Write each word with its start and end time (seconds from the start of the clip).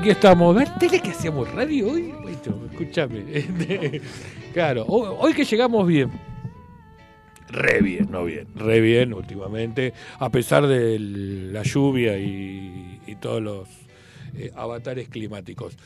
Aquí 0.00 0.10
estamos. 0.10 0.56
¿Tele 0.78 0.98
que 0.98 1.10
hacíamos 1.10 1.52
radio 1.52 1.90
hoy? 1.90 2.14
Escúchame. 2.72 3.20
Este, 3.30 4.00
claro, 4.54 4.86
hoy 4.86 5.34
que 5.34 5.44
llegamos 5.44 5.86
bien. 5.86 6.10
Re 7.48 7.82
bien, 7.82 8.10
no 8.10 8.24
bien, 8.24 8.46
re 8.54 8.80
bien 8.80 9.12
últimamente, 9.12 9.92
a 10.18 10.30
pesar 10.30 10.66
de 10.66 10.98
la 10.98 11.62
lluvia 11.62 12.16
y, 12.16 13.16
todos 13.20 13.42
los 13.42 13.68
eh, 14.34 14.50
avatares 14.54 15.08
climáticos. 15.08 15.76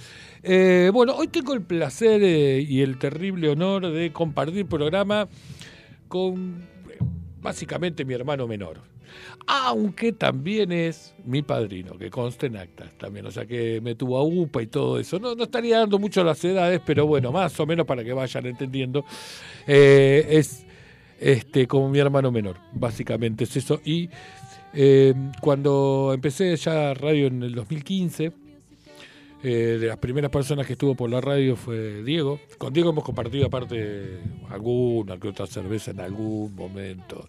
Eh, 0.42 0.90
bueno, 0.92 1.16
hoy 1.16 1.28
tengo 1.28 1.54
el 1.54 1.62
placer 1.62 2.22
eh, 2.22 2.60
y 2.60 2.82
el 2.82 2.98
terrible 2.98 3.48
honor 3.48 3.90
de 3.90 4.12
compartir 4.12 4.66
programa 4.66 5.26
con 6.06 6.66
básicamente 7.40 8.04
mi 8.04 8.14
hermano 8.14 8.46
menor 8.46 8.93
aunque 9.46 10.12
también 10.12 10.72
es 10.72 11.14
mi 11.24 11.42
padrino, 11.42 11.98
que 11.98 12.10
conste 12.10 12.46
en 12.46 12.56
actas 12.56 12.96
también, 12.98 13.26
o 13.26 13.30
sea 13.30 13.46
que 13.46 13.80
me 13.80 13.94
tuvo 13.94 14.18
a 14.18 14.22
UPA 14.22 14.62
y 14.62 14.66
todo 14.66 14.98
eso. 14.98 15.18
No, 15.18 15.34
no 15.34 15.44
estaría 15.44 15.78
dando 15.78 15.98
mucho 15.98 16.24
las 16.24 16.44
edades, 16.44 16.80
pero 16.84 17.06
bueno, 17.06 17.32
más 17.32 17.58
o 17.60 17.66
menos 17.66 17.86
para 17.86 18.04
que 18.04 18.12
vayan 18.12 18.46
entendiendo. 18.46 19.04
Eh, 19.66 20.26
es 20.28 20.64
este 21.20 21.66
como 21.66 21.88
mi 21.88 21.98
hermano 21.98 22.30
menor, 22.30 22.56
básicamente 22.72 23.44
es 23.44 23.56
eso. 23.56 23.80
Y 23.84 24.08
eh, 24.72 25.14
cuando 25.40 26.12
empecé 26.14 26.56
ya 26.56 26.94
radio 26.94 27.28
en 27.28 27.42
el 27.42 27.54
2015, 27.54 28.32
eh, 29.46 29.76
de 29.78 29.86
las 29.88 29.98
primeras 29.98 30.30
personas 30.30 30.66
que 30.66 30.72
estuvo 30.72 30.94
por 30.94 31.10
la 31.10 31.20
radio 31.20 31.54
fue 31.54 32.02
Diego. 32.02 32.40
Con 32.56 32.72
Diego 32.72 32.90
hemos 32.90 33.04
compartido 33.04 33.46
aparte 33.46 34.20
alguna 34.48 35.18
que 35.18 35.28
otra 35.28 35.46
cerveza 35.46 35.90
en 35.90 36.00
algún 36.00 36.54
momento 36.54 37.28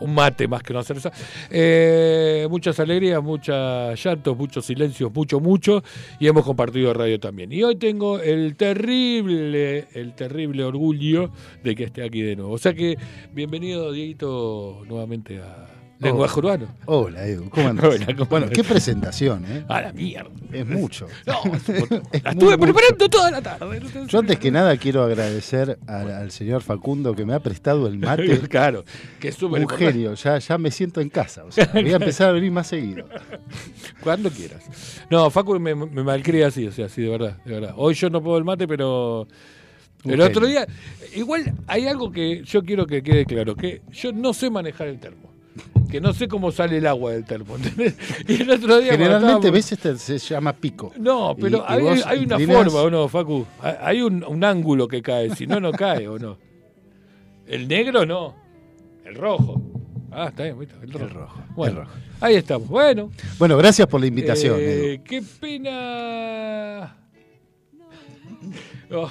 un 0.00 0.14
mate 0.14 0.48
más 0.48 0.62
que 0.62 0.72
una 0.72 0.82
cerveza. 0.82 1.10
Eh, 1.50 2.46
muchas 2.50 2.78
alegrías, 2.80 3.22
muchas 3.22 4.02
llantos, 4.02 4.36
muchos 4.36 4.64
silencios, 4.64 5.12
mucho, 5.12 5.40
mucho. 5.40 5.82
Y 6.18 6.26
hemos 6.26 6.44
compartido 6.44 6.92
radio 6.92 7.18
también. 7.18 7.52
Y 7.52 7.62
hoy 7.62 7.76
tengo 7.76 8.20
el 8.20 8.56
terrible, 8.56 9.88
el 9.94 10.14
terrible 10.14 10.64
orgullo 10.64 11.30
de 11.62 11.74
que 11.74 11.84
esté 11.84 12.02
aquí 12.02 12.22
de 12.22 12.36
nuevo. 12.36 12.52
O 12.52 12.58
sea 12.58 12.74
que, 12.74 12.96
bienvenido, 13.32 13.92
Dieguito, 13.92 14.82
nuevamente 14.86 15.40
a 15.40 15.71
Lenguaje 16.02 16.38
urbano. 16.38 16.66
Hola, 16.86 17.24
Edu. 17.24 17.48
¿Cómo 17.50 17.68
andas? 17.68 17.98
bueno, 18.28 18.48
qué 18.50 18.64
presentación, 18.64 19.44
¿eh? 19.46 19.64
A 19.68 19.80
la 19.80 19.92
mierda. 19.92 20.30
Es 20.52 20.66
mucho. 20.66 21.06
No, 21.26 21.40
la 21.44 22.30
estuve 22.30 22.58
preparando 22.58 23.08
toda 23.08 23.30
la 23.30 23.40
tarde. 23.40 23.80
Yo 24.08 24.18
antes 24.18 24.38
que 24.38 24.50
nada 24.50 24.76
quiero 24.76 25.02
agradecer 25.02 25.78
al, 25.86 26.30
señor 26.30 26.62
Facundo 26.62 27.14
que 27.14 27.24
me 27.24 27.34
ha 27.34 27.40
prestado 27.40 27.86
el 27.86 27.98
mate. 27.98 28.40
claro, 28.48 28.84
que 29.20 29.28
es 29.28 29.36
súper 29.36 29.62
Un 29.62 29.68
genio, 29.68 30.14
ya, 30.14 30.38
ya 30.38 30.58
me 30.58 30.70
siento 30.70 31.00
en 31.00 31.08
casa. 31.08 31.44
O 31.44 31.52
sea, 31.52 31.70
voy 31.72 31.92
a 31.92 31.96
empezar 31.96 32.30
a 32.30 32.32
venir 32.32 32.50
más 32.50 32.66
seguido. 32.66 33.06
Cuando 34.02 34.30
quieras. 34.30 34.64
No, 35.10 35.30
Facu 35.30 35.58
me, 35.60 35.74
me 35.74 36.02
malcría 36.02 36.48
así, 36.48 36.66
o 36.66 36.72
sea, 36.72 36.88
sí, 36.88 37.02
de 37.02 37.08
verdad, 37.08 37.38
de 37.44 37.52
verdad. 37.52 37.74
Hoy 37.76 37.94
yo 37.94 38.10
no 38.10 38.22
puedo 38.22 38.38
el 38.38 38.44
mate, 38.44 38.66
pero... 38.66 39.26
El 40.04 40.20
otro 40.20 40.46
día, 40.46 40.66
igual 41.14 41.54
hay 41.68 41.86
algo 41.86 42.10
que 42.10 42.42
yo 42.42 42.64
quiero 42.64 42.86
que 42.86 43.04
quede 43.04 43.24
claro, 43.24 43.54
que 43.54 43.82
yo 43.92 44.12
no 44.12 44.34
sé 44.34 44.50
manejar 44.50 44.88
el 44.88 44.98
termo 44.98 45.31
que 45.90 46.00
no 46.00 46.14
sé 46.14 46.26
cómo 46.26 46.50
sale 46.52 46.78
el 46.78 46.86
agua 46.86 47.12
del 47.12 47.24
termo. 47.24 47.56
y 48.28 48.40
el 48.40 48.50
otro 48.50 48.78
día 48.80 48.92
Generalmente 48.92 49.50
ves 49.50 49.72
este 49.72 49.98
se 49.98 50.18
llama 50.18 50.52
pico. 50.54 50.92
No, 50.96 51.36
pero 51.38 51.64
hay, 51.68 51.82
una 52.24 52.38
forma, 52.38 52.80
¿o 52.80 52.90
no, 52.90 53.08
Facu? 53.08 53.46
Hay 53.60 54.02
un, 54.02 54.42
ángulo 54.42 54.88
que 54.88 55.02
cae, 55.02 55.34
si 55.34 55.46
no, 55.46 55.60
no 55.60 55.72
cae, 55.72 56.08
¿o 56.08 56.18
no? 56.18 56.38
El 57.46 57.68
negro 57.68 58.06
no, 58.06 58.34
el 59.04 59.14
rojo. 59.14 59.60
Ah, 60.10 60.28
está 60.28 60.44
bien, 60.44 60.56
el 60.82 60.92
rojo. 60.92 61.42
Bueno, 61.54 61.84
ahí 62.20 62.36
estamos. 62.36 62.68
Bueno. 62.68 63.10
Bueno, 63.38 63.56
gracias 63.56 63.86
por 63.88 64.00
la 64.00 64.06
invitación. 64.06 64.56
Eh, 64.58 65.00
qué 65.04 65.22
pena. 65.40 66.96
Oh, 68.90 69.10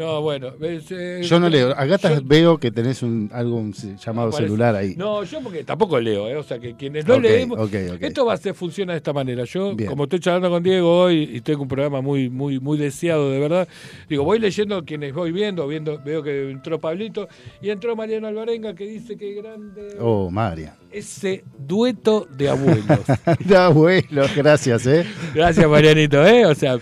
no, 0.00 0.22
bueno. 0.22 0.52
Eh, 0.62 1.20
yo 1.22 1.38
no 1.38 1.50
leo. 1.50 1.72
Acá 1.76 1.98
veo 2.24 2.56
que 2.56 2.70
tenés 2.70 3.02
un, 3.02 3.28
algo 3.34 3.62
llamado 4.02 4.32
celular 4.32 4.74
ahí. 4.74 4.94
No, 4.96 5.24
yo 5.24 5.42
porque 5.42 5.62
tampoco 5.62 6.00
leo, 6.00 6.26
¿eh? 6.26 6.36
O 6.36 6.42
sea, 6.42 6.58
que 6.58 6.74
quienes 6.74 7.06
no 7.06 7.18
leemos. 7.18 7.70
Esto 8.00 8.24
va 8.24 8.32
a 8.32 8.36
ser, 8.38 8.54
funciona 8.54 8.94
de 8.94 8.96
esta 8.96 9.12
manera. 9.12 9.44
Yo, 9.44 9.76
como 9.86 10.04
estoy 10.04 10.20
charlando 10.20 10.48
con 10.48 10.62
Diego 10.62 11.02
hoy 11.02 11.30
y 11.34 11.42
tengo 11.42 11.62
un 11.62 11.68
programa 11.68 12.00
muy, 12.00 12.30
muy, 12.30 12.58
muy 12.58 12.78
deseado, 12.78 13.30
de 13.30 13.40
verdad, 13.40 13.68
digo, 14.08 14.24
voy 14.24 14.38
leyendo 14.38 14.82
quienes 14.86 15.12
voy 15.12 15.32
viendo, 15.32 15.68
viendo 15.68 16.00
veo 16.02 16.22
que 16.22 16.50
entró 16.50 16.80
Pablito 16.80 17.28
y 17.60 17.68
entró 17.68 17.94
Mariano 17.94 18.26
Alvarenga 18.26 18.74
que 18.74 18.86
dice 18.86 19.18
que 19.18 19.34
grande. 19.34 19.96
Oh, 20.00 20.30
María. 20.30 20.76
Ese 20.90 21.44
dueto 21.58 22.26
de 22.38 22.48
abuelos. 22.48 23.00
de 23.44 23.56
abuelos, 23.56 24.34
gracias, 24.34 24.86
¿eh? 24.86 25.04
Gracias, 25.34 25.68
Marianito, 25.68 26.24
¿eh? 26.26 26.46
O 26.46 26.54
sea, 26.54 26.78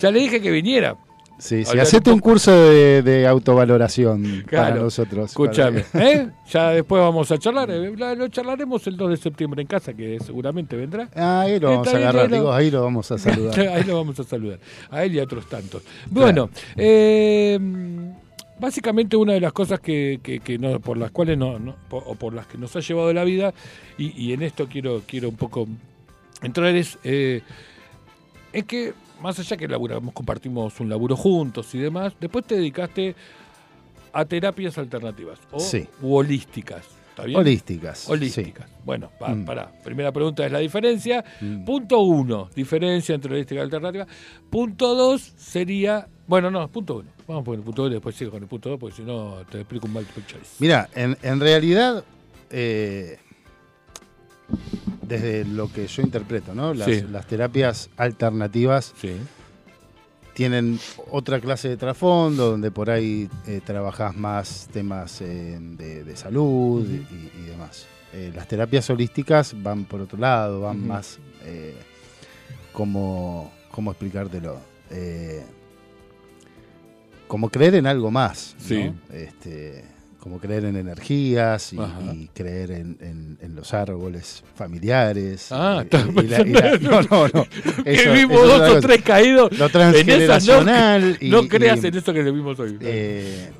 ya 0.00 0.10
le 0.10 0.20
dije 0.20 0.40
que 0.40 0.50
viniera. 0.50 0.96
Sí, 1.42 1.64
sí, 1.64 1.76
hacete 1.76 2.12
un 2.12 2.20
curso 2.20 2.52
de, 2.52 3.26
autovaloración 3.26 4.44
para 4.48 4.76
nosotros. 4.76 5.30
Escúchame, 5.30 5.84
¿eh? 5.94 6.30
Ya 6.48 6.70
después 6.70 7.02
vamos 7.02 7.32
a 7.32 7.38
charlar, 7.38 7.68
eh, 7.68 7.90
lo 7.96 8.28
charlaremos 8.28 8.86
el 8.86 8.96
2 8.96 9.10
de 9.10 9.16
septiembre 9.16 9.60
en 9.60 9.66
casa, 9.66 9.92
que 9.92 10.20
seguramente 10.20 10.76
vendrá. 10.76 11.08
ahí 11.16 11.58
lo 11.58 11.70
vamos 11.70 11.88
a 11.88 11.96
agarrar, 11.96 12.30
digo, 12.30 12.52
ahí 12.52 12.70
lo 12.70 12.84
vamos 12.84 13.10
a 13.10 13.18
saludar. 13.18 13.58
ahí 13.58 13.82
lo 13.82 13.96
vamos 13.96 14.20
a 14.20 14.22
saludar, 14.22 14.60
a 14.88 15.02
él 15.02 15.16
y 15.16 15.18
a 15.18 15.24
otros 15.24 15.48
tantos. 15.48 15.82
Bueno, 16.08 16.48
eh, 16.76 17.58
básicamente 18.60 19.16
una 19.16 19.32
de 19.32 19.40
las 19.40 19.52
cosas 19.52 19.80
que, 19.80 20.20
que, 20.22 20.58
no, 20.58 20.78
por 20.78 20.96
las 20.96 21.10
cuales 21.10 21.36
no, 21.36 21.58
o 21.90 22.14
por 22.14 22.34
las 22.34 22.46
que 22.46 22.56
nos 22.56 22.76
ha 22.76 22.80
llevado 22.80 23.12
la 23.12 23.24
vida, 23.24 23.52
y, 23.98 24.32
en 24.32 24.42
esto 24.42 24.68
quiero, 24.70 25.02
quiero 25.08 25.28
un 25.28 25.36
poco 25.36 25.66
entrar 26.40 26.76
es, 26.76 26.98
es 27.02 27.42
que 28.64 28.94
más 29.22 29.38
allá 29.38 29.56
que 29.56 29.68
laburamos, 29.68 30.12
compartimos 30.12 30.78
un 30.80 30.88
laburo 30.88 31.16
juntos 31.16 31.74
y 31.74 31.78
demás, 31.78 32.12
después 32.20 32.44
te 32.44 32.56
dedicaste 32.56 33.14
a 34.12 34.24
terapias 34.24 34.76
alternativas 34.76 35.38
o 35.50 36.18
holísticas. 36.18 36.84
¿Está 37.10 37.24
bien? 37.24 37.38
Holísticas. 37.38 38.08
Holísticas. 38.08 38.66
Bueno, 38.84 39.10
mm. 39.20 39.44
para. 39.44 39.70
Primera 39.84 40.12
pregunta 40.12 40.46
es 40.46 40.52
la 40.52 40.60
diferencia. 40.60 41.22
Mm. 41.42 41.62
Punto 41.64 42.00
uno, 42.00 42.48
diferencia 42.54 43.14
entre 43.14 43.34
holística 43.34 43.60
y 43.60 43.64
alternativa. 43.64 44.06
Punto 44.48 44.94
dos 44.94 45.20
sería. 45.36 46.08
Bueno, 46.26 46.50
no, 46.50 46.66
punto 46.68 46.96
uno. 46.96 47.10
Vamos 47.28 47.42
a 47.42 47.44
poner 47.44 47.58
el 47.58 47.64
punto 47.64 47.82
dos 47.82 47.90
y 47.90 47.94
después 47.94 48.16
sigo 48.16 48.30
con 48.30 48.42
el 48.42 48.48
punto 48.48 48.70
dos, 48.70 48.78
porque 48.80 48.96
si 48.96 49.02
no 49.02 49.42
te 49.50 49.58
explico 49.58 49.86
un 49.86 49.92
mal 49.92 50.06
choice. 50.26 50.56
Mira, 50.58 50.88
en, 50.94 51.16
en 51.22 51.38
realidad. 51.38 52.02
Eh, 52.50 53.18
desde 55.02 55.44
lo 55.44 55.70
que 55.72 55.86
yo 55.86 56.02
interpreto, 56.02 56.54
¿no? 56.54 56.74
Las, 56.74 57.26
terapias 57.26 57.90
alternativas 57.96 58.94
tienen 60.34 60.78
otra 61.10 61.40
clase 61.40 61.68
de 61.68 61.76
trasfondo, 61.76 62.52
donde 62.52 62.70
por 62.70 62.90
ahí 62.90 63.28
eh, 63.46 63.60
trabajás 63.64 64.16
más 64.16 64.68
temas 64.72 65.20
eh, 65.20 65.58
de, 65.60 66.04
de 66.04 66.16
salud 66.16 66.86
y, 66.88 67.40
y 67.40 67.42
demás. 67.46 67.86
Eh, 68.14 68.30
las 68.34 68.46
terapias 68.46 68.88
holísticas 68.90 69.54
van 69.62 69.84
por 69.84 70.00
otro 70.00 70.18
lado, 70.18 70.60
van 70.62 70.86
más 70.86 71.18
eh, 71.44 71.74
como, 72.72 73.50
¿cómo 73.70 73.90
explicártelo? 73.90 74.58
Como 77.26 77.48
creer 77.48 77.76
en 77.76 77.86
algo 77.86 78.10
más, 78.10 78.54
¿no? 78.58 78.66
Sí. 78.66 78.92
Este, 79.10 79.84
como 80.22 80.38
creer 80.38 80.64
en 80.66 80.76
energías 80.76 81.72
y, 81.72 82.28
creer 82.32 82.70
en, 82.70 82.96
en- 83.00 83.38
en 83.42 83.54
los 83.56 83.74
árboles 83.74 84.44
familiares. 84.54 85.48
Ah, 85.50 85.78
y- 85.80 85.82
está 85.82 86.06
y 86.08 86.26
la- 86.28 86.40
y 86.42 86.52
la- 86.52 86.78
no, 86.80 87.02
no, 87.02 87.26
no. 87.28 87.44
que 87.84 87.92
Eso- 87.92 88.12
vimos 88.12 88.40
eso 88.40 88.52
es 88.54 88.60
dos 88.60 88.70
o 88.76 88.80
tres 88.80 89.02
caídos. 89.02 89.50
Lo 89.50 89.56
En 89.56 89.58
no, 89.58 89.68
transgeneracional. 89.70 91.18
y- 91.20 91.28
no 91.28 91.48
creas 91.48 91.82
en 91.82 91.96
eso 91.96 92.12
que 92.12 92.22
vimos 92.22 92.56
hoy. 92.60 92.78
eh, 92.80 93.50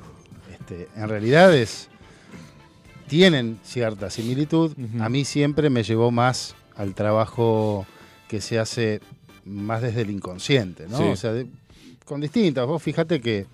este, 0.53 0.87
en 0.95 1.09
realidad 1.09 1.53
es, 1.53 1.89
tienen 3.07 3.59
cierta 3.63 4.09
similitud. 4.09 4.71
A 4.99 5.09
mí 5.09 5.25
siempre 5.25 5.69
me 5.69 5.83
llevó 5.83 6.11
más 6.11 6.55
al 6.75 6.95
trabajo 6.95 7.85
que 8.27 8.41
se 8.41 8.57
hace 8.57 9.01
más 9.45 9.81
desde 9.81 10.01
el 10.01 10.09
inconsciente, 10.11 10.87
¿no? 10.89 10.97
Sí. 10.97 11.03
O 11.03 11.15
sea, 11.17 11.33
de- 11.33 11.47
con 12.05 12.21
distintas. 12.21 12.65
Vos 12.65 12.81
fíjate 12.81 13.19
que 13.21 13.45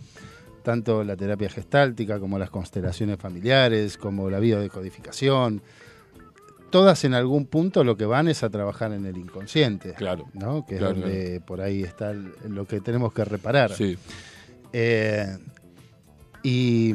tanto 0.64 1.04
la 1.04 1.16
terapia 1.16 1.50
gestáltica 1.50 2.20
como 2.20 2.38
las 2.40 2.50
constelaciones 2.50 3.18
familiares, 3.18 3.98
como 3.98 4.30
la 4.30 4.40
biodecodificación, 4.40 5.62
todas 6.70 7.04
en 7.04 7.14
algún 7.16 7.46
punto 7.48 7.84
lo 7.84 7.98
que 7.98 8.06
van 8.06 8.28
es 8.28 8.44
a 8.44 8.50
trabajar 8.50 8.92
en 8.94 9.06
el 9.06 9.18
inconsciente, 9.18 9.94
Claro. 9.96 10.28
¿no? 10.34 10.66
Que 10.66 10.78
Claro, 10.78 10.96
es 10.96 11.02
donde 11.02 11.42
por 11.42 11.62
ahí 11.62 11.84
está 11.84 12.14
lo 12.14 12.66
que 12.66 12.80
tenemos 12.82 13.12
que 13.14 13.26
reparar. 13.26 13.74
Sí. 13.74 13.98
Eh, 14.72 15.38
y, 16.44 16.94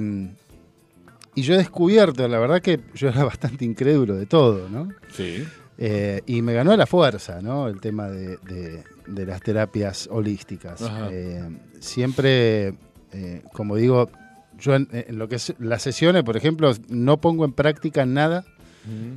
y 1.34 1.42
yo 1.42 1.54
he 1.54 1.58
descubierto, 1.58 2.26
la 2.28 2.38
verdad 2.38 2.62
que 2.62 2.80
yo 2.94 3.08
era 3.08 3.24
bastante 3.24 3.64
incrédulo 3.64 4.14
de 4.14 4.26
todo, 4.26 4.68
¿no? 4.68 4.88
Sí. 5.12 5.44
Eh, 5.76 6.20
y 6.26 6.40
me 6.42 6.52
ganó 6.54 6.76
la 6.76 6.86
fuerza, 6.86 7.42
¿no? 7.42 7.66
El 7.68 7.80
tema 7.80 8.08
de, 8.08 8.36
de- 8.38 8.84
de 9.08 9.26
las 9.26 9.42
terapias 9.42 10.08
holísticas. 10.10 10.80
Eh, 11.10 11.42
siempre, 11.80 12.72
eh, 13.14 13.42
como 13.52 13.76
digo, 13.76 14.10
yo 14.58 14.74
en, 14.74 14.88
en 14.92 15.18
lo 15.18 15.28
que 15.28 15.36
es 15.36 15.54
las 15.58 15.82
sesiones, 15.82 16.22
por 16.24 16.36
ejemplo, 16.36 16.72
no 16.88 17.20
pongo 17.20 17.44
en 17.44 17.52
práctica 17.52 18.04
nada 18.06 18.44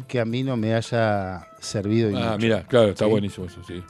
que 0.07 0.21
a 0.21 0.25
mí 0.25 0.43
no 0.43 0.55
me 0.55 0.73
haya 0.73 1.45
servido. 1.59 2.09
Ah, 2.17 2.31
mucho. 2.33 2.37
mira, 2.37 2.63
claro, 2.63 2.87
está 2.89 3.03
Sí. 3.05 3.11
buenísimo 3.11 3.47
eso, 3.47 3.61
sí. 3.67 3.83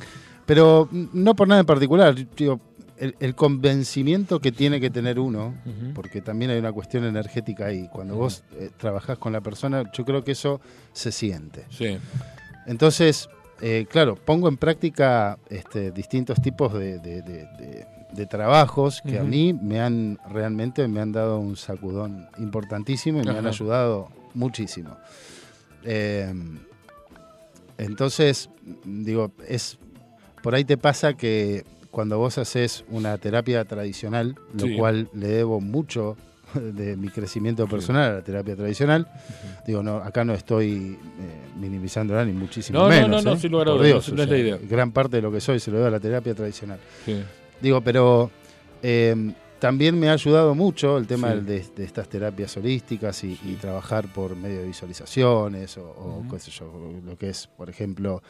Pero 0.47 0.89
no 0.91 1.35
por 1.35 1.47
nada 1.47 1.59
en 1.61 1.67
particular, 1.67 2.15
digo, 2.35 2.59
el, 2.97 3.15
el 3.19 3.35
convencimiento 3.35 4.39
que 4.39 4.51
tiene 4.51 4.79
que 4.79 4.89
tener 4.89 5.19
uno, 5.19 5.53
porque 5.93 6.19
también 6.21 6.49
hay 6.49 6.57
una 6.57 6.71
cuestión 6.71 7.03
energética 7.05 7.65
ahí. 7.67 7.87
Cuando 7.91 8.15
vos 8.15 8.43
eh, 8.57 8.71
trabajás 8.77 9.19
con 9.19 9.33
la 9.33 9.41
persona, 9.41 9.83
yo 9.93 10.03
creo 10.03 10.23
que 10.23 10.31
eso 10.31 10.61
se 10.93 11.11
siente. 11.11 11.65
Sí. 11.69 11.97
Entonces, 12.65 13.29
eh, 13.61 13.85
claro, 13.89 14.15
pongo 14.15 14.47
en 14.49 14.57
práctica 14.57 15.37
este, 15.49 15.91
distintos 15.91 16.41
tipos 16.41 16.73
de, 16.73 16.97
de- 16.99 17.21
de- 17.21 17.45
de- 17.59 17.85
de 18.13 18.25
trabajos 18.25 19.01
que 19.01 19.19
a 19.19 19.23
mí 19.23 19.53
me 19.53 19.81
han 19.81 20.17
realmente 20.31 20.87
me 20.87 21.01
han 21.01 21.11
dado 21.11 21.39
un 21.39 21.55
sacudón 21.57 22.27
importantísimo 22.37 23.21
y 23.21 23.25
me 23.25 23.31
han 23.31 23.45
ayudado 23.47 24.07
muchísimo. 24.33 24.95
Eh, 25.83 26.33
entonces, 27.77 28.49
digo, 28.85 29.31
es 29.47 29.77
por 30.41 30.55
ahí 30.55 30.63
te 30.65 30.77
pasa 30.77 31.13
que 31.13 31.65
cuando 31.91 32.17
vos 32.17 32.37
haces 32.37 32.85
una 32.89 33.17
terapia 33.17 33.65
tradicional, 33.65 34.35
lo 34.53 34.65
Sí. 34.67 34.77
cual 34.77 35.09
le 35.13 35.27
debo 35.27 35.59
mucho 35.59 36.15
de 36.53 36.95
mi 36.95 37.09
crecimiento 37.09 37.67
personal 37.67 38.11
a 38.11 38.13
la 38.15 38.21
terapia 38.23 38.55
tradicional, 38.55 39.07
digo, 39.65 39.83
no, 39.83 39.97
acá 39.97 40.23
no 40.23 40.33
estoy 40.33 40.97
eh, 41.19 41.59
minimizándola 41.59 42.23
ni 42.23 42.31
muchísimo 42.33 42.79
No, 42.79 42.85
no, 42.85 42.89
menos. 42.89 43.09
no, 43.23 43.31
no, 43.31 43.37
¿eh? 43.37 43.39
sin 43.41 43.51
lugar 43.51 43.67
a 43.67 43.71
Por 43.71 43.79
dudas, 43.79 43.91
Dios, 44.05 44.13
no 44.13 44.23
es 44.23 44.29
la 44.29 44.37
idea. 44.37 44.57
Gran 44.69 44.91
parte 44.91 45.17
de 45.17 45.21
lo 45.23 45.31
que 45.31 45.41
soy 45.41 45.59
se 45.59 45.71
lo 45.71 45.77
debo 45.77 45.87
a 45.89 45.91
la 45.91 45.99
terapia 45.99 46.33
tradicional. 46.33 46.79
Sí. 47.05 47.21
Digo, 47.61 47.81
pero 47.81 48.29
eh, 48.83 49.33
también 49.59 49.99
me 49.99 50.09
ha 50.09 50.13
ayudado 50.13 50.53
mucho 50.55 50.97
el 50.97 51.07
tema 51.07 51.33
Sí. 51.33 51.39
de, 51.41 51.65
de 51.75 51.83
estas 51.83 52.07
terapias 52.07 52.55
holísticas 52.57 53.23
y, 53.23 53.39
y 53.43 53.55
trabajar 53.59 54.11
por 54.13 54.35
medio 54.35 54.59
de 54.59 54.67
visualizaciones 54.67 55.77
o, 55.77 56.23
qué 56.31 56.39
sé 56.39 56.51
yo, 56.51 56.71
lo 57.05 57.17
que 57.17 57.29
es, 57.29 57.47
por 57.47 57.69
ejemplo, 57.69 58.21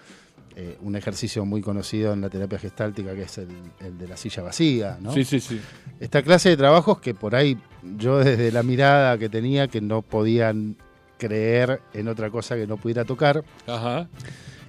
eh, 0.55 0.77
un 0.81 0.95
ejercicio 0.95 1.45
muy 1.45 1.61
conocido 1.61 2.13
en 2.13 2.21
la 2.21 2.29
terapia 2.29 2.57
gestáltica 2.57 3.13
que 3.13 3.23
es 3.23 3.37
el, 3.37 3.49
el 3.79 3.97
de 3.97 4.07
la 4.07 4.17
silla 4.17 4.41
vacía, 4.41 4.97
¿no? 5.01 5.11
Sí, 5.13 5.23
sí, 5.25 5.39
sí. 5.39 5.59
Esta 5.99 6.23
clase 6.23 6.49
de 6.49 6.57
trabajos 6.57 6.99
que 6.99 7.13
por 7.13 7.35
ahí 7.35 7.57
yo 7.97 8.17
desde 8.19 8.51
la 8.51 8.63
mirada 8.63 9.17
que 9.19 9.29
tenía 9.29 9.67
que 9.67 9.81
no 9.81 10.01
podían 10.01 10.75
creer 11.19 11.81
en 11.93 12.07
otra 12.07 12.29
cosa 12.31 12.55
que 12.55 12.65
no 12.67 12.77
pudiera 12.77 13.03
tocar, 13.05 13.43
Ajá. 13.67 14.07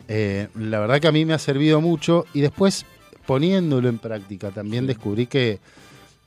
eh, 0.09 0.49
la 0.57 0.81
verdad 0.81 1.01
que 1.01 1.07
a 1.09 1.13
mí 1.13 1.25
me 1.25 1.35
ha 1.35 1.39
servido 1.39 1.81
mucho 1.81 2.25
y 2.35 2.41
después 2.41 2.85
poniéndolo 3.29 3.91
en 3.91 3.99
práctica 3.99 4.51
también 4.51 4.85
Sí. 4.85 4.89
descubrí 4.89 5.27
que 5.27 5.61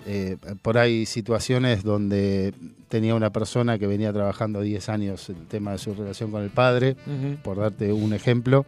eh, 0.06 0.38
por 0.62 0.78
ahí 0.78 1.06
situaciones 1.06 1.84
donde 1.84 2.54
tenía 2.90 3.14
una 3.16 3.32
persona 3.32 3.78
que 3.80 3.88
venía 3.88 4.14
trabajando 4.14 4.62
10 4.62 4.88
años 4.90 5.30
el 5.30 5.48
tema 5.48 5.72
de 5.74 5.78
su 5.80 5.94
relación 5.96 6.30
con 6.32 6.42
el 6.44 6.50
padre, 6.52 6.96
por 7.44 7.58
darte 7.58 7.92
un 7.94 8.14
ejemplo, 8.14 8.66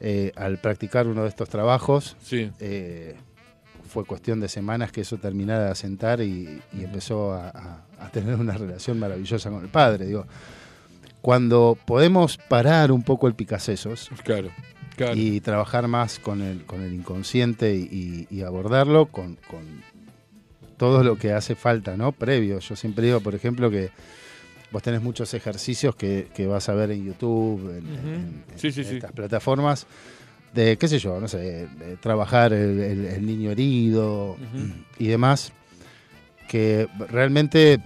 eh, 0.00 0.32
al 0.36 0.58
practicar 0.58 1.06
uno 1.08 1.22
de 1.24 1.28
estos 1.28 1.48
trabajos 1.48 2.16
Sí. 2.22 2.50
eh, 2.60 3.16
fue 3.88 4.04
cuestión 4.04 4.38
de 4.40 4.48
semanas 4.48 4.92
que 4.92 5.00
eso 5.02 5.18
terminara 5.18 5.64
de 5.66 5.70
asentar 5.72 6.20
y, 6.20 6.60
y 6.72 6.84
empezó 6.84 7.32
a, 7.32 7.48
a- 7.48 7.84
a 8.06 8.10
tener 8.10 8.34
una 8.36 8.56
relación 8.56 8.98
maravillosa 8.98 9.50
con 9.50 9.62
el 9.62 9.68
padre. 9.70 10.06
Digo, 10.06 10.24
cuando 11.20 11.76
podemos 11.86 12.38
parar 12.48 12.92
un 12.92 13.02
poco 13.02 13.26
el 13.28 13.34
picasesos 13.34 14.08
Claro. 14.24 14.50
Claro. 15.00 15.16
y 15.16 15.40
trabajar 15.40 15.88
más 15.88 16.18
con 16.18 16.42
el, 16.42 16.64
con 16.66 16.82
el 16.82 16.92
inconsciente 16.92 17.74
y, 17.74 18.26
y 18.30 18.42
abordarlo 18.42 19.06
con, 19.06 19.36
con 19.48 19.62
todo 20.76 21.02
lo 21.02 21.16
que 21.16 21.32
hace 21.32 21.54
falta, 21.54 21.96
¿no? 21.96 22.12
Previo. 22.12 22.58
Yo 22.58 22.76
siempre 22.76 23.06
digo, 23.06 23.20
por 23.20 23.34
ejemplo, 23.34 23.70
que 23.70 23.88
vos 24.70 24.82
tenés 24.82 25.00
muchos 25.00 25.32
ejercicios 25.32 25.94
que, 25.96 26.28
que 26.34 26.46
vas 26.46 26.68
a 26.68 26.74
ver 26.74 26.90
en 26.90 27.06
YouTube, 27.06 27.60
en, 27.78 27.84
Ujú. 27.86 28.08
en- 28.08 28.44
en 28.52 28.58
Sí, 28.58 28.70
sí, 28.72 28.84
sí. 28.84 28.96
estas 28.96 29.12
plataformas, 29.12 29.86
de, 30.52 30.76
qué 30.76 30.86
sé 30.86 30.98
yo, 30.98 31.18
no 31.18 31.28
sé, 31.28 31.66
trabajar 32.02 32.52
el, 32.52 32.78
el- 32.80 33.04
el 33.06 33.24
niño 33.26 33.50
herido 33.52 34.36
y 34.98 35.06
demás, 35.06 35.52
que 36.48 36.88
realmente 37.08 37.80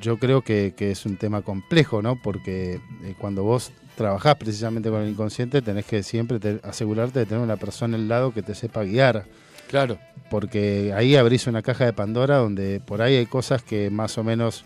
yo 0.00 0.18
creo 0.18 0.40
que, 0.40 0.72
que 0.74 0.90
es 0.90 1.04
un 1.04 1.16
tema 1.18 1.42
complejo, 1.42 2.00
¿no? 2.00 2.18
Porque 2.22 2.80
eh, 3.04 3.14
cuando 3.18 3.42
vos 3.44 3.72
trabajás 3.96 4.36
precisamente 4.36 4.90
con 4.90 5.02
el 5.02 5.08
inconsciente, 5.08 5.62
tenés 5.62 5.84
que 5.86 6.02
siempre 6.02 6.38
te- 6.38 6.60
asegurarte 6.62 7.20
de 7.20 7.26
tener 7.26 7.42
una 7.42 7.56
persona 7.56 7.96
al 7.96 8.08
lado 8.08 8.32
que 8.32 8.42
te 8.42 8.54
sepa 8.54 8.84
guiar, 8.84 9.24
Claro. 9.68 9.98
porque 10.30 10.92
ahí 10.94 11.16
abrís 11.16 11.46
una 11.46 11.62
caja 11.62 11.84
de 11.86 11.92
Pandora 11.92 12.36
donde 12.36 12.80
por 12.80 13.02
ahí 13.02 13.16
hay 13.16 13.26
cosas 13.26 13.62
que 13.62 13.90
más 13.90 14.16
o 14.18 14.24
menos 14.24 14.64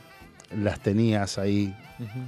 las 0.56 0.80
tenías 0.80 1.38
ahí 1.38 1.74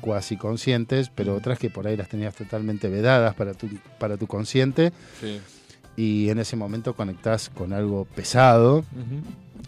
cuasi 0.01 0.37
conscientes, 0.37 1.11
pero 1.15 1.35
otras 1.35 1.59
que 1.59 1.71
por 1.71 1.87
ahí 1.87 1.97
las 1.97 2.09
tenías 2.09 2.35
totalmente 2.35 2.89
vedadas 2.89 3.35
para 3.35 3.53
tu, 3.55 3.69
para 3.99 4.17
tu 4.17 4.27
consciente. 4.27 4.93
Sí. 5.21 5.41
y 5.95 6.31
en 6.31 6.39
ese 6.39 6.57
momento 6.57 6.95
conectás 6.95 7.51
con 7.51 7.75
algo 7.75 8.07
pesado. 8.07 8.83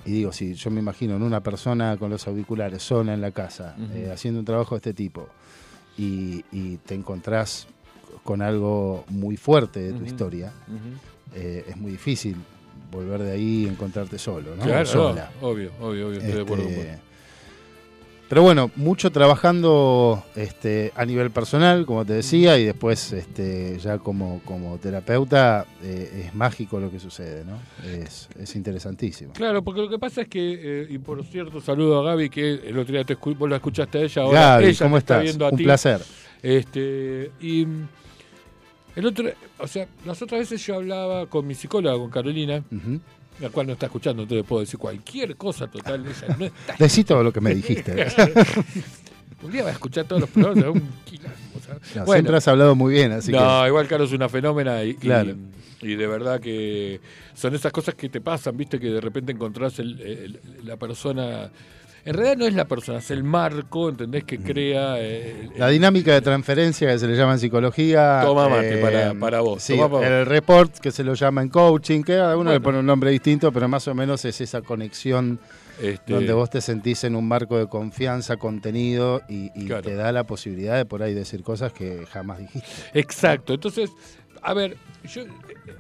Y 0.07 0.11
digo, 0.13 0.33
si 0.33 0.55
yo 0.55 0.71
me 0.71 0.81
imagino 0.81 1.17
en 1.17 1.23
una 1.23 1.41
persona 1.43 1.97
con 1.99 2.09
los 2.11 2.27
auriculares 2.27 2.83
sola 2.83 3.13
en 3.13 3.21
la 3.21 3.31
casa, 3.31 3.77
eh, 3.95 4.11
haciendo 4.13 4.41
un 4.41 4.47
trabajo 4.47 4.75
de 4.75 4.79
este 4.79 4.95
tipo 4.95 5.29
y, 5.99 6.45
y 6.53 6.77
te 6.79 6.95
encontrás 6.95 7.67
con 8.23 8.43
algo 8.43 9.05
muy 9.09 9.37
fuerte 9.37 9.81
de 9.81 9.93
tu 9.93 10.05
historia, 10.05 10.53
eh, 11.35 11.65
es 11.69 11.77
muy 11.77 11.93
difícil 11.93 12.37
volver 12.91 13.23
de 13.23 13.33
ahí 13.33 13.65
y 13.65 13.67
encontrarte 13.67 14.19
solo, 14.19 14.55
¿no? 14.57 14.63
Claro, 14.65 14.87
Sola. 14.87 15.31
obvio, 15.43 15.71
obvio, 15.81 16.09
obvio, 16.09 16.19
estoy 16.21 16.33
de 16.33 16.41
acuerdo 16.43 16.65
con 16.65 16.73
Este, 16.73 16.91
vos. 16.93 17.01
Pero 18.29 18.43
bueno, 18.43 18.71
mucho 18.77 19.13
trabajando 19.13 20.25
este, 20.35 20.93
a 20.97 21.05
nivel 21.05 21.31
personal, 21.31 21.87
como 21.87 22.05
te 22.05 22.15
decía, 22.15 22.59
y 22.59 22.65
después 22.65 23.13
este, 23.13 23.79
ya 23.79 23.99
como, 23.99 24.41
como 24.45 24.77
terapeuta 24.79 25.67
eh, 25.83 26.25
es 26.27 26.35
mágico 26.35 26.81
lo 26.81 26.91
que 26.91 26.99
sucede, 26.99 27.45
¿no? 27.45 27.59
Es, 27.89 28.29
es 28.39 28.57
interesantísimo. 28.57 29.33
Claro, 29.35 29.63
porque 29.63 29.83
lo 29.83 29.89
que 29.91 29.99
pasa 29.99 30.23
es 30.23 30.29
que, 30.29 30.83
eh, 30.83 30.87
y 30.91 30.99
por 30.99 31.23
cierto, 31.25 31.61
saludo 31.61 32.01
a 32.01 32.05
Gaby, 32.11 32.31
que 32.31 32.55
el 32.55 32.79
otro 32.79 32.93
día 32.95 33.05
te 33.05 33.17
escu- 33.19 33.37
vos 33.37 33.49
la 33.49 33.57
escuchaste 33.57 33.99
a 33.99 34.03
ella, 34.03 34.23
ahora 34.23 34.41
Gaby, 34.41 34.65
ella 34.67 34.85
¿cómo 34.85 34.97
está 34.99 35.15
estás? 35.15 35.25
viendo 35.25 35.47
a 35.47 35.51
Un 35.51 35.57
ti. 35.59 35.65
placer. 35.65 36.01
Este, 36.43 37.31
y 37.41 37.67
el 38.97 39.07
otro, 39.07 39.29
o 39.59 39.67
sea, 39.67 39.87
las 40.05 40.21
otras 40.23 40.41
veces 40.41 40.65
yo 40.67 40.77
hablaba 40.77 41.27
con 41.27 41.47
mi 41.47 41.55
psicóloga, 41.55 41.97
con 41.99 42.11
Carolina, 42.11 42.63
Ujú. 42.71 43.01
La 43.41 43.51
cual 43.51 43.67
no 43.67 43.73
está 43.75 43.87
escuchando, 43.87 44.23
entonces 44.23 44.47
puedo 44.47 44.61
decir 44.61 44.79
cualquier 44.79 45.37
cosa 45.37 45.67
total, 45.67 46.05
ella 46.07 46.37
no 46.39 46.45
está. 46.47 46.75
Decí 46.79 47.05
todo 47.05 47.23
lo 47.23 47.33
que 47.33 47.41
me 47.41 47.55
dijiste. 47.55 48.07
Un 49.43 49.53
día 49.53 49.63
va 49.63 49.69
a 49.69 49.73
escuchar 49.73 50.07
todos 50.07 50.23
los 50.23 50.31
programas, 50.31 50.65
un 50.75 50.89
quilombo. 51.05 51.35
No, 51.95 52.05
Bueno, 52.05 52.13
Siempre 52.15 52.37
has 52.39 52.49
hablado 52.49 52.75
muy 52.75 52.95
bien, 52.95 53.13
así 53.13 53.31
no, 53.33 53.67
igual 53.67 53.87
Caro 53.89 54.05
es 54.05 54.13
una 54.13 54.29
fenómena 54.29 54.83
y, 54.85 54.91
y- 54.91 54.95
Claro. 54.95 55.35
y 55.83 55.95
de 55.97 56.07
verdad 56.07 56.41
que 56.41 57.01
son 57.35 57.55
esas 57.55 57.71
cosas 57.73 57.95
que 57.95 58.09
te 58.09 58.21
pasan, 58.23 58.57
viste, 58.57 58.79
que 58.81 58.89
de 58.89 59.01
repente 59.03 59.33
encontrás 59.33 59.79
el- 59.81 60.01
el- 60.01 60.41
la 60.65 60.77
persona. 60.79 61.51
En 62.05 62.15
realidad 62.15 62.37
no 62.37 62.47
es 62.47 62.55
la 62.55 62.67
persona, 62.67 62.99
es 62.99 63.11
el 63.11 63.25
marco, 63.25 63.89
¿entendés? 63.89 64.25
Que 64.25 64.39
crea. 64.39 64.97
eh, 64.99 65.49
la 65.57 65.69
dinámica 65.69 66.13
de 66.13 66.21
transferencia 66.21 66.89
que 66.91 66.99
se 66.99 67.07
le 67.07 67.17
llama 67.17 67.33
en 67.33 67.39
psicología. 67.39 68.21
eh, 68.23 68.27
Toma 68.27 68.49
mate 68.49 68.77
para- 68.79 69.15
para 69.15 69.41
vos, 69.41 69.63
Sí, 69.63 69.77
para 69.91 70.21
el 70.21 70.27
report 70.27 70.79
que 70.79 70.91
se 70.91 71.03
lo 71.03 71.15
llama 71.15 71.41
en 71.43 71.49
coaching, 71.49 72.03
que 72.03 72.19
a 72.19 72.37
uno 72.37 72.53
le 72.53 72.61
pone 72.61 72.79
un 72.79 72.87
nombre 72.87 73.11
distinto, 73.11 73.51
pero 73.53 73.69
más 73.69 73.89
o 73.89 73.95
menos 73.95 74.25
es 74.27 74.41
esa 74.41 74.61
conexión 74.61 75.39
este, 75.81 76.13
donde 76.13 76.33
vos 76.35 76.51
te 76.51 76.61
sentís 76.61 77.03
en 77.05 77.17
un 77.17 77.27
marco 77.27 77.59
de 77.59 77.67
confianza, 77.69 78.37
contenido 78.37 79.23
y, 79.29 79.51
y 79.61 79.67
Claro. 79.67 79.83
te 79.83 79.95
da 79.95 80.13
la 80.13 80.25
posibilidad 80.25 80.77
de 80.77 80.85
por 80.85 81.03
ahí 81.03 81.15
decir 81.15 81.43
cosas 81.43 81.73
que 81.73 82.05
jamás 82.11 82.39
dijiste. 82.39 82.69
Exacto. 82.93 83.55
Entonces, 83.55 83.91
a 84.43 84.53
ver, 84.55 84.77
yo, 85.05 85.23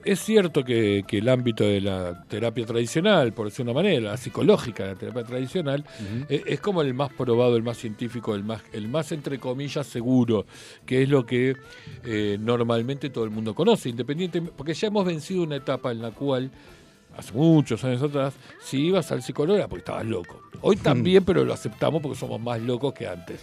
es 0.04 0.20
cierto 0.20 0.64
que, 0.64 1.04
que 1.06 1.18
el 1.18 1.28
ámbito 1.28 1.64
de 1.64 1.80
la 1.80 2.24
terapia 2.28 2.66
tradicional, 2.66 3.32
por 3.32 3.46
decir 3.46 3.64
una 3.64 3.72
manera, 3.72 4.12
la 4.12 4.16
psicológica, 4.16 4.86
la 4.86 4.94
terapia 4.94 5.24
tradicional, 5.24 5.84
eh, 6.28 6.42
es 6.46 6.60
como 6.60 6.82
el 6.82 6.94
más 6.94 7.12
probado, 7.12 7.56
el 7.56 7.62
más 7.62 7.78
científico, 7.78 8.34
el 8.34 8.44
más, 8.44 8.62
el 8.72 8.88
más 8.88 9.12
entre 9.12 9.38
comillas 9.38 9.86
seguro, 9.86 10.46
que 10.86 11.02
es 11.02 11.08
lo 11.08 11.26
que 11.26 11.56
eh, 12.04 12.38
normalmente 12.40 13.10
todo 13.10 13.24
el 13.24 13.30
mundo 13.30 13.54
conoce, 13.54 13.88
independiente, 13.88 14.42
porque 14.42 14.74
ya 14.74 14.88
hemos 14.88 15.04
vencido 15.04 15.42
una 15.42 15.56
etapa 15.56 15.92
en 15.92 16.02
la 16.02 16.10
cual 16.10 16.50
hace 17.16 17.32
muchos 17.32 17.82
años 17.84 18.02
atrás, 18.02 18.34
si 18.60 18.86
ibas 18.86 19.10
al 19.12 19.22
psicólogo 19.22 19.56
era 19.56 19.68
porque 19.68 19.80
estabas 19.80 20.06
loco. 20.06 20.42
Hoy 20.62 20.76
también, 20.76 21.24
pero 21.24 21.44
lo 21.44 21.52
aceptamos 21.52 22.02
porque 22.02 22.18
somos 22.18 22.40
más 22.40 22.60
locos 22.60 22.92
que 22.94 23.06
antes. 23.06 23.40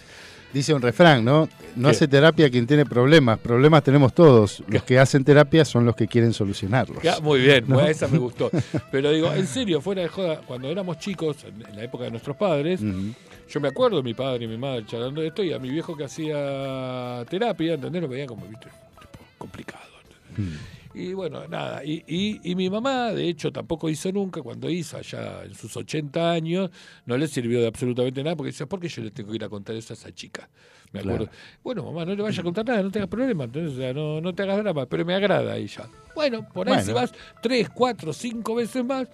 Dice 0.52 0.74
un 0.74 0.82
refrán, 0.82 1.24
¿no? 1.24 1.48
No 1.76 1.88
¿Qué? 1.88 1.94
hace 1.94 2.08
terapia 2.08 2.50
quien 2.50 2.66
tiene 2.66 2.84
problemas. 2.84 3.38
Problemas 3.38 3.82
tenemos 3.82 4.12
todos. 4.14 4.62
Los 4.68 4.82
que 4.82 4.98
hacen 4.98 5.24
terapia 5.24 5.64
son 5.64 5.86
los 5.86 5.96
que 5.96 6.06
quieren 6.06 6.32
solucionarlos. 6.32 7.02
Ya, 7.02 7.20
muy 7.20 7.40
bien, 7.40 7.64
¿No? 7.66 7.76
bueno, 7.76 7.88
esa 7.88 8.08
me 8.08 8.18
gustó. 8.18 8.50
Pero 8.90 9.10
digo, 9.10 9.32
en 9.32 9.46
serio, 9.46 9.80
fuera 9.80 10.02
de 10.02 10.08
joda, 10.08 10.40
cuando 10.46 10.68
éramos 10.68 10.98
chicos, 10.98 11.38
en, 11.44 11.76
la 11.76 11.82
época 11.82 12.04
de 12.04 12.10
nuestros 12.10 12.36
padres, 12.36 12.80
yo 12.80 13.60
me 13.60 13.68
acuerdo 13.68 13.96
de 13.98 14.02
mi 14.02 14.14
padre 14.14 14.44
y 14.44 14.48
mi 14.48 14.58
madre 14.58 14.84
charlando 14.86 15.22
de 15.22 15.28
esto 15.28 15.42
y 15.42 15.52
a 15.52 15.58
mi 15.58 15.70
viejo 15.70 15.96
que 15.96 16.04
hacía 16.04 17.24
terapia, 17.30 17.74
¿entendés? 17.74 18.02
Lo 18.02 18.08
veía 18.08 18.26
como, 18.26 18.46
viste, 18.46 18.66
tipo, 19.00 19.24
complicado. 19.38 19.82
¿entendés? 20.30 20.60
Y 20.94 21.14
bueno, 21.14 21.46
nada, 21.48 21.82
y, 21.84 22.04
y, 22.06 22.40
y 22.50 22.54
mi 22.54 22.68
mamá, 22.68 23.12
de 23.12 23.26
hecho, 23.28 23.50
tampoco 23.50 23.88
hizo 23.88 24.12
nunca, 24.12 24.42
cuando 24.42 24.68
hizo 24.68 24.98
allá 24.98 25.42
en 25.44 25.54
sus 25.54 25.74
80 25.76 26.30
años, 26.32 26.70
no 27.06 27.16
le 27.16 27.26
sirvió 27.28 27.60
de 27.62 27.66
absolutamente 27.66 28.22
nada, 28.22 28.36
porque 28.36 28.52
decía, 28.52 28.66
¿por 28.66 28.78
qué 28.78 28.88
yo 28.88 29.02
le 29.02 29.10
tengo 29.10 29.30
que 29.30 29.36
ir 29.36 29.44
a 29.44 29.48
contar 29.48 29.74
eso 29.74 29.92
a 29.92 29.96
esa 29.96 30.12
chica? 30.12 30.50
Me 30.92 31.00
acuerdo. 31.00 31.30
Bueno, 31.64 31.82
mamá, 31.84 32.04
no 32.04 32.14
le 32.14 32.22
vayas 32.22 32.38
a 32.40 32.42
contar 32.42 32.66
nada, 32.66 32.82
no 32.82 32.90
tengas 32.90 33.08
problema, 33.08 33.44
entonces, 33.44 33.72
o 33.72 33.76
sea, 33.76 33.94
no, 33.94 34.20
no 34.20 34.34
te 34.34 34.42
hagas 34.42 34.58
drama, 34.58 34.84
pero 34.84 35.04
me 35.06 35.14
agrada 35.14 35.58
ya. 35.58 35.88
Bueno, 36.14 36.46
por 36.52 36.68
ahí 36.68 36.74
Bueno. 36.74 36.86
si 36.86 36.92
vas 36.92 37.12
tres, 37.42 37.70
cuatro, 37.70 38.12
cinco 38.12 38.54
veces 38.54 38.84
más, 38.84 39.08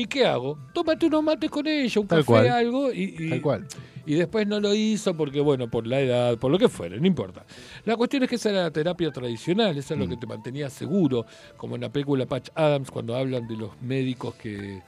¿y 0.00 0.06
qué 0.06 0.26
hago? 0.26 0.58
Tómate 0.72 1.06
unos 1.06 1.22
mates 1.22 1.50
con 1.50 1.66
ella, 1.66 2.00
un 2.00 2.06
Tal 2.06 2.18
café, 2.20 2.26
cual. 2.26 2.48
algo, 2.48 2.92
y, 2.92 3.14
y- 3.18 3.30
Tal 3.30 3.40
cual. 3.42 3.66
y 4.04 4.14
después 4.14 4.46
no 4.46 4.60
lo 4.60 4.74
hizo 4.74 5.16
porque, 5.16 5.40
bueno, 5.40 5.68
por 5.70 5.86
la 5.86 6.00
edad, 6.00 6.38
por 6.38 6.50
lo 6.52 6.58
que 6.58 6.68
fuera, 6.68 6.96
no 6.96 7.06
importa. 7.06 7.44
La 7.84 7.96
cuestión 7.96 8.22
es 8.22 8.28
que 8.28 8.36
esa 8.36 8.50
era 8.50 8.62
la 8.64 8.70
terapia 8.70 9.10
tradicional, 9.10 9.76
eso 9.76 9.94
es 9.94 9.98
Mm. 9.98 10.02
lo 10.02 10.08
que 10.08 10.16
te 10.16 10.26
mantenía 10.26 10.70
seguro, 10.70 11.26
como 11.56 11.74
en 11.74 11.80
la 11.80 11.88
película 11.90 12.26
Patch 12.26 12.50
Adams, 12.54 12.90
cuando 12.90 13.16
hablan 13.16 13.46
de 13.48 13.56
los 13.56 13.70
médicos 13.82 14.34
que... 14.36 14.82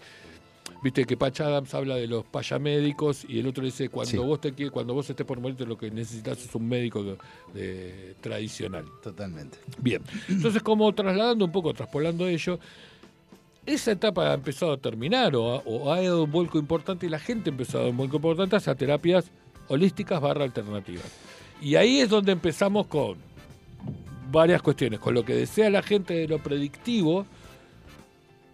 Viste 0.81 1.05
que 1.07 1.17
Patch 1.17 1.41
Adams 1.41 1.75
habla 1.75 1.97
de 1.97 2.07
los 2.07 2.25
payamédicos 2.27 3.25
y 3.29 3.41
el 3.41 3.49
otro 3.49 3.65
dice 3.65 3.89
cuando 3.89 4.11
Sí. 4.13 4.17
vos 4.19 4.41
te 4.41 4.53
cuando 4.71 4.95
vos 4.95 5.11
estés 5.11 5.27
por 5.27 5.41
morirte 5.41 5.67
lo 5.67 5.77
que 5.77 5.91
necesitas 5.91 6.39
es 6.45 6.55
un 6.55 6.69
médico 6.69 7.03
de- 7.03 7.17
de- 7.53 8.15
tradicional. 8.21 8.85
Totalmente. 9.03 9.59
Bien. 9.81 10.03
Entonces, 10.29 10.63
como 10.63 10.95
trasladando 10.95 11.45
un 11.47 11.51
poco, 11.51 11.75
traspolando 11.75 12.29
ello, 12.29 12.61
esa 13.69 13.93
etapa 13.93 14.31
ha 14.31 14.35
empezado 14.35 14.73
a 14.73 14.77
terminar 14.79 15.37
o 15.37 15.55
ha, 15.55 15.63
o 15.65 15.93
ha 15.93 16.01
dado 16.01 16.25
un 16.25 16.33
vuelco 16.33 16.59
importante 16.59 17.07
y 17.07 17.09
la 17.09 17.19
gente 17.19 17.51
ha 17.51 17.53
empezado 17.53 17.79
a 17.79 17.83
dar 17.83 17.91
un 17.91 17.97
vuelco 17.97 18.17
importante 18.17 18.57
hacia 18.57 18.75
terapias 18.75 19.31
holísticas 19.69 20.21
barra 20.21 20.45
alternativas. 20.45 21.07
Y 21.61 21.75
ahí 21.75 22.01
es 22.01 22.09
donde 22.09 22.33
empezamos 22.33 22.87
con 22.87 23.17
varias 24.31 24.63
cuestiones, 24.63 25.01
con 25.01 25.15
lo 25.15 25.25
que 25.25 25.35
desea 25.35 25.71
la 25.71 25.83
gente 25.83 26.15
de 26.15 26.29
lo 26.29 26.39
predictivo 26.39 27.27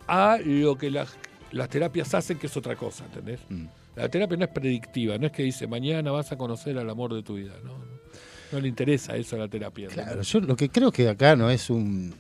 a 0.07 0.39
lo 0.45 0.77
que 0.77 0.91
las, 0.91 1.17
las 1.53 1.69
terapias 1.69 2.15
hacen, 2.15 2.39
que 2.39 2.47
es 2.47 2.57
otra 2.57 2.77
cosa, 2.77 3.05
¿entendés? 3.05 3.41
Mm. 3.49 3.67
La 3.97 4.09
terapia 4.09 4.37
no 4.37 4.45
es 4.45 4.51
predictiva, 4.51 5.19
no 5.19 5.27
es 5.27 5.33
que 5.33 5.45
dice 5.45 5.67
mañana 5.67 6.11
vas 6.11 6.33
a 6.33 6.37
conocer 6.37 6.77
al 6.79 6.91
amor 6.91 7.15
de 7.15 7.23
tu 7.23 7.35
vida, 7.35 7.53
no, 7.63 7.79
no, 8.51 8.61
le 8.61 8.69
interesa 8.69 9.17
eso 9.17 9.37
a 9.37 9.41
la 9.41 9.49
terapia. 9.49 9.89
Claro, 9.89 10.23
yo 10.23 10.41
lo 10.41 10.57
que 10.57 10.69
creo 10.69 10.91
que 10.91 11.09
acá 11.09 11.37
no 11.37 11.49
es 11.51 11.71
un 11.71 12.15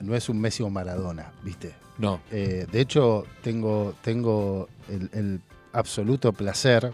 no 0.00 0.14
es 0.14 0.28
un 0.28 0.40
Messi 0.40 0.62
o 0.62 0.70
Maradona, 0.70 1.32
¿viste? 1.42 1.74
No. 1.98 2.20
Eh, 2.30 2.66
de 2.70 2.80
hecho, 2.80 3.24
tengo, 3.42 3.94
tengo 4.02 4.68
el, 4.88 5.08
el 5.12 5.40
absoluto 5.72 6.32
placer 6.32 6.92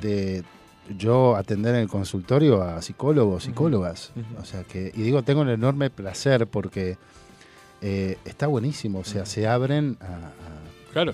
de 0.00 0.42
yo 0.96 1.36
atender 1.36 1.74
en 1.74 1.82
el 1.82 1.88
consultorio 1.88 2.62
a 2.62 2.80
psicólogos, 2.82 3.44
psicólogas. 3.44 4.10
O 4.40 4.44
sea 4.44 4.64
que, 4.64 4.90
y 4.94 5.02
digo, 5.02 5.22
tengo 5.22 5.42
un 5.42 5.50
enorme 5.50 5.90
placer 5.90 6.46
porque 6.46 6.96
eh, 7.82 8.16
está 8.24 8.46
buenísimo. 8.46 9.00
O 9.00 9.04
sea, 9.04 9.26
se 9.26 9.46
abren 9.46 9.98
a, 10.00 10.30
Claro. 10.92 11.12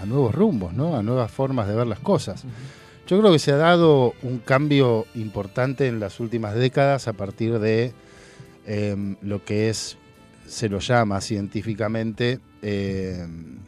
a 0.00 0.06
nuevos 0.06 0.34
rumbos, 0.34 0.72
¿no? 0.72 0.96
A 0.96 1.02
nuevas 1.02 1.30
formas 1.30 1.66
de 1.68 1.74
ver 1.74 1.86
las 1.88 1.98
cosas. 1.98 2.44
Yo 3.08 3.18
creo 3.18 3.32
que 3.32 3.38
se 3.38 3.52
ha 3.52 3.56
dado 3.56 4.14
un 4.22 4.38
cambio 4.38 5.06
importante 5.14 5.88
en 5.88 5.98
las 5.98 6.20
últimas 6.20 6.54
décadas 6.54 7.08
a 7.08 7.12
partir 7.14 7.58
de 7.58 7.92
em, 8.66 9.16
lo 9.22 9.44
que 9.44 9.68
es, 9.68 9.96
se 10.46 10.68
lo 10.68 10.78
llama 10.80 11.20
científicamente, 11.20 12.38
em, 12.62 13.58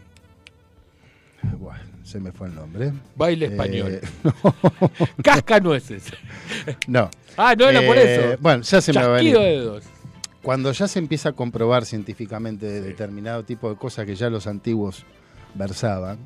bueno, 1.59 1.81
se 2.05 2.21
me 2.21 2.33
fue 2.33 2.49
el 2.49 2.55
nombre. 2.55 2.93
Baile 3.17 3.47
Eh, 3.47 3.49
español. 3.53 4.01
Casca 5.23 5.61
nueces. 5.61 6.05
no. 6.87 7.11
Ah, 7.37 7.55
no 7.57 7.69
era 7.69 7.81
por 7.87 7.97
Eh, 7.97 8.33
eso. 8.33 8.39
Bueno, 8.43 8.63
ya 8.65 8.81
se 8.83 8.93
me 8.93 9.01
va 9.01 9.07
a 9.07 9.17
venir. 9.17 9.39
Dedos. 9.39 9.85
Cuando 10.43 10.73
ya 10.73 10.89
se 10.89 10.99
empieza 10.99 11.29
a 11.31 11.33
comprobar 11.33 11.87
científicamente 11.87 12.67
determinado 12.83 13.45
tipo 13.45 13.71
de 13.71 13.77
cosas 13.77 14.05
que 14.05 14.15
ya 14.17 14.29
los 14.29 14.47
antiguos 14.49 15.05
versaban, 15.55 16.19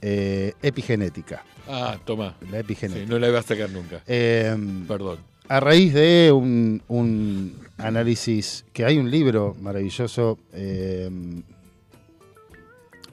eh, 0.00 0.54
epigenética. 0.62 1.44
Ah, 1.68 1.96
toma. 2.04 2.34
La 2.50 2.58
epigenética. 2.60 3.04
Sí, 3.06 3.10
no 3.12 3.18
la 3.18 3.28
iba 3.28 3.38
a 3.38 3.42
sacar 3.42 3.70
nunca. 3.70 4.00
Em, 4.06 4.86
Perdón. 4.86 5.18
A 5.56 5.60
raíz 5.60 5.92
de 5.92 6.32
un, 6.32 6.82
un 6.88 7.54
análisis, 7.78 8.64
que 8.72 8.84
hay 8.84 8.98
un 8.98 9.10
libro 9.10 9.54
maravilloso, 9.60 10.38
eh, 10.52 11.06
En 11.08 11.44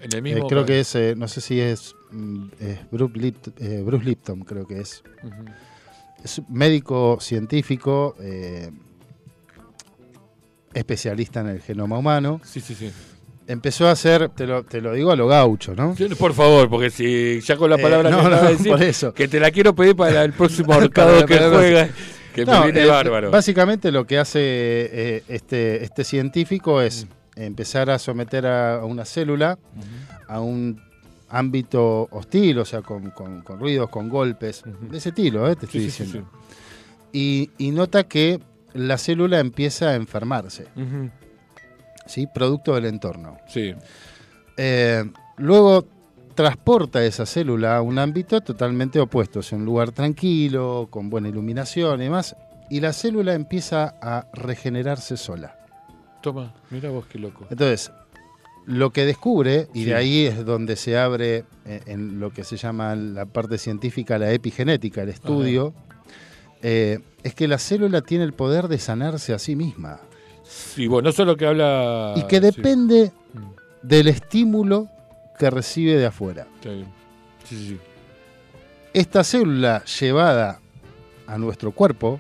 el 0.02 0.14
eh, 0.16 0.22
mismo. 0.22 0.48
creo 0.48 0.66
que 0.66 0.80
es, 0.80 0.96
eh, 0.96 1.16
no 1.18 1.28
sé 1.28 1.42
si 1.42 1.60
es, 1.60 1.96
mm, 2.12 2.46
es 2.62 2.80
Bruce, 2.92 3.14
Lipt- 3.16 3.54
eh, 3.60 3.82
Bruce 3.86 4.06
Lipton, 4.06 4.40
creo 4.42 4.66
que 4.66 4.80
es. 4.80 5.04
Es 6.24 6.42
médico 6.50 7.18
científico, 7.20 8.16
eh, 8.22 8.72
especialista 10.74 11.42
en 11.42 11.48
el 11.48 11.62
genoma 11.62 11.98
humano. 11.98 12.40
Sí, 12.44 12.62
sí, 12.62 12.76
sí. 12.76 12.92
Empezó 13.48 13.88
a 13.88 13.92
hacer, 13.92 14.30
te 14.30 14.46
lo, 14.46 14.64
te 14.64 14.80
lo 14.80 14.94
digo 14.94 15.12
a 15.12 15.16
lo 15.16 15.28
gaucho, 15.28 15.74
¿no? 15.76 15.96
Por 16.20 16.34
favor, 16.34 16.70
porque 16.70 16.92
si 16.92 17.42
ya 17.42 17.58
con 17.58 17.70
la 17.72 17.78
Eh, 17.78 17.82
palabra 17.82 18.12
no, 18.12 18.18
que 18.22 18.26
acabas 18.28 18.42
no, 18.44 18.48
de 18.50 18.54
decir, 18.56 18.72
por 18.72 18.84
eso. 18.84 19.14
que 19.14 19.28
te 19.28 19.40
la 19.40 19.50
quiero 19.52 19.74
pedir 19.74 19.96
para 19.96 20.24
el 20.24 20.34
próximo 20.34 20.74
la- 20.80 21.26
que 21.26 21.38
juega, 21.40 21.90
que 22.46 22.52
No, 22.52 22.60
me 22.60 22.72
viene 22.72 22.84
eh, 22.88 22.90
bárbaro. 22.90 23.32
Básicamente 23.32 23.92
lo 23.92 24.06
que 24.06 24.18
hace 24.20 24.40
eh, 24.42 25.24
este, 25.28 25.84
este 25.84 26.04
científico 26.04 26.82
es 26.82 27.08
empezar 27.36 27.90
a 27.90 28.00
someter 28.00 28.46
a 28.48 28.84
una 28.86 29.06
célula 29.06 29.58
a 30.28 30.40
un 30.42 30.82
ámbito 31.30 32.08
hostil, 32.12 32.60
o 32.60 32.66
sea, 32.66 32.82
con, 32.82 33.12
con- 33.12 33.42
con 33.42 33.60
ruidos, 33.60 33.90
con 33.90 34.10
golpes, 34.10 34.64
de 34.90 34.98
ese 34.98 35.10
estilo, 35.10 35.48
eh, 35.50 35.56
te 35.56 35.66
estoy 35.66 35.82
Sí, 35.82 35.92
sí, 35.92 35.98
sí, 35.98 36.04
diciendo. 36.04 36.30
Y, 37.12 37.52
y 37.58 37.72
nota 37.72 38.04
que 38.06 38.40
la 38.74 38.98
célula 38.98 39.40
empieza 39.40 39.90
a 39.90 39.96
enfermarse, 39.96 40.66
sí. 42.06 42.28
Producto 42.34 42.76
del 42.76 42.86
entorno. 42.86 43.38
Sí. 43.48 43.74
Eh, 44.58 45.04
luego 45.38 45.86
transporta 46.44 47.04
esa 47.04 47.26
célula 47.26 47.76
a 47.76 47.82
un 47.82 48.00
ámbito 48.00 48.40
totalmente 48.40 48.98
opuesto, 48.98 49.42
sea, 49.42 49.58
un 49.58 49.66
lugar 49.66 49.92
tranquilo, 49.92 50.88
con 50.90 51.10
buena 51.10 51.28
iluminación 51.28 52.00
y 52.00 52.06
demás, 52.06 52.34
y 52.70 52.80
la 52.80 52.94
célula 52.94 53.34
empieza 53.34 53.96
a 54.02 54.26
regenerarse 54.34 55.18
sola. 55.18 55.58
Toma, 56.22 56.54
mira 56.70 56.92
vos 56.92 57.06
qué 57.08 57.20
loco. 57.20 57.46
Entonces, 57.50 57.92
lo 58.66 58.92
que 58.92 59.06
descubre, 59.06 59.68
y 59.74 59.80
Sí. 59.84 59.86
de 59.90 59.96
ahí 59.96 60.26
es 60.28 60.46
donde 60.46 60.78
se 60.78 60.98
abre 60.98 61.44
eh, 61.66 61.82
en 61.88 62.22
lo 62.22 62.32
que 62.32 62.46
se 62.46 62.56
llama 62.56 62.96
la 62.96 63.26
parte 63.26 63.58
científica 63.58 64.18
la 64.18 64.32
epigenética, 64.32 65.02
el 65.02 65.10
estudio, 65.10 65.74
eh, 66.62 67.00
es 67.22 67.36
que 67.36 67.50
la 67.50 67.58
célula 67.58 68.00
tiene 68.02 68.24
el 68.24 68.32
poder 68.34 68.70
de 68.70 68.80
sanarse 68.80 69.34
a 69.34 69.40
sí 69.40 69.58
misma 69.58 70.00
Sí, 70.44 70.88
bueno, 70.88 71.10
eso 71.10 71.24
es 71.24 71.28
lo 71.28 71.36
que 71.36 71.46
habla. 71.48 72.14
y 72.16 72.24
que 72.28 72.40
depende 72.40 73.12
Mm, 73.34 73.88
del 73.88 74.08
estímulo 74.08 74.88
que 75.40 75.50
recibe 75.50 75.96
de 75.96 76.06
afuera. 76.06 76.46
Sí, 76.62 76.86
sí, 77.46 77.68
sí. 77.70 77.78
Esta 78.94 79.24
célula 79.24 79.84
llevada 79.86 80.60
a 81.26 81.38
nuestro 81.38 81.72
cuerpo, 81.72 82.20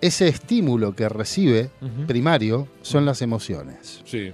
ese 0.00 0.28
estímulo 0.28 0.94
que 0.94 1.08
recibe 1.08 1.70
primario 2.06 2.68
son 2.82 3.04
las 3.04 3.20
emociones, 3.22 4.00
Sí. 4.04 4.32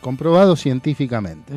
comprobado 0.00 0.56
científicamente. 0.56 1.52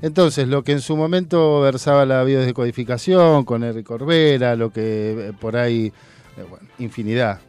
Entonces, 0.00 0.46
lo 0.48 0.62
que 0.62 0.72
en 0.72 0.80
su 0.80 0.96
momento 0.96 1.60
versaba 1.60 2.06
la 2.06 2.22
biodescodificación 2.22 3.44
con 3.44 3.64
Eric 3.64 3.84
Corbera, 3.86 4.54
lo 4.54 4.70
que 4.70 5.28
eh, 5.28 5.32
por 5.38 5.56
ahí, 5.56 5.86
eh, 6.36 6.42
bueno, 6.48 6.68
infinidad. 6.78 7.40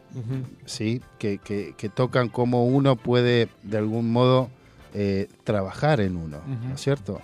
¿sí? 0.64 1.02
Que, 1.18 1.36
que- 1.38 1.74
que 1.76 1.88
tocan 1.90 2.30
cómo 2.30 2.64
uno 2.64 2.96
puede, 2.96 3.48
de 3.62 3.76
algún 3.78 4.10
modo, 4.10 4.48
eh, 4.94 5.28
trabajar 5.44 6.00
en 6.00 6.16
uno. 6.16 6.40
¿no 6.46 6.74
es 6.74 6.80
cierto? 6.80 7.20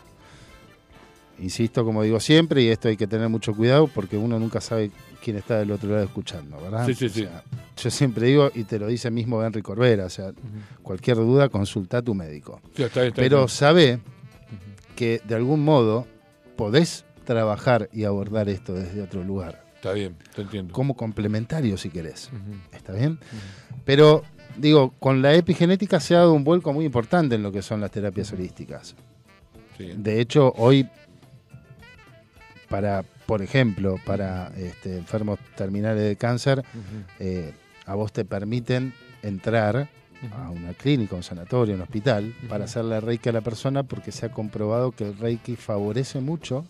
Insisto, 1.38 1.85
como 1.85 2.02
digo 2.02 2.21
siempre, 2.21 2.62
y 2.62 2.69
esto 2.69 2.88
hay 2.88 2.97
que 2.97 3.07
tener 3.07 3.28
mucho 3.28 3.54
cuidado 3.54 3.88
porque 3.88 4.16
uno 4.16 4.38
nunca 4.38 4.61
sabe 4.61 4.90
quién 5.23 5.37
está 5.37 5.59
del 5.59 5.73
otro 5.73 5.90
lado 5.90 6.04
escuchando, 6.04 6.61
¿verdad? 6.61 6.87
Sí, 6.87 6.95
sí, 6.95 7.07
O 7.07 7.09
sí. 7.09 7.26
yo 7.76 7.90
siempre 7.90 8.26
digo, 8.28 8.50
y 8.54 8.64
te 8.64 8.78
lo 8.78 8.87
dice 8.87 9.11
mismo 9.11 9.42
Henry 9.42 9.62
Corbera, 9.62 10.04
o 10.07 10.11
sea, 10.11 10.33
cualquier 10.83 11.16
duda, 11.16 11.49
consulta 11.49 11.99
a 11.99 12.02
tu 12.02 12.14
médico. 12.14 12.61
Sí, 12.76 12.83
está 12.83 13.00
bien, 13.00 13.09
está 13.12 13.23
Pero 13.23 13.49
sabe 13.49 14.00
que 14.95 15.21
de 15.25 15.35
algún 15.35 15.64
modo 15.64 16.07
podés 16.57 17.04
trabajar 17.25 17.88
y 17.92 18.04
abordar 18.04 18.49
esto 18.49 18.75
desde 18.75 19.00
otro 19.02 19.25
lugar, 19.25 19.64
Está 19.76 19.92
bien, 19.95 20.14
te 20.37 20.42
entiendo. 20.42 20.73
como 20.73 20.95
complementario 20.95 21.76
si 21.76 21.88
querés. 21.88 22.31
¿Está 22.73 22.92
bien? 22.92 23.19
Pero 23.85 24.23
digo, 24.56 24.94
con 24.99 25.23
la 25.23 25.35
epigenética 25.35 26.00
se 26.00 26.14
ha 26.14 26.18
dado 26.18 26.32
un 26.35 26.44
vuelco 26.44 26.73
muy 26.73 26.85
importante 26.85 27.35
en 27.35 27.42
lo 27.42 27.52
que 27.52 27.62
son 27.62 27.80
las 27.80 27.90
terapias 27.90 28.32
holísticas. 28.32 28.94
Sí. 29.78 29.92
De 29.97 30.21
hecho, 30.21 30.52
hoy, 30.56 30.88
para, 32.68 33.04
por 33.26 33.42
ejemplo, 33.42 33.97
para 34.04 34.52
este, 34.56 34.97
enfermos 34.99 35.38
terminales 35.56 36.02
de 36.02 36.16
cáncer, 36.16 36.64
eh, 37.18 37.52
a 37.87 37.94
vos 37.94 38.12
te 38.12 38.25
permiten 38.25 38.92
entrar 39.23 39.88
a 40.37 40.50
una 40.50 40.73
clínica, 40.75 41.16
un 41.16 41.23
sanatorio, 41.25 41.75
un 41.75 41.80
hospital, 41.82 42.32
Ujú. 42.38 42.47
para 42.49 42.64
hacerle 42.64 43.00
reiki 43.00 43.28
a 43.28 43.32
la 43.32 43.40
persona 43.40 43.82
porque 43.82 44.12
se 44.12 44.26
ha 44.26 44.30
comprobado 44.30 44.92
que 44.92 45.04
el 45.09 45.18
reiki 45.18 45.56
favorece 45.56 46.21
mucho 46.21 46.64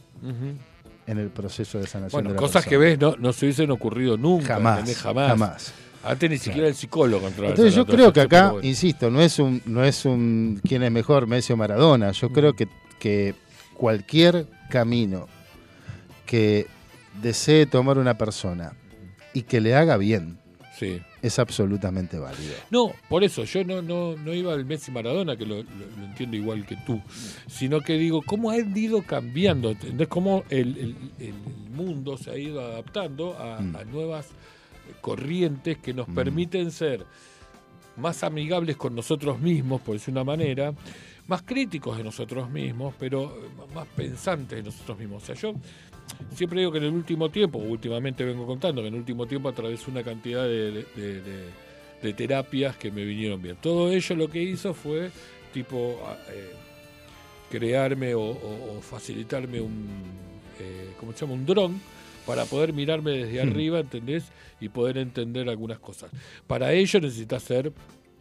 en 1.07 1.19
el 1.19 1.29
proceso 1.29 1.79
de 1.79 1.87
sanación 1.87 2.11
Bueno, 2.23 2.29
de 2.31 2.35
la 2.37 2.41
cosas 2.41 2.65
que 2.65 2.79
ves 2.79 2.99
no, 2.99 3.15
no 3.19 3.33
se 3.33 3.45
hubiesen 3.45 3.71
ocurrido 3.71 4.17
nunca. 4.17 4.55
Jamás, 4.55 4.97
jamás. 4.97 5.29
jamás. 5.29 5.75
Antes 6.05 6.29
ni 6.31 6.39
siquiera 6.39 6.67
el 6.69 6.75
psicólogo 6.75 7.27
entraba 7.29 7.51
Entonces 7.51 7.75
yo 7.75 7.87
creo 7.87 8.13
que 8.13 8.21
acá, 8.23 8.51
bueno. 8.53 8.67
insisto, 8.67 9.11
no 9.11 9.21
es 9.21 9.39
un, 9.39 9.63
no 9.67 9.85
es 9.85 10.05
un 10.05 10.61
quién 10.67 10.83
es 10.83 10.91
mejor, 10.91 11.27
Messi 11.27 11.53
o 11.53 11.57
Maradona. 11.57 12.11
Yo 12.13 12.29
Mm. 12.29 12.33
creo 12.33 12.53
que, 12.55 12.69
que 12.99 13.35
cualquier 13.75 14.47
camino 14.71 15.29
que 16.27 16.67
desee 17.21 17.67
tomar 17.67 17.99
una 17.99 18.17
persona 18.17 18.73
y 19.35 19.43
que 19.43 19.61
le 19.61 19.75
haga 19.75 19.97
bien 19.97 20.39
Sí. 20.79 21.01
es 21.21 21.39
absolutamente 21.39 22.19
válido. 22.19 22.55
No, 22.71 22.93
por 23.09 23.23
eso, 23.23 23.45
yo 23.45 23.63
no, 23.65 23.83
no, 23.83 24.17
no 24.17 24.33
iba 24.35 24.53
al 24.55 24.65
Messi 24.65 24.91
Maradona, 24.91 25.37
que 25.37 25.45
lo, 25.47 25.57
lo- 25.57 25.63
lo 25.99 26.05
entiendo 26.07 26.37
igual 26.37 26.67
que 26.67 26.77
tú, 26.87 27.01
sino 27.47 27.81
que 27.81 27.93
digo, 27.95 28.23
cómo 28.23 28.51
han 28.51 28.77
ido 28.77 29.03
cambiando, 29.03 29.71
¿entendés? 29.71 30.09
Cómo 30.09 30.43
el, 30.51 30.77
el- 30.79 30.97
el 31.29 31.35
mundo 31.77 32.17
se 32.17 32.31
ha 32.31 32.37
ido 32.39 32.61
adaptando 32.61 33.37
a, 33.39 33.61
Mm. 33.61 33.77
a 33.77 33.85
nuevas 33.85 34.27
corrientes 35.01 35.79
que 35.79 35.93
nos 35.95 36.09
Mm. 36.09 36.15
permiten 36.15 36.71
ser 36.71 37.05
más 37.97 38.23
amigables 38.25 38.77
con 38.77 38.95
nosotros 38.95 39.39
mismos, 39.41 39.81
por 39.83 39.95
decir 39.95 40.13
una 40.13 40.25
manera, 40.25 40.73
más 41.29 41.43
críticos 41.43 41.97
de 41.99 42.05
nosotros 42.05 42.51
mismos, 42.51 42.95
pero 42.99 43.25
eh, 43.37 43.49
más 43.75 43.87
pensantes 43.89 44.59
de 44.59 44.63
nosotros 44.63 44.99
mismos. 44.99 45.23
O 45.23 45.27
sea, 45.27 45.35
yo 45.35 45.55
siempre 46.35 46.61
digo 46.61 46.73
que 46.73 46.79
en 46.79 46.85
el 46.85 46.93
último 46.93 47.29
tiempo, 47.31 47.59
últimamente 47.59 48.25
vengo 48.25 48.47
contando, 48.47 48.81
que 48.83 48.89
en 48.89 48.95
el 48.95 49.01
último 49.01 49.27
tiempo 49.27 49.49
atravesé 49.49 49.91
una 49.91 50.03
cantidad 50.03 50.45
de, 50.45 50.71
de- 50.73 50.87
de- 50.97 51.23
de- 51.23 51.49
de 52.03 52.13
terapias 52.15 52.77
que 52.77 52.91
me 52.91 53.05
vinieron 53.05 53.41
bien. 53.41 53.57
Todo 53.61 53.93
ello 53.93 54.17
lo 54.17 54.29
que 54.29 54.43
hizo 54.43 54.75
fue 54.75 55.11
tipo 55.53 56.01
eh, 56.31 56.51
crearme 57.51 58.15
o, 58.15 58.21
o- 58.23 58.79
o 58.79 58.81
facilitarme 58.81 59.61
un, 59.61 59.87
eh, 60.59 60.93
¿cómo 60.99 61.13
se 61.13 61.21
llama? 61.21 61.35
Un 61.35 61.47
dron 61.47 61.81
para 62.27 62.45
poder 62.45 62.73
mirarme 62.73 63.11
desde 63.13 63.45
Mm. 63.45 63.49
arriba, 63.51 63.81
¿entendés? 63.81 64.25
Y 64.61 64.69
poder 64.69 64.99
entender 64.99 65.49
algunas 65.49 65.79
cosas. 65.79 66.11
Para 66.47 66.73
ello 66.73 67.01
necesitas 67.01 67.43
ser 67.43 67.73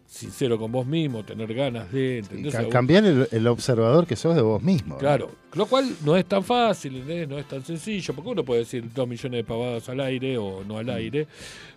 sincero 0.07 0.59
con 0.59 0.71
vos 0.73 0.85
mismo, 0.85 1.23
tener 1.23 1.53
ganas 1.53 1.89
de, 1.91 2.17
¿entendés? 2.17 2.53
ca- 2.53 2.67
cambiar 2.67 3.05
el, 3.05 3.27
el 3.31 3.47
observador 3.47 4.05
que 4.05 4.17
sos 4.17 4.35
de 4.35 4.41
vos 4.41 4.61
mismo. 4.61 4.95
¿no? 4.95 4.99
Claro, 4.99 5.31
lo 5.53 5.65
cual 5.67 5.89
no 6.03 6.17
es 6.17 6.25
tan 6.25 6.43
fácil, 6.43 6.97
¿entendés? 6.97 7.29
no 7.29 7.39
es 7.39 7.47
tan 7.47 7.63
sencillo, 7.63 8.13
porque 8.13 8.29
uno 8.31 8.43
puede 8.43 8.59
decir 8.61 8.83
dos 8.93 9.07
millones 9.07 9.37
de 9.37 9.43
pavadas 9.45 9.87
al 9.87 10.01
aire 10.01 10.37
o 10.37 10.65
no 10.65 10.77
al 10.79 10.89
aire, 10.89 11.27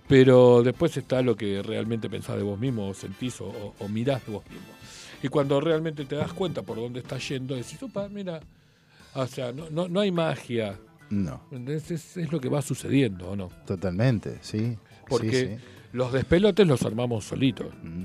pero 0.08 0.62
después 0.64 0.96
está 0.96 1.22
lo 1.22 1.37
que 1.37 1.62
realmente 1.62 2.10
pensás 2.10 2.37
de 2.37 2.42
vos 2.42 2.58
mismo, 2.58 2.88
o 2.88 2.94
sentís 2.94 3.40
o, 3.40 3.46
o- 3.46 3.74
o 3.78 3.88
mirás 3.88 4.26
de 4.26 4.32
vos 4.32 4.44
mismo. 4.50 4.66
Y 5.22 5.28
cuando 5.28 5.60
realmente 5.60 6.04
te 6.04 6.16
das 6.16 6.32
cuenta 6.32 6.62
por 6.62 6.76
dónde 6.76 7.00
estás 7.00 7.26
yendo, 7.28 7.54
decís, 7.54 7.80
opa, 7.82 8.08
mira, 8.08 8.40
o 9.14 9.26
sea, 9.28 9.52
no, 9.52 9.70
no, 9.70 9.87
no 9.88 10.00
hay 10.00 10.10
magia, 10.10 10.76
No, 11.10 11.42
¿entendés? 11.50 11.90
Es, 11.90 12.16
es 12.16 12.32
lo 12.32 12.40
que 12.40 12.48
va 12.48 12.62
sucediendo, 12.62 13.30
¿o 13.30 13.36
no? 13.36 13.48
totalmente, 13.66 14.38
sí. 14.40 14.76
Porque 15.08 15.30
sí, 15.30 15.46
sí. 15.46 15.64
los 15.92 16.12
despelotes 16.12 16.66
los 16.66 16.82
armamos 16.82 17.24
solitos. 17.24 17.68
Mm. 17.82 18.04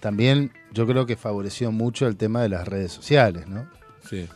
También 0.00 0.52
yo 0.72 0.86
creo 0.86 1.06
que 1.06 1.16
favoreció 1.16 1.72
mucho 1.72 2.06
el 2.06 2.16
tema 2.16 2.42
de 2.42 2.48
las 2.48 2.66
redes 2.66 2.92
sociales, 2.92 3.46
¿no? 3.48 3.68
Sí. 4.08 4.26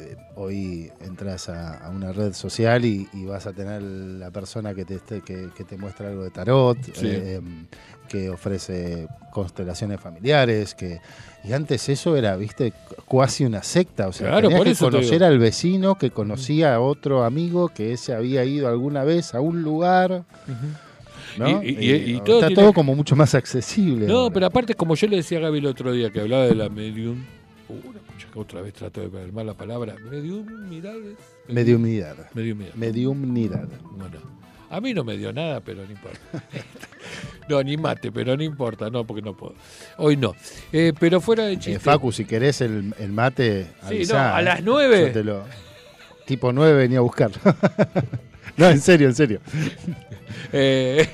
Eh, 0.00 0.16
hoy 0.34 0.90
entras 1.00 1.48
a, 1.48 1.78
a 1.86 1.90
una 1.90 2.12
red 2.12 2.32
social 2.32 2.84
y, 2.84 3.08
y 3.12 3.24
vas 3.24 3.46
a 3.46 3.52
tener 3.52 3.82
la 3.82 4.30
persona 4.30 4.74
que 4.74 4.84
te, 4.84 4.98
que, 5.22 5.48
que 5.56 5.64
te 5.64 5.76
muestra 5.76 6.08
algo 6.08 6.22
de 6.24 6.30
tarot, 6.30 6.78
Sí. 6.94 7.06
eh, 7.06 7.34
em, 7.36 7.66
que 8.08 8.30
ofrece 8.30 9.08
constelaciones 9.32 10.00
familiares, 10.00 10.74
que 10.74 11.00
y 11.44 11.52
antes 11.52 11.88
eso 11.88 12.16
era, 12.16 12.36
viste, 12.36 12.72
cuasi 13.04 13.44
una 13.44 13.62
secta, 13.62 14.08
o 14.08 14.12
sea, 14.12 14.28
Claro, 14.28 14.42
tenías 14.48 14.58
por 14.58 14.66
que 14.66 14.72
eso 14.72 14.84
conocer 14.90 15.22
al 15.24 15.38
vecino 15.38 15.94
que 15.96 16.10
conocía 16.10 16.74
a 16.74 16.80
otro 16.80 17.24
amigo 17.24 17.68
que 17.68 17.92
ese 17.92 18.14
había 18.14 18.44
ido 18.44 18.68
alguna 18.68 19.04
vez 19.04 19.34
a 19.34 19.40
un 19.40 19.62
lugar, 19.62 20.24
¿no? 21.38 21.62
Y- 21.62 21.68
y- 21.68 22.14
y 22.16 22.20
todo 22.20 22.36
está 22.36 22.48
tiene- 22.48 22.62
todo 22.62 22.72
como 22.72 22.94
mucho 22.94 23.14
más 23.16 23.34
accesible. 23.34 24.06
No, 24.06 24.30
pero 24.32 24.46
aparte, 24.46 24.74
como 24.74 24.94
yo 24.94 25.06
le 25.08 25.16
decía 25.16 25.38
a 25.38 25.42
Gaby 25.42 25.58
el 25.58 25.66
otro 25.66 25.92
día 25.92 26.10
que 26.10 26.20
hablaba 26.20 26.44
de 26.46 26.54
la 26.54 26.68
medium. 26.68 27.24
Uh, 27.68 27.88
una 27.88 28.00
otra 28.34 28.60
vez 28.62 28.74
trato 28.74 29.00
de 29.00 29.08
ver 29.08 29.32
mal 29.32 29.46
la 29.46 29.54
palabra. 29.54 29.94
Medium, 30.10 30.68
mirades. 30.68 31.16
Mediumnidad. 31.48 32.16
Mediumidad. 32.34 32.74
Mediumnidad. 32.74 33.68
Bueno, 33.92 34.18
a 34.70 34.80
mí 34.80 34.94
no 34.94 35.02
me 35.04 35.16
dio 35.16 35.32
nada, 35.32 35.60
pero 35.60 35.84
no 35.84 35.90
importa. 35.90 36.18
no, 37.48 37.62
ni 37.62 37.76
mate, 37.76 38.12
pero 38.12 38.36
no 38.36 38.42
importa, 38.42 38.88
no, 38.90 39.04
porque 39.06 39.22
no 39.22 39.36
puedo. 39.36 39.54
Hoy 39.98 40.16
no. 40.16 40.34
Eh, 40.72 40.92
pero 40.98 41.20
fuera 41.20 41.44
de 41.46 41.54
chiste. 41.56 41.72
Eh, 41.74 41.78
Facu, 41.78 42.12
si 42.12 42.24
querés 42.24 42.60
el, 42.60 42.94
el 42.98 43.12
mate, 43.12 43.64
Sí, 43.88 43.96
avisá, 43.96 44.28
no, 44.30 44.34
a 44.36 44.40
¿eh? 44.40 44.44
las 44.44 44.62
nueve. 44.62 45.24
Lo- 45.24 45.44
Tipo 46.26 46.52
9 46.52 46.74
venía 46.74 46.98
a 46.98 47.02
buscar. 47.02 47.30
no, 48.56 48.68
en 48.68 48.80
serio, 48.80 49.06
en 49.06 49.14
serio. 49.14 49.40
Eh, 50.52 51.08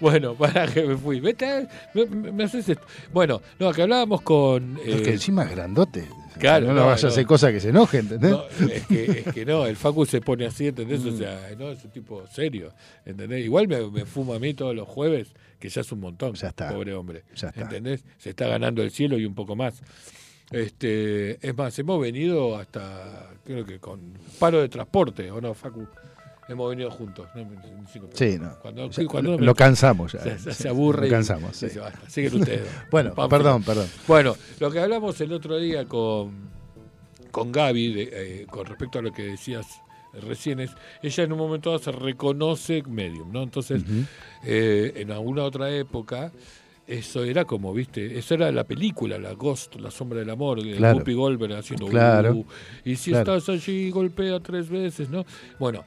bueno, 0.00 0.34
para 0.34 0.66
que 0.66 0.82
me 0.84 0.96
fui. 0.96 1.20
Vete, 1.20 1.66
me, 1.94 2.06
me- 2.06 2.32
me 2.32 2.44
haces 2.44 2.68
esto. 2.68 2.84
Bueno, 3.12 3.40
no, 3.58 3.72
que 3.72 3.82
hablábamos 3.82 4.22
con. 4.22 4.78
es 4.84 5.00
que 5.02 5.10
eh, 5.10 5.14
encima 5.14 5.44
es 5.44 5.50
grandote. 5.50 6.08
claro, 6.38 6.66
no, 6.68 6.74
no, 6.74 6.80
no 6.82 6.90
a 6.90 6.94
hacer 6.94 7.26
cosas 7.26 7.52
que 7.52 7.60
se 7.60 7.70
enoje, 7.70 7.98
¿entendés? 7.98 8.30
No, 8.30 8.44
es, 8.68 8.86
que, 8.86 9.04
es 9.26 9.32
que 9.34 9.44
no, 9.44 9.66
el 9.66 9.76
Facu 9.76 10.06
se 10.06 10.20
pone 10.20 10.46
así, 10.46 10.68
¿entendés? 10.68 11.00
Mm. 11.04 11.08
O 11.14 11.16
sea, 11.16 11.50
no, 11.58 11.70
es 11.70 11.84
un 11.84 11.90
tipo 11.90 12.24
serio, 12.28 12.72
¿entendés? 13.04 13.44
Igual 13.44 13.66
me, 13.68 13.90
me 13.90 14.04
fuma 14.04 14.36
a 14.36 14.38
mí 14.38 14.54
todos 14.54 14.74
los 14.74 14.86
jueves, 14.88 15.28
que 15.58 15.68
ya 15.68 15.80
es 15.80 15.90
un 15.92 16.00
montón, 16.00 16.34
Ya 16.34 16.48
está. 16.48 16.70
pobre 16.70 16.94
hombre, 16.94 17.24
Ya 17.34 17.48
está. 17.48 17.62
¿entendés? 17.62 18.04
Se 18.18 18.30
está 18.30 18.46
ganando 18.46 18.82
el 18.82 18.90
cielo 18.90 19.18
y 19.18 19.24
un 19.26 19.34
poco 19.34 19.56
más. 19.56 19.82
Este, 20.50 21.46
es 21.46 21.54
más, 21.56 21.78
hemos 21.78 22.00
venido 22.00 22.56
hasta, 22.56 23.30
creo 23.44 23.66
que 23.66 23.78
con 23.78 24.14
paro 24.38 24.60
de 24.62 24.68
transporte, 24.70 25.30
¿o 25.30 25.40
no, 25.40 25.52
Facu? 25.54 25.86
Hemos 26.48 26.70
venido 26.70 26.90
juntos. 26.90 27.28
¿no? 27.34 27.46
Cinco 27.92 28.08
Sí, 28.14 28.38
no. 28.40 28.56
Cuando, 28.60 28.88
lo, 28.88 29.18
uno 29.20 29.38
me- 29.38 29.44
lo 29.46 29.54
cansamos 29.54 30.12
ya. 30.12 30.20
se, 30.20 30.38
se- 30.38 30.52
se 30.54 30.68
aburre 30.68 31.02
Lo 31.02 31.06
y- 31.08 31.10
cansamos, 31.10 31.62
y 31.62 31.66
sí. 31.68 31.74
se 31.74 31.80
va. 31.80 31.92
Siguen 32.08 32.34
ustedes. 32.40 32.68
Bueno, 32.90 33.14
perdón, 33.28 33.62
perdón. 33.62 33.86
bueno, 34.06 34.34
lo 34.60 34.70
que 34.70 34.80
hablamos 34.80 35.20
el 35.20 35.32
otro 35.32 35.58
día 35.58 35.84
con, 35.84 36.48
con 37.30 37.52
Gaby, 37.52 37.92
de, 37.92 38.08
eh, 38.12 38.46
con 38.48 38.64
respecto 38.66 38.98
a 38.98 39.02
lo 39.02 39.12
que 39.12 39.22
decías 39.24 39.66
recién, 40.22 40.60
es, 40.60 40.70
ella 41.02 41.24
en 41.24 41.32
un 41.32 41.38
momento 41.38 41.70
dado 41.70 41.82
se 41.82 41.92
reconoce 41.92 42.82
medium, 42.82 43.30
¿no? 43.30 43.42
Entonces, 43.42 43.82
eh, 44.44 44.92
en 44.96 45.10
alguna 45.12 45.44
otra 45.44 45.70
época, 45.70 46.32
eso 46.86 47.22
era 47.22 47.44
como, 47.44 47.74
viste, 47.74 48.18
eso 48.18 48.32
era 48.34 48.50
la 48.50 48.64
película, 48.64 49.18
la 49.18 49.32
Ghost, 49.34 49.74
la 49.76 49.90
sombra 49.90 50.20
del 50.20 50.30
amor, 50.30 50.62
de 50.62 50.76
Claro. 50.76 50.96
Whoopi 50.98 51.12
Goldberg 51.12 51.52
haciendo 51.56 51.86
Claro. 51.88 52.32
"Uh", 52.36 52.46
y 52.86 52.96
si 52.96 53.10
Claro. 53.10 53.36
estás 53.36 53.54
allí, 53.54 53.90
golpea 53.90 54.40
tres 54.40 54.70
veces, 54.70 55.10
¿no? 55.10 55.26
Bueno, 55.58 55.84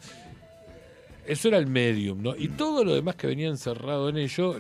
eso 1.28 1.48
era 1.48 1.58
el 1.58 1.68
medium, 1.68 2.22
¿no? 2.22 2.36
Y 2.36 2.48
todo 2.50 2.84
lo 2.84 2.94
demás 2.96 3.16
que 3.16 3.28
venía 3.28 3.48
encerrado 3.48 4.10
en 4.10 4.18
ello 4.18 4.56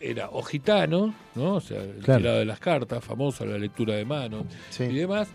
era 0.00 0.30
o 0.30 0.42
gitano, 0.42 1.14
¿no? 1.34 1.54
O 1.56 1.60
sea, 1.60 1.82
el 1.82 1.96
Claro. 2.02 2.20
tirado 2.20 2.38
de 2.38 2.44
las 2.44 2.58
cartas, 2.58 3.04
famosa 3.04 3.44
la 3.44 3.56
lectura 3.58 3.94
de 3.94 4.04
manos 4.04 4.44
Sí. 4.70 4.84
y 4.84 4.94
demás. 4.94 5.28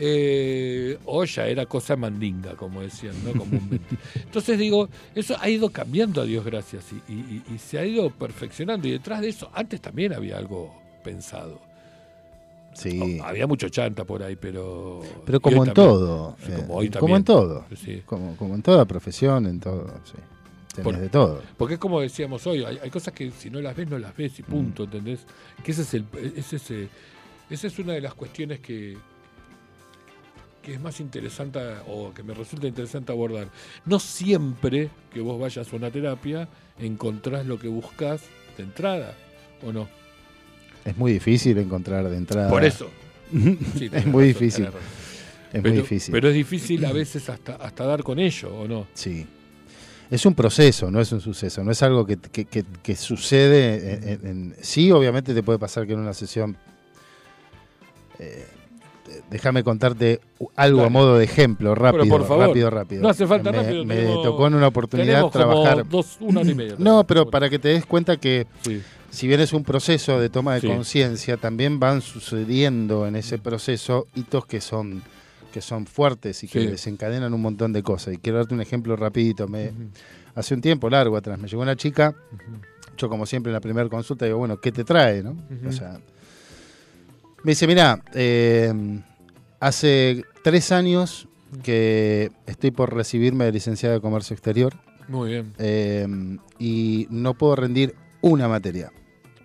eh, 0.00 0.96
o 1.06 1.24
ya 1.24 1.48
era 1.48 1.66
cosa 1.66 1.96
mandinga, 1.96 2.54
como 2.54 2.80
decían, 2.82 3.14
¿no? 3.24 3.32
Comúnmente. 3.32 3.96
Entonces 4.14 4.56
digo, 4.56 4.88
eso 5.14 5.36
ha 5.40 5.48
ido 5.50 5.70
cambiando 5.70 6.20
a 6.22 6.24
Dios 6.24 6.44
gracias 6.44 6.84
y, 7.08 7.12
y- 7.12 7.42
y 7.52 7.58
se 7.58 7.80
ha 7.80 7.84
ido 7.84 8.08
perfeccionando 8.10 8.86
y 8.86 8.92
detrás 8.92 9.20
de 9.22 9.30
eso, 9.30 9.50
antes 9.52 9.80
también 9.80 10.12
había 10.12 10.38
algo 10.38 10.72
pensado. 11.02 11.60
Sí. 12.78 13.18
Había 13.24 13.46
mucho 13.46 13.68
chanta 13.68 14.04
por 14.04 14.22
ahí, 14.22 14.36
pero... 14.36 15.00
Pero 15.26 15.38
y 15.38 15.40
como 15.40 15.64
en 15.64 15.72
también. 15.72 15.74
todo. 15.74 16.36
Sí, 16.44 16.52
eh, 16.52 16.54
como 16.56 16.74
hoy 16.74 16.90
como 16.90 17.16
en 17.16 17.24
todo. 17.24 17.64
Sí. 17.76 18.02
Como, 18.06 18.36
como 18.36 18.54
en 18.54 18.62
toda 18.62 18.84
profesión, 18.84 19.46
en 19.46 19.58
todo. 19.60 19.88
Sí. 20.04 20.82
Por- 20.82 20.96
de 20.96 21.08
todo. 21.08 21.42
Porque 21.56 21.74
es 21.74 21.80
como 21.80 22.00
decíamos 22.00 22.46
hoy, 22.46 22.62
hay, 22.64 22.78
hay 22.80 22.90
cosas 22.90 23.12
que 23.12 23.32
si 23.32 23.50
no 23.50 23.60
las 23.60 23.74
ves, 23.74 23.88
no 23.90 23.98
las 23.98 24.16
ves 24.16 24.38
y 24.38 24.42
punto, 24.44 24.84
¿entendés? 24.84 25.26
Que 25.64 25.72
ese 25.72 25.82
es 25.82 25.92
el, 25.94 26.04
ese 26.36 26.54
es, 26.56 26.70
eh, 26.70 26.88
esa 27.50 27.66
es 27.66 27.78
una 27.80 27.94
de 27.94 28.00
las 28.00 28.14
cuestiones 28.14 28.60
que, 28.60 28.96
que 30.62 30.74
es 30.74 30.80
más 30.80 31.00
interesante 31.00 31.58
o 31.88 32.12
que 32.14 32.22
me 32.22 32.32
resulta 32.32 32.68
interesante 32.68 33.10
abordar. 33.10 33.48
No 33.86 33.98
siempre 33.98 34.88
que 35.12 35.20
vos 35.20 35.40
vayas 35.40 35.72
a 35.72 35.76
una 35.76 35.90
terapia 35.90 36.48
encontrás 36.78 37.44
lo 37.44 37.58
que 37.58 37.66
buscas 37.66 38.22
de 38.56 38.62
entrada, 38.62 39.14
¿o 39.66 39.72
no? 39.72 39.88
Es 40.88 40.96
muy 40.96 41.12
difícil 41.12 41.58
encontrar 41.58 42.08
de 42.08 42.16
entrada. 42.16 42.48
Por 42.50 42.64
eso. 42.64 42.88
Sí, 43.32 43.90
es 43.92 44.06
muy 44.06 44.24
razón, 44.24 44.40
difícil. 44.40 44.64
Es 44.66 44.72
pero, 45.52 45.62
muy 45.62 45.72
difícil. 45.82 46.12
Pero 46.12 46.28
es 46.28 46.34
difícil 46.34 46.84
a 46.84 46.92
veces 46.92 47.28
hasta, 47.28 47.56
hasta 47.56 47.84
dar 47.84 48.02
con 48.02 48.18
ello, 48.18 48.54
¿o 48.54 48.66
no? 48.68 48.86
Sí. 48.94 49.26
Es 50.10 50.24
un 50.24 50.34
proceso, 50.34 50.90
no 50.90 51.00
es 51.00 51.12
un 51.12 51.20
suceso, 51.20 51.62
no 51.62 51.70
es 51.70 51.82
algo 51.82 52.06
que, 52.06 52.16
que- 52.16 52.46
que- 52.46 52.64
que 52.82 52.96
sucede. 52.96 53.92
En, 53.94 54.08
en- 54.08 54.26
en- 54.26 54.56
sí, 54.62 54.90
obviamente 54.90 55.34
te 55.34 55.42
puede 55.42 55.58
pasar 55.58 55.86
que 55.86 55.92
en 55.92 55.98
una 56.00 56.14
sesión. 56.14 56.56
eh, 58.18 58.46
déjame 59.30 59.62
contarte 59.64 60.20
algo 60.56 60.82
a 60.84 60.88
modo 60.88 61.16
de 61.18 61.24
ejemplo, 61.24 61.74
rápido, 61.74 62.06
por 62.08 62.26
favor. 62.26 62.48
rápido, 62.48 62.70
rápido. 62.70 63.02
No 63.02 63.08
hace 63.08 63.26
falta 63.26 63.50
me, 63.52 63.62
rápido, 63.62 63.84
Me 63.84 63.96
tenemos- 63.96 64.22
tocó 64.22 64.46
en 64.46 64.54
una 64.54 64.66
oportunidad 64.68 65.28
trabajar. 65.30 65.86
dos, 65.88 66.16
una 66.20 66.40
hora 66.40 66.50
y 66.50 66.54
media. 66.54 66.74
No, 66.78 67.04
pero 67.06 67.28
para 67.30 67.48
que 67.50 67.58
te 67.58 67.68
des 67.68 67.86
cuenta 67.86 68.16
que 68.16 68.46
Sí, 68.64 68.82
si 69.10 69.26
bien 69.26 69.40
es 69.40 69.52
un 69.52 69.64
proceso 69.64 70.18
de 70.20 70.28
toma 70.28 70.54
de 70.54 70.60
Sí. 70.62 70.66
conciencia, 70.66 71.36
también 71.36 71.78
van 71.80 72.00
sucediendo 72.02 73.06
en 73.06 73.16
ese 73.16 73.38
proceso 73.38 74.06
hitos 74.14 74.46
que 74.46 74.60
son 74.60 75.02
que 75.52 75.62
son 75.62 75.86
fuertes 75.86 76.44
y 76.44 76.46
que 76.48 76.60
Sí. 76.60 76.66
desencadenan 76.66 77.32
un 77.32 77.40
montón 77.40 77.72
de 77.72 77.82
cosas. 77.82 78.12
Y 78.12 78.18
quiero 78.18 78.36
darte 78.36 78.52
un 78.54 78.60
ejemplo 78.60 78.94
rapidito. 78.96 79.48
Me, 79.48 79.72
hace 80.34 80.52
un 80.54 80.60
tiempo 80.60 80.90
largo 80.90 81.16
atrás 81.16 81.38
me 81.38 81.48
llegó 81.48 81.62
una 81.62 81.74
chica, 81.74 82.14
yo 82.98 83.08
como 83.08 83.24
siempre 83.24 83.48
en 83.50 83.54
la 83.54 83.60
primera 83.60 83.88
consulta 83.88 84.26
digo, 84.26 84.36
bueno, 84.36 84.58
¿qué 84.60 84.72
te 84.72 84.84
trae? 84.84 85.22
¿no? 85.22 85.36
O 85.66 85.72
sea, 85.72 86.00
me 87.44 87.52
dice, 87.52 87.66
mira, 87.66 88.02
eh, 88.14 89.00
hace 89.58 90.22
tres 90.44 90.70
años 90.70 91.28
que 91.62 92.30
estoy 92.46 92.70
por 92.70 92.94
recibirme 92.94 93.46
de 93.46 93.52
licenciada 93.52 93.94
de 93.94 94.00
comercio 94.02 94.34
exterior 94.34 94.74
muy 95.08 95.30
bien. 95.30 95.54
eh, 95.58 96.06
y 96.58 97.06
no 97.10 97.32
puedo 97.34 97.56
rendir 97.56 97.94
una 98.20 98.48
materia. 98.48 98.92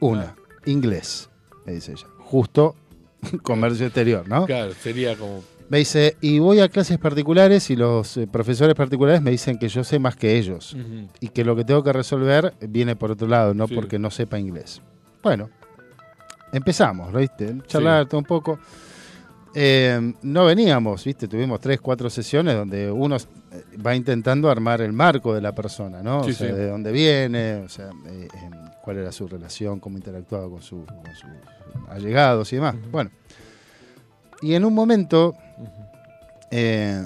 Una. 0.03 0.35
Inglés, 0.65 1.29
me 1.65 1.73
dice 1.73 1.93
ella. 1.93 2.07
Justo 2.19 2.75
comercio 3.43 3.85
exterior, 3.85 4.27
¿no? 4.27 4.45
Claro, 4.45 4.73
sería 4.73 5.15
como 5.15 5.43
Me 5.69 5.79
dice, 5.79 6.17
y 6.21 6.39
voy 6.39 6.59
a 6.59 6.69
clases 6.69 6.97
particulares 6.97 7.69
y 7.69 7.75
los 7.75 8.17
eh, 8.17 8.27
profesores 8.27 8.75
particulares 8.75 9.21
me 9.21 9.31
dicen 9.31 9.57
que 9.57 9.67
yo 9.69 9.83
sé 9.83 9.99
más 9.99 10.15
que 10.15 10.37
ellos 10.37 10.75
y 11.19 11.29
que 11.29 11.43
lo 11.43 11.55
que 11.55 11.63
tengo 11.63 11.83
que 11.83 11.93
resolver 11.93 12.53
viene 12.61 12.95
por 12.95 13.11
otro 13.11 13.27
lado, 13.27 13.53
no 13.53 13.67
Sí. 13.67 13.75
porque 13.75 13.97
no 13.99 14.11
sepa 14.11 14.37
inglés. 14.39 14.81
Bueno, 15.23 15.49
empezamos, 16.51 17.11
¿lo 17.13 17.19
¿viste? 17.19 17.55
Charlar 17.67 18.07
todo 18.07 18.19
un 18.19 18.25
poco. 18.25 18.59
Eh, 19.55 20.13
no 20.23 20.45
veníamos, 20.45 21.03
¿viste? 21.05 21.27
Tuvimos 21.27 21.59
tres, 21.59 21.79
cuatro 21.79 22.09
sesiones 22.09 22.55
donde 22.55 22.91
uno 22.91 23.15
eh, 23.17 23.63
va 23.85 23.95
intentando 23.95 24.49
armar 24.49 24.81
el 24.81 24.93
marco 24.93 25.33
de 25.33 25.41
la 25.41 25.53
persona, 25.53 26.01
¿no? 26.01 26.23
Sí, 26.23 26.31
o 26.31 26.33
sea, 26.33 26.47
sí. 26.49 26.53
de 26.53 26.67
dónde 26.69 26.91
viene, 26.91 27.55
o 27.57 27.69
sea, 27.69 27.89
eh, 28.07 28.27
em, 28.43 28.51
cuál 28.83 28.97
era 28.97 29.11
su 29.13 29.27
relación, 29.27 29.79
cómo 29.79 29.97
interactuaba 29.97 30.49
con, 30.49 30.61
su- 30.61 30.85
con 30.85 31.15
sus 31.15 31.29
allegados 31.89 32.51
y 32.51 32.57
demás. 32.57 32.75
Bueno, 32.91 33.09
y 34.41 34.53
en 34.55 34.65
un 34.65 34.73
momento, 34.73 35.35
eh, 36.51 37.01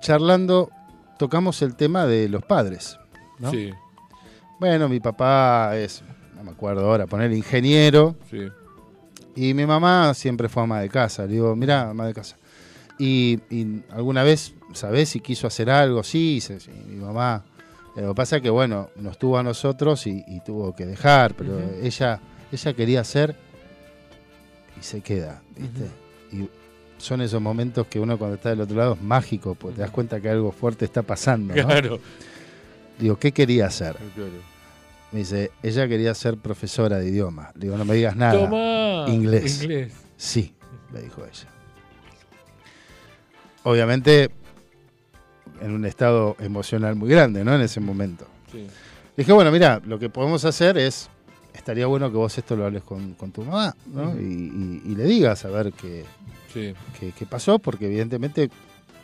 charlando, 0.00 0.70
tocamos 1.18 1.62
el 1.62 1.74
tema 1.74 2.06
de 2.06 2.28
los 2.28 2.44
padres, 2.44 2.98
¿no? 3.38 3.50
Sí, 3.50 3.70
Bueno, 4.60 4.88
mi 4.88 5.00
papá 5.00 5.76
es, 5.76 6.02
no 6.36 6.42
me 6.44 6.50
acuerdo 6.50 6.84
ahora, 6.84 7.06
poner 7.06 7.32
ingeniero. 7.32 8.16
sí. 8.30 8.48
Y 9.36 9.54
mi 9.54 9.66
mamá 9.66 10.14
siempre 10.14 10.48
fue 10.48 10.64
ama 10.64 10.80
de 10.80 10.88
casa. 10.88 11.24
Le 11.24 11.34
digo, 11.34 11.54
mirá, 11.54 11.90
ama 11.90 12.06
de 12.08 12.12
casa. 12.14 12.36
Y, 12.98 13.38
y 13.50 13.84
alguna 13.90 14.24
vez, 14.24 14.52
¿sabés 14.74 15.10
si 15.10 15.20
quiso 15.20 15.46
hacer 15.46 15.70
algo? 15.70 16.02
Sí, 16.02 16.40
sí, 16.40 16.58
sí, 16.58 16.72
mi 16.88 16.96
mamá. 16.96 17.44
Lo 18.02 18.08
que 18.08 18.14
pasa 18.14 18.36
es 18.36 18.42
que, 18.42 18.50
bueno, 18.50 18.90
nos 18.96 19.18
tuvo 19.18 19.38
a 19.38 19.42
nosotros 19.42 20.06
y, 20.06 20.24
y 20.26 20.40
tuvo 20.40 20.74
que 20.74 20.86
dejar, 20.86 21.34
pero 21.34 21.58
ella, 21.82 22.20
ella 22.52 22.72
quería 22.72 23.00
hacer 23.00 23.34
y 24.78 24.82
se 24.82 25.00
queda, 25.00 25.42
¿viste? 25.56 25.88
Y 26.30 26.48
son 26.98 27.20
esos 27.22 27.40
momentos 27.40 27.86
que 27.86 27.98
uno 27.98 28.18
cuando 28.18 28.36
está 28.36 28.50
del 28.50 28.60
otro 28.60 28.76
lado 28.76 28.94
es 28.94 29.02
mágico, 29.02 29.54
porque 29.54 29.76
te 29.76 29.82
das 29.82 29.90
cuenta 29.90 30.20
que 30.20 30.28
algo 30.28 30.52
fuerte 30.52 30.84
está 30.84 31.02
pasando. 31.02 31.54
¿no? 31.54 31.66
Claro. 31.66 32.00
Digo, 32.98 33.18
¿qué 33.18 33.32
quería 33.32 33.66
hacer? 33.66 33.96
claro. 34.14 34.58
Me 35.10 35.20
dice, 35.20 35.52
ella 35.62 35.88
quería 35.88 36.14
ser 36.14 36.36
profesora 36.36 36.98
de 36.98 37.08
idioma. 37.08 37.50
Le 37.54 37.62
digo, 37.62 37.78
no 37.78 37.84
me 37.86 37.94
digas 37.94 38.14
nada. 38.14 38.38
Toma. 38.38 39.06
Inglés. 39.08 39.62
Inglés. 39.62 39.92
Sí, 40.16 40.54
me 40.92 41.00
dijo 41.00 41.24
ella. 41.24 41.48
Obviamente, 43.62 44.30
en 45.60 45.72
un 45.72 45.84
estado 45.84 46.36
emocional 46.40 46.96
muy 46.96 47.08
grande, 47.08 47.44
¿no? 47.44 47.54
En 47.54 47.60
ese 47.60 47.80
momento. 47.80 48.26
Sí. 48.52 48.66
Dije, 49.16 49.32
bueno, 49.32 49.50
mira, 49.50 49.80
lo 49.84 49.98
que 49.98 50.08
podemos 50.08 50.44
hacer 50.44 50.78
es, 50.78 51.08
estaría 51.54 51.86
bueno 51.86 52.10
que 52.10 52.16
vos 52.16 52.36
esto 52.38 52.54
lo 52.56 52.64
hables 52.66 52.82
con, 52.84 53.14
con 53.14 53.32
tu 53.32 53.42
mamá, 53.42 53.74
¿no? 53.86 54.14
Y, 54.18 54.22
y- 54.24 54.82
y 54.92 54.94
le 54.94 55.04
digas 55.04 55.44
a 55.44 55.48
ver 55.48 55.72
qué, 55.72 56.04
Sí. 56.52 56.72
qué- 56.98 57.12
qué 57.12 57.26
pasó, 57.26 57.58
porque 57.58 57.86
evidentemente, 57.86 58.48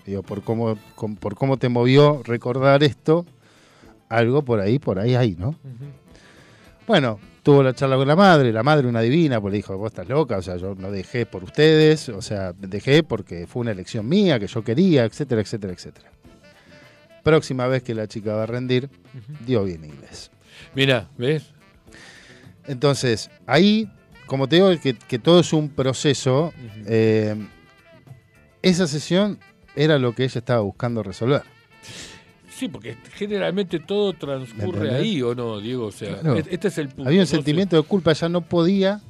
digo, 0.06 0.22
por 0.22 0.42
cómo, 0.42 0.78
com- 0.94 1.16
por 1.16 1.34
cómo 1.34 1.56
te 1.56 1.68
movió 1.68 2.22
recordar 2.24 2.82
esto, 2.84 3.26
algo 4.08 4.42
por 4.42 4.60
ahí, 4.60 4.78
por 4.78 4.98
ahí 4.98 5.14
hay, 5.16 5.34
¿no? 5.36 5.56
Bueno, 6.86 7.18
tuvo 7.42 7.62
la 7.62 7.74
charla 7.74 7.96
con 7.96 8.06
la 8.06 8.14
madre, 8.16 8.52
la 8.52 8.62
madre 8.62 8.86
una 8.86 9.00
divina, 9.00 9.40
pues 9.40 9.52
le 9.52 9.56
dijo, 9.56 9.76
vos 9.78 9.88
estás 9.90 10.08
loca, 10.08 10.36
o 10.38 10.42
sea, 10.42 10.56
yo 10.56 10.74
no 10.74 10.90
dejé 10.90 11.24
por 11.26 11.42
ustedes, 11.42 12.08
o 12.10 12.20
sea, 12.22 12.52
dejé 12.52 13.02
porque 13.02 13.46
fue 13.46 13.62
una 13.62 13.70
elección 13.72 14.06
mía, 14.08 14.38
que 14.38 14.46
yo 14.46 14.62
quería, 14.62 15.04
etcétera, 15.04 15.40
etcétera, 15.40 15.72
etcétera. 15.72 16.10
Próxima 17.24 17.66
vez 17.66 17.82
que 17.82 17.94
la 17.94 18.06
chica 18.06 18.34
va 18.34 18.44
a 18.44 18.46
rendir, 18.46 18.88
dio 19.44 19.64
bien 19.64 19.84
inglés. 19.84 20.30
Mira, 20.76 21.08
¿ves? 21.18 21.50
Entonces, 22.66 23.30
ahí, 23.46 23.90
como 24.26 24.48
te 24.48 24.56
digo, 24.56 24.70
que, 24.80 24.94
que 24.94 25.18
todo 25.18 25.40
es 25.40 25.52
un 25.52 25.68
proceso, 25.70 26.52
eh, 26.86 27.34
esa 28.62 28.86
sesión 28.86 29.38
era 29.74 29.98
lo 29.98 30.14
que 30.14 30.24
ella 30.24 30.38
estaba 30.38 30.60
buscando 30.60 31.02
resolver. 31.02 31.42
Sí, 32.48 32.68
porque 32.68 32.96
generalmente 33.14 33.80
todo 33.80 34.12
transcurre 34.12 34.94
ahí, 34.94 35.20
¿o 35.22 35.34
no, 35.34 35.58
Diego? 35.60 35.86
O 35.86 35.92
sea, 35.92 36.20
Claro. 36.20 36.36
e- 36.38 36.44
este 36.50 36.68
es 36.68 36.78
el 36.78 36.88
punto. 36.88 37.08
Había 37.08 37.22
un 37.22 37.26
sentimiento 37.26 37.76
de 37.76 37.82
culpa, 37.82 38.12
ella 38.12 38.28
no 38.28 38.42
podía 38.42 39.00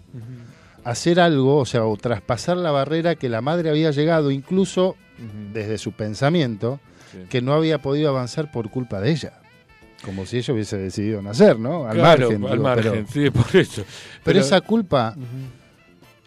hacer 0.83 1.21
algo, 1.21 1.59
o 1.59 1.67
sea, 1.67 1.85
o 1.85 1.97
traspasar 1.97 2.57
la 2.57 2.71
barrera 2.71 3.17
que 3.17 3.29
la 3.29 3.41
madre 3.43 3.71
había 3.71 3.91
llegado, 3.91 4.31
incluso 4.31 4.97
desde 5.53 5.79
su 5.79 5.93
pensamiento, 5.93 6.81
Sí. 7.15 7.27
que 7.29 7.41
no 7.43 7.53
había 7.55 7.79
podido 7.81 8.09
avanzar 8.11 8.51
por 8.51 8.71
culpa 8.71 9.01
de 9.01 9.11
ella. 9.13 9.33
Como 10.05 10.27
si 10.27 10.37
ella 10.39 10.53
hubiese 10.53 10.77
decidido 10.77 11.23
nacer, 11.23 11.59
¿no? 11.59 11.87
Al 11.87 11.97
Claro, 11.97 12.29
margen. 12.31 12.45
al 12.45 12.51
digo, 12.53 12.63
margen, 12.63 13.07
pero, 13.13 13.25
sí, 13.27 13.31
por 13.31 13.57
eso. 13.57 13.85
pero 14.23 14.41
esa 14.41 14.61
culpa 14.61 15.17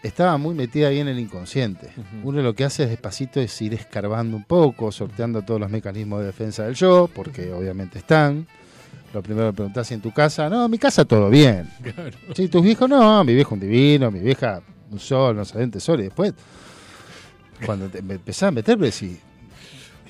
estaba 0.02 0.38
muy 0.38 0.56
metida 0.56 0.88
ahí 0.88 1.00
en 1.00 1.08
el 1.10 1.20
inconsciente. 1.20 1.90
Uno 2.24 2.42
lo 2.42 2.54
que 2.56 2.64
hace 2.64 2.84
es 2.84 2.90
despacito 2.90 3.40
es 3.40 3.62
ir 3.62 3.74
escarbando 3.74 4.36
un 4.38 4.44
poco, 4.46 4.92
sorteando 4.92 5.42
todos 5.44 5.60
los 5.60 5.70
mecanismos 5.70 6.22
de 6.22 6.28
defensa 6.28 6.64
del 6.66 6.74
yo, 6.76 7.10
porque 7.14 7.52
obviamente 7.52 8.00
están. 8.00 8.48
Lo 9.14 9.22
primero 9.24 9.52
que 9.52 9.56
preguntás 9.58 9.92
en 9.92 10.02
tu 10.02 10.12
casa, 10.12 10.50
no, 10.50 10.66
en 10.66 10.72
mi 10.72 10.78
casa 10.78 11.06
todo 11.06 11.30
bien. 11.30 11.70
Claro. 11.84 12.18
Sí, 12.36 12.48
tus 12.48 12.64
viejos, 12.64 12.90
no, 12.90 13.24
mi 13.24 13.34
viejo 13.36 13.54
un 13.56 13.62
divino, 13.62 14.10
mi 14.12 14.20
vieja 14.20 14.62
un 14.92 15.00
sol, 15.00 15.36
no 15.36 15.46
sé, 15.46 15.58
un 15.60 15.72
tesoro. 15.72 16.02
Y 16.02 16.06
después, 16.06 16.34
cuando 17.66 17.90
te 17.90 18.00
empezás 18.00 18.44
a 18.50 18.52
meter, 18.52 18.78
decís, 18.78 19.18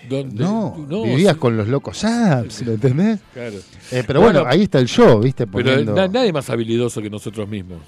No, 0.09 0.85
No, 0.87 1.03
vivías 1.03 1.33
sí, 1.33 1.39
con 1.39 1.57
los 1.57 1.67
locos 1.67 2.03
Adams, 2.03 2.61
¿lo 2.65 2.73
entendés? 2.73 3.19
Claro. 3.33 3.57
Eh, 3.91 4.03
pero 4.05 4.21
bueno, 4.21 4.39
Bueno, 4.41 4.49
ahí 4.53 4.63
está 4.63 4.79
el 4.79 4.87
yo, 4.87 5.19
¿viste? 5.19 5.45
Pero 5.47 5.69
Poniendo... 5.69 5.93
na- 5.95 6.07
nadie 6.07 6.31
más 6.33 6.49
habilidoso 6.49 7.01
que 7.01 7.09
nosotros 7.09 7.47
mismos. 7.47 7.79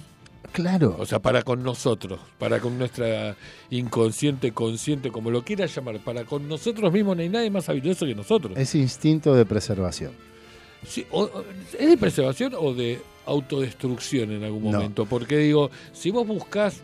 Claro. 0.52 0.96
O 1.00 1.06
sea, 1.06 1.20
para 1.20 1.44
con 1.44 1.62
nosotros, 1.64 2.20
para 2.40 2.60
con 2.60 2.78
nuestra 2.78 3.36
inconsciente, 3.70 4.52
consciente, 4.52 5.12
como 5.12 5.30
lo 5.32 5.44
quieras 5.44 5.74
llamar, 5.76 6.00
para 6.00 6.24
con 6.26 6.48
nosotros 6.48 6.92
mismos 6.92 7.16
no 7.16 7.22
hay 7.22 7.30
nadie 7.30 7.50
más 7.52 7.70
habilidoso 7.70 8.06
que 8.06 8.16
nosotros. 8.16 8.58
Ese 8.58 8.80
instinto 8.80 9.36
de 9.36 9.46
preservación. 9.46 10.12
Sí, 10.88 11.06
o- 11.12 11.24
o- 11.24 11.44
¿Es 11.78 11.88
de 11.90 11.98
preservación 11.98 12.54
o 12.58 12.74
de 12.74 13.00
autodestrucción 13.26 14.32
en 14.32 14.44
algún 14.44 14.64
No. 14.64 14.72
momento? 14.78 15.06
Porque 15.06 15.38
digo, 15.38 15.70
si 15.94 16.10
vos 16.10 16.26
buscás, 16.26 16.82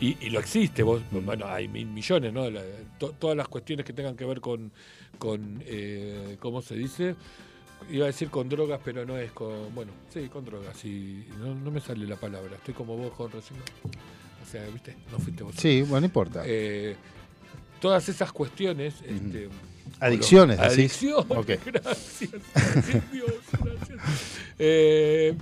Y, 0.00 0.16
y 0.24 0.30
lo 0.30 0.38
existe, 0.38 0.82
vos, 0.84 1.02
bueno, 1.10 1.46
hay 1.48 1.66
mil 1.68 1.86
millones, 1.86 2.32
¿no? 2.32 2.48
La- 2.50 2.62
to- 2.98 3.12
todas 3.18 3.36
las 3.36 3.48
cuestiones 3.48 3.84
que 3.84 3.92
tengan 3.92 4.16
que 4.16 4.24
ver 4.24 4.40
con, 4.40 4.70
con 5.18 5.62
eh, 5.66 6.36
¿cómo 6.40 6.62
se 6.62 6.76
dice? 6.76 7.16
Iba 7.90 8.04
a 8.04 8.06
decir 8.08 8.28
con 8.30 8.48
drogas, 8.48 8.80
pero 8.84 9.04
no 9.04 9.16
es 9.18 9.32
con, 9.32 9.74
bueno, 9.74 9.90
sí, 10.12 10.28
con 10.28 10.44
drogas, 10.44 10.84
y 10.84 11.24
no, 11.40 11.54
no 11.54 11.70
me 11.70 11.80
sale 11.80 12.06
la 12.06 12.16
palabra, 12.16 12.54
estoy 12.56 12.74
como 12.74 12.96
vos 12.96 13.12
con 13.12 13.30
recién. 13.32 13.58
O 14.40 14.50
sea, 14.50 14.64
¿viste? 14.68 14.96
No 15.10 15.18
fuiste 15.18 15.42
vos. 15.42 15.54
Sí, 15.56 15.82
bueno, 15.82 16.00
no 16.00 16.06
importa. 16.06 16.42
Eh, 16.46 16.94
todas 17.80 18.08
esas 18.08 18.30
cuestiones, 18.32 18.94
este, 19.04 19.48
Adicciones. 20.00 20.58
Adicciones, 20.60 21.26
Ok. 21.36 21.46
gracias. 21.66 22.30
gracias, 22.54 23.12
Dios, 23.12 23.32
gracias. 23.60 23.98
Eh, 24.58 25.34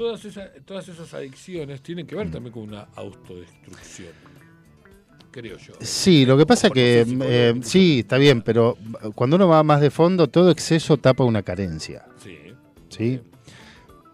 todas, 0.00 0.24
esas, 0.24 0.50
todas 0.64 0.88
esas 0.88 1.12
adicciones 1.14 1.82
tienen 1.82 2.06
que 2.06 2.14
ver 2.16 2.28
Mm. 2.28 2.30
también 2.30 2.52
con 2.52 2.62
una 2.64 2.88
autodestrucción, 2.96 4.08
creo 5.30 5.56
yo. 5.58 5.74
Sí, 5.80 6.24
lo 6.26 6.36
que 6.38 6.46
pasa 6.46 6.70
que 6.70 7.04
eh, 7.22 7.60
sí, 7.62 8.00
está 8.00 8.16
bien, 8.16 8.42
pero 8.42 8.76
cuando 9.14 9.36
uno 9.36 9.46
va 9.48 9.62
más 9.62 9.80
de 9.80 9.90
fondo, 9.90 10.26
todo 10.28 10.50
exceso 10.50 10.96
tapa 10.96 11.24
una 11.24 11.42
carencia. 11.42 12.04
Sí. 12.22 12.36
¿sí? 12.88 13.20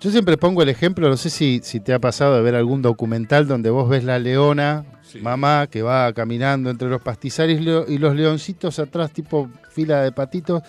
Yo 0.01 0.11
siempre 0.11 0.37
pongo 0.37 0.63
el 0.63 0.69
ejemplo, 0.69 1.09
no 1.09 1.17
sé 1.17 1.31
si, 1.31 1.61
si 1.63 1.81
te 1.81 1.95
ha 1.95 1.99
pasado 1.99 2.35
de 2.37 2.43
ver 2.43 2.55
algún 2.55 2.83
documental 2.83 3.47
donde 3.47 3.71
vos 3.71 3.89
ves 3.89 4.05
la 4.05 4.19
leona, 4.19 4.85
Sí. 5.03 5.21
mamá, 5.21 5.69
que 5.71 5.83
va 5.83 6.13
caminando 6.13 6.69
entre 6.69 6.89
los 6.89 7.01
pastizales 7.01 7.61
y 7.89 7.99
los 7.99 8.15
leoncitos 8.17 8.79
atrás, 8.81 9.13
tipo 9.13 9.49
fila 9.71 10.03
de 10.03 10.11
patitos, 10.13 10.63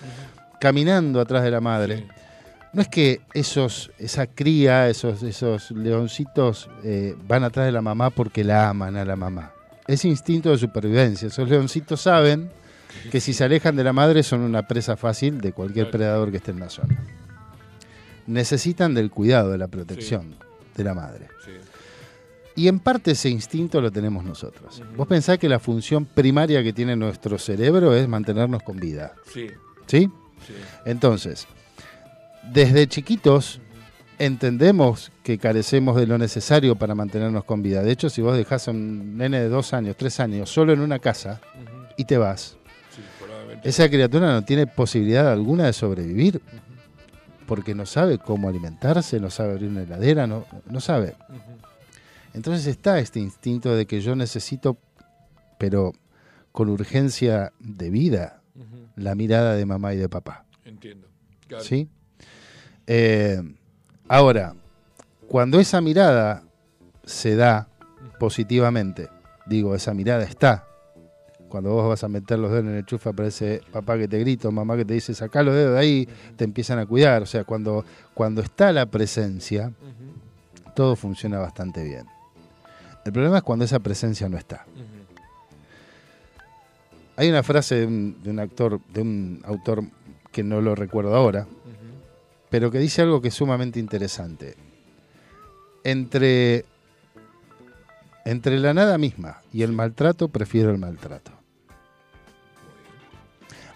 caminando 0.61 1.19
atrás 1.19 1.43
de 1.43 1.49
la 1.51 1.59
madre. 1.59 1.97
Sí. 1.97 2.05
No 2.77 2.83
es 2.83 2.89
que 2.89 3.21
esos, 3.33 3.89
esa 3.97 4.27
cría, 4.27 4.87
esos, 4.87 5.23
esos 5.23 5.71
leoncitos 5.71 6.69
eh, 6.83 7.15
van 7.27 7.43
atrás 7.43 7.65
de 7.65 7.71
la 7.71 7.81
mamá 7.81 8.11
porque 8.11 8.43
la 8.43 8.69
aman 8.69 8.95
a 8.97 9.03
la 9.03 9.15
mamá. 9.15 9.51
Es 9.87 10.05
instinto 10.05 10.51
de 10.51 10.59
supervivencia. 10.59 11.27
Esos 11.27 11.49
leoncitos 11.49 12.01
saben 12.01 12.51
que 13.09 13.19
si 13.19 13.33
se 13.33 13.43
alejan 13.43 13.75
de 13.75 13.83
la 13.83 13.93
madre 13.93 14.21
son 14.21 14.41
una 14.41 14.67
presa 14.67 14.95
fácil 14.95 15.41
de 15.41 15.53
cualquier 15.53 15.89
predador 15.89 16.29
que 16.29 16.37
esté 16.37 16.51
en 16.51 16.59
la 16.59 16.69
zona. 16.69 17.03
Necesitan 18.27 18.93
del 18.93 19.09
cuidado, 19.09 19.49
de 19.49 19.57
la 19.57 19.69
protección 19.69 20.35
de 20.75 20.83
la 20.83 20.93
madre. 20.93 21.29
Sí. 21.43 21.53
Y 22.61 22.67
en 22.67 22.77
parte 22.77 23.09
ese 23.09 23.29
instinto 23.29 23.81
lo 23.81 23.91
tenemos 23.91 24.23
nosotros. 24.23 24.83
Vos 24.95 25.07
pensás 25.07 25.39
que 25.39 25.49
la 25.49 25.57
función 25.57 26.05
primaria 26.05 26.61
que 26.61 26.73
tiene 26.73 26.95
nuestro 26.95 27.39
cerebro 27.39 27.95
es 27.95 28.07
mantenernos 28.07 28.61
con 28.61 28.77
vida. 28.77 29.15
Sí, 29.33 29.47
¿Sí? 29.87 30.11
sí. 30.45 30.53
Entonces, 30.85 31.47
desde 32.51 32.87
chiquitos 32.87 33.61
entendemos 34.19 35.11
que 35.23 35.37
carecemos 35.37 35.95
de 35.95 36.07
lo 36.07 36.17
necesario 36.17 36.75
para 36.75 36.95
mantenernos 36.95 37.43
con 37.43 37.61
vida. 37.61 37.83
De 37.83 37.91
hecho, 37.91 38.09
si 38.09 38.21
vos 38.21 38.35
dejás 38.35 38.67
a 38.67 38.71
un 38.71 39.17
nene 39.17 39.39
de 39.39 39.49
dos 39.49 39.73
años, 39.73 39.95
tres 39.97 40.19
años, 40.19 40.49
solo 40.49 40.73
en 40.73 40.79
una 40.79 40.99
casa 40.99 41.41
y 41.97 42.05
te 42.05 42.17
vas, 42.17 42.57
Sí, 42.89 43.01
esa 43.63 43.89
criatura 43.89 44.31
no 44.31 44.43
tiene 44.43 44.65
posibilidad 44.65 45.31
alguna 45.31 45.65
de 45.65 45.73
sobrevivir 45.73 46.41
porque 47.45 47.75
no 47.75 47.85
sabe 47.85 48.17
cómo 48.17 48.49
alimentarse, 48.49 49.19
no 49.19 49.29
sabe 49.29 49.53
abrir 49.53 49.69
una 49.69 49.83
heladera, 49.83 50.27
no, 50.27 50.45
no 50.69 50.81
sabe. 50.81 51.15
Entonces 52.33 52.67
está 52.67 52.99
este 52.99 53.19
instinto 53.19 53.75
de 53.75 53.85
que 53.85 54.01
yo 54.01 54.15
necesito, 54.15 54.77
pero 55.57 55.93
con 56.51 56.69
urgencia 56.69 57.53
de 57.59 57.89
vida, 57.89 58.41
la 58.95 59.15
mirada 59.15 59.55
de 59.55 59.65
mamá 59.65 59.93
y 59.93 59.97
de 59.97 60.09
papá. 60.09 60.45
Entiendo. 60.65 61.07
Claro. 61.47 61.63
¿Sí? 61.63 61.89
Eh, 62.87 63.41
ahora, 64.07 64.55
cuando 65.27 65.59
esa 65.59 65.81
mirada 65.81 66.43
se 67.03 67.35
da 67.35 67.67
positivamente, 68.17 69.09
digo, 69.45 69.75
esa 69.75 69.93
mirada 69.93 70.23
está. 70.23 70.63
Cuando 71.49 71.71
vos 71.71 71.87
vas 71.87 72.03
a 72.03 72.09
meter 72.09 72.39
los 72.39 72.49
dedos 72.49 72.65
en 72.65 72.71
el 72.71 72.79
enchufe 72.79 73.09
aparece 73.09 73.61
papá 73.71 73.97
que 73.97 74.07
te 74.07 74.19
grita, 74.19 74.49
mamá 74.51 74.75
que 74.75 74.83
te 74.83 74.93
dice 74.93 75.13
sacá 75.13 75.43
los 75.43 75.53
dedos 75.53 75.73
de 75.73 75.79
ahí, 75.79 76.09
te 76.35 76.43
empiezan 76.43 76.79
a 76.79 76.85
cuidar. 76.85 77.21
O 77.21 77.25
sea, 77.25 77.43
cuando, 77.43 77.85
cuando 78.13 78.41
está 78.41 78.71
la 78.71 78.85
presencia, 78.85 79.71
todo 80.75 80.95
funciona 80.95 81.39
bastante 81.39 81.83
bien. 81.83 82.05
El 83.05 83.13
problema 83.13 83.37
es 83.37 83.43
cuando 83.43 83.63
esa 83.63 83.79
presencia 83.79 84.27
no 84.27 84.37
está. 84.37 84.65
Hay 87.15 87.29
una 87.29 87.43
frase 87.43 87.75
de 87.75 87.87
un, 87.87 88.21
de 88.21 88.29
un 88.29 88.39
actor, 88.39 88.79
de 88.93 89.01
un 89.01 89.41
autor 89.45 89.83
que 90.31 90.43
no 90.43 90.61
lo 90.61 90.75
recuerdo 90.75 91.15
ahora. 91.15 91.47
Pero 92.49 92.71
que 92.71 92.79
dice 92.79 93.01
algo 93.01 93.21
que 93.21 93.29
es 93.29 93.33
sumamente 93.33 93.79
interesante. 93.79 94.55
Entre, 95.83 96.65
entre 98.25 98.59
la 98.59 98.73
nada 98.73 98.97
misma 98.97 99.41
y 99.53 99.63
el 99.63 99.71
maltrato, 99.71 100.29
prefiero 100.29 100.71
el 100.71 100.77
maltrato. 100.77 101.31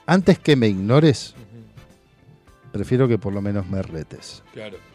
Antes 0.06 0.40
que 0.40 0.56
me 0.56 0.68
ignores, 0.68 1.36
prefiero 2.72 3.08
que 3.08 3.18
por 3.18 3.34
lo 3.34 3.42
menos 3.42 3.68
me 3.68 3.82
retes. 3.82 4.44
Claro. 4.54 4.91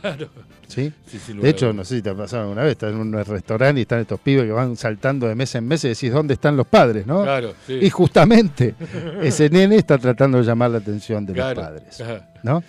Claro. 0.00 0.28
¿Sí? 0.68 0.92
Sí, 1.06 1.18
sin 1.18 1.40
De 1.40 1.48
hecho, 1.50 1.72
no 1.72 1.84
sé 1.84 1.96
si 1.96 2.02
te 2.02 2.10
ha 2.10 2.14
pasado 2.14 2.42
alguna 2.44 2.62
vez, 2.62 2.72
estás 2.72 2.92
en 2.92 2.98
un 2.98 3.12
restaurante 3.12 3.80
y 3.80 3.82
están 3.82 4.00
estos 4.00 4.18
pibes 4.20 4.44
que 4.44 4.52
van 4.52 4.76
saltando 4.76 5.26
de 5.28 5.34
mes 5.34 5.54
en 5.54 5.66
mes 5.66 5.84
y 5.84 5.88
decís, 5.88 6.12
¿dónde 6.12 6.34
están 6.34 6.56
los 6.56 6.66
padres? 6.66 7.06
¿no? 7.06 7.22
Claro, 7.22 7.54
sí. 7.66 7.78
Y 7.82 7.90
justamente 7.90 8.74
ese 9.22 9.50
nene 9.50 9.76
está 9.76 9.98
tratando 9.98 10.38
de 10.38 10.44
llamar 10.44 10.70
la 10.70 10.78
atención 10.78 11.26
de 11.26 11.32
Claro. 11.34 11.60
los 11.60 11.70
padres. 11.70 12.02
¿no? 12.42 12.62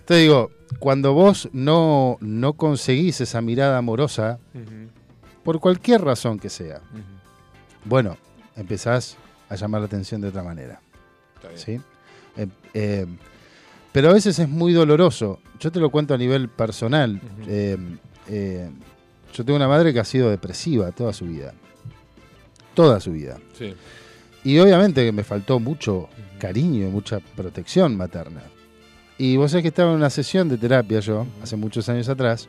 Entonces 0.00 0.22
digo, 0.24 0.50
cuando 0.78 1.12
vos 1.12 1.48
no, 1.52 2.16
no 2.20 2.54
conseguís 2.54 3.20
esa 3.20 3.40
mirada 3.40 3.76
amorosa, 3.78 4.38
por 5.44 5.60
cualquier 5.60 6.02
razón 6.02 6.38
que 6.38 6.48
sea, 6.48 6.80
bueno, 7.84 8.16
empezás 8.56 9.16
a 9.48 9.56
llamar 9.56 9.80
la 9.82 9.86
atención 9.86 10.20
de 10.20 10.28
otra 10.28 10.42
manera. 10.42 10.80
Está 11.36 11.48
bien. 11.48 11.60
¿sí? 11.60 11.80
Eh, 12.36 12.46
eh, 12.74 13.06
pero 13.92 14.10
a 14.10 14.12
veces 14.12 14.38
es 14.38 14.48
muy 14.48 14.72
doloroso. 14.72 15.40
Yo 15.58 15.72
te 15.72 15.80
lo 15.80 15.90
cuento 15.90 16.14
a 16.14 16.18
nivel 16.18 16.48
personal. 16.48 17.20
Eh, 17.46 17.76
eh, 18.28 18.70
yo 19.34 19.44
tengo 19.44 19.56
una 19.56 19.68
madre 19.68 19.92
que 19.92 20.00
ha 20.00 20.04
sido 20.04 20.30
depresiva 20.30 20.92
toda 20.92 21.12
su 21.12 21.26
vida. 21.26 21.54
Toda 22.74 23.00
su 23.00 23.12
vida. 23.12 23.38
Sí. 23.58 23.74
Y 24.44 24.58
obviamente 24.58 25.04
que 25.04 25.12
me 25.12 25.24
faltó 25.24 25.58
mucho 25.60 26.08
cariño 26.38 26.86
y 26.86 26.90
mucha 26.90 27.20
protección 27.20 27.96
materna. 27.96 28.42
Y 29.18 29.36
vos 29.36 29.50
sabés 29.50 29.62
que 29.62 29.68
estaba 29.68 29.90
en 29.90 29.96
una 29.96 30.08
sesión 30.08 30.48
de 30.48 30.56
terapia 30.56 31.00
yo, 31.00 31.26
hace 31.42 31.56
muchos 31.56 31.88
años 31.88 32.08
atrás, 32.08 32.48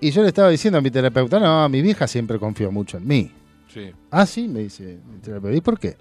y 0.00 0.10
yo 0.12 0.22
le 0.22 0.28
estaba 0.28 0.48
diciendo 0.48 0.78
a 0.78 0.80
mi 0.80 0.90
terapeuta, 0.90 1.38
no, 1.38 1.68
mi 1.68 1.82
vieja 1.82 2.06
siempre 2.06 2.38
confió 2.38 2.70
mucho 2.72 2.96
en 2.96 3.06
mí. 3.06 3.30
Sí. 3.72 3.92
Ah, 4.10 4.24
sí, 4.24 4.48
me 4.48 4.60
dice 4.60 4.98
mi 5.12 5.18
terapeuta. 5.18 5.56
¿Y 5.56 5.60
por 5.60 5.78
qué? 5.78 5.96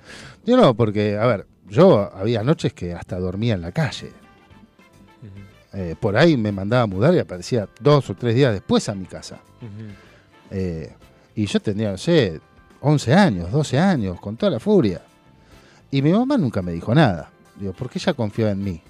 Yo 0.45 0.55
no, 0.55 0.73
porque, 0.73 1.17
a 1.17 1.25
ver, 1.25 1.47
yo 1.67 2.09
había 2.15 2.43
noches 2.43 2.73
que 2.73 2.93
hasta 2.93 3.19
dormía 3.19 3.55
en 3.55 3.61
la 3.61 3.73
calle. 3.73 4.11
Eh, 5.73 5.95
por 5.99 6.15
ahí 6.17 6.37
me 6.37 6.51
mandaba 6.51 6.83
a 6.83 6.87
mudar 6.87 7.13
y 7.13 7.19
aparecía 7.19 7.67
dos 7.79 8.09
o 8.09 8.15
tres 8.15 8.35
días 8.35 8.53
después 8.53 8.87
a 8.89 8.95
mi 8.95 9.05
casa. 9.05 9.39
Eh, 10.49 10.93
y 11.35 11.45
yo 11.45 11.59
tenía, 11.59 11.91
no 11.91 11.97
sé, 11.97 12.39
11 12.81 13.13
años, 13.13 13.51
12 13.51 13.77
años, 13.77 14.19
con 14.19 14.37
toda 14.37 14.51
la 14.53 14.59
furia. 14.59 15.01
Y 15.91 16.01
mi 16.01 16.11
mamá 16.11 16.37
nunca 16.37 16.61
me 16.61 16.71
dijo 16.71 16.93
nada. 16.95 17.29
Digo, 17.59 17.73
porque 17.73 17.99
ella 17.99 18.13
confiaba 18.13 18.51
en 18.51 18.63
mí. 18.63 18.81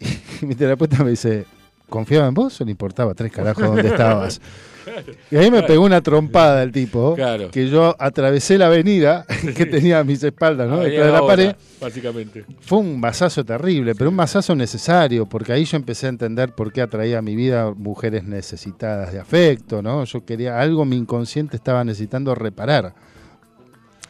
Y 0.42 0.44
mi 0.44 0.54
terapeuta 0.54 1.02
me 1.02 1.10
dice, 1.10 1.46
¿confiaba 1.88 2.28
en 2.28 2.34
vos 2.34 2.60
o 2.60 2.64
le 2.64 2.70
importaba 2.70 3.14
tres 3.14 3.32
carajos 3.32 3.64
dónde 3.64 3.88
estabas? 3.88 4.40
Y 5.30 5.36
ahí 5.36 5.50
me 5.50 5.62
pegó 5.62 5.84
una 5.84 6.00
trompada 6.00 6.62
el 6.62 6.72
tipo, 6.72 7.14
Claro. 7.14 7.50
que 7.50 7.68
yo 7.68 7.94
atravesé 7.98 8.58
la 8.58 8.66
avenida 8.66 9.24
que 9.56 9.66
tenía 9.66 9.98
a 10.00 10.04
mis 10.04 10.22
espaldas, 10.22 10.68
¿no? 10.68 10.78
Detrás 10.80 11.06
de 11.06 11.12
la 11.12 11.26
pared. 11.26 11.54
Básicamente. 11.80 12.44
Fue 12.60 12.78
un 12.78 12.98
masazo 12.98 13.44
terrible, 13.44 13.94
pero 13.94 14.10
un 14.10 14.16
masazo 14.16 14.54
necesario, 14.54 15.26
porque 15.26 15.52
ahí 15.52 15.64
yo 15.64 15.76
empecé 15.76 16.06
a 16.06 16.08
entender 16.10 16.52
por 16.54 16.72
qué 16.72 16.82
atraía 16.82 17.18
a 17.18 17.22
mi 17.22 17.36
vida 17.36 17.72
mujeres 17.76 18.24
necesitadas 18.24 19.12
de 19.12 19.18
afecto, 19.20 19.82
¿no? 19.82 20.04
Yo 20.04 20.24
quería, 20.24 20.60
algo 20.60 20.84
mi 20.84 20.96
inconsciente 20.96 21.56
estaba 21.56 21.84
necesitando 21.84 22.34
reparar, 22.34 22.94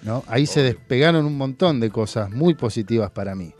¿no? 0.02 0.22
Ahí 0.28 0.46
se 0.46 0.62
despegaron 0.62 1.24
un 1.26 1.36
montón 1.36 1.80
de 1.80 1.90
cosas 1.90 2.30
muy 2.30 2.54
positivas 2.54 3.10
para 3.10 3.34
mí. 3.34 3.52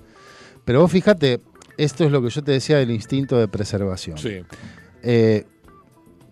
Pero 0.64 0.81
vos 0.83 0.90
fíjate, 0.92 1.40
esto 1.76 2.05
es 2.05 2.11
lo 2.12 2.22
que 2.22 2.31
yo 2.31 2.42
te 2.42 2.52
decía 2.52 2.79
del 2.79 2.90
instinto 2.90 3.38
de 3.38 3.48
preservación. 3.48 4.18
Sí. 4.18 4.40
Eh, 5.02 5.44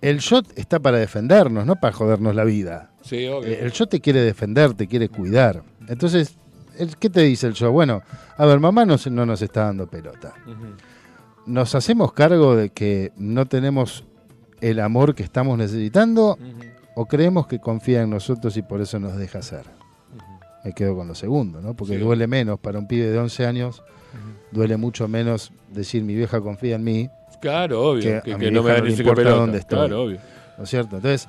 el 0.09 0.19
shot 0.19 0.47
está 0.59 0.79
para 0.81 0.99
defendernos, 0.99 1.65
no 1.67 1.77
para 1.77 1.93
jodernos 1.93 2.35
la 2.35 2.45
vida. 2.45 2.91
Sí, 3.03 3.27
obvio. 3.27 3.49
Eh, 3.53 3.61
el 3.63 3.73
yo 3.73 3.87
te 3.87 4.01
quiere 4.01 4.21
defender, 4.21 4.75
te 4.75 4.87
quiere 4.87 5.09
cuidar. 5.09 5.63
Entonces, 5.89 6.37
¿qué 6.99 7.11
te 7.11 7.21
dice 7.23 7.47
el 7.47 7.55
yo? 7.55 7.73
Bueno, 7.73 8.03
a 8.37 8.45
ver, 8.47 8.61
mamá 8.61 8.85
no, 8.85 8.97
no 9.11 9.27
nos 9.27 9.41
está 9.43 9.65
dando 9.67 9.87
pelota. 9.87 10.35
¿Nos 11.47 11.75
hacemos 11.75 12.13
cargo 12.13 12.57
de 12.57 12.71
que 12.71 13.13
no 13.17 13.47
tenemos 13.47 14.05
el 14.61 14.81
amor 14.81 15.15
que 15.15 15.23
estamos 15.23 15.59
necesitando 15.59 16.39
o 16.95 17.07
creemos 17.07 17.47
que 17.47 17.59
confía 17.61 18.03
en 18.03 18.11
nosotros 18.11 18.57
y 18.57 18.63
por 18.63 18.81
eso 18.81 18.99
nos 18.99 19.17
deja 19.17 19.41
hacer? 19.41 19.61
Ujú. 20.15 20.25
Me 20.65 20.73
quedo 20.73 20.97
con 20.97 21.09
lo 21.09 21.15
segundo, 21.15 21.61
¿no? 21.61 21.75
Porque 21.75 21.95
Sí. 21.95 22.01
duele 22.01 22.27
menos 22.27 22.59
para 22.59 22.79
un 22.79 22.87
pibe 22.87 23.07
de 23.11 23.19
11 23.19 23.47
años, 23.47 23.83
duele 24.53 24.77
mucho 24.77 25.07
menos 25.09 25.53
decir 25.71 26.03
mi 26.05 26.15
vieja 26.15 26.41
confía 26.41 26.77
en 26.77 26.85
mí, 26.85 27.11
Claro, 27.41 27.83
obvio. 27.91 28.03
Que 28.03 28.21
Que, 28.25 28.33
a 28.35 28.39
que 28.39 28.47
mi 28.47 28.51
no 28.51 28.63
me 28.63 28.71
da 28.73 28.79
no 28.79 28.85
ni 28.85 28.93
importa 28.93 29.15
pelota. 29.15 29.37
dónde 29.37 29.59
estoy. 29.59 29.79
Claro, 29.79 30.03
obvio. 30.05 30.19
¿no 30.59 30.65
es 30.65 30.71
cierto? 30.71 30.97
Entonces, 30.97 31.29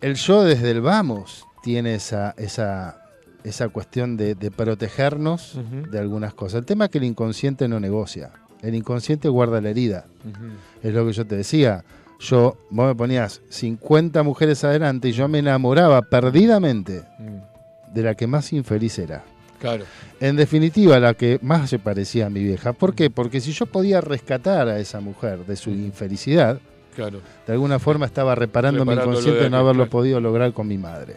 el 0.00 0.14
yo 0.16 0.42
desde 0.44 0.70
el 0.70 0.80
vamos 0.80 1.44
tiene 1.62 1.94
esa, 1.94 2.34
esa, 2.36 3.02
esa 3.44 3.68
cuestión 3.68 4.16
de, 4.16 4.34
de 4.34 4.50
protegernos 4.50 5.58
de 5.90 5.98
algunas 5.98 6.34
cosas. 6.34 6.58
El 6.60 6.66
tema 6.66 6.86
es 6.86 6.90
que 6.90 6.98
el 6.98 7.04
inconsciente 7.04 7.68
no 7.68 7.80
negocia. 7.80 8.30
El 8.62 8.74
inconsciente 8.74 9.28
guarda 9.28 9.60
la 9.60 9.70
herida. 9.70 10.06
Es 10.82 10.92
lo 10.94 11.06
que 11.06 11.12
yo 11.12 11.26
te 11.26 11.36
decía. 11.36 11.84
Yo, 12.20 12.56
vos 12.70 12.86
me 12.86 12.94
ponías 12.94 13.42
50 13.50 14.22
mujeres 14.22 14.64
adelante 14.64 15.08
y 15.08 15.12
yo 15.12 15.28
me 15.28 15.38
enamoraba 15.40 16.00
perdidamente 16.02 17.02
Mm. 17.18 17.92
de 17.94 18.02
la 18.02 18.14
que 18.14 18.26
más 18.26 18.52
infeliz 18.52 18.98
era. 18.98 19.22
Claro. 19.64 19.84
En 20.20 20.36
definitiva, 20.36 21.00
la 21.00 21.14
que 21.14 21.38
más 21.42 21.70
se 21.70 21.78
parecía 21.78 22.26
a 22.26 22.30
mi 22.30 22.42
vieja. 22.44 22.74
¿Por 22.74 22.94
qué? 22.94 23.08
Porque 23.08 23.40
si 23.40 23.52
yo 23.52 23.64
podía 23.66 24.00
rescatar 24.02 24.68
a 24.68 24.78
esa 24.78 25.00
mujer 25.00 25.46
de 25.46 25.56
su 25.56 25.70
infelicidad, 25.70 26.58
Claro. 26.94 27.20
de 27.46 27.52
alguna 27.54 27.78
forma 27.78 28.06
estaba 28.06 28.34
reparando 28.34 28.84
mi 28.84 28.92
inconsciente 28.92 29.42
de 29.44 29.50
no 29.50 29.56
haberlo 29.56 29.84
claro. 29.84 29.90
podido 29.90 30.20
lograr 30.20 30.52
con 30.52 30.68
mi 30.68 30.78
madre. 30.78 31.16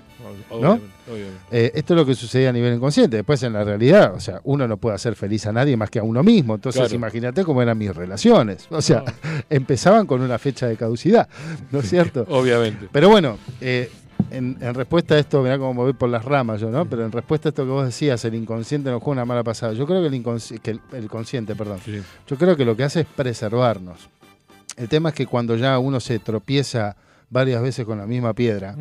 Ob- 0.50 0.62
¿No? 0.62 0.72
Obviamente, 0.72 0.88
obviamente. 1.12 1.42
Eh, 1.52 1.72
esto 1.76 1.94
es 1.94 2.00
lo 2.00 2.06
que 2.06 2.16
sucedía 2.16 2.50
a 2.50 2.54
nivel 2.54 2.74
inconsciente. 2.76 3.18
Después, 3.18 3.44
en 3.44 3.54
la 3.54 3.64
realidad, 3.64 4.14
o 4.16 4.20
sea, 4.20 4.40
uno 4.46 4.68
no 4.68 4.78
puede 4.78 4.96
hacer 4.96 5.16
feliz 5.16 5.46
a 5.46 5.52
nadie 5.52 5.78
más 5.78 5.90
que 5.92 6.00
a 6.00 6.04
uno 6.04 6.24
mismo. 6.24 6.56
Entonces, 6.56 6.82
Claro. 6.82 6.96
imagínate 6.96 7.44
cómo 7.44 7.62
eran 7.62 7.78
mis 7.78 7.96
relaciones. 7.96 8.66
O 8.72 8.82
sea, 8.82 9.04
empezaban 9.52 10.08
con 10.08 10.22
una 10.22 10.40
fecha 10.40 10.68
de 10.68 10.78
caducidad, 10.78 11.28
¿no 11.72 11.80
es 11.80 11.90
cierto? 11.90 12.26
Obviamente. 12.30 12.88
Pero 12.92 13.10
bueno, 13.10 13.38
eh, 13.62 13.92
en, 14.32 14.58
en 14.62 14.74
respuesta 14.74 15.16
a 15.16 15.20
esto, 15.20 15.42
mirá 15.42 15.58
cómo 15.58 15.74
me 15.74 15.82
voy 15.82 15.94
por 15.94 16.10
las 16.10 16.24
ramas 16.26 16.60
yo, 16.62 16.70
¿no? 16.70 16.86
Pero 16.86 17.06
en 17.06 17.12
respuesta 17.12 17.48
a 17.48 17.52
esto 17.52 17.64
que 17.64 17.72
vos 17.72 17.86
decías, 17.86 18.24
el 18.26 18.36
inconsciente 18.36 18.90
nos 18.92 19.02
juega 19.02 19.22
una 19.22 19.26
mala 19.26 19.44
pasada. 19.44 19.74
Yo 19.74 19.86
creo 19.86 20.02
que 20.02 20.08
el, 20.08 20.14
inconsci- 20.24 20.60
que 20.60 20.72
el, 20.72 20.82
el 20.94 21.08
consciente, 21.10 21.56
perdón, 21.56 21.80
Sí. 21.84 22.02
yo 22.28 22.38
creo 22.38 22.56
que 22.58 22.66
lo 22.66 22.76
que 22.76 22.84
hace 22.84 23.02
es 23.02 23.08
preservarnos. 23.08 24.10
El 24.76 24.88
tema 24.90 25.10
es 25.10 25.16
que 25.16 25.26
cuando 25.26 25.56
ya 25.56 25.80
uno 25.80 26.00
se 26.00 26.20
tropieza 26.20 26.96
varias 27.30 27.62
veces 27.62 27.86
con 27.86 27.98
la 27.98 28.06
misma 28.06 28.34
piedra, 28.34 28.76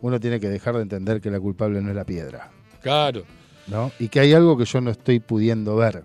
uno 0.00 0.18
tiene 0.18 0.40
que 0.40 0.48
dejar 0.48 0.76
de 0.76 0.82
entender 0.82 1.20
que 1.20 1.30
la 1.30 1.38
culpable 1.40 1.80
no 1.82 1.90
es 1.90 1.96
la 1.96 2.04
piedra, 2.04 2.50
Claro. 2.80 3.22
¿no? 3.68 3.92
Y 3.98 4.08
que 4.08 4.18
hay 4.20 4.32
algo 4.32 4.56
que 4.56 4.64
yo 4.64 4.80
no 4.80 4.90
estoy 4.90 5.20
pudiendo 5.20 5.76
ver. 5.76 6.04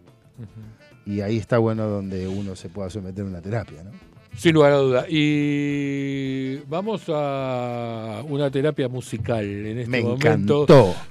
Y 1.05 1.21
ahí 1.21 1.37
está 1.37 1.57
bueno 1.57 1.87
donde 1.87 2.27
uno 2.27 2.55
se 2.55 2.67
pueda 2.69 2.89
someter 2.89 3.23
a 3.23 3.27
una 3.29 3.41
terapia, 3.41 3.83
¿no? 3.83 3.91
Sin 4.37 4.53
lugar 4.53 4.71
a 4.71 4.75
duda. 4.77 5.05
Y 5.09 6.57
vamos 6.67 7.01
a 7.09 8.21
una 8.27 8.51
terapia 8.51 8.87
musical 8.87 9.43
en 9.43 9.79
este 9.79 9.89
Me 9.89 10.01
momento. 10.03 10.27
encantó. 10.27 10.65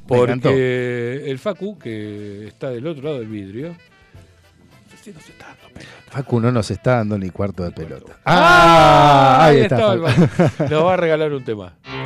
me 0.08 0.16
encantó. 0.22 0.48
Porque 0.50 1.24
el 1.30 1.38
Facu, 1.38 1.76
que 1.78 2.46
está 2.46 2.70
del 2.70 2.86
otro 2.86 3.02
lado 3.02 3.18
del 3.18 3.28
vidrio, 3.28 3.68
no 3.70 4.90
sé 4.90 4.96
si 5.02 5.10
nos 5.10 5.28
está 5.28 5.46
dando 5.46 5.68
pelota. 5.74 5.92
Facu 6.08 6.40
no 6.40 6.52
nos 6.52 6.70
está 6.70 6.96
dando 6.98 7.18
ni 7.18 7.30
cuarto 7.30 7.64
de 7.64 7.72
pelota. 7.72 8.16
¡Ah! 8.24 9.38
¡Ah! 9.40 9.46
Ahí 9.46 9.58
está. 9.58 9.96
Nos 9.96 10.84
va 10.84 10.94
a 10.94 10.96
regalar 10.96 11.32
un 11.32 11.44
tema. 11.44 11.74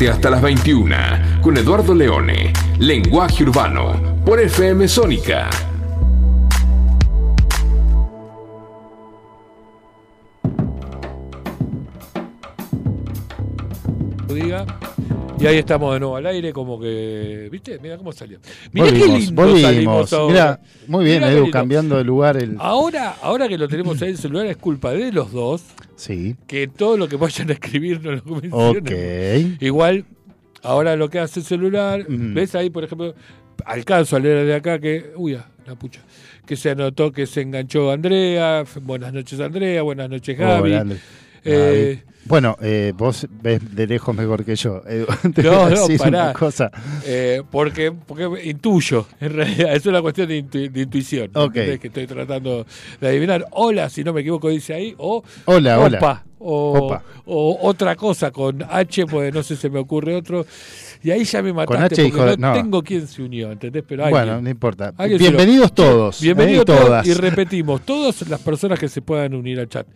Quédate 0.00 0.16
hasta 0.16 0.30
las 0.30 0.40
21 0.40 0.96
con 1.42 1.58
Eduardo 1.58 1.94
Leone, 1.94 2.54
Lenguaje 2.78 3.42
Urbano, 3.44 4.22
por 4.24 4.40
FM 4.40 4.88
Sónica. 4.88 5.50
diga. 14.28 14.66
Y 15.38 15.46
ahí 15.46 15.56
estamos 15.56 15.94
de 15.94 16.00
nuevo 16.00 16.16
al 16.16 16.26
aire, 16.26 16.52
como 16.52 16.78
que. 16.78 17.48
¿Viste? 17.50 17.78
Mira 17.80 17.96
cómo 17.96 18.12
salió. 18.12 18.38
Mira 18.72 18.86
qué 18.86 18.98
Volvimos, 18.98 19.18
lindo 19.20 19.42
volvimos. 19.42 19.62
salimos 19.62 20.12
ahora. 20.12 20.32
Mirá, 20.32 20.60
muy 20.86 21.04
bien, 21.04 21.16
Mirá 21.18 21.26
qué 21.28 21.32
Edu, 21.32 21.42
lindo. 21.44 21.58
cambiando 21.58 21.96
de 21.96 22.04
lugar 22.04 22.36
el. 22.36 22.56
Ahora, 22.58 23.16
ahora 23.22 23.48
que 23.48 23.56
lo 23.56 23.66
tenemos 23.66 24.00
ahí 24.02 24.08
en 24.08 24.14
el 24.16 24.20
celular 24.20 24.46
es 24.46 24.56
culpa 24.58 24.92
de 24.92 25.12
los 25.12 25.32
dos, 25.32 25.62
Sí. 26.00 26.34
que 26.46 26.66
todo 26.66 26.96
lo 26.96 27.08
que 27.08 27.16
vayan 27.16 27.50
a 27.50 27.52
escribir 27.52 28.00
no 28.02 28.12
lo 28.12 28.22
mencionen. 28.40 28.82
Ok. 29.54 29.60
Igual, 29.62 30.04
ahora 30.62 30.96
lo 30.96 31.10
que 31.10 31.18
hace 31.18 31.40
el 31.40 31.46
celular, 31.46 32.06
Mm. 32.08 32.32
ves 32.34 32.54
ahí, 32.54 32.70
por 32.70 32.84
ejemplo, 32.84 33.14
alcanzo 33.66 34.16
a 34.16 34.20
leer 34.20 34.46
de 34.46 34.54
acá 34.54 34.78
que, 34.78 35.12
uy, 35.16 35.34
ah, 35.34 35.46
la 35.66 35.74
pucha, 35.74 36.00
que 36.46 36.56
se 36.56 36.70
anotó 36.70 37.12
que 37.12 37.26
se 37.26 37.42
enganchó 37.42 37.90
Andrea, 37.90 38.64
buenas 38.82 39.12
noches 39.12 39.38
Andrea, 39.40 39.82
buenas 39.82 40.08
noches 40.08 40.36
Gaby. 40.38 40.72
Hola. 40.72 40.86
Eh. 41.44 42.02
Bueno, 42.30 42.56
eh, 42.62 42.92
vos 42.96 43.26
ves 43.42 43.74
de 43.74 43.86
lejos 43.86 44.14
mejor 44.16 44.44
que 44.44 44.54
yo. 44.56 44.82
Edu. 44.88 45.06
Te 45.34 45.42
No, 45.42 45.50
voy 45.50 45.58
a 45.58 45.64
no, 45.74 45.80
decir 45.82 45.98
pará. 45.98 46.22
una 46.24 46.32
cosa. 46.32 46.70
Eh, 47.04 47.42
porque, 47.50 47.92
porque 47.92 48.28
intuyo, 48.44 49.06
en 49.20 49.32
realidad, 49.34 49.74
es 49.74 49.84
una 49.84 50.00
cuestión 50.00 50.28
de, 50.28 50.42
intu- 50.44 50.70
de 50.70 50.80
intuición. 50.82 51.30
Ok. 51.34 51.56
¿entendés? 51.56 51.80
Que 51.80 51.88
estoy 51.88 52.06
tratando 52.06 52.64
de 53.00 53.08
adivinar. 53.08 53.44
Hola, 53.50 53.90
si 53.90 54.02
no 54.04 54.12
me 54.12 54.20
equivoco, 54.22 54.48
dice 54.48 54.72
ahí. 54.74 54.94
O 54.98 55.22
Hola, 55.44 55.78
hola. 55.80 55.98
opa. 55.98 56.24
O, 56.42 56.78
Opa. 56.86 57.02
o 57.26 57.58
otra 57.68 57.94
cosa 57.96 58.30
con 58.30 58.62
H, 58.62 59.04
pues 59.06 59.34
no 59.34 59.42
sé, 59.42 59.56
se 59.56 59.68
me 59.68 59.78
ocurre 59.78 60.14
otro. 60.16 60.46
Y 61.02 61.10
ahí 61.10 61.24
ya 61.24 61.42
me 61.42 61.52
mataste 61.52 61.74
Con 61.74 61.84
H, 61.84 61.88
porque 61.96 62.08
hijo 62.08 62.36
no, 62.38 62.48
no. 62.48 62.52
tengo 62.54 62.82
quien 62.82 63.06
se 63.06 63.22
unió, 63.22 63.52
¿entendés? 63.52 63.84
Pero 63.86 64.04
alguien. 64.06 64.24
Bueno, 64.24 64.40
no 64.40 64.48
importa. 64.48 64.94
Bienvenidos 65.18 65.74
todos. 65.74 66.18
Bienvenidos 66.22 66.62
eh, 66.62 66.64
todos 66.66 66.80
todas. 66.86 67.06
y 67.06 67.12
repetimos, 67.12 67.82
todas 67.82 68.26
las 68.28 68.40
personas 68.40 68.78
que 68.78 68.88
se 68.88 69.02
puedan 69.02 69.34
unir 69.34 69.60
al 69.60 69.68
chat. 69.68 69.86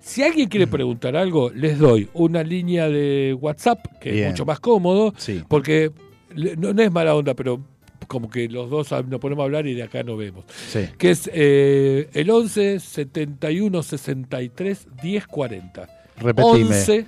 Si 0.00 0.22
alguien 0.22 0.48
quiere 0.48 0.66
preguntar 0.66 1.16
algo, 1.16 1.50
les 1.50 1.78
doy 1.78 2.08
una 2.14 2.42
línea 2.42 2.88
de 2.88 3.36
WhatsApp, 3.38 3.84
que 4.00 4.12
Bien. 4.12 4.24
es 4.26 4.30
mucho 4.32 4.46
más 4.46 4.60
cómodo, 4.60 5.12
Sí. 5.16 5.42
porque 5.48 5.90
no, 6.34 6.72
no 6.72 6.82
es 6.82 6.90
mala 6.92 7.14
onda, 7.14 7.34
pero 7.34 7.60
como 8.06 8.30
que 8.30 8.48
los 8.48 8.70
dos 8.70 8.90
hab- 8.92 9.06
nos 9.06 9.20
ponemos 9.20 9.42
a 9.42 9.44
hablar 9.46 9.66
y 9.66 9.74
de 9.74 9.82
acá 9.82 10.02
no 10.02 10.16
vemos. 10.16 10.44
Sí. 10.68 10.86
Que 10.96 11.10
es 11.10 11.28
eh, 11.34 12.08
el 12.14 12.30
11 12.30 12.80
71 12.80 13.82
63 13.82 14.86
10 15.02 15.26
40. 15.26 15.88
Repetime. 16.16 16.52
11 16.52 17.06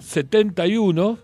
71 0.00 1.18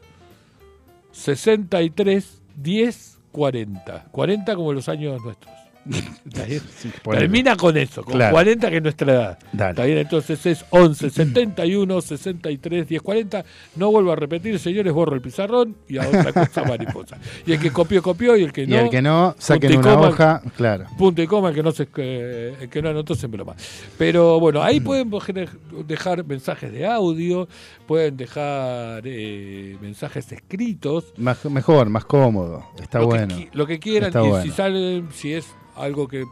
63 1.13 2.43
10 2.57 3.19
40. 3.33 4.07
40 4.13 4.57
como 4.57 4.73
los 4.73 4.89
años 4.89 5.21
nuestros. 5.25 5.53
Termina 7.11 7.57
con 7.57 7.77
eso, 7.77 8.03
con 8.05 8.15
Claro. 8.15 8.33
40 8.33 8.71
que 8.71 8.77
es 8.77 8.83
nuestra 8.83 9.13
edad. 9.13 9.39
Dale. 9.53 9.71
Está 9.71 9.85
bien, 9.85 9.99
entonces 9.99 10.47
es 10.47 10.65
11 10.71 11.11
71 11.11 12.01
63 12.01 12.89
10 12.89 13.03
40. 13.03 13.45
No 13.77 13.91
vuelvo 13.91 14.13
a 14.13 14.17
repetir, 14.17 14.59
señores, 14.59 14.93
borro 14.93 15.15
el 15.15 15.21
pizarrón 15.21 15.77
y 15.89 15.99
a 15.99 16.07
otra 16.09 16.33
cosa 16.33 16.65
mariposa. 16.65 17.19
Y 17.47 17.53
el 17.53 17.61
que 17.61 17.71
copió, 17.71 18.03
copió, 18.03 18.37
y 18.37 18.43
el 18.45 18.53
que 18.53 18.63
Y 18.65 18.67
no. 18.67 18.79
el 18.79 18.91
que 18.91 19.03
no, 19.03 19.35
saquen 19.39 19.73
y 19.73 19.77
una 19.77 19.95
coma. 19.95 20.09
hoja. 20.09 20.43
Claro. 20.57 20.87
Punto 20.99 21.23
y 21.23 21.27
coma, 21.27 21.49
el 21.51 21.55
que 21.55 21.63
no, 21.63 21.73
se, 21.73 21.89
eh, 21.97 22.55
el 22.61 22.69
que 22.69 22.83
no 22.83 22.91
anotó 22.91 23.15
se 23.15 23.27
broma. 23.27 23.55
Pero 23.99 24.39
bueno, 24.41 24.61
Mm. 24.61 24.65
ahí 24.65 24.81
pueden 24.81 25.11
gener- 25.11 25.59
dejar 25.87 26.25
mensajes 26.25 26.73
de 26.73 26.87
audio, 26.87 27.49
pueden 27.87 28.17
dejar 28.17 29.03
eh, 29.05 29.77
mensajes 29.81 30.31
escritos, 30.33 31.13
Más- 31.17 31.45
mejor, 31.47 31.89
más 31.89 32.05
cómodo. 32.05 32.67
Está 32.81 32.99
lo, 33.01 33.07
bueno. 33.07 33.35
que, 33.37 33.49
lo 33.53 33.67
que 33.67 33.79
quieran. 33.79 34.11
Y 34.13 34.29
bueno. 34.29 34.43
si 34.43 34.51
salen, 34.51 35.09
si 35.13 35.33
es 35.35 35.47
algo 35.81 36.07
que 36.09 36.25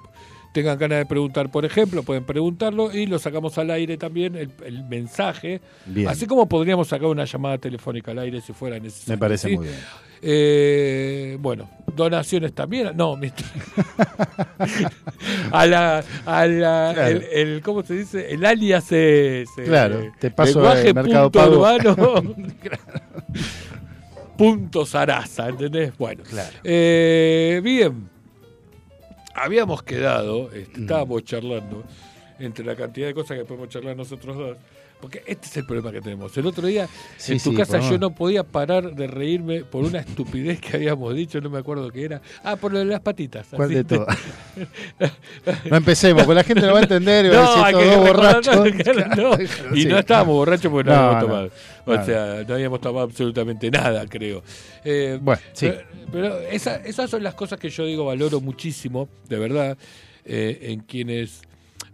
tengan 0.52 0.78
ganas 0.78 0.98
de 1.00 1.06
preguntar, 1.06 1.50
por 1.50 1.64
ejemplo, 1.64 2.02
pueden 2.02 2.24
preguntarlo 2.24 2.90
y 2.92 3.06
lo 3.06 3.18
sacamos 3.18 3.58
al 3.58 3.70
aire 3.70 3.96
también, 3.98 4.34
el, 4.34 4.50
el 4.64 4.82
mensaje. 4.84 5.60
Bien. 5.86 6.08
Así 6.08 6.26
como 6.26 6.48
podríamos 6.48 6.88
sacar 6.88 7.06
una 7.08 7.24
llamada 7.26 7.58
telefónica 7.58 8.10
al 8.12 8.18
aire 8.20 8.40
si 8.40 8.52
fuera 8.52 8.78
necesario. 8.78 9.12
Me 9.14 9.18
parece 9.18 9.48
¿sí? 9.48 9.56
muy 9.56 9.66
bien. 9.66 9.78
Eh, 10.20 11.36
bueno, 11.38 11.70
donaciones 11.94 12.52
también. 12.52 12.90
No, 12.96 13.16
a 15.52 15.66
la, 15.66 16.02
a 16.26 16.46
la 16.46 16.90
Claro. 16.94 17.08
el, 17.08 17.22
el- 17.32 17.60
¿cómo 17.62 17.82
se 17.84 17.94
dice? 17.94 18.32
El 18.32 18.44
alias 18.44 18.84
es 18.90 19.48
eh, 19.58 19.64
Claro, 19.64 20.12
te 20.18 20.30
paso 20.32 20.54
lenguaje 20.60 20.88
el 20.88 20.94
Mercado 20.94 21.30
punto 21.30 21.50
urbano, 21.50 21.96
punto 24.36 24.86
Sarasa, 24.86 25.48
¿entendés? 25.50 25.96
Bueno, 25.96 26.22
Claro. 26.28 26.56
eh, 26.64 27.60
bien. 27.62 28.08
Habíamos 29.40 29.82
quedado, 29.82 30.50
este, 30.52 30.78
Mm. 30.78 30.82
estábamos 30.82 31.24
charlando 31.24 31.84
entre 32.38 32.64
la 32.64 32.74
cantidad 32.76 33.06
de 33.08 33.14
cosas 33.14 33.38
que 33.38 33.44
podemos 33.44 33.68
charlar 33.68 33.96
nosotros 33.96 34.36
dos. 34.36 34.56
Porque 35.00 35.22
este 35.26 35.46
es 35.46 35.56
el 35.56 35.64
problema 35.64 35.92
que 35.92 36.00
tenemos. 36.00 36.36
El 36.36 36.46
otro 36.46 36.66
día 36.66 36.88
Sí, 37.16 37.32
en 37.34 37.38
tu 37.40 37.50
sí, 37.50 37.56
casa 37.56 37.78
yo 37.78 37.98
no 37.98 38.10
podía 38.10 38.42
parar 38.42 38.94
de 38.96 39.06
reírme 39.06 39.60
por 39.64 39.84
una 39.84 40.00
estupidez 40.00 40.60
que 40.60 40.76
habíamos 40.76 41.14
dicho, 41.14 41.40
no 41.40 41.50
me 41.50 41.58
acuerdo 41.58 41.88
qué 41.92 42.04
era. 42.04 42.20
Ah, 42.42 42.56
por 42.56 42.72
lo 42.72 42.80
de 42.80 42.84
las 42.86 43.00
patitas. 43.00 43.46
¿Cuál 43.52 43.68
de 43.70 43.84
todas? 43.84 44.18
no 45.70 45.76
empecemos, 45.76 46.24
porque 46.24 46.34
la 46.34 46.44
gente 46.44 46.62
lo 46.66 46.72
va 46.72 46.80
a 46.80 46.82
entender 46.82 47.26
y 47.26 47.28
va 47.28 47.36
a 47.36 47.70
No, 47.72 47.78
decir 47.78 47.90
recordar- 47.90 48.06
borrachos. 48.06 48.56
no, 49.70 49.76
y 49.76 49.84
no 49.86 49.98
estábamos 49.98 50.34
borrachos 50.34 50.70
porque 50.72 50.90
no, 50.90 50.96
No, 50.96 51.02
habíamos 51.02 51.22
no. 51.22 51.28
tomado. 51.28 51.50
O 52.02 52.04
sea, 52.04 52.44
no 52.46 52.54
habíamos 52.54 52.80
tomado 52.80 53.04
absolutamente 53.04 53.70
nada, 53.70 54.04
creo. 54.08 54.42
Eh, 54.84 55.18
Bueno, 55.22 55.40
sí. 55.52 55.68
Pero, 55.68 55.80
pero 56.12 56.38
esa- 56.40 56.76
esas 56.84 57.08
son 57.08 57.22
las 57.22 57.34
cosas 57.34 57.58
que 57.58 57.70
yo 57.70 57.84
digo 57.86 58.04
valoro 58.04 58.40
muchísimo, 58.40 59.08
de 59.28 59.38
verdad, 59.38 59.78
eh, 60.24 60.58
en 60.62 60.80
quienes... 60.80 61.42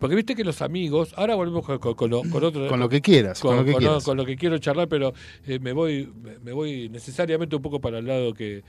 Porque 0.05 0.16
viste 0.16 0.34
que 0.34 0.44
los 0.44 0.61
amigos, 0.61 1.14
ahora 1.16 1.34
volvemos 1.34 1.64
con, 1.64 1.78
con- 1.78 1.94
con 1.94 2.11
lo- 2.11 2.20
con 2.28 2.44
otro... 2.44 2.68
Con 2.68 2.78
lo 2.78 2.90
que 2.90 3.00
quieras, 3.00 3.40
con, 3.40 3.57
lo 3.57 3.64
que 3.64 3.72
quieras. 3.72 4.05
con 4.05 4.18
lo 4.18 4.26
que 4.26 4.36
quiero 4.36 4.59
charlar, 4.59 4.86
pero 4.86 5.14
eh, 5.46 5.59
me 5.59 5.72
voy 5.72 6.12
me- 6.22 6.38
me 6.40 6.52
voy 6.52 6.90
necesariamente 6.90 7.57
un 7.57 7.62
poco 7.62 7.80
para 7.80 8.00
el 8.00 8.07
lado 8.07 8.34
que, 8.34 8.62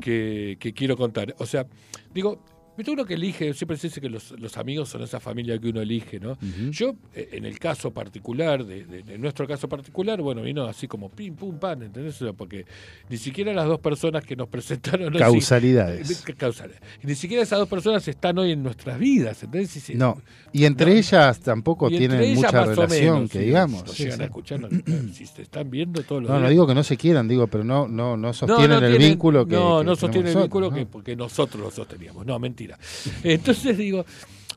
que, 0.00 0.56
que 0.58 0.72
quiero 0.72 0.96
contar. 0.96 1.34
O 1.36 1.44
sea, 1.44 1.66
digo, 2.14 2.42
viste 2.76 2.90
uno 2.92 3.04
que 3.04 3.14
elige, 3.14 3.52
siempre 3.54 3.76
se 3.76 3.88
dice 3.88 4.00
que 4.00 4.08
los, 4.08 4.32
los 4.38 4.56
amigos 4.56 4.88
son 4.88 5.02
esa 5.02 5.20
familia 5.20 5.58
que 5.58 5.68
uno 5.68 5.80
elige, 5.80 6.18
¿no? 6.20 6.38
Yo, 6.70 6.94
eh, 7.14 7.28
en 7.32 7.44
el 7.44 7.58
caso 7.58 7.90
particular, 7.92 8.64
de, 8.64 8.84
de- 8.84 9.02
de 9.02 9.18
nuestro 9.18 9.46
caso 9.46 9.68
particular, 9.68 10.20
bueno, 10.22 10.42
vino 10.42 10.64
así 10.64 10.86
como 10.88 11.08
pim, 11.08 11.34
pum, 11.34 11.58
pan, 11.58 11.82
¿entendés? 11.82 12.18
Porque 12.36 12.64
ni 13.08 13.16
siquiera 13.16 13.52
las 13.52 13.66
dos 13.66 13.80
personas 13.80 14.24
que 14.24 14.36
nos 14.36 14.48
presentaron... 14.48 15.12
Causalidades. 15.14 16.24
eh, 16.28 16.34
causales. 16.34 16.76
Y 17.02 17.06
ni 17.06 17.14
siquiera 17.14 17.42
esas 17.42 17.58
dos 17.58 17.68
personas 17.68 18.06
están 18.08 18.38
hoy 18.38 18.52
en 18.52 18.62
nuestras 18.62 18.98
vidas, 18.98 19.42
¿entendés? 19.42 19.76
Y 19.76 19.80
se- 19.80 19.94
No, 19.94 20.20
y 20.52 20.64
entre 20.64 20.92
No. 20.92 20.96
ellas 20.98 21.40
tampoco 21.40 21.88
tienen 21.88 22.20
ellas 22.20 22.36
mucha 22.36 22.64
relación, 22.64 23.14
menos, 23.16 23.30
que 23.30 23.38
digamos. 23.40 23.84
nos 23.84 23.92
Sí, 23.94 24.04
llegan 24.04 24.18
sí. 24.18 24.22
a 24.22 24.26
escuchar, 24.26 24.60
no- 24.60 24.68
si 25.12 25.26
se 25.26 25.42
están 25.42 25.70
viendo 25.70 26.02
todos 26.02 26.22
los 26.22 26.28
No, 26.30 26.36
no 26.36 26.40
días. 26.42 26.50
digo 26.50 26.66
que 26.66 26.74
no 26.74 26.82
se 26.84 26.96
quieran, 26.96 27.28
digo, 27.28 27.46
pero 27.48 27.64
no, 27.64 27.86
no, 27.88 28.16
no 28.16 28.32
sostienen 28.32 28.70
no 28.70 28.86
el 28.86 28.92
tienen- 28.92 29.08
vínculo 29.10 29.46
que. 29.46 29.54
No, 29.56 29.80
que 29.80 29.84
no 29.84 29.96
sostiene 29.96 30.30
el 30.30 30.36
vínculo 30.36 30.70
que 30.70 30.80
¿no? 30.84 30.90
porque 30.90 31.16
nosotros 31.16 31.62
lo 31.62 31.70
sosteníamos. 31.70 32.24
No, 32.26 32.38
mentira. 32.38 32.61
Entonces 33.24 33.76
digo, 33.76 34.04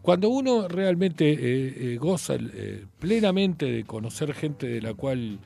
cuando 0.06 0.30
uno 0.30 0.68
realmente 0.68 1.32
eh, 1.32 1.94
eh, 1.94 1.98
goza 1.98 2.36
eh, 2.36 2.86
plenamente 3.00 3.66
de 3.66 3.84
conocer 3.86 4.36
gente 4.36 4.68
de 4.68 4.80
la 4.80 4.94
cual 4.94 5.40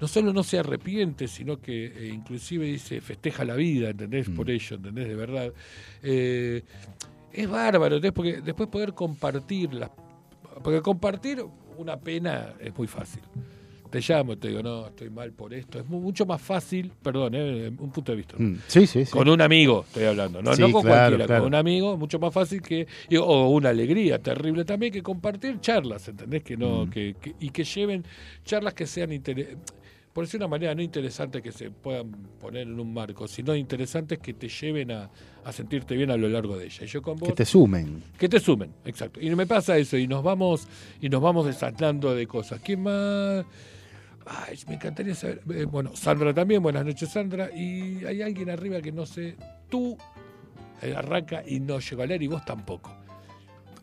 no 0.00 0.08
solo 0.08 0.32
no 0.32 0.42
se 0.42 0.58
arrepiente, 0.58 1.28
sino 1.28 1.60
que 1.60 2.10
inclusive 2.12 2.66
dice 2.66 3.00
festeja 3.00 3.44
la 3.44 3.54
vida, 3.54 3.90
¿entendés? 3.90 4.28
Mm. 4.28 4.34
Por 4.34 4.50
ello, 4.50 4.76
¿entendés? 4.76 5.08
De 5.08 5.14
verdad. 5.14 5.52
Es 6.02 7.48
bárbaro, 7.48 7.96
¿entendés? 7.96 8.12
Porque 8.12 8.40
después 8.40 8.68
poder 8.68 8.92
compartir 8.92 9.72
las... 9.72 9.90
Porque 10.62 10.80
compartir 10.82 11.44
una 11.76 11.96
pena 11.96 12.54
es 12.60 12.76
muy 12.76 12.88
fácil. 12.88 13.22
Te 13.94 14.00
llamo, 14.00 14.36
te 14.36 14.48
digo, 14.48 14.60
no, 14.60 14.88
estoy 14.88 15.08
mal 15.08 15.30
por 15.30 15.54
esto. 15.54 15.78
Es 15.78 15.86
mu- 15.88 16.00
mucho 16.00 16.26
más 16.26 16.42
fácil, 16.42 16.90
perdón, 17.00 17.32
eh, 17.36 17.68
un 17.78 17.92
punto 17.92 18.10
de 18.10 18.16
vista. 18.16 18.34
Mm, 18.36 18.56
Sí, 18.66 18.88
sí, 18.88 19.04
sí. 19.04 19.10
Con 19.12 19.28
un 19.28 19.40
amigo 19.40 19.84
estoy 19.86 20.02
hablando, 20.06 20.42
no, 20.42 20.52
Sí, 20.56 20.62
no 20.62 20.72
con 20.72 20.82
claro, 20.82 20.98
cualquiera, 20.98 21.26
claro. 21.26 21.42
con 21.42 21.48
un 21.50 21.54
amigo, 21.54 21.96
mucho 21.96 22.18
más 22.18 22.34
fácil 22.34 22.60
que, 22.60 22.88
y- 23.08 23.16
o 23.16 23.48
una 23.50 23.68
alegría 23.68 24.18
terrible 24.20 24.64
también 24.64 24.92
que 24.92 25.00
compartir 25.00 25.60
charlas, 25.60 26.08
¿entendés? 26.08 26.42
Que 26.42 26.56
no, 26.56 26.86
Mm. 26.86 26.90
que, 26.90 27.14
que- 27.20 27.34
y 27.38 27.50
que 27.50 27.62
lleven 27.62 28.04
charlas 28.44 28.74
que 28.74 28.84
sean 28.84 29.10
por 30.12 30.24
decir 30.24 30.38
una 30.40 30.48
manera, 30.48 30.74
no 30.74 30.82
interesantes 30.82 31.40
que 31.40 31.52
se 31.52 31.70
puedan 31.70 32.10
poner 32.40 32.62
en 32.62 32.78
un 32.80 32.92
marco, 32.92 33.28
sino 33.28 33.54
interesantes 33.54 34.18
que 34.18 34.32
te 34.34 34.48
lleven 34.48 34.90
a, 34.90 35.08
a 35.44 35.52
sentirte 35.52 35.96
bien 35.96 36.10
a 36.10 36.16
lo 36.16 36.28
largo 36.28 36.56
de 36.56 36.66
ella. 36.66 36.84
Y 36.84 36.86
yo 36.86 37.00
con 37.00 37.16
vos, 37.16 37.28
Que 37.28 37.34
te 37.36 37.44
sumen. 37.44 38.02
que 38.18 38.28
te 38.28 38.38
sumen, 38.40 38.70
exacto. 38.84 39.20
Y 39.20 39.30
me 39.36 39.46
pasa 39.46 39.76
eso, 39.76 39.96
y 39.96 40.06
nos 40.08 40.22
vamos, 40.24 40.66
y 41.00 41.08
nos 41.08 41.20
vamos 41.22 41.46
desatando 41.46 42.12
de 42.14 42.26
cosas. 42.28 42.60
¿Quién 42.60 42.82
más? 42.82 43.44
Ay, 44.26 44.58
me 44.68 44.74
encantaría 44.74 45.14
saber. 45.14 45.42
eh, 45.54 45.64
bueno, 45.64 45.90
Sandra 45.94 46.32
también, 46.32 46.62
buenas 46.62 46.84
noches, 46.84 47.10
Sandra. 47.10 47.50
Y 47.54 48.04
hay 48.04 48.22
alguien 48.22 48.50
arriba 48.50 48.80
que 48.80 48.90
no 48.92 49.04
sé. 49.06 49.36
Tú 49.68 49.96
eh, 50.82 50.94
arranca 50.96 51.42
y 51.46 51.60
no 51.60 51.78
llegó 51.78 52.02
a 52.02 52.06
leer, 52.06 52.22
y 52.22 52.26
vos 52.26 52.44
tampoco. 52.44 52.90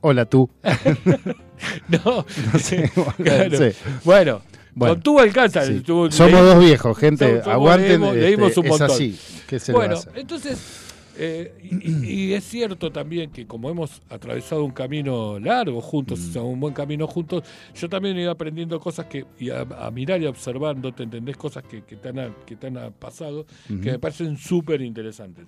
Hola 0.01 0.25
tú. 0.25 0.49
No, 1.89 2.25
No 2.53 2.59
sé. 2.59 2.91
Claro. 3.23 3.57
Sí. 3.71 3.77
Bueno, 4.03 4.41
Bueno, 4.73 4.95
Con 4.95 5.03
tubo 5.03 5.19
alcanza. 5.19 5.63
Sí. 5.65 5.83
Somos 5.85 6.15
leí- 6.17 6.31
dos 6.43 6.59
viejos, 6.59 6.97
gente. 6.97 7.41
somos- 7.43 7.47
aguanten. 7.53 7.89
leímos- 8.01 8.07
este, 8.15 8.21
leímos 8.21 8.57
un 8.57 8.65
es 8.65 8.69
montón. 8.71 8.91
así. 8.91 9.19
¿Qué 9.47 9.59
se 9.59 9.71
le 9.73 9.77
va 9.77 9.83
a 9.83 9.87
Bueno, 9.87 10.01
entonces, 10.15 10.80
eh, 11.17 11.53
y, 11.63 12.05
y 12.29 12.33
es 12.33 12.43
cierto 12.43 12.91
también 12.91 13.31
que 13.31 13.45
como 13.45 13.69
hemos 13.69 14.01
atravesado 14.09 14.63
un 14.63 14.71
camino 14.71 15.39
largo 15.39 15.81
juntos, 15.81 16.19
Mm. 16.19 16.29
o 16.29 16.33
sea, 16.33 16.41
un 16.43 16.59
buen 16.59 16.73
camino 16.73 17.07
juntos, 17.07 17.43
yo 17.75 17.89
también 17.89 18.17
he 18.17 18.21
ido 18.21 18.31
aprendiendo 18.31 18.79
cosas 18.79 19.05
que, 19.07 19.25
y 19.39 19.49
a, 19.49 19.61
a 19.61 19.91
mirar 19.91 20.21
y 20.21 20.25
observando, 20.25 20.93
te 20.93 21.03
entendés 21.03 21.37
cosas 21.37 21.63
que, 21.63 21.83
que 21.83 21.95
te, 21.97 22.09
han, 22.09 22.35
que 22.45 22.55
te 22.55 22.67
han 22.67 22.93
pasado, 22.93 23.45
que 23.67 23.91
me 23.91 23.99
parecen 23.99 24.37
súper 24.37 24.81
interesantes. 24.81 25.45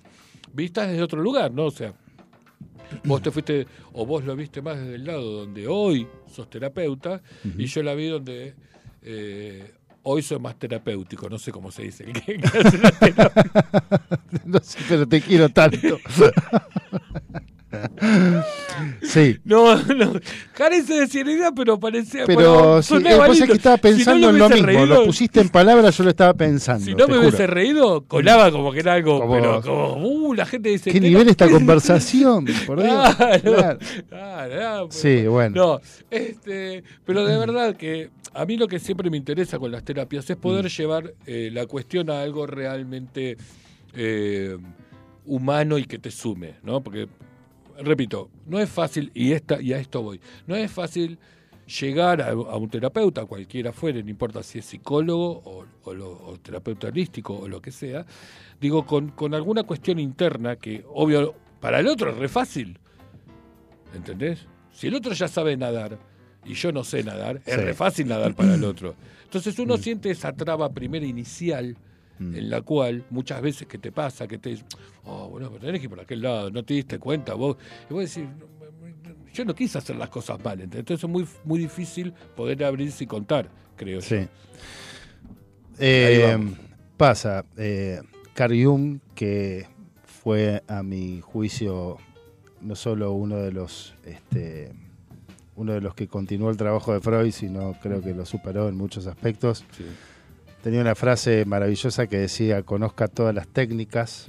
Vistas 0.52 0.88
desde 0.88 1.02
otro 1.02 1.20
lugar, 1.22 1.50
¿no? 1.52 1.64
O 1.66 1.70
sea, 1.70 1.94
vos 3.04 3.22
te 3.22 3.30
fuiste, 3.30 3.66
o 3.92 4.04
vos 4.06 4.24
lo 4.24 4.36
viste 4.36 4.62
más 4.62 4.78
desde 4.78 4.94
el 4.96 5.04
lado 5.04 5.30
donde 5.40 5.66
hoy 5.66 6.06
sos 6.26 6.48
terapeuta, 6.50 7.22
y 7.56 7.66
yo 7.66 7.82
la 7.82 7.94
vi 7.94 8.06
donde... 8.08 8.54
eh, 9.02 9.72
Hoy 10.06 10.22
soy 10.22 10.38
más 10.38 10.58
terapéutico, 10.58 11.30
no 11.30 11.38
sé 11.38 11.50
cómo 11.50 11.72
se 11.72 11.84
dice. 11.84 12.04
el. 12.26 12.42
No 14.44 14.60
sé, 14.60 14.78
pero 14.86 15.08
te 15.08 15.22
quiero 15.22 15.48
tanto. 15.48 15.98
sí. 19.02 19.38
No, 19.44 19.76
no, 19.94 20.12
carece 20.54 20.94
de 21.00 21.06
seriedad, 21.06 21.52
pero 21.54 21.78
parecía. 21.78 22.24
Pero 22.26 22.54
bueno, 22.54 22.82
sí, 22.82 22.88
sonaba 22.88 23.26
eh, 23.28 23.46
que 23.46 23.52
estaba 23.52 23.76
Si 23.76 23.82
no 23.82 23.96
pensando 23.96 24.30
en 24.30 24.38
lo 24.38 24.48
mismo. 24.48 24.66
reído- 24.66 24.86
Lo 24.86 25.04
pusiste 25.04 25.40
en 25.40 25.48
palabras, 25.48 25.96
yo 25.96 26.04
lo 26.04 26.10
estaba 26.10 26.34
pensando. 26.34 26.84
Si 26.84 26.94
no 26.94 27.06
me 27.08 27.18
hubiese 27.18 27.46
reído, 27.46 28.02
colaba 28.06 28.50
como 28.50 28.72
que 28.72 28.80
era 28.80 28.94
algo. 28.94 29.20
Como- 29.20 29.34
pero 29.34 29.62
como, 29.62 29.96
uh, 30.06 30.34
la 30.34 30.46
gente 30.46 30.68
dice. 30.70 30.90
¿Qué 30.90 30.98
"Pero 31.00 31.08
nivel 31.08 31.28
esta 31.28 31.48
conversación? 31.48 32.44
Por 32.66 32.82
Dios. 32.82 33.14
Claro, 33.16 33.42
Claro. 33.42 33.78
claro, 34.08 34.50
claro, 34.50 34.88
Sí, 34.90 35.26
bueno. 35.26 35.54
No, 35.56 35.80
este, 36.10 36.82
pero 37.04 37.24
de 37.24 37.36
verdad 37.38 37.76
que 37.76 38.10
a 38.32 38.44
mí 38.46 38.56
lo 38.56 38.66
que 38.68 38.78
siempre 38.78 39.10
me 39.10 39.16
interesa 39.16 39.58
con 39.58 39.70
las 39.70 39.84
terapias 39.84 40.28
es 40.30 40.36
Mm. 40.36 40.40
poder 40.40 40.68
llevar 40.68 41.14
eh, 41.26 41.50
la 41.52 41.66
cuestión 41.66 42.10
a 42.10 42.20
algo 42.22 42.46
realmente 42.46 43.36
eh, 43.96 44.56
humano 45.26 45.78
y 45.78 45.84
que 45.84 45.98
te 45.98 46.10
sume, 46.10 46.54
¿no? 46.62 46.82
Porque, 46.82 47.06
repito, 47.82 48.30
no 48.46 48.58
es 48.60 48.68
fácil, 48.70 49.10
y, 49.14 49.32
esta, 49.32 49.60
y 49.60 49.72
a 49.72 49.78
esto 49.78 50.02
voy, 50.02 50.20
no 50.46 50.54
es 50.56 50.70
fácil 50.70 51.18
llegar 51.80 52.20
a, 52.20 52.28
a 52.30 52.56
un 52.56 52.68
terapeuta, 52.68 53.24
cualquiera 53.24 53.72
fuere, 53.72 54.02
no 54.02 54.10
importa 54.10 54.42
si 54.42 54.58
es 54.58 54.66
psicólogo 54.66 55.42
o, 55.44 55.64
o 55.84 55.94
lo- 55.94 56.12
o 56.26 56.38
terapeuta 56.38 56.88
holístico 56.88 57.34
o 57.38 57.48
lo 57.48 57.60
que 57.62 57.70
sea, 57.72 58.04
digo, 58.60 58.84
con, 58.84 59.08
con 59.10 59.34
alguna 59.34 59.62
cuestión 59.62 59.98
interna 59.98 60.56
que, 60.56 60.84
obvio, 60.92 61.34
para 61.60 61.80
el 61.80 61.86
otro 61.88 62.10
es 62.10 62.18
re 62.18 62.28
fácil, 62.28 62.78
¿entendés? 63.94 64.46
Si 64.72 64.88
el 64.88 64.94
otro 64.94 65.12
ya 65.14 65.28
sabe 65.28 65.56
nadar 65.56 65.98
y 66.44 66.54
yo 66.54 66.72
no 66.72 66.84
sé 66.84 67.02
nadar, 67.02 67.40
es 67.46 67.56
re 67.56 67.74
fácil 67.74 68.08
nadar 68.08 68.34
para 68.34 68.54
el 68.54 68.64
otro. 68.64 68.94
Entonces 69.24 69.58
uno 69.58 69.76
siente 69.78 70.10
esa 70.10 70.32
traba 70.32 70.70
primera 70.70 71.06
inicial 71.06 71.76
Mm. 72.18 72.36
en 72.36 72.50
la 72.50 72.62
cual 72.62 73.04
muchas 73.10 73.42
veces 73.42 73.66
que 73.66 73.78
te 73.78 73.90
pasa, 73.90 74.28
que 74.28 74.38
te 74.38 74.50
dicen, 74.50 74.66
oh, 75.04 75.28
bueno, 75.30 75.48
pero 75.50 75.66
tenés 75.66 75.80
que 75.80 75.86
ir 75.86 75.90
por 75.90 76.00
aquel 76.00 76.22
lado, 76.22 76.50
no 76.50 76.64
te 76.64 76.74
diste 76.74 76.98
cuenta 76.98 77.34
vos. 77.34 77.56
Y 77.90 77.92
vos 77.92 78.14
decís, 78.14 78.28
yo 79.32 79.44
no 79.44 79.54
quise 79.54 79.78
hacer 79.78 79.96
las 79.96 80.10
cosas 80.10 80.42
mal, 80.42 80.60
¿entendés? 80.60 80.80
entonces 80.80 81.04
es 81.04 81.10
muy, 81.10 81.26
muy 81.44 81.58
difícil 81.58 82.12
poder 82.36 82.62
abrirse 82.64 83.04
y 83.04 83.06
contar, 83.06 83.48
creo 83.76 84.00
yo. 84.00 84.16
Eh, 85.78 86.38
pasa, 86.96 87.44
eh, 87.56 88.00
Carl 88.32 88.64
Jung, 88.64 89.00
que 89.14 89.66
fue 90.04 90.62
a 90.68 90.84
mi 90.84 91.20
juicio 91.20 91.98
no 92.60 92.76
solo 92.76 93.12
uno 93.12 93.36
de 93.38 93.52
los 93.52 93.94
este, 94.04 94.72
uno 95.56 95.72
de 95.72 95.80
los 95.80 95.94
que 95.94 96.08
continuó 96.08 96.50
el 96.50 96.56
trabajo 96.56 96.92
de 96.92 97.00
Freud, 97.00 97.32
sino 97.32 97.74
creo 97.80 98.00
que 98.00 98.14
lo 98.14 98.24
superó 98.24 98.68
en 98.68 98.76
muchos 98.76 99.06
aspectos. 99.06 99.64
Sí. 99.76 99.84
Tenía 100.64 100.80
una 100.80 100.94
frase 100.94 101.44
maravillosa 101.44 102.06
que 102.06 102.16
decía, 102.16 102.62
conozca 102.62 103.06
todas 103.06 103.34
las 103.34 103.46
técnicas. 103.46 104.28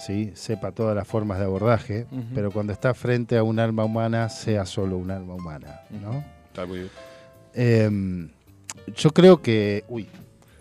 ¿sí? 0.00 0.32
sepa 0.34 0.72
todas 0.72 0.96
las 0.96 1.06
formas 1.06 1.38
de 1.38 1.44
abordaje, 1.44 2.08
pero 2.34 2.50
cuando 2.50 2.72
está 2.72 2.94
frente 2.94 3.36
a 3.36 3.44
un 3.44 3.60
alma 3.60 3.84
humana, 3.84 4.28
sea 4.28 4.66
solo 4.66 4.96
un 4.96 5.12
alma 5.12 5.34
humana. 5.34 5.82
¿no? 5.90 6.24
Está 6.48 6.66
muy 6.66 6.78
bien. 6.78 6.90
Eh, 7.54 8.28
yo 8.96 9.12
creo 9.12 9.40
que. 9.40 9.84
Uy, 9.86 10.08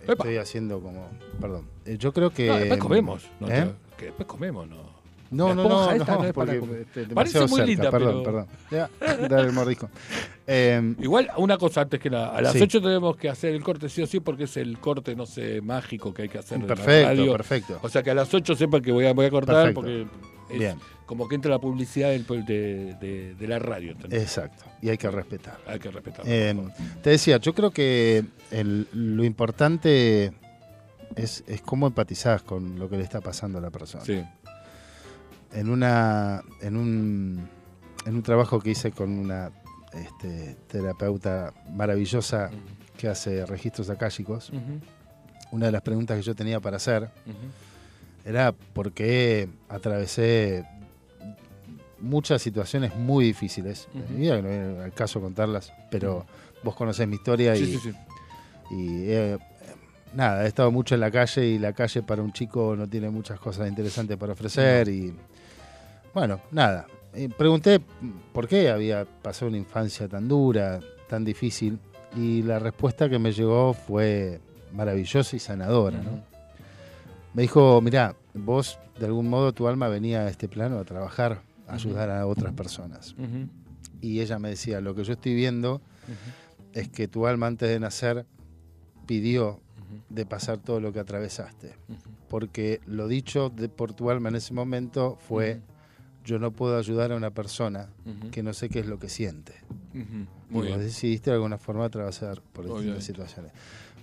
Epa. 0.04 0.14
estoy 0.14 0.38
haciendo 0.38 0.80
como. 0.82 1.08
Perdón. 1.42 1.68
Eh, 1.86 1.98
yo 1.98 2.14
creo 2.14 2.30
que. 2.30 2.46
No, 2.46 2.58
después 2.58 2.80
comemos. 2.80 3.28
No, 3.40 3.50
¿Eh? 3.50 3.72
que 3.98 4.06
después 4.06 4.28
comemos, 4.28 4.68
¿no. 4.68 4.93
No, 5.34 5.50
La 5.50 5.56
no, 5.56 5.64
no, 5.70 5.92
esta 5.92 6.14
no, 6.14 6.22
no 6.22 6.28
es 6.28 6.34
para 6.34 6.46
porque 6.54 6.60
comer. 6.60 6.82
este, 6.82 7.08
Parece 7.14 7.40
muy 7.42 7.48
cerca, 7.50 7.66
linda, 7.66 7.92
perdón, 7.92 8.22
pero- 8.24 8.46
perdón. 8.70 8.90
Ya, 9.20 9.28
dale 9.28 9.48
el 9.48 9.54
mordisco. 9.54 9.90
Eh, 10.46 10.96
Igual, 11.00 11.30
una 11.38 11.58
cosa 11.58 11.80
antes 11.82 12.02
que 12.02 12.10
nada. 12.10 12.36
A 12.36 12.42
las 12.42 12.52
Sí. 12.52 12.62
8 12.62 12.82
tenemos 12.82 13.16
que 13.16 13.30
hacer 13.30 13.54
el 13.56 13.64
corte 13.64 13.88
sí 13.88 14.02
o 14.02 14.08
sí 14.08 14.20
porque 14.20 14.44
es 14.44 14.58
el 14.58 14.78
corte, 14.78 15.16
no 15.16 15.26
sé, 15.26 15.62
mágico 15.62 16.14
que 16.14 16.24
hay 16.24 16.28
que 16.30 16.38
hacer 16.38 16.56
en 16.58 16.64
la 16.68 16.76
perfecto, 16.76 17.08
radio. 17.08 17.32
perfecto. 17.32 17.80
O 17.82 17.88
sea 17.88 18.04
que 18.04 18.12
a 18.12 18.14
las 18.14 18.34
8 18.34 18.54
sepan 18.54 18.82
que 18.82 18.92
voy 18.92 19.06
a, 19.06 19.14
voy 19.14 19.26
a 19.26 19.30
cortar 19.30 19.56
Perfecto. 19.74 19.80
porque 19.80 20.02
es 20.54 20.60
Bien. 20.60 20.78
como 21.06 21.30
que 21.30 21.36
entra 21.36 21.50
la 21.50 21.60
publicidad 21.60 22.10
del- 22.10 22.26
de, 22.46 22.94
de- 23.00 23.36
de 23.36 23.48
la 23.48 23.58
radio. 23.58 23.94
¿entendés? 23.94 24.22
Exacto. 24.22 24.66
Y 24.82 24.90
hay 24.90 24.98
que 24.98 25.10
respetar. 25.10 25.58
Hay 25.66 25.80
que 25.80 25.90
respetarlo. 25.92 26.30
Eh, 26.30 26.54
por 26.54 26.72
favor. 26.74 27.02
te 27.02 27.10
decía, 27.12 27.38
yo 27.38 27.54
creo 27.54 27.72
que 27.72 28.26
el- 28.52 28.88
lo 28.92 29.24
importante 29.24 30.34
es, 31.16 31.46
es 31.48 31.62
cómo 31.62 31.88
empatizás 31.88 32.42
con 32.44 32.78
lo 32.80 32.90
que 32.90 32.98
le 32.98 33.04
está 33.04 33.22
pasando 33.22 33.60
a 33.60 33.62
la 33.62 33.70
persona. 33.70 34.04
sí. 34.04 34.22
En 35.54 35.70
una 35.70 36.44
en 36.62 36.76
un 36.78 37.48
en 38.06 38.16
un 38.16 38.24
trabajo 38.24 38.60
que 38.60 38.72
hice 38.72 38.92
con 38.92 39.12
una 39.18 39.52
este, 39.94 40.58
terapeuta 40.68 41.54
maravillosa 41.72 42.50
que 42.98 43.08
hace 43.08 43.46
registros 43.46 43.90
akáshicos, 43.90 44.50
Ujú, 44.50 44.80
una 45.52 45.68
de 45.68 45.72
las 45.72 45.82
preguntas 45.82 46.18
que 46.18 46.24
yo 46.24 46.36
tenía 46.36 46.60
para 46.60 46.78
hacer 46.78 47.10
era 48.26 48.52
por 48.52 48.92
qué 48.94 49.48
atravesé 49.70 50.66
muchas 52.00 52.42
situaciones 52.42 52.96
muy 52.96 53.26
difíciles. 53.26 53.88
No 53.94 54.18
viene 54.18 54.82
al 54.84 54.94
caso 54.94 55.22
contarlas, 55.22 55.72
pero 55.90 56.26
vos 56.64 56.76
conocés 56.76 57.08
mi 57.08 57.16
historia 57.16 57.56
Sí, 57.56 57.64
y, 57.64 57.68
sí, 57.68 57.80
sí. 57.80 57.94
y, 58.72 59.04
eh, 59.12 59.38
nada, 60.14 60.44
he 60.44 60.48
estado 60.48 60.72
mucho 60.72 60.96
en 60.96 61.02
la 61.02 61.12
calle 61.12 61.46
y 61.46 61.60
la 61.60 61.74
calle 61.74 62.02
para 62.02 62.22
un 62.22 62.34
chico 62.34 62.76
no 62.76 62.88
tiene 62.88 63.10
muchas 63.10 63.40
cosas 63.40 63.68
interesantes 63.70 64.18
para 64.18 64.34
ofrecer 64.34 64.88
y 64.90 65.14
bueno, 66.14 66.42
nada. 66.52 66.88
Y 67.16 67.28
pregunté 67.28 67.80
por 68.32 68.48
qué 68.48 68.70
había 68.70 69.06
pasado 69.06 69.50
una 69.50 69.58
infancia 69.58 70.08
tan 70.08 70.28
dura, 70.28 70.80
tan 71.08 71.24
difícil 71.24 71.80
y 72.16 72.42
la 72.44 72.60
respuesta 72.60 73.10
que 73.10 73.20
me 73.20 73.32
llegó 73.32 73.74
fue 73.74 74.40
maravillosa 74.72 75.36
y 75.36 75.40
sanadora. 75.40 76.02
Me 77.34 77.44
dijo, 77.44 77.82
mirá, 77.82 78.16
vos 78.34 78.80
de 79.00 79.06
algún 79.06 79.30
modo 79.30 79.54
tu 79.54 79.68
alma 79.68 79.88
venía 79.88 80.22
a 80.22 80.30
este 80.30 80.48
plano 80.48 80.78
a 80.80 80.84
trabajar, 80.84 81.42
a 81.68 81.74
ayudar 81.74 82.10
a 82.10 82.26
otras 82.28 82.54
personas. 82.54 83.16
Y 84.02 84.22
ella 84.22 84.38
me 84.40 84.50
decía, 84.50 84.82
lo 84.82 84.96
que 84.96 85.04
yo 85.04 85.14
estoy 85.14 85.34
viendo 85.34 85.82
es 86.74 86.90
que 86.90 87.08
tu 87.08 87.26
alma 87.26 87.48
antes 87.48 87.70
de 87.70 87.80
nacer 87.80 88.26
pidió 89.06 89.60
de 90.10 90.26
pasar 90.26 90.58
todo 90.58 90.80
lo 90.80 90.92
que 90.94 91.00
atravesaste. 91.00 91.76
Porque 92.28 92.82
lo 92.86 93.08
dicho 93.08 93.50
de, 93.50 93.70
por 93.70 93.94
tu 93.94 94.10
alma 94.10 94.30
en 94.30 94.36
ese 94.36 94.54
momento 94.54 95.18
fue, 95.28 95.62
yo 96.24 96.40
no 96.40 96.52
puedo 96.52 96.78
ayudar 96.78 97.12
a 97.12 97.16
una 97.16 97.32
persona 97.32 97.90
que 98.32 98.44
no 98.44 98.54
sé 98.54 98.70
qué 98.70 98.80
es 98.80 98.86
lo 98.88 98.98
que 99.00 99.10
siente. 99.10 99.54
Ujú. 99.94 100.26
Y 100.50 100.54
Muy 100.54 100.68
vos 100.70 100.80
decidiste 100.80 101.30
de 101.32 101.36
alguna 101.36 101.58
forma 101.58 101.86
atravesar 101.86 102.42
por 102.42 102.64
distintas 102.66 102.80
Obviamente. 102.82 103.06
situaciones. 103.06 103.52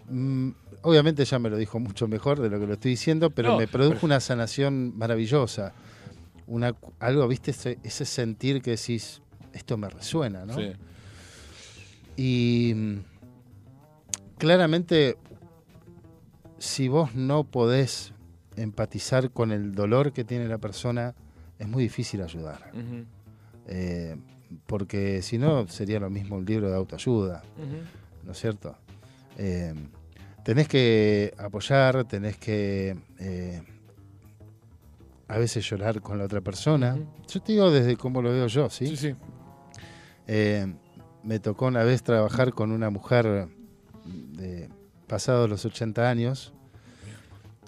Mm, 0.09 0.51
obviamente 0.83 1.23
ella 1.23 1.39
me 1.39 1.51
lo 1.51 1.57
dijo 1.57 1.79
mucho 1.79 2.09
mejor 2.09 2.41
de 2.41 2.51
lo 2.51 2.59
que 2.61 2.67
lo 2.67 2.73
estoy 2.75 2.91
diciendo, 2.93 3.31
pero 3.31 3.51
No, 3.51 3.59
me 3.59 3.69
produjo 3.69 3.95
pero- 3.95 4.07
una 4.07 4.21
sanación 4.21 4.97
maravillosa. 4.99 5.73
Una, 6.47 6.75
algo, 6.99 7.27
viste, 7.29 7.53
ese, 7.53 7.79
ese 7.85 8.05
sentir 8.05 8.61
que 8.61 8.73
decís, 8.73 9.23
esto 9.53 9.77
me 9.77 9.89
resuena, 9.89 10.45
¿no? 10.45 10.55
Sí. 10.55 10.73
Y 12.17 12.73
mm, 12.75 12.97
claramente, 14.39 15.17
si 16.59 16.89
vos 16.89 17.15
no 17.15 17.45
podés 17.45 18.13
empatizar 18.57 19.31
con 19.31 19.53
el 19.53 19.75
dolor 19.75 20.13
que 20.13 20.25
tiene 20.25 20.49
la 20.49 20.59
persona, 20.59 21.15
es 21.61 21.69
muy 21.69 21.85
difícil 21.85 22.23
ayudar. 22.23 22.73
Eh, 23.67 24.17
porque 24.67 25.21
si 25.23 25.37
no, 25.39 25.69
sería 25.69 26.01
lo 26.01 26.11
mismo 26.11 26.37
un 26.37 26.45
libro 26.45 26.71
de 26.71 26.77
autoayuda. 26.77 27.43
¿no 28.25 28.33
es 28.33 28.39
cierto? 28.39 28.77
Eh, 29.37 29.75
tenés 30.43 30.67
que 30.69 31.35
apoyar, 31.39 32.05
tenés 32.05 32.39
que 32.39 32.97
eh, 33.19 33.63
a 35.29 35.39
veces 35.39 35.69
llorar 35.69 36.01
con 36.01 36.19
la 36.19 36.25
otra 36.25 36.41
persona. 36.41 36.99
Yo 37.29 37.43
te 37.43 37.53
digo 37.53 37.71
desde 37.71 37.97
cómo 37.97 38.23
lo 38.23 38.31
veo 38.31 38.47
yo, 38.47 38.71
¿sí? 38.71 38.97
Sí, 38.97 38.97
sí. 38.97 39.15
Me 41.23 41.39
tocó 41.41 41.67
una 41.67 41.85
vez 41.85 42.03
trabajar 42.03 42.55
con 42.55 42.73
una 42.73 42.89
mujer 42.89 43.49
de 44.07 44.71
pasados 45.07 45.51
los 45.51 45.67
80 45.67 46.09
años 46.09 46.55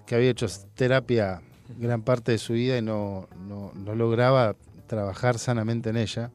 que 0.06 0.14
había 0.14 0.30
hecho 0.30 0.46
terapia 0.74 1.42
gran 1.78 2.02
parte 2.02 2.32
de 2.32 2.38
su 2.38 2.52
vida 2.54 2.78
y 2.78 2.82
no, 2.82 3.28
no- 3.48 3.72
no 3.74 3.94
lograba 3.94 4.54
trabajar 4.86 5.38
sanamente 5.38 5.90
en 5.90 5.96
ella. 5.96 6.30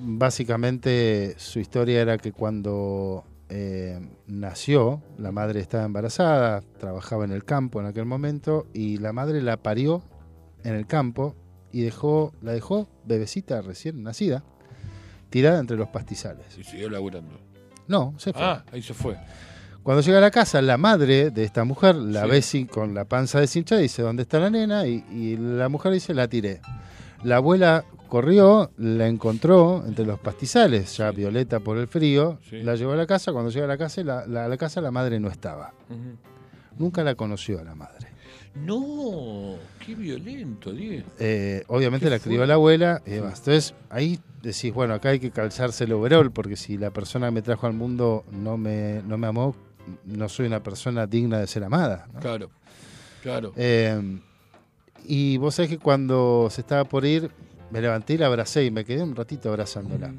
Básicamente 0.00 1.34
su 1.38 1.58
historia 1.58 2.00
era 2.00 2.18
que 2.18 2.32
cuando 2.32 3.24
eh, 3.48 3.98
nació, 4.28 5.02
la 5.18 5.32
madre 5.32 5.60
estaba 5.60 5.84
embarazada, 5.84 6.60
trabajaba 6.78 7.24
en 7.24 7.32
el 7.32 7.44
campo 7.44 7.80
en 7.80 7.86
aquel 7.86 8.04
momento 8.04 8.66
y 8.72 8.98
la 8.98 9.12
madre 9.12 9.42
la 9.42 9.56
parió 9.56 10.02
en 10.62 10.74
el 10.74 10.86
campo 10.86 11.34
y 11.72 11.82
dejó, 11.82 12.32
la 12.42 12.52
dejó 12.52 12.88
bebecita 13.06 13.60
recién 13.60 14.02
nacida, 14.04 14.44
tirada 15.30 15.58
entre 15.58 15.76
los 15.76 15.88
pastizales. 15.88 16.56
Y 16.56 16.62
siguió 16.62 16.88
laburando. 16.90 17.40
No, 17.88 18.14
se 18.18 18.32
fue. 18.32 18.42
Ah, 18.42 18.64
ahí 18.70 18.82
se 18.82 18.94
fue. 18.94 19.16
Cuando 19.88 20.02
llega 20.02 20.18
a 20.18 20.20
la 20.20 20.30
casa, 20.30 20.60
la 20.60 20.76
madre 20.76 21.30
de 21.30 21.44
esta 21.44 21.64
mujer 21.64 21.94
la 21.96 22.24
Sí. 22.24 22.30
ve 22.30 22.42
sin- 22.42 22.66
con 22.66 22.92
la 22.92 23.06
panza 23.06 23.40
deshinchada 23.40 23.80
y 23.80 23.84
dice, 23.84 24.02
¿dónde 24.02 24.20
está 24.24 24.38
la 24.38 24.50
nena? 24.50 24.86
Y, 24.86 25.02
y 25.10 25.38
la 25.38 25.70
mujer 25.70 25.92
dice, 25.94 26.12
la 26.12 26.28
tiré. 26.28 26.60
La 27.24 27.36
abuela 27.36 27.86
corrió, 28.06 28.70
la 28.76 29.06
encontró 29.08 29.82
entre 29.86 30.04
los 30.04 30.18
pastizales, 30.20 30.94
ya 30.94 31.08
Sí. 31.08 31.16
violeta 31.16 31.60
por 31.60 31.78
el 31.78 31.86
frío, 31.88 32.38
Sí. 32.50 32.60
la 32.62 32.74
llevó 32.76 32.92
a 32.92 32.96
la 32.96 33.06
casa, 33.06 33.32
cuando 33.32 33.50
llega 33.50 33.64
a 33.64 33.68
la 33.68 33.78
casa, 33.78 34.02
la, 34.04 34.26
la- 34.26 34.44
a 34.44 34.48
la 34.48 34.58
casa 34.58 34.82
la 34.82 34.90
madre 34.90 35.18
no 35.20 35.28
estaba. 35.28 35.72
Nunca 36.78 37.02
la 37.02 37.14
conoció 37.14 37.58
a 37.58 37.64
la 37.64 37.74
madre. 37.74 38.08
No, 38.56 39.54
qué 39.86 39.94
violento, 39.94 40.70
Diego. 40.70 41.08
Eh, 41.18 41.64
obviamente 41.68 42.10
la 42.10 42.18
crió 42.18 42.44
la 42.44 42.54
abuela 42.54 43.00
y 43.06 43.12
demás. 43.12 43.38
Entonces 43.38 43.74
ahí 43.88 44.18
decís, 44.42 44.70
bueno, 44.74 44.92
acá 44.92 45.08
hay 45.08 45.18
que 45.18 45.30
calzarse 45.30 45.84
el 45.84 45.92
overall, 45.94 46.30
porque 46.30 46.56
si 46.56 46.76
la 46.76 46.90
persona 46.90 47.28
que 47.28 47.32
me 47.32 47.40
trajo 47.40 47.66
al 47.66 47.72
mundo 47.72 48.26
no 48.30 48.58
me, 48.58 49.00
no 49.06 49.16
me 49.16 49.26
amó, 49.26 49.56
no 50.04 50.28
soy 50.28 50.46
una 50.46 50.62
persona 50.62 51.06
digna 51.06 51.38
de 51.38 51.46
ser 51.46 51.64
amada. 51.64 52.06
¿no? 52.12 52.20
Claro, 52.20 52.50
claro. 53.22 53.52
Eh, 53.56 54.18
y 55.06 55.36
vos 55.38 55.54
sabés 55.54 55.70
que 55.70 55.78
cuando 55.78 56.48
se 56.50 56.60
estaba 56.60 56.84
por 56.84 57.04
ir, 57.04 57.30
me 57.70 57.80
levanté 57.80 58.14
y 58.14 58.18
la 58.18 58.26
abracé 58.26 58.64
y 58.64 58.70
me 58.70 58.84
quedé 58.84 59.02
un 59.02 59.14
ratito 59.16 59.48
abrazándola. 59.48 60.12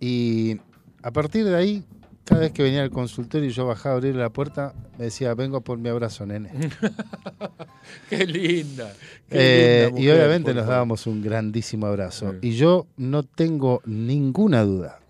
Y 0.00 0.58
a 1.02 1.10
partir 1.12 1.44
de 1.44 1.54
ahí, 1.56 1.84
cada 2.24 2.42
vez 2.42 2.52
que 2.52 2.62
venía 2.62 2.82
al 2.82 2.90
consultorio 2.90 3.48
y 3.48 3.52
yo 3.52 3.66
bajaba 3.66 3.94
a 3.94 3.96
abrir 3.98 4.14
la 4.14 4.30
puerta, 4.30 4.74
me 4.98 5.06
decía, 5.06 5.34
vengo 5.34 5.60
por 5.62 5.78
mi 5.78 5.88
abrazo, 5.88 6.26
nene. 6.26 6.50
Qué 8.10 8.26
linda. 8.26 8.92
qué 9.28 9.84
Eh, 9.84 9.86
linda 9.86 10.00
y 10.00 10.10
obviamente 10.10 10.52
nos 10.54 10.66
dábamos 10.66 11.06
un 11.06 11.22
grandísimo 11.22 11.86
abrazo. 11.86 12.32
Sí. 12.32 12.48
Y 12.48 12.50
yo 12.56 12.86
no 12.96 13.22
tengo 13.22 13.80
ninguna 13.86 14.62
duda 14.64 15.00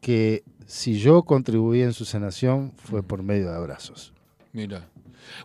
que 0.00 0.42
si 0.66 0.98
yo 0.98 1.22
contribuí 1.22 1.82
en 1.82 1.92
su 1.92 2.04
sanación 2.04 2.72
fue 2.76 3.02
por 3.02 3.22
medio 3.22 3.50
de 3.50 3.56
abrazos. 3.56 4.12
Mira. 4.52 4.86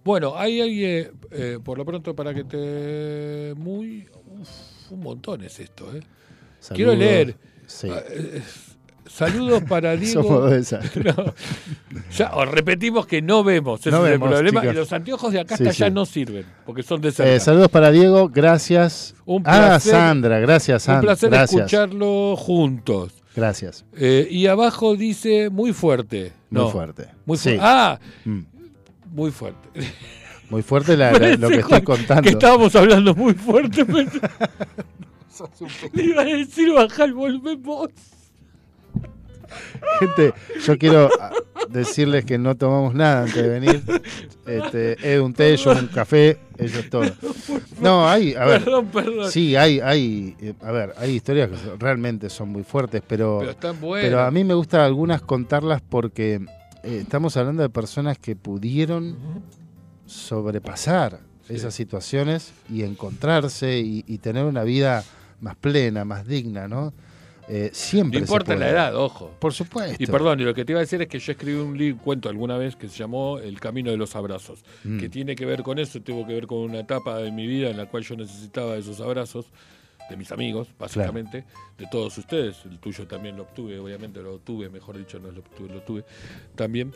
Bueno, 0.03 0.33
hay, 0.37 0.59
eh, 0.83 1.11
eh, 1.31 1.59
por 1.63 1.77
lo 1.77 1.85
pronto, 1.85 2.15
para 2.15 2.33
que 2.33 2.43
te... 2.43 3.53
Muy... 3.55 4.07
uf, 4.39 4.91
un 4.91 4.99
montón 4.99 5.43
es 5.43 5.59
esto, 5.59 5.85
¿eh? 5.95 6.01
Quiero 6.73 6.93
leer. 6.95 7.35
Sí. 7.65 7.87
Ah, 7.89 8.01
eh, 8.09 8.41
saludos 9.07 9.63
para 9.63 9.95
Diego. 9.95 10.49
No, 10.49 11.33
ya, 12.15 12.35
os 12.35 12.47
repetimos 12.49 13.05
que 13.07 13.21
no 13.21 13.43
vemos, 13.43 13.79
ese 13.79 13.91
No 13.91 14.05
es 14.05 14.11
vemos, 14.11 14.27
el 14.29 14.35
problema. 14.35 14.61
chicos. 14.61 14.75
Y 14.75 14.77
los 14.77 14.93
anteojos 14.93 15.31
de 15.33 15.39
acá 15.39 15.55
Sí, 15.57 15.63
hasta 15.67 15.85
allá 15.85 15.87
sí. 15.89 15.93
no 15.95 16.05
sirven, 16.05 16.45
porque 16.65 16.83
son 16.83 16.99
de 17.01 17.11
cerca. 17.11 17.31
Eh, 17.33 17.39
saludos 17.39 17.69
para 17.69 17.91
Diego, 17.91 18.29
gracias. 18.29 19.15
Un 19.25 19.43
ah, 19.45 19.67
placer. 19.67 19.91
Sandra, 19.93 20.39
gracias, 20.39 20.83
Un 20.83 20.85
Sandra. 20.85 21.01
placer 21.01 21.29
gracias. 21.29 21.59
escucharlo 21.61 22.35
juntos. 22.35 23.13
Gracias. 23.35 23.85
Eh, 23.95 24.27
y 24.29 24.47
abajo 24.47 24.95
dice 24.95 25.49
muy 25.49 25.71
fuerte. 25.73 26.33
Muy 26.49 26.71
fuerte. 26.71 27.07
Muy 27.25 27.37
Sí. 27.37 27.49
fuerte. 27.49 27.61
Ah, 27.63 27.99
Mm. 28.25 28.39
muy 29.13 29.31
fuerte. 29.31 29.69
Muy 30.49 30.63
fuerte 30.63 30.97
la- 30.97 31.11
la- 31.11 31.35
lo 31.37 31.47
que 31.47 31.57
estoy 31.59 31.83
contando. 31.83 32.23
Que 32.23 32.29
estábamos 32.29 32.75
hablando 32.75 33.13
muy 33.13 33.35
fuerte. 33.35 33.85
pero- 33.85 34.09
Le 35.93 36.03
iba 36.05 36.21
a 36.23 36.25
decir 36.25 36.73
bajar 36.73 37.09
el 37.09 37.13
volumen 37.13 37.61
vos. 37.61 37.89
Gente, 39.99 40.33
yo 40.65 40.77
quiero 40.77 41.09
ah, 41.19 41.31
decirles 41.69 42.25
que 42.25 42.37
no 42.37 42.55
tomamos 42.55 42.93
nada 42.95 43.21
antes 43.23 43.35
de 43.35 43.47
venir. 43.49 43.83
Este, 44.45 45.13
es 45.13 45.19
un 45.21 45.33
té, 45.33 45.55
yo 45.57 45.71
un 45.71 45.87
café, 45.87 46.39
eso 46.57 46.79
es 46.79 46.89
todo. 46.89 47.03
No, 47.81 48.07
hay, 48.09 48.33
a 48.33 48.45
ver, 48.45 48.63
Perdón, 48.63 48.87
perdón. 48.87 49.31
sí, 49.31 49.55
hay, 49.55 49.79
hay, 49.79 50.35
eh, 50.41 50.53
a 50.61 50.71
ver, 50.71 50.93
hay 50.97 51.11
historias 51.11 51.49
que 51.49 51.55
realmente 51.77 52.29
son 52.29 52.49
muy 52.49 52.63
fuertes, 52.63 53.01
pero, 53.07 53.37
Pero 53.39 53.51
están 53.51 53.79
buenas. 53.79 54.07
pero 54.09 54.21
a 54.21 54.31
mí 54.31 54.43
me 54.43 54.53
gusta 54.55 54.83
algunas 54.85 55.21
contarlas 55.21 55.81
porque 55.87 56.41
eh, 56.83 56.99
estamos 57.01 57.37
hablando 57.37 57.61
de 57.61 57.69
personas 57.69 58.17
que 58.17 58.35
pudieron 58.35 59.15
sobrepasar 60.05 61.19
Sí. 61.47 61.55
esas 61.55 61.73
situaciones 61.73 62.51
y 62.71 62.83
encontrarse 62.83 63.79
y, 63.79 64.03
y 64.07 64.19
tener 64.19 64.45
una 64.45 64.63
vida 64.63 65.03
más 65.41 65.55
plena, 65.55 66.05
más 66.05 66.27
digna, 66.27 66.67
¿no? 66.67 66.93
Eh, 67.49 67.69
no 67.71 67.75
siempre 67.75 68.19
se 68.19 68.23
importa 68.25 68.55
la 68.55 68.69
edad, 68.69 68.95
ojo. 68.95 69.31
Por 69.39 69.53
supuesto. 69.53 69.95
Y 70.01 70.05
perdón, 70.05 70.39
y 70.39 70.43
lo 70.43 70.53
que 70.53 70.63
te 70.65 70.71
iba 70.73 70.79
a 70.79 70.83
decir 70.83 71.01
es 71.01 71.07
que 71.07 71.17
yo 71.19 71.31
escribí 71.31 71.57
un 71.59 71.97
cuento 71.97 72.29
alguna 72.29 72.57
vez 72.57 72.75
que 72.75 72.87
se 72.87 72.97
llamó 72.97 73.39
El 73.39 73.59
Camino 73.59 73.89
de 73.91 73.97
los 73.97 74.15
Abrazos, 74.15 74.63
Mm. 74.83 74.99
que 74.99 75.09
tiene 75.09 75.35
que 75.35 75.45
ver 75.45 75.63
con 75.63 75.79
eso, 75.79 75.99
tuvo 76.01 76.27
que 76.27 76.33
ver 76.33 76.45
con 76.47 76.59
una 76.59 76.79
etapa 76.81 77.17
de 77.17 77.31
mi 77.31 77.47
vida 77.47 77.69
en 77.69 77.77
la 77.77 77.87
cual 77.87 78.03
yo 78.03 78.15
necesitaba 78.15 78.77
esos 78.77 79.01
abrazos 79.01 79.47
de 80.09 80.17
mis 80.17 80.31
amigos, 80.31 80.67
básicamente, 80.79 81.45
de 81.77 81.85
todos 81.91 82.17
ustedes. 82.17 82.57
El 82.65 82.79
tuyo 82.79 83.07
también 83.07 83.35
lo 83.37 83.43
obtuve, 83.43 83.77
obviamente 83.79 84.21
lo 84.21 84.37
tuve, 84.39 84.69
mejor 84.69 84.97
dicho, 84.97 85.19
no 85.19 85.31
lo 85.31 85.39
obtuve, 85.41 85.69
lo 85.73 85.81
tuve 85.81 86.03
también. 86.55 86.93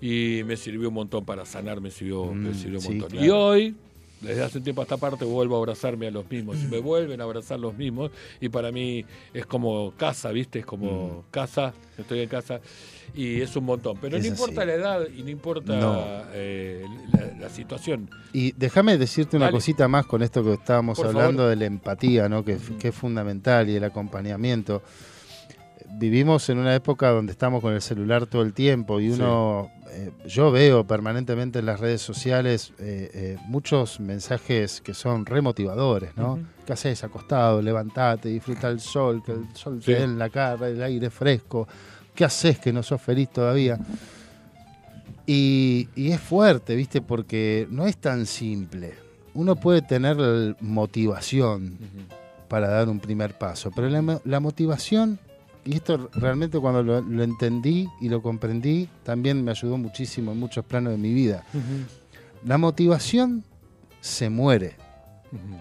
Y 0.00 0.42
me 0.46 0.56
sirvió 0.56 0.88
un 0.88 0.94
montón 0.94 1.24
para 1.24 1.44
sanar, 1.46 1.80
me 1.80 1.90
sirvió, 1.90 2.26
me 2.32 2.50
Mm, 2.50 2.54
sirvió 2.54 2.78
un 2.78 2.82
sí, 2.82 2.88
montón. 2.90 3.10
claro. 3.10 3.26
Y 3.26 3.30
hoy, 3.30 3.76
desde 4.22 4.42
hace 4.42 4.58
un 4.58 4.64
tiempo 4.64 4.80
a 4.80 4.84
esta 4.84 4.96
parte, 4.96 5.24
vuelvo 5.24 5.56
a 5.56 5.58
abrazarme 5.58 6.06
a 6.06 6.10
los 6.10 6.30
mismos. 6.30 6.56
Y 6.62 6.66
me 6.68 6.78
vuelven 6.78 7.20
a 7.20 7.24
abrazar 7.24 7.58
los 7.60 7.76
mismos. 7.76 8.10
Y 8.40 8.48
para 8.48 8.70
mí 8.72 9.04
es 9.34 9.44
como 9.46 9.92
casa, 9.96 10.30
¿viste? 10.30 10.60
Es 10.60 10.66
como 10.66 11.24
casa, 11.30 11.74
estoy 11.98 12.20
en 12.20 12.28
casa. 12.28 12.60
Y 13.14 13.40
es 13.42 13.54
un 13.56 13.64
montón. 13.64 13.98
Pero 14.00 14.16
Mm. 14.16 14.20
Es 14.20 14.26
no 14.26 14.28
importa 14.30 14.64
la 14.64 14.72
edad 14.74 15.00
y 15.14 15.22
no 15.22 15.28
importa 15.30 15.76
No. 15.76 16.04
eh, 16.32 16.84
la, 17.12 17.40
la 17.42 17.48
situación. 17.50 18.08
Y 18.32 18.52
déjame 18.52 18.96
decirte 18.96 19.36
una 19.36 19.46
Dale. 19.46 19.56
cosita 19.56 19.86
más 19.88 20.06
con 20.06 20.22
esto 20.22 20.42
que 20.42 20.54
estábamos 20.54 20.96
Por 20.96 21.08
hablando 21.08 21.38
favor. 21.42 21.50
de 21.50 21.56
la 21.56 21.64
empatía, 21.66 22.28
¿no? 22.28 22.44
que, 22.44 22.56
es 22.82 22.94
fundamental 22.94 23.68
y 23.68 23.76
el 23.76 23.84
acompañamiento. 23.84 24.82
Vivimos 25.94 26.48
en 26.48 26.58
una 26.58 26.74
época 26.74 27.10
donde 27.10 27.32
estamos 27.32 27.60
con 27.60 27.74
el 27.74 27.82
celular 27.82 28.26
todo 28.26 28.42
el 28.42 28.52
tiempo 28.54 28.98
y 28.98 29.10
uno, 29.10 29.70
eh, 29.90 30.10
yo 30.26 30.50
veo 30.50 30.84
permanentemente 30.86 31.58
en 31.60 31.66
las 31.66 31.80
redes 31.80 32.00
sociales 32.02 32.72
eh, 32.78 33.10
eh, 33.14 33.36
muchos 33.46 34.00
mensajes 34.00 34.80
que 34.80 34.94
son 34.94 35.26
remotivadores, 35.26 36.16
¿no? 36.16 36.38
¿Qué 36.66 36.72
haces 36.72 37.04
acostado? 37.04 37.60
Levantate, 37.62 38.30
disfruta 38.30 38.68
el 38.68 38.80
sol, 38.80 39.22
que 39.24 39.32
el 39.32 39.46
sol 39.54 39.80
Sí. 39.80 39.86
te 39.92 39.98
dé 39.98 40.02
en 40.04 40.18
la 40.18 40.28
cara, 40.30 40.68
el 40.68 40.82
aire 40.82 41.10
fresco. 41.10 41.68
¿Qué 42.14 42.24
haces 42.24 42.58
que 42.58 42.72
no 42.72 42.82
sos 42.82 43.00
feliz 43.00 43.28
todavía? 43.30 43.78
Y, 45.26 45.88
y 45.94 46.10
es 46.10 46.20
fuerte, 46.20 46.74
¿viste? 46.74 47.00
Porque 47.00 47.66
no 47.70 47.86
es 47.86 47.96
tan 47.96 48.26
simple. 48.26 48.94
Uno 49.34 49.56
puede 49.56 49.82
tener 49.82 50.56
motivación 50.60 51.78
para 52.48 52.68
dar 52.68 52.88
un 52.88 52.98
primer 52.98 53.38
paso, 53.38 53.70
pero 53.74 53.88
la, 53.88 54.20
la 54.24 54.40
motivación, 54.40 55.18
y 55.64 55.74
esto 55.76 56.10
realmente 56.14 56.58
cuando 56.58 56.82
lo, 56.82 57.00
lo 57.00 57.22
entendí 57.22 57.88
y 58.00 58.08
lo 58.08 58.20
comprendí, 58.22 58.88
también 59.04 59.42
me 59.44 59.50
ayudó 59.50 59.76
muchísimo 59.78 60.32
en 60.32 60.38
muchos 60.40 60.64
planos 60.64 60.92
de 60.92 60.98
mi 60.98 61.12
vida. 61.14 61.44
La 62.44 62.58
motivación 62.58 63.44
se 64.00 64.28
muere 64.30 64.76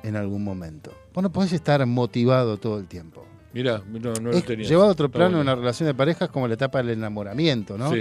en 0.04 0.16
algún 0.16 0.44
momento. 0.44 0.92
Vos 1.14 1.24
no 1.24 1.32
podés 1.32 1.54
estar 1.54 1.86
motivado 1.86 2.58
todo 2.58 2.80
el 2.80 2.88
tiempo. 2.88 3.26
Mira, 3.54 3.82
no, 3.88 4.14
no 4.14 4.32
lo 4.32 4.42
tenía. 4.42 4.66
llevado 4.68 4.88
a 4.90 4.92
otro 4.94 5.12
plano, 5.12 5.36
bueno. 5.38 5.52
una 5.52 5.56
relación 5.56 5.88
de 5.88 5.94
pareja 5.94 6.26
es 6.26 6.32
como 6.32 6.48
la 6.48 6.54
etapa 6.54 6.78
del 6.80 6.92
enamoramiento, 6.92 7.78
¿no? 7.78 7.92
Sí. 7.92 8.00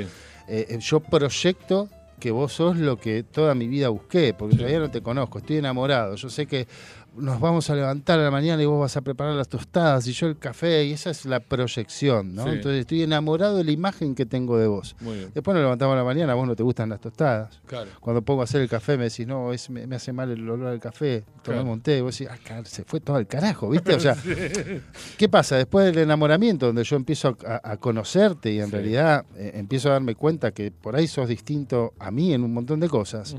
Eh, 0.49 0.67
eh, 0.71 0.79
yo 0.81 1.01
proyecto 1.01 1.89
que 2.21 2.31
vos 2.31 2.53
sos 2.53 2.77
lo 2.77 2.99
que 2.99 3.23
toda 3.25 3.55
mi 3.55 3.67
vida 3.67 3.89
busqué, 3.89 4.33
porque 4.35 4.53
Sí. 4.55 4.59
todavía 4.59 4.79
no 4.79 4.91
te 4.91 5.01
conozco, 5.03 5.39
estoy 5.39 5.57
enamorado, 5.57 6.15
yo 6.17 6.29
sé 6.31 6.47
que 6.47 6.69
nos 7.17 7.41
vamos 7.41 7.69
a 7.71 7.75
levantar 7.75 8.19
a 8.19 8.23
la 8.23 8.31
mañana 8.31 8.63
y 8.63 8.67
vos 8.67 8.81
vas 8.81 8.97
a 8.97 9.01
preparar 9.01 9.35
las 9.35 9.49
tostadas 9.49 10.07
y 10.07 10.13
yo 10.13 10.27
el 10.29 10.39
café, 10.39 10.85
y 10.85 10.93
esa 10.93 11.11
es 11.11 11.25
la 11.27 11.41
proyección, 11.41 12.35
¿no? 12.35 12.45
Sí. 12.45 12.51
Entonces 12.51 12.81
estoy 12.81 13.03
enamorado 13.03 13.57
de 13.57 13.65
la 13.65 13.73
imagen 13.73 14.15
que 14.15 14.27
tengo 14.27 14.57
de 14.59 14.67
vos. 14.67 14.95
Muy 15.01 15.17
bien. 15.17 15.31
Después 15.35 15.55
nos 15.55 15.63
levantamos 15.63 15.95
a 15.95 15.97
la 15.99 16.05
mañana, 16.05 16.35
vos 16.35 16.47
no 16.47 16.55
te 16.57 16.63
gustan 16.63 16.89
las 16.89 17.01
tostadas. 17.01 17.61
Claro. 17.67 17.91
Cuando 18.01 18.23
pongo 18.23 18.41
a 18.43 18.45
hacer 18.45 18.61
el 18.63 18.69
café 18.69 18.97
me 18.97 19.05
decís, 19.05 19.27
no, 19.27 19.53
es- 19.53 19.69
me, 19.71 19.87
me 19.87 19.97
hace 19.97 20.13
mal 20.13 20.31
el 20.31 20.49
olor 20.49 20.69
al 20.69 20.81
café, 20.81 21.25
tomemos 21.43 21.65
Claro. 21.65 21.73
un 21.73 21.81
té, 21.81 21.99
y 21.99 22.01
vos 22.01 22.19
decís, 22.19 22.33
ah, 22.33 22.39
car- 22.47 22.67
se 22.67 22.85
fue 22.85 23.01
todo 23.01 23.17
al 23.17 23.27
carajo, 23.27 23.69
¿viste? 23.71 23.95
O 23.95 24.01
sea, 24.01 24.17
¿qué 25.19 25.29
pasa? 25.29 25.57
Después 25.57 25.87
del 25.87 25.99
enamoramiento, 25.99 26.67
donde 26.67 26.85
yo 26.85 26.97
empiezo 26.97 27.37
a, 27.47 27.73
a 27.73 27.77
conocerte 27.77 28.53
y 28.53 28.61
en 28.61 28.67
Sí. 28.67 28.73
realidad 28.73 29.25
eh, 29.37 29.53
empiezo 29.55 29.89
a 29.89 29.93
darme 29.93 30.15
cuenta 30.15 30.53
que 30.53 30.71
por 30.71 30.97
ahí 30.97 31.07
sos 31.09 31.29
distinto 31.29 31.93
a 31.99 32.11
mí 32.11 32.33
en 32.33 32.45
un 32.45 32.53
montón 32.55 32.81
de 32.81 32.89
cosas, 32.89 33.35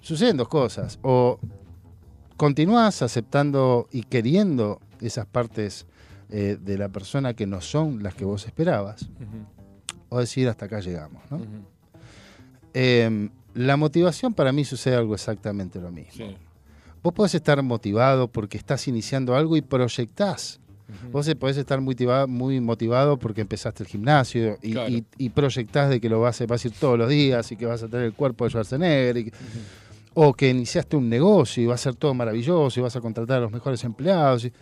suceden 0.00 0.36
dos 0.36 0.48
cosas. 0.48 0.98
O 1.02 1.38
continúas 2.38 3.02
aceptando 3.02 3.86
y 3.92 4.04
queriendo 4.04 4.80
esas 5.02 5.26
partes 5.26 5.84
eh, 6.30 6.56
de 6.58 6.78
la 6.78 6.88
persona 6.88 7.34
que 7.34 7.46
no 7.46 7.60
son 7.60 8.02
las 8.02 8.14
que 8.14 8.24
vos 8.24 8.46
esperabas, 8.46 9.08
o 10.08 10.18
decir 10.20 10.48
hasta 10.48 10.64
acá 10.64 10.80
llegamos, 10.80 11.22
¿no? 11.30 11.40
Eh, 12.74 13.28
la 13.54 13.76
motivación 13.76 14.34
para 14.34 14.52
mí 14.52 14.64
sucede 14.64 14.94
algo 14.94 15.14
exactamente 15.14 15.80
lo 15.80 15.90
mismo. 15.90 16.26
Sí. 16.26 16.36
Vos 17.02 17.12
podés 17.12 17.34
estar 17.34 17.62
motivado 17.62 18.28
porque 18.28 18.56
estás 18.58 18.86
iniciando 18.88 19.34
algo 19.36 19.56
y 19.56 19.60
proyectás 19.62 20.60
Vos 21.12 21.28
eh, 21.28 21.36
podés 21.36 21.58
estar 21.58 21.82
muy, 21.82 21.94
motiva- 21.94 22.26
muy 22.26 22.60
motivado 22.62 23.18
porque 23.18 23.42
empezaste 23.42 23.82
el 23.82 23.88
gimnasio 23.90 24.58
y, 24.62 24.72
Claro. 24.72 24.88
y- 24.90 25.04
y 25.18 25.28
proyectás 25.28 25.90
de 25.90 26.00
que 26.00 26.08
lo 26.08 26.18
vas 26.20 26.40
a, 26.40 26.46
vas 26.46 26.64
a 26.64 26.68
ir 26.68 26.72
todos 26.80 26.98
los 26.98 27.10
días 27.10 27.52
y 27.52 27.56
que 27.56 27.66
vas 27.66 27.82
a 27.82 27.88
tener 27.88 28.06
el 28.06 28.14
cuerpo 28.14 28.44
de 28.44 28.50
Schwarzenegger. 28.50 29.16
y 29.18 29.24
que- 29.26 29.32
O 30.14 30.32
que 30.34 30.48
iniciaste 30.50 30.96
un 30.96 31.08
negocio 31.08 31.62
y 31.62 31.66
va 31.66 31.74
a 31.74 31.78
ser 31.78 31.94
todo 31.94 32.12
maravilloso 32.14 32.80
y 32.80 32.82
vas 32.82 32.96
a 32.96 33.00
contratar 33.00 33.38
a 33.38 33.40
los 33.42 33.52
mejores 33.52 33.82
empleados. 33.84 34.44
y- 34.46 34.52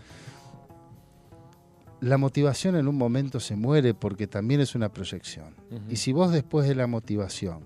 La 2.01 2.19
motivación 2.19 2.77
en 2.77 2.89
un 2.89 2.97
momento 2.97 3.41
se 3.41 3.57
muere 3.57 3.95
porque 3.95 4.27
también 4.27 4.61
es 4.61 4.75
una 4.75 4.91
proyección. 4.91 5.55
Y 5.89 5.97
si 5.97 6.13
vos 6.13 6.31
después 6.31 6.69
de 6.69 6.75
la 6.75 6.87
motivación 6.87 7.61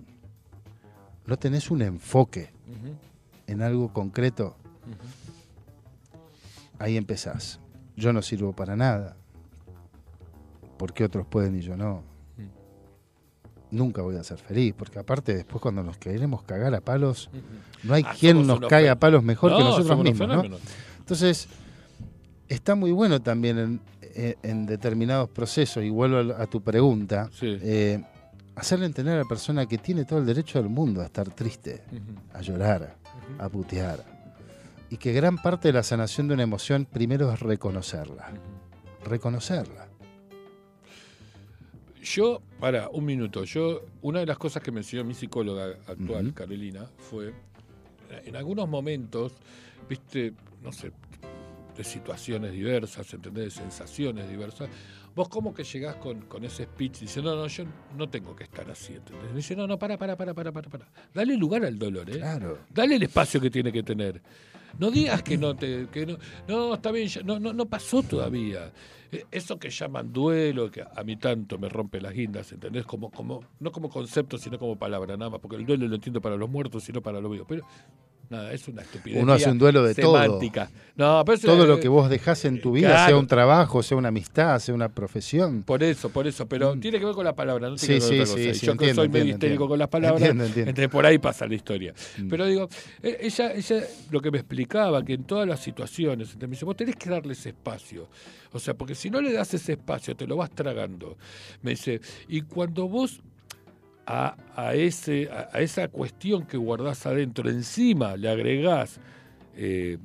no 1.27 1.37
tenés 1.37 1.71
un 1.71 1.83
enfoque 1.83 2.53
en 3.49 3.61
algo 3.63 3.93
concreto, 3.93 4.55
ahí 6.79 6.97
empezás. 6.97 7.59
Yo 7.97 8.13
no 8.13 8.23
sirvo 8.23 8.53
para 8.53 8.77
nada. 8.77 9.17
¿Por 10.79 10.93
qué 10.95 11.05
otros 11.05 11.27
pueden 11.27 11.57
y 11.57 11.61
yo 11.61 11.77
no? 11.77 12.03
Nunca 13.71 14.03
voy 14.03 14.17
a 14.17 14.25
ser 14.25 14.39
feliz, 14.39 14.75
porque 14.77 14.99
aparte 14.99 15.35
después 15.35 15.61
cuando 15.63 15.83
nos 15.83 15.97
queremos 15.97 16.43
cagar 16.43 16.75
a 16.75 16.81
palos, 16.81 17.31
no 17.85 17.95
hay 17.95 18.03
Ah, 18.07 18.15
quien 18.19 18.47
nos 18.47 18.61
cague 18.61 18.89
a 18.89 18.99
palos 18.99 19.23
mejor 19.23 19.53
que 19.53 19.59
No, 19.63 19.71
nosotros 19.71 20.03
mismos. 20.03 20.29
¿no? 20.29 20.59
Entonces, 20.99 21.49
está 22.49 22.75
muy 22.75 22.91
bueno 22.93 23.21
también 23.23 23.81
en, 24.15 24.67
determinados 24.67 25.29
procesos, 25.31 25.85
y 25.85 25.91
vuelvo 25.91 26.35
a, 26.35 26.47
tu 26.47 26.61
pregunta, 26.63 27.31
Sí. 27.33 27.59
eh, 27.63 28.03
hacerle 28.57 28.87
entender 28.87 29.15
a 29.15 29.19
la 29.19 29.25
persona 29.25 29.67
que 29.67 29.79
tiene 29.79 30.05
todo 30.05 30.19
el 30.19 30.27
derecho 30.27 30.61
del 30.61 30.69
mundo 30.69 31.01
a 31.01 31.05
estar 31.07 31.31
triste, 31.31 31.83
a 32.35 32.41
llorar, 32.41 32.97
a 33.39 33.49
putear. 33.49 34.05
Y 34.91 34.97
que 34.97 35.13
gran 35.13 35.39
parte 35.39 35.69
de 35.69 35.75
la 35.75 35.85
sanación 35.85 36.27
de 36.27 36.35
una 36.35 36.43
emoción 36.43 36.85
primero 36.85 37.33
es 37.33 37.39
reconocerla. 37.39 38.33
Reconocerla. 39.05 39.87
Yo, 42.03 42.41
para 42.59 42.89
un 42.89 43.05
minuto, 43.05 43.45
yo, 43.45 43.83
una 44.03 44.21
de 44.21 44.27
las 44.27 44.39
cosas 44.39 44.63
que 44.63 44.71
me 44.73 44.81
enseñó 44.81 45.05
mi 45.05 45.15
psicóloga 45.15 45.77
actual. 45.87 46.33
Carolina, 46.35 46.87
fue, 46.99 47.33
en 48.25 48.37
algunos 48.37 48.69
momentos, 48.69 49.33
viste, 49.89 50.33
no 50.63 50.73
sé, 50.73 50.93
de 51.77 51.85
situaciones 51.85 52.53
diversas, 52.53 53.13
¿entendés? 53.15 53.45
De 53.45 53.51
sensaciones 53.63 54.29
diversas, 54.29 54.69
vos 55.15 55.29
como 55.29 55.53
que 55.55 55.63
llegás 55.65 55.97
con, 55.97 56.23
con 56.23 56.45
ese 56.45 56.65
speech 56.65 57.01
diciendo, 57.01 57.35
no, 57.35 57.43
no, 57.43 57.47
yo 57.49 57.65
no 57.97 58.09
tengo 58.09 58.35
que 58.35 58.45
estar 58.45 58.69
así, 58.71 58.95
¿entendés? 58.95 59.35
Dice, 59.35 59.55
no, 59.55 59.67
no, 59.67 59.79
para, 59.79 59.99
para, 59.99 60.17
para, 60.17 60.33
para, 60.35 60.53
para, 60.53 60.69
para. 60.71 60.89
Dale 61.15 61.37
lugar 61.37 61.65
al 61.65 61.79
dolor, 61.79 62.09
¿eh? 62.11 62.15
Claro. 62.19 62.59
Dale 62.73 62.97
el 62.97 63.03
espacio 63.03 63.41
que 63.41 63.51
tiene 63.51 63.71
que 63.73 63.83
tener. 63.83 64.21
No 64.79 64.91
digas 64.91 65.23
que 65.23 65.37
no 65.37 65.55
te, 65.57 65.89
que 65.93 66.07
no, 66.07 66.17
no 66.49 66.75
está 66.75 66.93
bien, 66.93 67.09
ya- 67.09 67.23
no, 67.23 67.39
no, 67.41 67.53
no 67.53 67.67
pasó 67.67 68.03
todavía. 68.03 68.73
Eh, 69.13 69.25
Eso 69.31 69.59
que 69.59 69.71
llaman 69.71 70.13
duelo, 70.13 70.71
que 70.71 70.83
a 70.83 71.03
mí 71.05 71.17
tanto 71.17 71.59
me 71.59 71.69
rompe 71.69 72.01
las 72.01 72.13
guindas, 72.13 72.53
¿entendés? 72.53 72.85
Como, 72.87 73.11
como, 73.11 73.43
no 73.59 73.73
como 73.73 73.89
concepto, 73.91 74.39
sino 74.39 74.59
como 74.59 74.77
palabra, 74.77 75.17
nada 75.17 75.31
más, 75.31 75.41
porque 75.41 75.57
el 75.57 75.67
duelo 75.67 75.89
lo 75.89 75.95
entiendo 75.97 76.21
para 76.21 76.37
los 76.37 76.49
muertos, 76.49 76.85
sino 76.85 77.01
para 77.03 77.21
los 77.21 77.31
vivos. 77.31 77.47
Pero 77.49 77.65
nada, 78.31 78.53
es 78.53 78.67
una 78.69 78.83
estupidez. 78.83 79.23
Uno 79.23 79.33
hace 79.33 79.51
un 79.51 79.59
duelo 79.59 79.83
de 79.83 79.95
todo. 79.95 80.41
No, 80.97 81.23
pero 81.25 81.39
Todo 81.39 81.67
lo 81.67 81.81
que 81.81 81.89
vos 81.89 82.09
dejás 82.11 82.45
en 82.45 82.61
tu 82.61 82.73
vida, 82.73 82.89
Claro. 82.91 83.07
sea 83.09 83.17
un 83.17 83.27
trabajo, 83.27 83.83
sea 83.83 83.97
una 83.97 84.09
amistad, 84.09 84.59
sea 84.59 84.75
una 84.75 84.89
profesión. 84.91 85.63
Por 85.63 85.83
eso, 85.83 86.11
por 86.11 86.27
eso, 86.27 86.47
pero 86.47 86.77
tiene 86.79 86.99
que 86.99 87.07
ver 87.07 87.15
con 87.15 87.25
la 87.25 87.35
palabra, 87.35 87.69
no 87.71 87.77
tiene 87.77 87.97
Mm. 87.97 88.01
Sí, 88.01 88.09
que 88.11 88.19
ver 88.19 88.27
con 88.27 88.27
sí, 88.27 88.33
otra 88.33 88.43
sí, 88.43 88.49
cosa. 88.49 88.61
sí, 88.61 88.67
Yo 88.67 88.73
que 88.73 88.85
entiendo, 88.85 89.03
soy 89.03 89.09
medio 89.09 89.33
histérico 89.33 89.69
con 89.69 89.79
las 89.79 89.89
palabras, 89.89 90.21
Entiendo, 90.21 90.45
entiendo. 90.45 90.71
entonces 90.71 90.91
por 90.91 91.07
ahí 91.07 91.19
pasa 91.19 91.47
la 91.47 91.55
historia. 91.55 91.95
Mm. 92.19 92.29
Pero 92.29 92.47
digo, 92.47 92.69
eh, 93.03 93.19
ella, 93.23 93.53
ella 93.55 93.83
lo 94.11 94.21
que 94.21 94.31
me 94.31 94.39
explicaba, 94.39 95.03
que 95.05 95.15
en 95.15 95.25
todas 95.25 95.49
las 95.49 95.61
situaciones, 95.61 96.37
me 96.39 96.47
dice, 96.49 96.65
vos 96.65 96.77
tenés 96.77 96.97
que 96.97 97.09
darle 97.11 97.33
ese 97.33 97.51
espacio. 97.51 98.09
O 98.53 98.59
sea, 98.59 98.75
porque 98.75 98.95
si 98.95 99.11
no 99.11 99.21
le 99.21 99.33
das 99.33 99.55
ese 99.55 99.73
espacio, 99.73 100.15
te 100.17 100.27
lo 100.27 100.37
vas 100.37 100.51
tragando. 100.51 101.17
Me 101.63 101.71
dice, 101.71 102.01
y 102.29 102.43
cuando 102.43 102.89
vos 102.89 103.21
a, 104.11 104.37
a 104.57 104.75
ese, 104.75 105.31
a, 105.31 105.49
a 105.53 105.61
esa 105.61 105.87
cuestión 105.87 106.45
que 106.45 106.57
guardás 106.57 107.07
adentro, 107.07 107.49
encima 107.49 108.17
le 108.17 108.29
agregás 108.29 108.99
eh, 109.57 109.99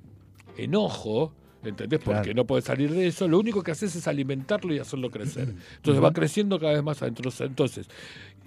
enojo, 0.57 1.33
¿entendés? 1.63 1.99
Porque 2.03 2.35
no 2.35 2.45
podés 2.45 2.65
salir 2.65 2.91
de 2.91 3.07
eso, 3.07 3.27
lo 3.27 3.39
único 3.39 3.63
que 3.63 3.71
haces 3.71 3.95
es 3.95 4.07
alimentarlo 4.07 4.75
y 4.75 4.77
hacerlo 4.77 5.09
crecer. 5.09 5.55
Entonces 5.77 6.03
va 6.03 6.13
creciendo 6.13 6.59
cada 6.59 6.73
vez 6.73 6.83
más 6.83 7.01
adentro. 7.01 7.31
Entonces, 7.39 7.87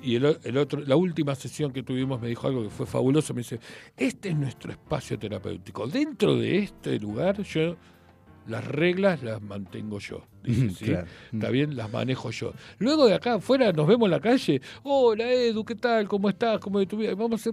y 0.01 0.15
el 0.15 0.57
otro, 0.57 0.81
la 0.81 0.95
última 0.95 1.35
sesión 1.35 1.73
que 1.73 1.83
tuvimos 1.83 2.21
me 2.21 2.29
dijo 2.29 2.47
algo 2.47 2.63
que 2.63 2.71
fue 2.71 2.87
fabuloso, 2.87 3.35
me 3.35 3.41
dice, 3.41 3.59
este 3.97 4.29
es 4.29 4.37
nuestro 4.37 4.71
espacio 4.71 5.19
terapéutico. 5.19 5.89
Dentro 5.89 6.37
de 6.37 6.59
este 6.59 7.01
lugar 7.01 7.43
yo 7.43 7.77
las 8.49 8.67
reglas 8.67 9.23
las 9.23 9.41
mantengo 9.43 9.99
yo. 9.99 10.25
Dice, 10.43 10.71
¿sí? 10.71 10.85
Claro. 10.87 11.07
Está 11.33 11.51
bien, 11.51 11.77
las 11.77 11.93
manejo 11.93 12.31
yo. 12.31 12.53
Luego 12.79 13.07
de 13.07 13.15
acá 13.15 13.35
afuera 13.35 13.71
nos 13.73 13.87
vemos 13.87 14.07
en 14.07 14.11
la 14.11 14.21
calle. 14.21 14.61
Hola 14.83 15.31
Edu, 15.31 15.65
¿qué 15.65 15.75
tal? 15.75 16.09
¿Cómo 16.09 16.29
estás? 16.29 16.59
¿Cómo 16.59 16.79
de 16.79 16.87
tu 16.87 16.97
vida? 16.97 17.15
Vamos 17.15 17.47
a 17.47 17.51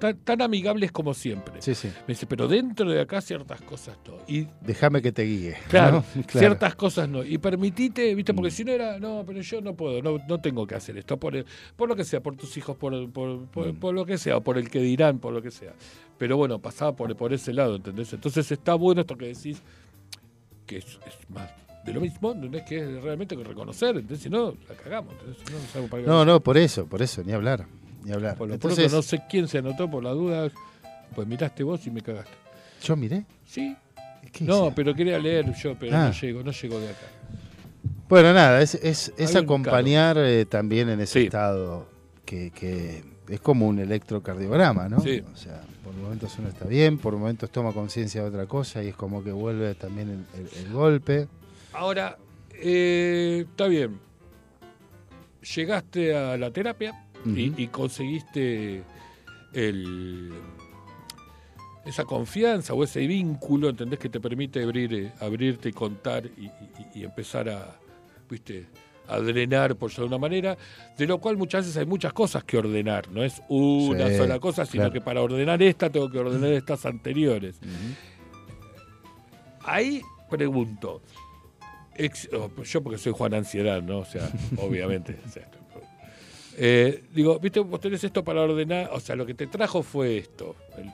tan, 0.00 0.16
tan 0.18 0.42
amigables 0.42 0.90
como 0.90 1.14
siempre. 1.14 1.62
Sí, 1.62 1.74
sí. 1.76 1.88
Me 2.08 2.14
dice, 2.14 2.26
pero 2.26 2.48
dentro 2.48 2.90
de 2.90 3.00
acá 3.00 3.20
ciertas 3.20 3.60
cosas 3.60 3.96
no. 4.08 4.14
Y 4.26 4.48
Déjame 4.60 5.00
que 5.00 5.12
te 5.12 5.22
guíe. 5.22 5.56
Claro, 5.68 6.02
¿no? 6.16 6.22
ciertas 6.28 6.74
cosas 6.74 7.08
no. 7.08 7.22
Y 7.22 7.38
permitite, 7.38 8.14
viste, 8.14 8.34
porque 8.34 8.48
Mm. 8.48 8.52
si 8.52 8.64
no 8.64 8.72
era, 8.72 8.98
no, 8.98 9.22
pero 9.26 9.40
yo 9.40 9.60
no 9.60 9.74
puedo, 9.74 10.02
no, 10.02 10.18
no 10.28 10.40
tengo 10.40 10.66
que 10.66 10.74
hacer 10.74 10.98
esto, 10.98 11.16
por, 11.18 11.36
el- 11.36 11.44
por 11.76 11.88
lo 11.88 11.94
que 11.94 12.04
sea, 12.04 12.20
por 12.20 12.34
tus 12.36 12.56
hijos, 12.56 12.76
por, 12.76 13.10
por, 13.12 13.46
por- 13.46 13.72
Mm. 13.72 13.76
por 13.76 13.94
lo 13.94 14.04
que 14.04 14.18
sea, 14.18 14.38
o 14.38 14.40
por 14.40 14.58
el 14.58 14.68
que 14.70 14.80
dirán, 14.80 15.18
por 15.20 15.32
lo 15.32 15.40
que 15.42 15.50
sea. 15.52 15.72
Pero 16.18 16.36
bueno, 16.36 16.58
pasaba 16.58 16.96
por, 16.96 17.14
por 17.16 17.32
ese 17.32 17.52
lado, 17.52 17.76
¿entendés? 17.76 18.12
Entonces 18.12 18.50
está 18.50 18.74
bueno 18.74 19.02
esto 19.02 19.16
que 19.16 19.26
decís, 19.26 19.62
que 20.66 20.78
es, 20.78 20.84
es 20.84 21.30
más 21.30 21.50
de 21.84 21.94
lo 21.94 22.00
mismo, 22.02 22.34
no 22.34 22.56
es 22.58 22.62
que 22.64 22.78
es 22.78 23.02
realmente 23.02 23.36
que 23.36 23.42
reconocer, 23.42 23.90
¿entendés? 23.96 24.20
Si 24.20 24.28
no, 24.28 24.54
la 24.68 24.74
cagamos, 24.74 25.14
no, 25.74 25.86
para 25.86 26.02
No, 26.02 26.24
no, 26.26 26.40
por 26.40 26.58
eso, 26.58 26.86
por 26.86 27.00
eso, 27.00 27.22
ni 27.24 27.32
hablar. 27.32 27.66
Ni 28.04 28.12
hablar. 28.12 28.36
Por 28.36 28.48
lo 28.48 28.54
Entonces, 28.54 28.78
pronto 28.90 28.96
no 28.96 29.02
sé 29.02 29.22
quién 29.28 29.46
se 29.48 29.58
anotó 29.58 29.90
por 29.90 30.02
la 30.02 30.10
duda, 30.10 30.48
pues 31.14 31.26
miraste 31.28 31.62
vos 31.62 31.86
y 31.86 31.90
me 31.90 32.00
cagaste. 32.02 32.32
yo 32.82 32.96
miré. 32.96 33.24
Sí, 33.46 33.76
¿Qué 34.32 34.44
no, 34.44 34.66
hice? 34.66 34.72
pero 34.76 34.94
quería 34.94 35.18
leer 35.18 35.52
yo, 35.54 35.74
pero 35.78 35.96
Ah. 35.96 36.06
no 36.06 36.12
llego, 36.12 36.42
no 36.42 36.50
llego 36.52 36.78
de 36.80 36.88
acá. 36.90 37.06
Bueno, 38.08 38.32
nada, 38.32 38.60
es, 38.62 38.74
es, 38.76 39.12
acompañar 39.36 40.16
eh, 40.18 40.44
también 40.46 40.88
en 40.88 41.00
ese 41.00 41.20
Sí. 41.20 41.24
estado 41.26 41.88
que, 42.24 42.50
que 42.50 43.04
es 43.28 43.40
como 43.40 43.68
un 43.68 43.78
electrocardiograma, 43.78 44.88
¿no? 44.88 45.00
Sí. 45.00 45.22
O 45.32 45.36
sea, 45.36 45.60
por 45.84 45.94
momentos 45.94 46.34
uno 46.38 46.48
está 46.48 46.64
bien, 46.66 46.98
por 46.98 47.16
momentos 47.16 47.50
toma 47.50 47.72
conciencia 47.72 48.22
de 48.22 48.28
otra 48.28 48.46
cosa 48.46 48.82
y 48.82 48.88
es 48.88 48.96
como 48.96 49.22
que 49.22 49.30
vuelve 49.32 49.74
también 49.76 50.26
el, 50.34 50.40
el- 50.40 50.66
el 50.66 50.72
golpe. 50.72 51.28
Ahora, 51.72 52.16
eh, 52.52 53.46
está 53.48 53.66
bien. 53.68 53.98
Llegaste 55.54 56.14
a 56.16 56.36
la 56.36 56.50
terapia 56.50 57.06
y, 57.26 57.66
conseguiste 57.68 58.82
el, 59.52 60.32
esa 61.84 62.04
confianza 62.04 62.74
o 62.74 62.84
ese 62.84 63.06
vínculo, 63.06 63.68
¿entendés? 63.70 63.98
Que 63.98 64.08
te 64.08 64.20
permite 64.20 64.62
abrir, 64.62 64.94
eh, 64.94 65.12
abrirte 65.20 65.68
y 65.68 65.72
contar 65.72 66.24
y, 66.26 66.46
y- 66.46 66.52
y 67.00 67.04
empezar 67.04 67.48
a, 67.48 67.78
¿viste? 68.28 68.66
a 69.08 69.18
drenar, 69.18 69.74
por 69.74 69.92
de 69.92 70.04
una 70.04 70.18
manera, 70.18 70.56
de 70.96 71.04
lo 71.06 71.18
cual 71.18 71.36
muchas 71.36 71.62
veces 71.66 71.76
hay 71.78 71.86
muchas 71.86 72.12
cosas 72.12 72.44
que 72.44 72.56
ordenar, 72.58 73.10
no 73.10 73.24
es 73.24 73.42
una 73.48 74.06
Sí, 74.08 74.16
sola 74.16 74.38
cosa, 74.38 74.64
sino 74.64 74.82
claro. 74.84 74.92
que 74.92 75.00
para 75.00 75.20
ordenar 75.20 75.60
esta 75.64 75.90
tengo 75.90 76.08
que 76.08 76.18
ordenar 76.20 76.52
estas 76.52 76.86
anteriores. 76.86 77.58
Ahí 79.64 80.00
pregunto, 80.30 81.02
oh, 82.38 82.62
yo 82.62 82.82
porque 82.82 82.98
soy 82.98 83.12
Juan 83.12 83.34
Ansiedad, 83.34 83.82
¿no? 83.82 83.98
O 83.98 84.04
sea, 84.04 84.30
obviamente. 84.58 85.18
o 85.26 85.28
sea, 85.28 85.50
eh, 86.56 87.04
digo, 87.14 87.38
viste, 87.38 87.60
vos 87.60 87.80
tenés 87.80 88.02
esto 88.04 88.22
para 88.24 88.42
ordenar, 88.42 88.90
o 88.92 89.00
sea, 89.00 89.16
lo 89.16 89.24
que 89.26 89.34
te 89.34 89.46
trajo 89.46 89.82
fue 89.82 90.18
esto, 90.18 90.56
el, 90.76 90.90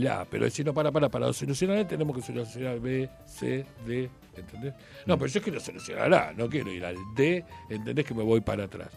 el 0.00 0.06
A, 0.08 0.24
pero 0.30 0.48
si 0.50 0.62
no, 0.64 0.72
para, 0.74 0.90
para, 0.92 1.08
para 1.08 1.32
solucionar 1.32 1.78
A 1.78 1.86
tenemos 1.88 2.14
que 2.16 2.22
solucionar 2.22 2.78
B, 2.80 3.08
C, 3.26 3.64
D, 3.86 4.08
¿entendés? 4.36 4.74
No, 5.06 5.18
pero 5.18 5.28
yo 5.30 5.42
quiero 5.42 5.60
solucionar 5.60 6.12
A, 6.14 6.32
no 6.32 6.48
quiero 6.48 6.70
ir 6.72 6.84
al 6.84 6.96
D, 7.16 7.44
¿entendés? 7.68 8.04
Que 8.04 8.14
me 8.14 8.22
voy 8.22 8.40
para 8.40 8.64
atrás. 8.64 8.88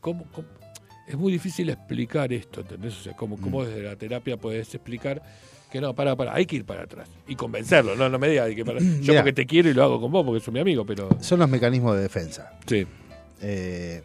¿Cómo, 0.00 0.26
cómo? 0.32 0.48
Es 1.06 1.16
muy 1.16 1.32
difícil 1.32 1.68
explicar 1.68 2.32
esto, 2.32 2.60
¿entendés? 2.60 2.96
O 2.98 3.02
sea, 3.02 3.12
cómo, 3.14 3.36
cómo 3.40 3.64
desde 3.64 3.82
la 3.82 3.96
terapia 3.96 4.36
podés 4.36 4.72
explicar 4.74 5.22
que 5.70 5.80
no, 5.80 5.94
para, 5.94 6.14
para, 6.16 6.34
hay 6.34 6.44
que 6.46 6.56
ir 6.56 6.64
para 6.66 6.82
atrás 6.82 7.08
y 7.26 7.34
convencerlo, 7.34 7.96
no, 7.96 8.08
no 8.08 8.18
me 8.18 8.28
digas 8.28 8.54
que 8.54 8.64
para, 8.64 8.78
yo 8.80 8.86
Mirá. 8.86 9.20
porque 9.22 9.32
te 9.32 9.46
quiero 9.46 9.70
y 9.70 9.74
lo 9.74 9.82
hago 9.84 10.00
con 10.00 10.12
vos 10.12 10.24
porque 10.24 10.40
sos 10.44 10.52
mi 10.52 10.60
amigo, 10.60 10.84
pero 10.84 11.08
Son 11.20 11.38
los 11.38 11.48
mecanismos 11.48 11.96
de 11.96 12.02
defensa. 12.02 12.52
sí. 12.66 12.86
Eh, 13.44 14.02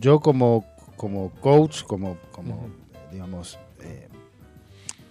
yo 0.00 0.20
como, 0.20 0.64
como 0.96 1.30
coach, 1.40 1.82
como, 1.84 2.16
como 2.32 2.68
digamos, 3.10 3.58
eh, 3.80 4.08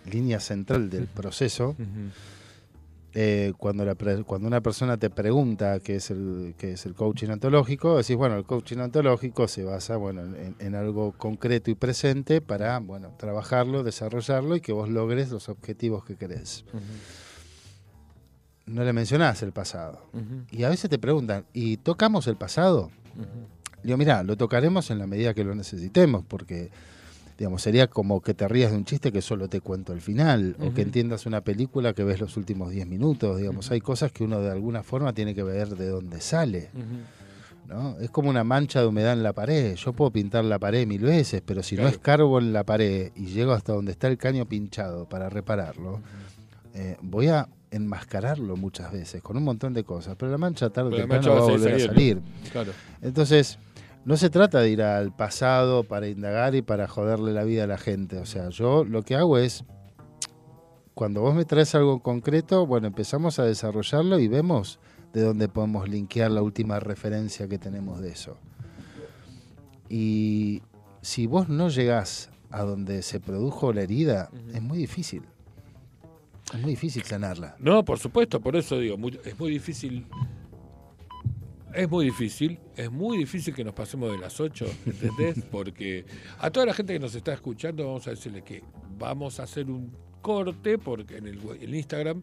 línea 0.10 0.40
central 0.40 0.90
del 0.90 1.08
proceso, 1.08 1.76
eh, 3.14 3.52
cuando, 3.58 3.84
la 3.84 3.94
pre- 3.96 4.24
cuando 4.24 4.48
una 4.48 4.62
persona 4.62 4.96
te 4.98 5.10
pregunta 5.10 5.80
qué 5.82 5.98
es 5.98 6.12
el, 6.12 6.56
qué 6.58 6.72
es 6.74 6.86
el 6.86 6.94
coaching 6.96 7.28
ontológico, 7.30 7.98
decís, 7.98 8.16
bueno, 8.16 8.38
el 8.38 8.46
coaching 8.46 8.78
ontológico 8.78 9.48
se 9.50 9.64
basa 9.66 9.98
bueno, 9.98 10.22
en, 10.24 10.56
en 10.60 10.76
algo 10.76 11.12
concreto 11.12 11.70
y 11.70 11.76
presente 11.76 12.40
para 12.40 12.80
bueno, 12.80 13.12
trabajarlo, 13.18 13.84
desarrollarlo 13.84 14.56
y 14.56 14.62
que 14.62 14.72
vos 14.72 14.88
logres 14.90 15.30
los 15.30 15.50
objetivos 15.50 16.06
que 16.06 16.16
querés. 16.16 16.64
no 18.66 18.84
le 18.86 18.94
mencionás 18.94 19.44
el 19.44 19.52
pasado. 19.52 20.06
Y 20.52 20.64
a 20.64 20.70
veces 20.70 20.90
te 20.90 20.98
preguntan, 20.98 21.46
¿y 21.54 21.78
tocamos 21.78 22.28
el 22.28 22.38
pasado? 22.38 22.90
Digo, 23.84 23.98
mira, 23.98 24.24
lo 24.24 24.36
tocaremos 24.38 24.90
en 24.92 25.00
la 25.00 25.08
medida 25.08 25.34
que 25.34 25.44
lo 25.44 25.56
necesitemos, 25.56 26.24
porque 26.28 26.70
digamos, 27.38 27.64
sería 27.64 27.88
como 27.88 28.22
que 28.22 28.36
te 28.36 28.48
rías 28.48 28.70
de 28.72 28.78
un 28.78 28.86
chiste 28.86 29.12
que 29.12 29.22
solo 29.24 29.48
te 29.50 29.62
cuento 29.62 29.94
el 29.94 30.02
final, 30.02 30.56
o 30.60 30.72
que 30.74 30.84
entiendas 30.84 31.26
una 31.26 31.42
película 31.42 31.94
que 31.94 32.04
ves 32.04 32.20
los 32.20 32.38
últimos 32.38 32.70
10 32.70 32.86
minutos, 32.86 33.38
digamos, 33.40 33.72
hay 33.72 33.82
cosas 33.82 34.12
que 34.12 34.24
uno 34.24 34.40
de 34.42 34.52
alguna 34.52 34.84
forma 34.84 35.12
tiene 35.14 35.34
que 35.34 35.42
ver 35.42 35.70
de 35.70 35.88
dónde 35.88 36.22
sale. 36.22 36.70
¿no? 37.68 37.98
Es 38.00 38.10
como 38.12 38.30
una 38.30 38.44
mancha 38.44 38.82
de 38.82 38.88
humedad 38.88 39.14
en 39.14 39.24
la 39.24 39.34
pared, 39.34 39.76
yo 39.76 39.94
puedo 39.94 40.12
pintar 40.12 40.44
la 40.46 40.60
pared 40.60 40.86
mil 40.86 41.02
veces, 41.02 41.42
pero 41.44 41.64
si 41.64 41.76
no 41.76 41.84
Claro. 41.84 41.96
escarbo 41.96 42.38
en 42.40 42.52
la 42.54 42.64
pared 42.64 43.12
y 43.16 43.28
llego 43.28 43.54
hasta 43.54 43.74
donde 43.74 43.94
está 43.94 44.08
el 44.08 44.18
caño 44.18 44.46
pinchado 44.46 45.08
para 45.08 45.30
repararlo, 45.30 46.00
eh, 46.76 46.98
voy 47.02 47.28
a 47.30 47.48
enmascararlo 47.72 48.58
muchas 48.58 48.92
veces 48.92 49.22
con 49.24 49.38
un 49.38 49.44
montón 49.44 49.74
de 49.74 49.84
cosas, 49.86 50.16
pero 50.18 50.30
la 50.32 50.38
mancha 50.38 50.70
tarde 50.70 50.94
o 50.94 50.98
temprano 50.98 51.32
va 51.32 51.38
a 51.38 51.42
volver 51.50 51.74
a 51.76 51.80
salir. 51.80 52.22
Claro. 52.52 52.74
Entonces, 53.02 53.58
no 54.06 54.18
se 54.18 54.30
trata 54.30 54.60
de 54.60 54.70
ir 54.70 54.82
al 54.82 55.16
pasado 55.16 55.84
para 55.84 56.08
indagar 56.08 56.56
y 56.56 56.62
para 56.62 56.88
joderle 56.88 57.34
la 57.34 57.44
vida 57.44 57.66
a 57.66 57.68
la 57.68 57.78
gente. 57.78 58.18
O 58.18 58.26
sea, 58.26 58.50
yo 58.50 58.84
lo 58.84 59.04
que 59.04 59.16
hago 59.16 59.38
es, 59.38 59.64
cuando 60.96 61.22
vos 61.22 61.36
me 61.36 61.46
traes 61.46 61.74
algo 61.76 62.02
concreto, 62.02 62.66
bueno, 62.66 62.88
empezamos 62.88 63.40
a 63.40 63.44
desarrollarlo 63.46 64.20
y 64.20 64.28
vemos 64.28 64.80
de 65.14 65.22
dónde 65.24 65.48
podemos 65.50 65.88
linkear 65.90 66.32
la 66.32 66.42
última 66.42 66.80
referencia 66.80 67.48
que 67.48 67.58
tenemos 67.60 68.00
de 68.02 68.10
eso. 68.10 68.38
Y 69.90 70.62
si 71.02 71.28
vos 71.28 71.50
no 71.50 71.70
llegás 71.70 72.30
a 72.50 72.64
donde 72.64 73.02
se 73.02 73.20
produjo 73.20 73.74
la 73.74 73.82
herida, 73.82 74.30
es 74.54 74.62
muy 74.62 74.78
difícil. 74.78 75.24
Es 76.54 76.60
muy 76.62 76.72
difícil 76.72 77.04
sanarla. 77.04 77.56
No, 77.60 77.84
por 77.86 78.00
supuesto, 78.00 78.42
por 78.42 78.56
eso 78.56 78.78
digo, 78.78 78.98
muy- 78.98 79.20
es 79.24 79.40
muy 79.40 79.52
difícil. 79.52 80.06
Es 81.74 81.90
muy 81.90 82.06
difícil, 82.06 82.60
es 82.76 82.92
muy 82.92 83.18
difícil 83.18 83.54
que 83.54 83.64
nos 83.64 83.74
pasemos 83.74 84.12
de 84.12 84.18
las 84.18 84.40
8, 84.40 84.66
¿entendés? 84.86 85.44
Porque 85.52 86.06
a 86.40 86.50
toda 86.50 86.66
la 86.66 86.74
gente 86.74 86.94
que 86.94 87.00
nos 87.00 87.16
está 87.16 87.34
escuchando 87.34 87.86
vamos 87.86 88.08
a 88.08 88.12
decirle 88.12 88.44
que 88.44 88.64
vamos 88.98 89.40
a 89.40 89.44
hacer 89.44 89.70
un 89.70 89.92
corte 90.22 90.78
porque 90.78 91.18
en 91.18 91.28
el, 91.28 91.76
Instagram, 91.76 92.22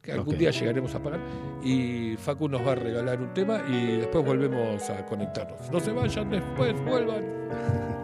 que 0.00 0.12
algún 0.12 0.38
día 0.38 0.50
llegaremos 0.50 0.94
a 0.94 1.02
pagar, 1.02 1.20
y 1.62 2.16
Facu 2.16 2.48
nos 2.48 2.66
va 2.66 2.72
a 2.72 2.76
regalar 2.76 3.20
un 3.20 3.34
tema 3.34 3.62
y 3.68 3.98
después 3.98 4.24
volvemos 4.24 4.88
a 4.88 5.04
conectarnos. 5.04 5.70
No 5.70 5.80
se 5.80 5.92
vayan, 5.92 6.30
después 6.30 6.74
vuelvan. 6.84 7.24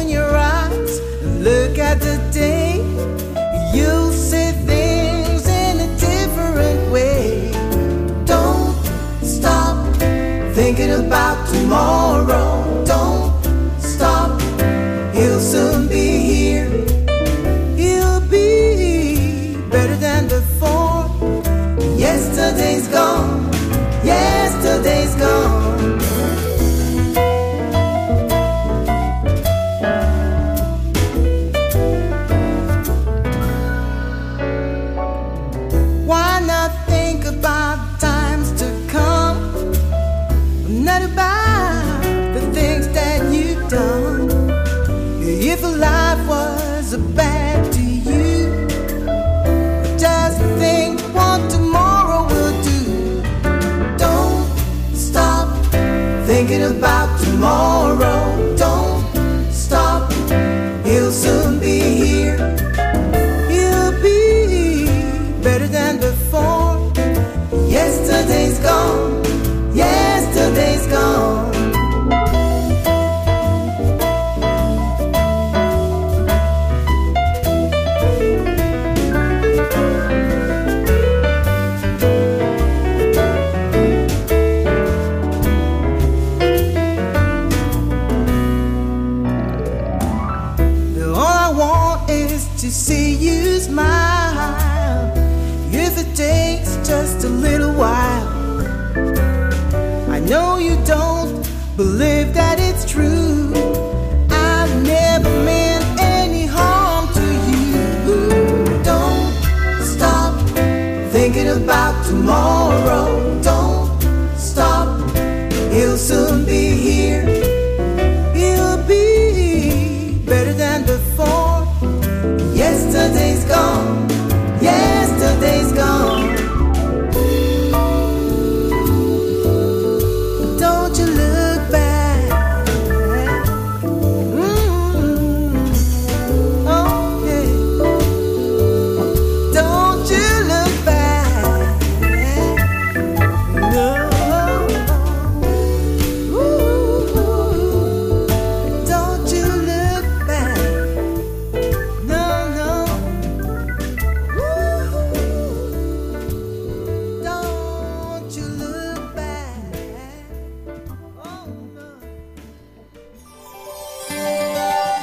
open 0.00 0.08
your 0.08 0.34
eyes 0.34 0.98
and 1.22 1.44
look 1.44 1.78
at 1.78 2.00
the 2.00 2.16
day. 2.32 2.76
You'll 3.74 4.12
see 4.12 4.52
things 4.66 5.46
in 5.46 5.80
a 5.80 5.96
different 5.98 6.90
way. 6.90 7.50
Don't 8.24 8.74
stop 9.22 9.94
thinking 10.54 10.92
about 10.92 11.48
tomorrow. 11.48 12.49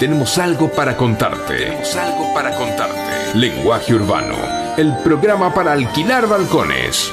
Tenemos 0.08 0.38
algo 0.38 0.72
para 0.72 0.96
contarte. 0.96 1.58
Tenemos 1.58 1.96
algo 1.98 2.34
para 2.34 2.56
contarte. 2.56 3.38
Lenguaje 3.38 3.94
Urbano, 3.94 4.38
el 4.78 4.96
programa 5.04 5.54
para 5.54 5.74
alquilar 5.74 6.30
balcones. 6.30 7.12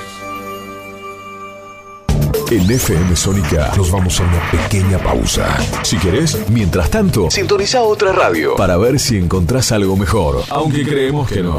En 2.53 2.71
FM 2.71 3.17
Sónica 3.17 3.73
nos 3.77 3.91
vamos 3.91 4.21
a 4.21 4.23
una 4.23 4.49
pequeña 4.49 4.99
pausa. 4.99 5.57
Si 5.83 5.99
querés, 5.99 6.49
mientras 6.51 6.89
tanto, 6.89 7.33
sintoniza 7.33 7.83
otra 7.83 8.13
radio 8.13 8.55
para 8.55 8.77
ver 8.77 9.01
si 9.01 9.19
encontrás 9.19 9.73
algo 9.73 9.97
mejor. 9.97 10.45
Aunque 10.51 10.85
creemos 10.85 11.29
que 11.29 11.43
no. 11.43 11.59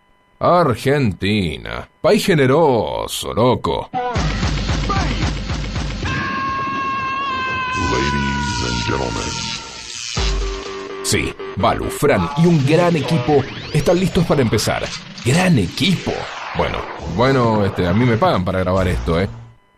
Argentina. 0.41 1.87
País 2.01 2.25
generoso, 2.25 3.31
loco. 3.31 3.91
Ladies 7.91 8.63
and 8.65 8.83
gentlemen. 8.85 9.21
Sí, 11.03 11.31
Balu, 11.57 11.91
Fran 11.91 12.27
y 12.37 12.47
un 12.47 12.65
gran 12.65 12.95
equipo 12.95 13.43
están 13.71 13.99
listos 13.99 14.25
para 14.25 14.41
empezar. 14.41 14.83
¡Gran 15.23 15.59
equipo! 15.59 16.11
Bueno, 16.57 16.79
bueno, 17.15 17.63
este, 17.63 17.85
a 17.87 17.93
mí 17.93 18.03
me 18.05 18.17
pagan 18.17 18.43
para 18.43 18.61
grabar 18.61 18.87
esto, 18.87 19.21
¿eh? 19.21 19.29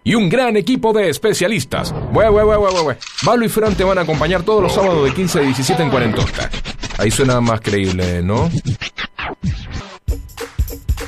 Y 0.06 0.16
un 0.16 0.30
gran 0.30 0.56
equipo 0.56 0.94
de 0.94 1.10
especialistas. 1.10 1.94
Bue, 2.14 2.30
bue, 2.30 2.44
bue. 2.46 2.98
Balu 3.26 3.46
y 3.46 3.50
Fran 3.50 3.76
te 3.76 3.84
van 3.84 3.98
a 3.98 4.02
acompañar 4.02 4.44
todos 4.44 4.64
los 4.64 4.72
sábados 4.74 5.04
de 5.04 5.14
15 5.14 5.40
a 5.40 5.42
17 5.42 5.84
en 5.84 5.90
Cuarentosta. 5.90 6.50
Ahí 6.98 7.12
suena 7.12 7.42
más 7.42 7.60
creíble, 7.60 8.22
¿no? 8.24 8.50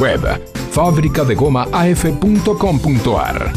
Web 0.00 0.40
fabricadegomaaf.com.ar. 0.72 3.52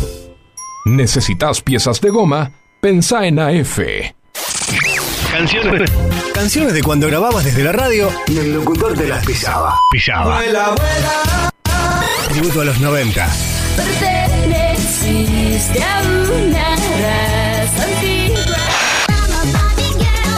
¿Necesitas 0.86 1.62
piezas 1.62 2.02
de 2.02 2.10
goma? 2.10 2.52
Pensá 2.82 3.26
en 3.26 3.40
AF. 3.40 3.80
Canciones. 5.32 5.90
Canciones 6.34 6.74
de 6.74 6.84
cuando 6.84 7.08
grababas 7.08 7.46
desde 7.46 7.64
la 7.64 7.72
radio 7.72 8.10
y 8.28 8.38
el 8.38 8.54
locutor 8.54 8.94
te 8.94 9.08
las 9.08 9.26
pisaba. 9.26 9.80
Pisaba. 9.92 10.42
Tributo 12.30 12.60
a 12.62 12.66
los 12.66 12.80
90. 12.82 13.26
Perteneciste 13.78 15.82
a 15.82 16.02
una 16.02 16.73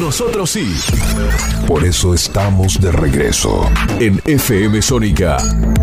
Nosotros 0.00 0.50
sí. 0.50 0.74
Por 1.66 1.84
eso 1.84 2.14
estamos 2.14 2.80
de 2.80 2.90
regreso. 2.90 3.70
En 3.98 4.18
FM 4.24 4.80
Sónica, 4.80 5.36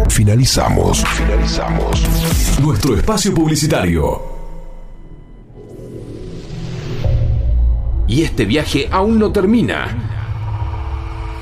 Finalizamos. 0.10 1.04
Finalizamos. 1.06 2.60
nuestro 2.60 2.98
espacio 2.98 3.32
publicitario. 3.32 4.22
Y 8.08 8.24
este 8.24 8.46
viaje 8.46 8.90
aún 8.92 9.20
no 9.20 9.32
termina. 9.32 9.88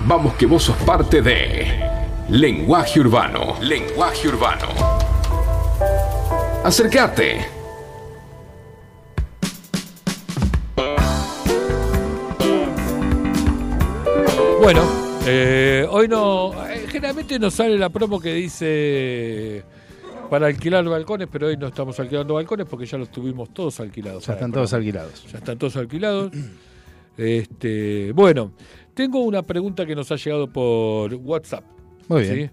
Vamos 0.05 0.34
que 0.34 0.45
vos 0.45 0.63
sos 0.63 0.76
parte 0.78 1.21
de 1.21 1.67
Lenguaje 2.28 2.99
Urbano. 2.99 3.55
Lenguaje 3.61 4.28
Urbano. 4.28 4.67
Acércate. 6.63 7.55
Bueno, 14.66 14.82
eh, 15.28 15.86
hoy 15.91 16.07
no. 16.07 16.51
eh, 16.68 16.88
generalmente 16.88 17.38
nos 17.38 17.53
sale 17.53 17.78
la 17.78 17.89
promo 17.89 18.20
que 18.20 18.34
dice 18.34 19.63
para 20.28 20.47
alquilar 20.47 20.84
balcones, 20.86 21.28
pero 21.32 21.45
hoy 21.45 21.55
no 21.55 21.68
estamos 21.68 21.99
alquilando 21.99 22.34
balcones 22.34 22.66
porque 22.68 22.88
ya 22.88 22.97
los 22.97 23.11
tuvimos 23.11 23.53
todos 23.53 23.80
alquilados. 23.80 24.26
Ya 24.26 24.34
están 24.34 24.51
todos 24.51 24.74
alquilados. 24.74 25.24
Ya 25.32 25.38
están 25.38 25.59
todos 25.59 25.76
alquilados. 25.76 26.32
Este, 27.16 28.11
bueno, 28.13 28.53
tengo 28.95 29.20
una 29.20 29.43
pregunta 29.43 29.86
que 29.86 29.93
nos 29.93 30.11
ha 30.11 30.16
llegado 30.16 30.47
por 30.47 31.13
WhatsApp. 31.13 31.63
Muy 32.07 32.24
bien. 32.24 32.51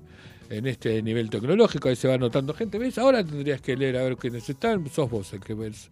¿sí? 0.50 0.54
En 0.54 0.66
este 0.66 1.02
nivel 1.02 1.30
tecnológico, 1.30 1.88
ahí 1.88 1.96
se 1.96 2.08
va 2.08 2.14
anotando 2.16 2.52
gente. 2.52 2.76
¿Ves? 2.76 2.98
Ahora 2.98 3.24
tendrías 3.24 3.62
que 3.62 3.74
leer 3.74 3.96
a 3.96 4.02
ver 4.02 4.18
quiénes 4.18 4.46
están. 4.50 4.86
Sos 4.90 5.10
vos 5.10 5.32
el 5.32 5.40
que 5.40 5.54
ves. 5.54 5.88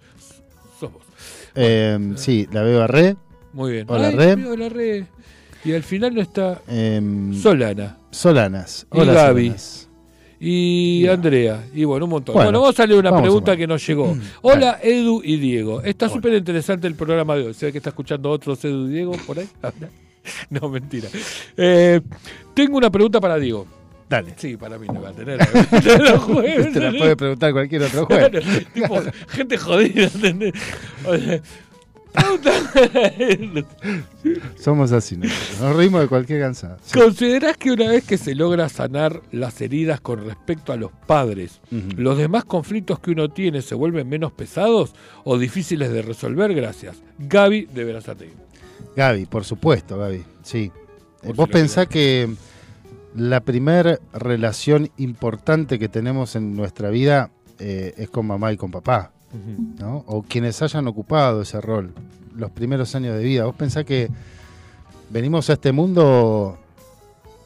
Sos 0.79 0.93
vos. 0.93 1.03
Eh, 1.55 2.13
sí, 2.17 2.47
la 2.53 2.63
veo 2.63 2.83
a 2.83 2.87
Re. 2.87 3.17
Muy 3.55 3.73
bien. 3.73 3.87
Hola, 3.89 4.09
Ay, 4.09 4.17
Re. 4.17 4.47
Hola, 4.47 4.69
Re. 4.69 5.07
Y 5.65 5.73
al 5.73 5.83
final 5.83 6.15
no 6.15 6.21
está 6.21 6.61
Em, 6.69 7.35
Solana. 7.35 7.99
Solanas. 8.11 8.87
Y 8.93 8.99
Hola, 9.01 9.13
Gaby. 9.13 9.43
Solanas. 9.47 9.87
Y 10.43 11.07
Andrea. 11.07 11.67
Y 11.75 11.85
bueno, 11.85 12.07
un 12.07 12.13
montón. 12.13 12.33
Bueno, 12.35 12.47
Bueno, 12.49 12.61
vamos 12.63 12.81
a 12.81 12.87
leer 12.87 12.99
una 13.01 13.21
pregunta 13.21 13.57
que 13.59 13.67
nos 13.67 13.87
llegó. 13.87 14.17
Hola, 14.41 14.79
Edu 14.83 15.21
y 15.23 15.37
Diego. 15.37 15.83
Está 15.83 16.09
súper 16.09 16.33
interesante 16.33 16.87
el 16.87 16.95
programa 16.95 17.37
de 17.37 17.49
hoy. 17.49 17.55
¿Se 17.55 17.67
ve 17.67 17.73
que 17.73 17.79
está 17.79 17.91
escuchando 17.91 18.31
otros 18.31 18.65
Edu 18.65 18.87
y 18.89 18.91
Diego 18.91 19.13
por 19.27 19.39
ahí? 19.39 19.47
no, 20.49 20.69
mentira. 20.71 21.09
Eh, 21.59 22.01
tengo 22.55 22.79
una 22.79 22.91
pregunta 22.91 23.21
para 23.21 23.37
Diego. 23.37 23.67
Dale. 24.09 24.33
Sí, 24.39 24.57
para 24.57 24.79
mí 24.79 24.87
no 24.89 25.03
va 25.03 25.11
a 25.11 25.13
tener. 25.13 25.39
Los 26.01 26.19
jueves. 26.25 26.73
Te 26.73 26.81
la 26.81 26.91
puede 26.91 27.17
preguntar 27.17 27.53
cualquier 27.53 27.83
otro 27.83 28.07
juez. 28.07 28.29
Claro, 28.31 28.41
tipo, 28.75 29.01
gente 29.29 29.57
jodida, 29.59 30.05
¿entendés? 30.05 30.53
O 31.07 31.17
sea, 31.19 31.41
Somos 34.59 34.93
así, 34.93 35.17
nosotros. 35.17 35.61
nos 35.61 35.77
reímos 35.77 36.01
de 36.03 36.09
cualquier 36.09 36.41
cansada. 36.41 36.77
Sí. 36.83 36.99
¿Considerás 36.99 37.57
que 37.57 37.71
una 37.73 37.89
vez 37.89 38.05
que 38.05 38.19
se 38.19 38.35
logra 38.35 38.69
sanar 38.69 39.23
las 39.33 39.61
heridas 39.61 40.01
con 40.01 40.25
respecto 40.25 40.73
a 40.73 40.77
los 40.77 40.91
padres, 41.07 41.61
los 41.97 42.19
demás 42.19 42.45
conflictos 42.45 42.99
que 43.01 43.13
uno 43.13 43.29
tiene 43.29 43.63
se 43.63 43.75
vuelven 43.75 44.09
menos 44.09 44.33
pesados 44.33 44.95
o 45.25 45.39
difíciles 45.39 45.93
de 45.93 46.03
resolver? 46.03 46.55
Gracias. 46.55 46.97
Gaby 47.19 47.67
de 47.67 47.85
Verazategui. 47.85 48.33
Gaby, 48.97 49.27
por 49.27 49.45
supuesto, 49.45 49.99
Gaby, 49.99 50.25
sí. 50.43 50.71
Eh, 51.23 51.27
Por 51.29 51.37
Vos 51.37 51.47
si 51.47 51.53
lo 51.53 51.59
pensás 51.59 51.87
que 51.87 52.29
la 53.15 53.41
primera 53.41 53.99
relación 54.13 54.91
importante 54.97 55.79
que 55.79 55.89
tenemos 55.89 56.37
en 56.37 56.57
nuestra 56.57 56.91
vida 56.91 57.31
eh, 57.59 57.95
es 57.97 58.09
con 58.09 58.27
mamá 58.27 58.53
y 58.53 58.57
con 58.57 58.71
papá, 58.71 59.13
¿no? 59.79 60.05
O 60.07 60.23
quienes 60.23 60.61
hayan 60.63 60.87
ocupado 60.89 61.43
ese 61.43 61.61
rol, 61.61 61.93
los 62.35 62.51
primeros 62.51 62.95
años 62.95 63.17
de 63.17 63.23
vida. 63.23 63.45
Vos 63.45 63.55
pensás 63.55 63.85
que 63.85 64.09
venimos 65.11 65.51
a 65.51 65.55
este 65.55 65.73
mundo 65.73 66.59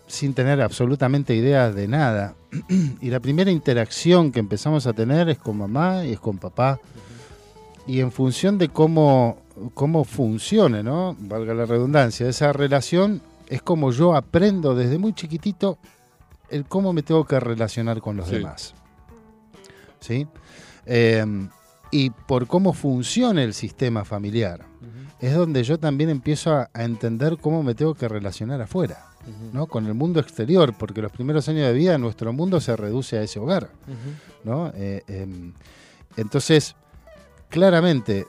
sin 0.06 0.34
tener 0.34 0.60
absolutamente 0.60 1.34
idea 1.34 1.70
de 1.70 1.88
nada. 1.88 2.34
y 3.00 3.10
la 3.10 3.20
primera 3.20 3.50
interacción 3.50 4.32
que 4.32 4.40
empezamos 4.40 4.86
a 4.86 4.92
tener 4.92 5.28
es 5.28 5.38
con 5.38 5.58
mamá 5.58 6.04
y 6.04 6.12
es 6.12 6.20
con 6.20 6.38
papá. 6.38 6.78
Y 7.86 8.00
en 8.00 8.12
función 8.12 8.56
de 8.58 8.68
cómo, 8.68 9.38
cómo 9.74 10.04
funcione, 10.04 10.82
¿no? 10.82 11.16
Valga 11.18 11.52
la 11.54 11.66
redundancia, 11.66 12.28
esa 12.28 12.52
relación 12.52 13.20
es 13.48 13.60
como 13.60 13.92
yo 13.92 14.14
aprendo 14.16 14.74
desde 14.74 14.96
muy 14.98 15.12
chiquitito 15.12 15.78
el 16.48 16.64
cómo 16.64 16.92
me 16.94 17.02
tengo 17.02 17.24
que 17.26 17.38
relacionar 17.40 18.00
con 18.00 18.16
los 18.16 18.28
Sí. 18.28 18.36
demás. 18.36 18.74
¿Sí? 20.00 20.26
Eh, 20.86 21.24
y 21.94 22.10
por 22.10 22.48
cómo 22.48 22.72
funciona 22.72 23.44
el 23.44 23.54
sistema 23.54 24.04
familiar, 24.04 24.66
es 25.20 25.32
donde 25.32 25.62
yo 25.62 25.78
también 25.78 26.10
empiezo 26.10 26.52
a, 26.52 26.68
a 26.74 26.82
entender 26.82 27.36
cómo 27.40 27.62
me 27.62 27.76
tengo 27.76 27.94
que 27.94 28.08
relacionar 28.08 28.60
afuera, 28.60 29.06
¿no? 29.52 29.68
Con 29.68 29.86
el 29.86 29.94
mundo 29.94 30.18
exterior, 30.18 30.74
porque 30.76 31.00
los 31.00 31.12
primeros 31.12 31.48
años 31.48 31.68
de 31.68 31.72
vida 31.72 31.96
nuestro 31.96 32.32
mundo 32.32 32.60
se 32.60 32.74
reduce 32.74 33.16
a 33.16 33.22
ese 33.22 33.38
hogar, 33.38 33.70
¿no? 34.42 34.72
Eh, 34.74 35.04
em, 35.06 35.52
entonces, 36.16 36.74
claramente, 37.48 38.26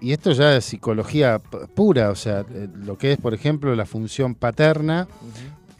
y 0.00 0.10
esto 0.10 0.32
ya 0.32 0.56
es 0.56 0.64
psicología 0.64 1.38
pura, 1.38 2.10
o 2.10 2.16
sea, 2.16 2.40
eh, 2.40 2.66
lo 2.74 2.98
que 2.98 3.12
es, 3.12 3.18
por 3.18 3.32
ejemplo, 3.32 3.76
la 3.76 3.86
función 3.86 4.34
paterna, 4.34 5.06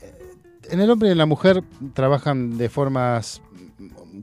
eh, 0.00 0.70
en 0.70 0.78
el 0.78 0.88
hombre 0.88 1.08
y 1.08 1.12
en 1.12 1.18
la 1.18 1.26
mujer 1.26 1.64
trabajan 1.94 2.58
de 2.58 2.68
formas 2.68 3.42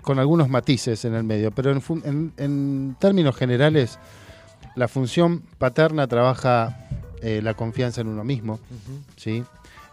con 0.01 0.19
algunos 0.19 0.49
matices 0.49 1.05
en 1.05 1.13
el 1.15 1.23
medio, 1.23 1.51
pero 1.51 1.71
en, 1.71 1.81
en- 2.05 2.33
en 2.37 2.95
términos 2.99 3.35
generales, 3.35 3.99
la 4.75 4.87
función 4.87 5.41
paterna 5.57 6.07
trabaja 6.07 6.87
eh, 7.21 7.41
la 7.43 7.53
confianza 7.53 8.01
en 8.01 8.07
uno 8.07 8.23
mismo, 8.23 8.59
¿sí? 9.17 9.43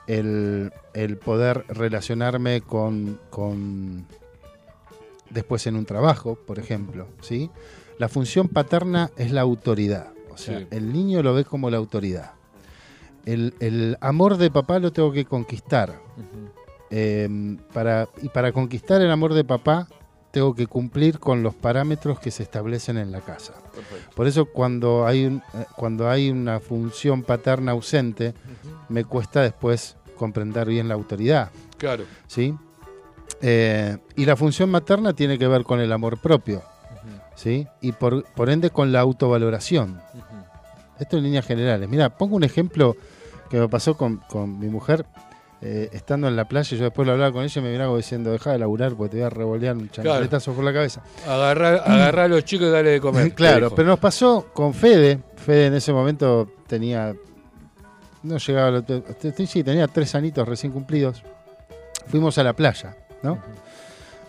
el, 0.06 0.72
el 0.94 1.16
poder 1.18 1.64
relacionarme 1.68 2.62
con, 2.62 3.20
con 3.30 4.06
después 5.30 5.66
en 5.66 5.76
un 5.76 5.84
trabajo, 5.84 6.36
por 6.46 6.58
ejemplo, 6.58 7.06
¿sí? 7.20 7.50
La 7.98 8.08
función 8.08 8.48
paterna 8.48 9.10
es 9.16 9.32
la 9.32 9.42
autoridad, 9.42 10.08
o 10.30 10.36
sea, 10.38 10.60
Sí. 10.60 10.66
el 10.70 10.92
niño 10.92 11.22
lo 11.22 11.34
ve 11.34 11.44
como 11.44 11.68
la 11.68 11.76
autoridad. 11.76 12.32
El, 13.26 13.52
el 13.60 13.98
amor 14.00 14.38
de 14.38 14.50
papá 14.50 14.78
lo 14.78 14.92
tengo 14.92 15.12
que 15.12 15.24
conquistar. 15.26 16.00
Eh, 16.90 17.56
para, 17.72 18.08
y 18.22 18.28
para 18.28 18.52
conquistar 18.52 19.00
el 19.02 19.10
amor 19.10 19.34
de 19.34 19.44
papá, 19.44 19.86
tengo 20.30 20.54
que 20.54 20.66
cumplir 20.66 21.18
con 21.18 21.42
los 21.42 21.54
parámetros 21.54 22.18
que 22.20 22.30
se 22.30 22.42
establecen 22.42 22.98
en 22.98 23.12
la 23.12 23.20
casa. 23.20 23.54
Por 24.14 24.26
eso 24.26 24.46
cuando 24.46 25.06
hay, 25.06 25.24
un- 25.26 25.42
eh, 25.54 25.64
cuando 25.76 26.08
hay 26.10 26.30
una 26.30 26.60
función 26.60 27.22
paterna 27.22 27.72
ausente, 27.72 28.34
me 28.88 29.04
cuesta 29.04 29.40
después 29.42 29.96
comprender 30.16 30.66
bien 30.68 30.88
la 30.88 30.94
autoridad. 30.94 31.50
Claro. 31.78 32.04
¿sí? 32.26 32.54
Eh, 33.40 33.96
y 34.16 34.24
la 34.24 34.36
función 34.36 34.70
materna 34.70 35.12
tiene 35.12 35.38
que 35.38 35.46
ver 35.46 35.62
con 35.62 35.80
el 35.80 35.92
amor 35.92 36.20
propio, 36.20 36.62
¿sí? 37.36 37.66
Y 37.80 37.92
por, 37.92 38.24
por 38.34 38.50
ende 38.50 38.70
con 38.70 38.90
la 38.92 39.00
autovaloración. 39.00 40.00
Esto 40.98 41.16
en 41.18 41.22
líneas 41.24 41.46
generales. 41.46 41.88
Mira, 41.88 42.10
pongo 42.18 42.34
un 42.34 42.42
ejemplo 42.42 42.96
que 43.48 43.60
me 43.60 43.68
pasó 43.68 43.96
con, 43.96 44.16
con 44.28 44.58
mi 44.58 44.68
mujer. 44.68 45.06
Eh, 45.60 45.88
estando 45.92 46.28
en 46.28 46.36
la 46.36 46.46
playa, 46.46 46.76
yo 46.76 46.84
después 46.84 47.04
lo 47.04 47.12
hablaba 47.12 47.32
con 47.32 47.42
ella 47.42 47.60
y 47.60 47.64
me 47.64 47.72
miraba 47.72 47.96
diciendo, 47.96 48.30
deja 48.30 48.52
de 48.52 48.58
laburar 48.60 48.94
porque 48.94 49.10
te 49.10 49.16
voy 49.16 49.26
a 49.26 49.30
revolear 49.30 49.76
un 49.76 49.90
chancletazo 49.90 50.52
por 50.52 50.64
la 50.64 50.72
cabeza. 50.72 51.02
Agarrar, 51.26 51.82
agarrar 51.84 52.26
a 52.26 52.28
los 52.28 52.44
chicos 52.44 52.68
y 52.68 52.70
darle 52.70 52.90
de 52.90 53.00
comer. 53.00 53.32
claro, 53.34 53.70
pero 53.74 53.88
nos 53.88 53.98
pasó 53.98 54.46
con 54.52 54.72
Fede. 54.72 55.18
Fede 55.36 55.66
en 55.66 55.74
ese 55.74 55.92
momento 55.92 56.48
tenía. 56.66 57.14
No 58.22 58.38
llegaba 58.38 58.84
Sí, 59.46 59.64
tenía 59.64 59.88
tres 59.88 60.14
anitos 60.14 60.46
recién 60.46 60.72
cumplidos. 60.72 61.22
Fuimos 62.06 62.38
a 62.38 62.44
la 62.44 62.52
playa, 62.52 62.96
¿no? 63.22 63.38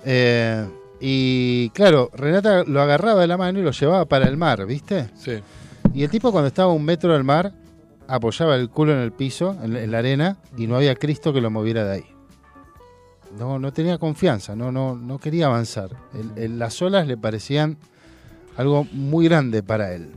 Eh, 0.06 0.68
y 1.00 1.70
claro, 1.70 2.10
Renata 2.14 2.64
lo 2.64 2.82
agarraba 2.82 3.22
de 3.22 3.28
la 3.28 3.38
mano 3.38 3.60
y 3.60 3.62
lo 3.62 3.72
llevaba 3.72 4.06
para 4.06 4.28
el 4.28 4.36
mar, 4.36 4.66
¿viste? 4.66 5.10
Sí. 5.16 5.40
Y 5.94 6.04
el 6.04 6.10
tipo, 6.10 6.32
cuando 6.32 6.48
estaba 6.48 6.72
a 6.72 6.76
un 6.76 6.84
metro 6.84 7.14
del 7.14 7.24
mar, 7.24 7.52
apoyaba 8.10 8.56
el 8.56 8.70
culo 8.70 8.92
en 8.94 9.00
el 9.00 9.12
piso, 9.12 9.56
en, 9.64 9.76
en 9.76 9.92
la 9.92 10.00
arena, 10.00 10.38
y 10.58 10.68
no 10.68 10.76
había 10.76 10.96
Cristo 10.96 11.32
que 11.34 11.42
lo 11.42 11.50
moviera 11.50 11.86
de 11.86 11.94
ahí. 11.94 12.06
No, 13.38 13.60
no 13.60 13.72
tenía 13.72 13.98
confianza, 14.00 14.56
no, 14.56 14.72
no, 14.72 14.96
no 14.96 15.20
quería 15.20 15.46
avanzar. 15.46 15.92
El- 16.14 16.44
el- 16.44 16.60
las 16.60 16.82
olas 16.82 17.06
le 17.08 17.16
parecían 17.16 17.78
algo 18.58 18.86
muy 18.92 19.26
grande 19.26 19.62
para 19.64 19.94
él. 19.94 20.10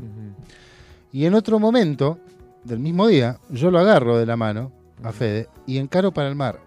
Y 1.13 1.27
en 1.27 1.35
otro 1.35 1.59
momento 1.59 2.19
del 2.65 2.79
mismo 2.79 3.07
día, 3.07 3.39
yo 3.51 3.71
lo 3.71 3.79
agarro 3.79 4.17
de 4.17 4.25
la 4.27 4.37
mano 4.37 4.73
a 5.03 5.13
Fede 5.13 5.49
y 5.67 5.77
encaro 5.79 6.13
para 6.13 6.29
el 6.29 6.35
mar. 6.37 6.59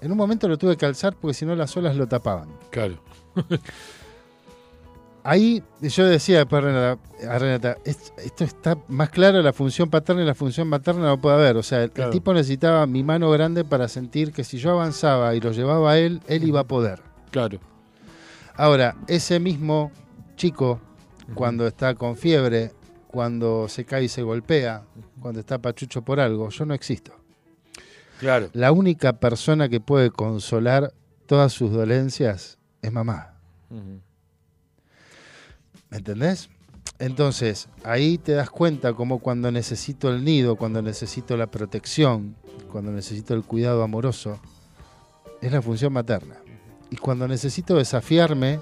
En 0.00 0.12
un 0.12 0.16
momento 0.18 0.46
lo 0.46 0.56
tuve 0.56 0.76
que 0.76 0.86
alzar 0.86 1.16
porque 1.20 1.34
si 1.34 1.44
no 1.44 1.56
las 1.56 1.76
olas 1.76 1.96
lo 1.96 2.06
tapaban. 2.06 2.48
Claro. 2.70 2.98
Ahí 5.30 5.62
yo 5.82 6.06
decía 6.06 6.38
después 6.38 6.62
a 6.62 6.66
Renata, 6.66 6.98
a 7.28 7.38
Renata, 7.38 7.76
"Es- 7.84 8.14
esto 8.16 8.44
está 8.44 8.78
más 8.88 9.10
claro, 9.10 9.42
la 9.42 9.52
función 9.52 9.90
paterna 9.90 10.22
y 10.22 10.24
la 10.24 10.34
función 10.34 10.68
materna 10.68 11.02
no 11.02 11.20
puede 11.20 11.36
haber. 11.36 11.56
O 11.58 11.62
sea, 11.62 11.82
el, 11.82 11.90
tipo 12.10 12.32
necesitaba 12.32 12.86
mi 12.86 13.02
mano 13.04 13.30
grande 13.30 13.62
para 13.62 13.88
sentir 13.88 14.32
que 14.32 14.42
si 14.42 14.56
yo 14.56 14.70
avanzaba 14.70 15.34
y 15.34 15.40
lo 15.40 15.52
llevaba 15.52 15.92
a 15.92 15.98
él, 15.98 16.22
él 16.28 16.44
iba 16.44 16.60
a 16.60 16.64
poder. 16.64 17.02
Claro. 17.30 17.58
Ahora, 18.56 18.96
ese 19.06 19.38
mismo 19.38 19.92
chico, 20.36 20.80
cuando 21.34 21.66
está 21.66 21.94
con 21.94 22.16
fiebre, 22.16 22.72
cuando 23.08 23.68
se 23.68 23.84
cae 23.84 24.04
y 24.04 24.08
se 24.08 24.22
golpea, 24.22 24.82
cuando 25.20 25.40
está 25.40 25.58
pachucho 25.58 26.00
por 26.00 26.20
algo, 26.20 26.48
yo 26.48 26.64
no 26.64 26.72
existo. 26.72 27.12
Claro. 28.18 28.48
La 28.54 28.72
única 28.72 29.12
persona 29.20 29.68
que 29.68 29.78
puede 29.80 30.10
consolar 30.10 30.94
todas 31.26 31.52
sus 31.52 31.70
dolencias 31.70 32.56
es 32.80 32.92
mamá. 32.92 33.34
¿Me 35.90 35.98
entendés? 35.98 36.50
Entonces, 36.98 37.68
ahí 37.84 38.18
te 38.18 38.32
das 38.32 38.50
cuenta 38.50 38.92
como 38.92 39.20
cuando 39.20 39.52
necesito 39.52 40.10
el 40.10 40.24
nido, 40.24 40.56
cuando 40.56 40.82
necesito 40.82 41.36
la 41.36 41.46
protección, 41.46 42.34
cuando 42.70 42.90
necesito 42.90 43.34
el 43.34 43.44
cuidado 43.44 43.82
amoroso, 43.82 44.40
es 45.40 45.52
la 45.52 45.62
función 45.62 45.92
materna. 45.92 46.36
Y 46.90 46.96
cuando 46.96 47.28
necesito 47.28 47.76
desafiarme, 47.76 48.60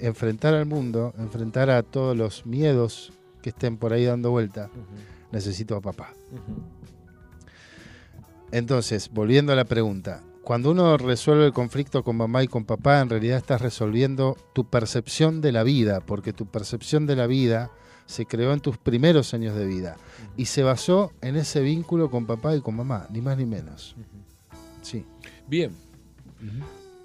enfrentar 0.00 0.54
al 0.54 0.66
mundo, 0.66 1.12
enfrentar 1.18 1.70
a 1.70 1.82
todos 1.82 2.16
los 2.16 2.46
miedos 2.46 3.12
que 3.42 3.50
estén 3.50 3.76
por 3.76 3.92
ahí 3.92 4.04
dando 4.04 4.30
vuelta, 4.30 4.70
necesito 5.32 5.76
a 5.76 5.80
papá. 5.80 6.12
Entonces, 8.50 9.10
volviendo 9.10 9.52
a 9.52 9.56
la 9.56 9.64
pregunta, 9.64 10.22
cuando 10.46 10.70
uno 10.70 10.96
resuelve 10.96 11.44
el 11.44 11.52
conflicto 11.52 12.04
con 12.04 12.16
mamá 12.18 12.44
y 12.44 12.46
con 12.46 12.64
papá, 12.64 13.00
en 13.00 13.10
realidad 13.10 13.36
estás 13.36 13.60
resolviendo 13.60 14.36
tu 14.52 14.64
percepción 14.70 15.40
de 15.40 15.50
la 15.50 15.64
vida, 15.64 15.98
porque 16.06 16.32
tu 16.32 16.46
percepción 16.46 17.04
de 17.04 17.16
la 17.16 17.26
vida 17.26 17.72
se 18.04 18.26
creó 18.26 18.52
en 18.52 18.60
tus 18.60 18.78
primeros 18.78 19.34
años 19.34 19.56
de 19.56 19.66
vida 19.66 19.96
y 20.36 20.44
se 20.44 20.62
basó 20.62 21.10
en 21.20 21.34
ese 21.34 21.62
vínculo 21.62 22.12
con 22.12 22.26
papá 22.26 22.54
y 22.54 22.60
con 22.60 22.76
mamá, 22.76 23.08
ni 23.10 23.20
más 23.20 23.36
ni 23.36 23.44
menos. 23.44 23.96
Sí. 24.82 25.04
Bien. 25.48 25.72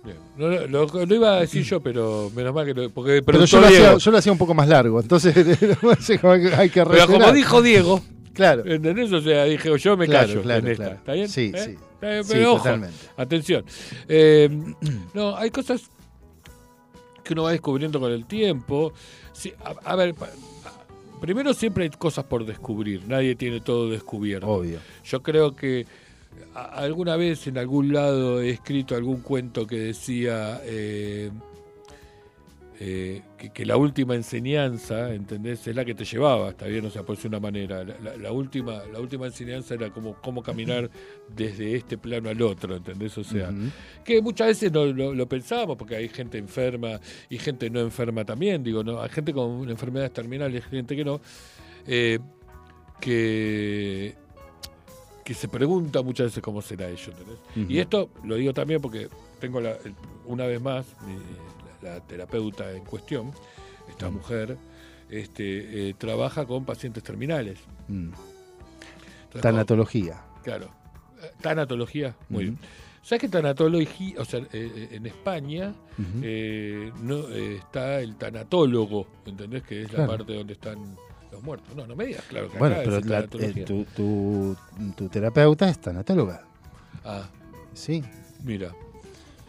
Bien. 0.04 0.18
No, 0.38 0.48
lo, 0.68 0.86
lo 1.04 1.16
iba 1.16 1.38
a 1.38 1.40
decir 1.40 1.64
yo, 1.64 1.82
pero 1.82 2.32
menos 2.36 2.54
mal 2.54 2.68
que 2.68 2.76
lo. 2.76 2.92
Porque 2.92 3.24
Pero 3.26 3.44
yo 3.46 3.60
lo, 3.60 3.66
hacía, 3.66 3.98
yo 3.98 4.12
lo 4.12 4.18
hacía 4.20 4.32
un 4.32 4.38
poco 4.38 4.54
más 4.54 4.68
largo, 4.68 5.02
entonces 5.02 5.36
hay 6.60 6.70
que 6.70 6.86
Pero 6.86 7.08
como 7.08 7.32
dijo 7.32 7.64
Diego. 7.64 8.02
Claro. 8.34 8.64
¿Entendés? 8.68 9.12
O 9.12 9.20
sea, 9.20 9.46
dije, 9.46 9.76
yo 9.80 9.98
me 9.98 10.06
Claro, 10.06 10.28
callo 10.28 10.42
claro, 10.44 10.60
en 10.60 10.72
esta. 10.72 10.84
claro. 10.84 10.98
¿Está 11.00 11.14
bien? 11.14 11.28
Sí, 11.28 11.52
¿Eh? 11.56 11.66
sí. 11.66 11.91
Sí, 12.02 12.28
pero 12.28 12.54
ojo, 12.54 12.58
totalmente. 12.58 12.98
atención. 13.18 13.66
Eh, 14.08 14.50
no, 15.14 15.36
hay 15.38 15.52
cosas 15.52 15.84
que 17.24 17.34
uno 17.34 17.44
va 17.44 17.52
descubriendo 17.52 18.00
con 18.00 18.12
el 18.12 18.26
tiempo. 18.26 18.92
Sí, 19.32 19.54
a, 19.64 19.92
a 19.92 19.96
ver, 19.96 20.16
primero 21.22 21.54
siempre 21.54 21.84
hay 21.86 21.90
cosas 21.92 22.26
por 22.26 22.46
descubrir. 22.46 23.08
Nadie 23.08 23.36
tiene 23.36 23.62
todo 23.62 23.90
descubierto. 23.90 24.48
Obvio. 24.48 24.80
Yo 25.04 25.22
creo 25.22 25.56
que 25.56 25.86
alguna 26.56 27.16
vez 27.16 27.46
en 27.48 27.58
algún 27.58 27.94
lado 27.94 28.42
he 28.42 28.50
escrito 28.50 28.96
algún 28.96 29.22
cuento 29.22 29.68
que 29.68 29.78
decía... 29.78 30.60
eh, 30.64 31.32
eh, 32.84 33.22
que, 33.42 33.50
que 33.50 33.66
la 33.66 33.76
última 33.76 34.14
enseñanza, 34.14 35.12
¿entendés? 35.14 35.66
Es 35.68 35.76
la 35.76 35.84
que 35.84 35.96
te 35.96 36.06
llevaba, 36.06 36.50
está 36.52 36.68
bien, 36.68 36.86
o 36.86 36.92
sea, 36.92 37.02
por 37.02 37.16
decir 37.16 37.30
una 37.30 37.40
manera. 37.40 37.84
La, 37.84 37.96
la- 38.00 38.18
la 38.18 38.32
última, 38.32 38.84
la 38.94 39.00
última 39.00 39.26
enseñanza 39.26 39.74
era 39.74 39.90
como 39.90 40.14
cómo 40.22 40.44
caminar 40.44 40.92
desde 41.36 41.76
este 41.76 41.98
plano 41.98 42.30
al 42.30 42.40
otro, 42.44 42.76
¿entendés? 42.76 43.18
O 43.18 43.24
sea, 43.24 43.52
que 44.06 44.22
muchas 44.22 44.48
veces 44.48 44.72
no 44.72 44.86
lo, 44.86 45.16
lo 45.16 45.28
pensábamos, 45.28 45.76
porque 45.76 45.96
hay 45.96 46.08
gente 46.10 46.38
enferma 46.38 47.00
y 47.30 47.40
gente 47.40 47.70
no 47.72 47.80
enferma 47.80 48.24
también, 48.26 48.64
digo, 48.64 48.84
¿no? 48.84 49.02
Hay 49.02 49.10
gente 49.10 49.34
con 49.34 49.68
enfermedades 49.70 50.14
terminales, 50.14 50.64
gente 50.66 50.96
que 50.96 51.04
no, 51.04 51.20
eh, 51.88 52.20
que, 53.00 54.16
que 55.26 55.34
se 55.34 55.48
pregunta 55.48 56.02
muchas 56.02 56.28
veces 56.28 56.44
cómo 56.44 56.62
será 56.62 56.88
ello, 56.90 57.12
¿entendés? 57.12 57.38
Ujú. 57.56 57.66
Y 57.72 57.80
esto 57.80 58.10
lo 58.24 58.36
digo 58.36 58.54
también 58.54 58.82
porque 58.82 59.08
tengo 59.40 59.60
la- 59.60 59.78
una 60.26 60.46
vez 60.46 60.62
más 60.62 60.86
mi- 61.08 61.16
la, 61.82 62.00
terapeuta 62.02 62.72
en 62.72 62.84
cuestión, 62.86 63.32
esta 63.90 64.10
mujer, 64.10 64.58
este, 65.10 65.90
eh, 65.90 65.94
trabaja 65.98 66.46
con 66.46 66.64
pacientes 66.66 67.04
terminales. 67.04 67.60
Mm. 67.88 68.12
Entonces, 69.24 69.42
Tanatología. 69.42 70.22
Claro. 70.44 70.70
Eh, 71.22 71.32
Tanatología, 71.42 72.16
muy 72.30 72.44
bien. 72.46 72.60
¿Sabes 73.04 73.22
que 73.22 73.30
tanatología, 73.30 74.22
o 74.22 74.26
sea, 74.26 74.42
eh, 74.42 74.48
eh, 74.54 74.90
en 74.92 75.08
España 75.08 75.74
eh, 76.22 76.92
no 77.02 77.28
está 77.30 78.00
el 78.00 78.16
tanatólogo, 78.16 79.08
¿entendés? 79.26 79.64
Que 79.64 79.82
es 79.82 79.92
la 79.94 80.06
parte 80.06 80.36
donde 80.36 80.54
están 80.54 80.96
los 81.32 81.42
muertos. 81.42 81.76
No, 81.76 81.88
no 81.88 81.96
me 81.96 82.06
digas, 82.06 82.24
claro 82.28 82.52
que 82.52 82.60
Bueno, 82.60 82.76
acá 82.76 82.84
pero 82.86 82.98
es 82.98 83.06
la- 83.08 83.26
tu, 83.66 83.86
tu- 83.86 84.56
tu 84.96 85.10
terapeuta 85.10 85.68
es 85.68 85.80
tanatóloga. 85.82 86.44
Ah, 87.04 87.28
Sí. 87.74 88.04
mira. 88.44 88.72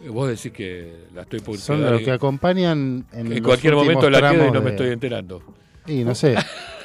Vos 0.08 0.28
decís 0.28 0.52
que 0.52 1.06
la 1.14 1.22
estoy 1.22 1.40
por 1.40 1.56
Son 1.58 1.80
los 1.82 2.00
que 2.02 2.10
acompañan 2.10 3.06
en, 3.12 3.26
En 3.26 3.30
los 3.30 3.40
cualquier 3.40 3.74
momento 3.74 4.10
la 4.10 4.30
quedo 4.30 4.48
y 4.48 4.50
no 4.50 4.62
me 4.62 4.70
estoy 4.70 4.88
enterando. 4.90 5.42
Y 5.86 6.04
no 6.04 6.14
sé, 6.14 6.36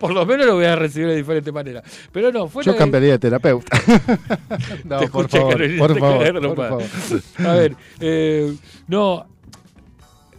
Por 0.00 0.14
lo 0.14 0.24
menos 0.24 0.46
lo 0.46 0.54
voy 0.54 0.64
a 0.64 0.76
recibir 0.76 1.08
de 1.08 1.16
diferente 1.16 1.52
manera. 1.52 1.82
Pero 2.10 2.32
no, 2.32 2.48
fuera 2.48 2.72
yo 2.72 2.76
cambiaría 2.76 3.12
de 3.12 3.18
terapeuta. 3.18 3.78
no, 4.84 4.98
Te 4.98 5.08
por 5.08 5.28
favor, 5.28 5.52
Carolina, 5.52 5.78
por 5.78 5.98
favor, 5.98 6.56
por. 6.56 7.46
A 7.46 7.54
ver, 7.54 7.76
eh, 8.00 8.56
no, 8.88 9.26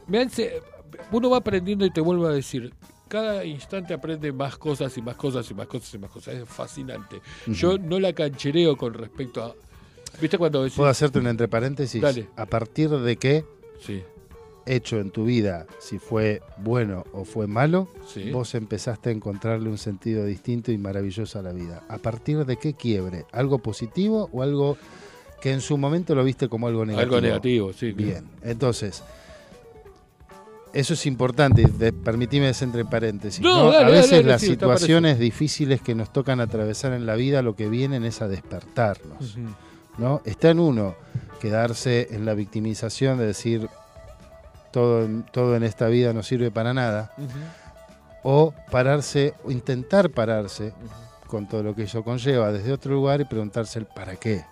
me 0.08 0.20
han 0.20 0.32
uno 1.12 1.30
va 1.30 1.38
aprendiendo 1.38 1.86
y 1.86 1.92
te 1.92 2.02
vuelvo 2.02 2.26
a 2.26 2.32
decir, 2.32 2.74
cada 3.08 3.46
instante 3.46 3.94
aprende 3.94 4.32
más 4.32 4.58
cosas 4.58 4.98
y 4.98 5.02
más 5.04 5.16
cosas 5.16 5.50
y 5.52 5.54
más 5.54 5.68
cosas 5.68 5.94
y 5.94 5.98
más 6.00 6.10
cosas. 6.10 6.36
Es 6.36 6.50
fascinante. 6.50 7.22
Yo 7.46 7.78
no 7.78 8.00
la 8.00 8.14
canchereo 8.14 8.76
con 8.76 8.96
respecto 8.96 9.44
a... 9.44 9.54
¿Viste 10.20 10.38
cuando 10.38 10.64
decís... 10.64 10.76
¿Puedo 10.78 10.90
hacerte 10.90 11.20
un 11.20 11.28
entre 11.28 11.48
paréntesis? 11.48 12.02
Dale. 12.02 12.28
¿A 12.36 12.46
partir 12.46 12.90
de 12.90 13.16
qué 13.18 13.46
Sí, 13.80 14.04
hecho 14.68 15.00
en 15.00 15.10
tu 15.12 15.26
vida, 15.26 15.66
si 15.80 15.98
fue 15.98 16.42
bueno 16.58 17.04
o 17.14 17.26
fue 17.26 17.48
malo, 17.48 17.88
sí. 18.06 18.30
vos 18.32 18.54
empezaste 18.54 19.10
a 19.10 19.12
encontrarle 19.12 19.70
un 19.70 19.78
sentido 19.80 20.24
distinto 20.26 20.72
y 20.72 20.78
maravilloso 20.78 21.40
a 21.40 21.42
la 21.42 21.52
vida? 21.54 21.84
¿A 21.90 21.98
partir 21.98 22.46
de 22.46 22.58
qué 22.58 22.74
quiebre? 22.74 23.26
¿Algo 23.32 23.60
positivo 23.60 24.30
o 24.32 24.44
algo 24.44 24.78
que 25.42 25.52
en 25.52 25.62
su 25.62 25.78
momento 25.78 26.14
lo 26.14 26.24
viste 26.24 26.48
como 26.50 26.68
algo 26.68 26.86
negativo? 26.86 27.16
Algo 27.16 27.22
negativo, 27.28 27.74
sí. 27.74 27.94
claro. 27.94 28.12
Bien, 28.12 28.26
entonces, 28.44 29.02
eso 30.74 30.94
es 30.94 31.06
importante, 31.08 31.68
de- 31.68 31.92
permitime 31.92 32.48
ese 32.50 32.64
entre 32.66 32.86
paréntesis. 32.86 33.42
No, 33.42 33.66
¿no? 33.66 33.72
dale, 33.72 33.86
a 33.86 33.90
veces 33.90 34.12
dale, 34.12 34.24
las 34.24 34.42
sí, 34.42 34.48
situaciones 34.48 35.18
difíciles 35.20 35.82
que 35.82 35.96
nos 35.96 36.14
tocan 36.14 36.40
atravesar 36.40 36.94
en 36.94 37.06
la 37.08 37.16
vida 37.16 37.42
lo 37.42 37.56
que 37.56 37.68
vienen 37.68 38.06
es 38.06 38.22
a 38.22 38.28
despertarnos. 38.28 39.36
Ujú. 39.38 39.48
¿No? 39.98 40.22
Está 40.26 40.50
en 40.50 40.60
uno 40.60 40.96
quedarse 41.40 42.08
en 42.12 42.26
la 42.26 42.34
victimización 42.34 43.18
de 43.18 43.26
decir 43.28 43.68
todo 44.72 45.04
en, 45.04 45.24
todo 45.24 45.56
en 45.56 45.64
esta 45.64 45.88
vida 45.88 46.14
no 46.14 46.24
sirve 46.24 46.50
para 46.52 46.74
nada, 46.74 47.12
o 48.24 48.54
pararse, 48.72 49.34
o 49.44 49.52
intentar 49.52 50.10
pararse 50.12 50.74
con 51.28 51.48
todo 51.48 51.64
lo 51.64 51.76
que 51.76 51.84
ello 51.84 52.04
conlleva 52.04 52.52
desde 52.52 52.72
otro 52.72 52.94
lugar 52.94 53.22
y 53.22 53.26
preguntarse 53.26 53.80
el 53.80 53.86
para 53.86 54.16
qué 54.16 54.44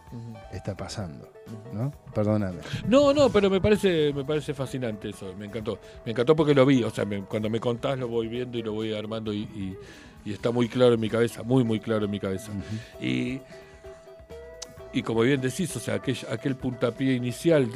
está 0.52 0.76
pasando. 0.76 1.30
¿no? 1.74 1.92
Perdóname. 2.14 2.60
No, 2.88 3.12
no, 3.14 3.30
pero 3.30 3.50
me 3.50 3.60
parece, 3.60 4.14
me 4.14 4.24
parece 4.24 4.54
fascinante 4.54 5.10
eso, 5.10 5.34
me 5.38 5.46
encantó. 5.46 5.80
Me 6.06 6.12
encantó 6.12 6.36
porque 6.36 6.54
lo 6.54 6.66
vi, 6.66 6.84
o 6.84 6.90
sea, 6.92 7.06
me- 7.06 7.24
cuando 7.24 7.50
me 7.50 7.60
contás 7.60 7.98
lo 7.98 8.08
voy 8.08 8.28
viendo 8.28 8.58
y 8.58 8.62
lo 8.64 8.74
voy 8.74 8.94
armando 8.94 9.34
y, 9.34 9.40
y- 9.40 9.78
y 10.26 10.34
está 10.34 10.52
muy 10.52 10.68
claro 10.70 10.94
en 10.94 11.00
mi 11.00 11.10
cabeza, 11.10 11.44
muy, 11.44 11.64
muy 11.64 11.80
claro 11.80 12.06
en 12.06 12.12
mi 12.12 12.20
cabeza. 12.20 12.52
Y, 13.02 13.40
y 14.94 15.02
como 15.04 15.22
bien 15.22 15.42
decís, 15.42 15.76
o 15.76 15.80
sea, 15.80 15.96
aquel, 15.96 16.18
aquel 16.30 16.56
puntapié 16.56 17.14
inicial, 17.14 17.70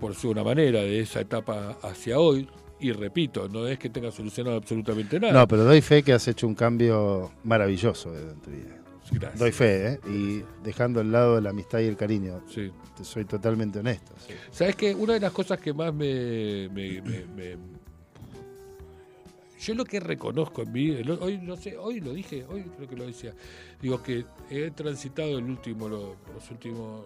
por 0.00 0.14
su 0.14 0.30
una 0.30 0.44
manera, 0.44 0.80
de 0.80 1.00
esa 1.00 1.20
etapa 1.20 1.78
hacia 1.82 2.18
hoy, 2.18 2.48
y 2.78 2.92
repito, 2.92 3.48
no 3.48 3.66
es 3.66 3.78
que 3.78 3.88
tenga 3.88 4.10
solucionado 4.10 4.56
absolutamente 4.56 5.18
nada. 5.18 5.32
No, 5.32 5.48
pero 5.48 5.64
doy 5.64 5.80
fe 5.80 6.02
que 6.02 6.12
has 6.12 6.28
hecho 6.28 6.46
un 6.46 6.54
cambio 6.54 7.30
maravilloso 7.44 8.14
en 8.16 8.40
tu 8.40 8.50
vida. 8.50 8.76
Gracias. 9.12 9.38
Doy 9.38 9.52
fe, 9.52 9.86
¿eh? 9.92 10.00
Y 10.10 10.42
dejando 10.64 11.00
al 11.00 11.12
lado 11.12 11.40
la 11.40 11.50
amistad 11.50 11.78
y 11.78 11.84
el 11.84 11.96
cariño. 11.96 12.42
Sí. 12.52 12.72
Te 12.96 13.04
soy 13.04 13.24
totalmente 13.24 13.78
honesto. 13.78 14.12
sí. 14.26 14.34
¿Sabes 14.50 14.74
qué? 14.74 14.94
Una 14.94 15.12
de 15.14 15.20
las 15.20 15.30
cosas 15.32 15.60
que 15.60 15.72
más 15.72 15.94
me, 15.94 16.68
me- 16.70 17.00
me- 17.02 17.24
me- 17.26 17.56
Yo 19.58 19.74
lo 19.74 19.84
que 19.84 20.00
reconozco 20.00 20.62
en 20.62 20.72
mí, 20.72 20.90
hoy 21.20 21.38
no 21.38 21.56
sé, 21.56 21.76
hoy 21.78 22.00
lo 22.00 22.12
dije, 22.12 22.44
hoy 22.48 22.62
creo 22.76 22.88
que 22.88 22.96
lo 22.96 23.06
decía, 23.06 23.34
digo 23.80 24.02
que 24.02 24.24
he 24.50 24.70
transitado 24.70 25.38
el 25.38 25.44
último, 25.44 25.88
lo- 25.88 26.16
los 26.34 26.50
últimos, 26.50 27.04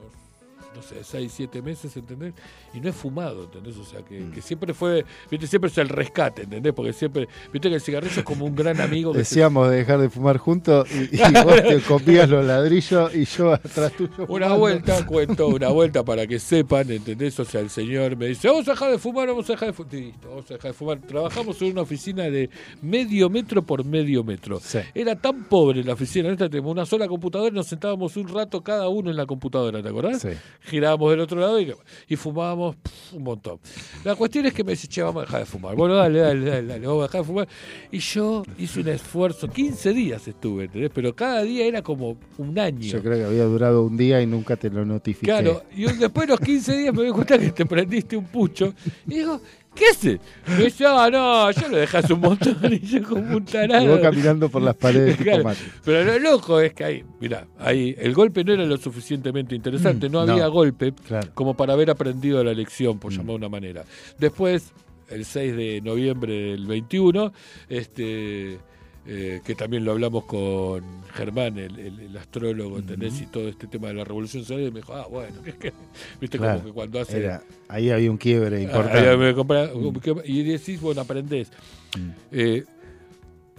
no 0.75 0.83
sé, 0.83 1.03
seis, 1.03 1.33
siete 1.35 1.61
meses, 1.63 1.97
¿entendés? 1.97 2.33
Y 2.73 2.81
no 2.81 2.89
he 2.89 2.93
fumado, 2.93 3.45
¿entendés? 3.45 3.77
O 3.77 3.85
sea, 3.85 4.01
que, 4.03 4.31
que 4.33 4.41
siempre 4.41 4.73
fue, 4.73 5.05
viste, 5.31 5.47
siempre 5.47 5.69
es 5.71 5.79
el 5.79 5.89
rescate, 5.89 6.43
¿entendés? 6.43 6.73
Porque 6.73 6.93
siempre, 6.93 7.29
viste 7.53 7.69
que 7.69 7.75
el 7.75 7.81
cigarrillo 7.81 8.19
es 8.21 8.25
como 8.25 8.45
un 8.47 8.55
gran 8.55 8.81
amigo 8.81 9.13
que 9.13 9.25
se- 9.25 9.35
Decíamos 9.35 9.69
de 9.71 9.77
dejar 9.77 9.99
de 10.01 10.09
fumar 10.11 10.39
juntos 10.39 10.89
y, 10.91 11.17
y 11.17 11.19
vos 11.45 11.57
te 11.63 11.81
comías 11.81 12.29
los 12.29 12.45
ladrillos 12.45 13.15
y 13.15 13.25
yo 13.25 13.53
atrás 13.53 13.93
tuyo. 13.93 14.27
Una 14.29 14.53
vuelta, 14.55 15.05
cuento 15.07 15.49
una 15.49 15.69
vuelta 15.69 16.05
para 16.05 16.27
que 16.27 16.39
sepan, 16.39 16.91
¿entendés? 16.91 17.39
O 17.41 17.45
sea, 17.45 17.61
el 17.61 17.71
señor 17.71 18.17
me 18.17 18.27
dice, 18.27 18.49
vamos 18.49 18.67
a 18.69 18.73
dejar 18.73 18.91
de 18.93 18.99
fumar, 18.99 19.29
vamos 19.29 19.49
a 19.51 19.53
dejar 19.55 19.69
de 19.69 19.73
fumar. 19.75 19.95
Listo, 19.95 20.29
vamos 20.29 20.51
a 20.51 20.55
dejar 20.55 20.71
de 20.71 20.77
fumar. 20.77 20.99
Trabajamos 21.01 21.61
en 21.63 21.73
una 21.73 21.83
oficina 21.83 22.25
de 22.25 22.49
medio 22.81 23.29
metro 23.29 23.63
por 23.63 23.85
medio 23.85 24.23
metro. 24.25 24.61
Sí. 24.61 24.79
Era 24.95 25.17
tan 25.17 25.45
pobre 25.45 25.83
la 25.85 25.95
oficina, 25.95 26.29
esta 26.31 26.49
tenemos 26.49 26.71
una 26.73 26.87
sola 26.87 27.09
computadora 27.09 27.51
y 27.51 27.55
nos 27.57 27.67
sentábamos 27.67 28.17
un 28.17 28.29
rato 28.29 28.63
cada 28.63 28.89
uno 28.89 29.11
en 29.11 29.17
la 29.17 29.27
computadora, 29.27 29.83
¿te 29.83 29.89
acordás? 29.89 30.23
Sí. 30.23 30.29
Girábamos 30.63 31.11
del 31.11 31.21
otro 31.21 31.41
lado 31.41 31.61
y, 31.61 31.75
y 32.09 32.17
fumábamos 32.17 32.77
un 33.13 33.23
montón. 33.23 33.59
La 34.05 34.15
cuestión 34.15 34.47
es 34.47 34.53
que 34.53 34.65
me 34.65 34.73
dice, 34.73 34.89
che, 34.89 35.03
vamos 35.03 35.23
a 35.23 35.27
dejar 35.27 35.41
de 35.41 35.47
fumar. 35.47 35.75
Bueno, 35.75 35.95
dale, 35.95 36.21
dale, 36.21 36.45
dale, 36.45 36.67
dale, 36.67 36.87
vamos 36.87 37.03
a 37.03 37.07
dejar 37.07 37.21
de 37.23 37.27
fumar. 37.27 37.49
Y 37.91 37.99
yo 37.99 38.43
hice 38.59 38.81
un 38.81 38.89
esfuerzo, 38.89 39.49
15 39.49 39.93
días 39.93 40.27
estuve, 40.29 40.65
¿entendés? 40.65 40.91
Pero 40.95 41.15
cada 41.15 41.43
día 41.43 41.67
era 41.67 41.83
como 41.83 42.17
un 42.39 42.59
año. 42.59 42.81
Yo 42.81 43.03
creo 43.03 43.19
que 43.19 43.25
había 43.25 43.45
durado 43.45 43.85
un 43.85 43.97
día 43.97 44.21
y 44.21 44.27
nunca 44.27 44.57
te 44.57 44.71
lo 44.71 44.85
notifiqué. 44.85 45.27
Claro, 45.27 45.63
y 45.75 45.85
después 45.85 46.27
de 46.27 46.33
los 46.33 46.41
15 46.41 46.77
días 46.77 46.95
me 46.95 47.03
doy 47.03 47.13
cuenta 47.13 47.39
que 47.39 47.51
te 47.51 47.67
prendiste 47.67 48.17
un 48.17 48.27
pucho. 48.27 48.75
Y 49.07 49.15
digo, 49.15 49.41
¿qué 49.81 49.87
haces? 49.91 50.21
Me 50.47 50.65
dice, 50.65 50.85
ah, 50.87 51.09
no, 51.11 51.51
yo 51.51 51.69
lo 51.69 51.77
dejas 51.79 52.09
un 52.11 52.21
montón 52.21 52.57
y 52.71 52.79
yo 52.81 53.03
como 53.03 53.37
un 53.37 53.43
Y 53.43 53.47
tarado. 53.51 53.87
vos 53.89 54.01
caminando 54.01 54.49
por 54.49 54.63
las 54.63 54.77
paredes 54.77 55.17
Claro. 55.17 55.51
Pero 55.85 56.05
lo 56.05 56.19
loco 56.19 56.61
es 56.61 56.73
que 56.75 56.85
ahí, 56.85 57.05
mirá, 57.19 57.47
ahí 57.59 57.95
el 57.99 58.13
golpe 58.15 58.45
no 58.45 58.53
era 58.53 58.65
lo 58.65 58.77
suficientemente 58.77 59.55
interesante, 59.55 60.09
no 60.09 60.23
Mm, 60.23 60.27
no. 60.27 60.33
había 60.33 60.47
golpe 60.49 60.93
Claro. 61.09 61.29
como 61.35 61.55
para 61.57 61.73
haber 61.73 61.91
aprendido 61.91 62.45
la 62.45 62.53
lección, 62.53 62.99
por 62.99 63.11
llamar 63.13 63.29
de 63.29 63.35
una 63.37 63.49
manera. 63.49 63.85
Después, 64.19 64.73
el 65.09 65.25
6 65.25 65.57
de 65.57 65.81
noviembre 65.81 66.33
del 66.53 66.67
21, 66.67 67.33
este, 67.69 68.59
eh, 69.13 69.41
que 69.45 69.57
también 69.57 69.85
lo 69.85 69.91
hablamos 69.91 70.25
con 70.27 70.85
Germán, 71.15 71.59
el, 71.59 71.77
el- 71.81 71.99
el 72.01 72.17
astrólogo, 72.17 72.79
¿entendés? 72.79 73.21
Y 73.21 73.27
todo 73.27 73.49
este 73.49 73.67
tema 73.67 73.89
de 73.89 73.95
la 73.95 74.05
revolución 74.05 74.45
solar, 74.45 74.63
y 74.63 74.71
me 74.71 74.81
dijo, 74.81 74.95
ah, 74.95 75.09
bueno, 75.11 75.43
que- 75.61 75.73
viste 76.21 76.39
Claro. 76.39 76.59
como 76.61 76.67
que 76.69 76.73
cuando 76.75 77.01
hace... 77.01 77.19
Era- 77.19 77.43
ahí 77.69 77.91
había 77.91 78.09
un 78.11 78.17
quiebre 78.19 78.59
Ah, 78.59 78.61
importante. 78.61 79.09
ahí 79.09 79.17
me 79.17 79.35
compra- 79.35 79.71
Y 80.25 80.45
decís, 80.45 80.81
bueno, 80.81 81.01
aprendés. 81.01 81.51
Mm. 81.99 82.11
Eh, 82.31 82.65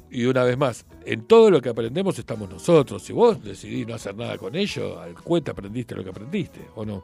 y 0.10 0.26
una 0.26 0.44
vez 0.44 0.58
más, 0.58 0.86
en 1.06 1.24
todo 1.24 1.50
lo 1.52 1.62
que 1.62 1.68
aprendemos 1.70 2.18
estamos 2.18 2.50
nosotros. 2.50 3.04
Si 3.04 3.12
vos 3.12 3.44
decidís 3.44 3.86
no 3.88 3.96
hacer 3.96 4.16
nada 4.16 4.38
con 4.38 4.56
ello, 4.56 5.00
al 5.02 5.14
cuenta 5.16 5.52
aprendiste 5.52 5.96
lo 5.96 6.04
que 6.04 6.10
aprendiste, 6.12 6.62
¿o 6.76 6.86
no? 6.86 7.04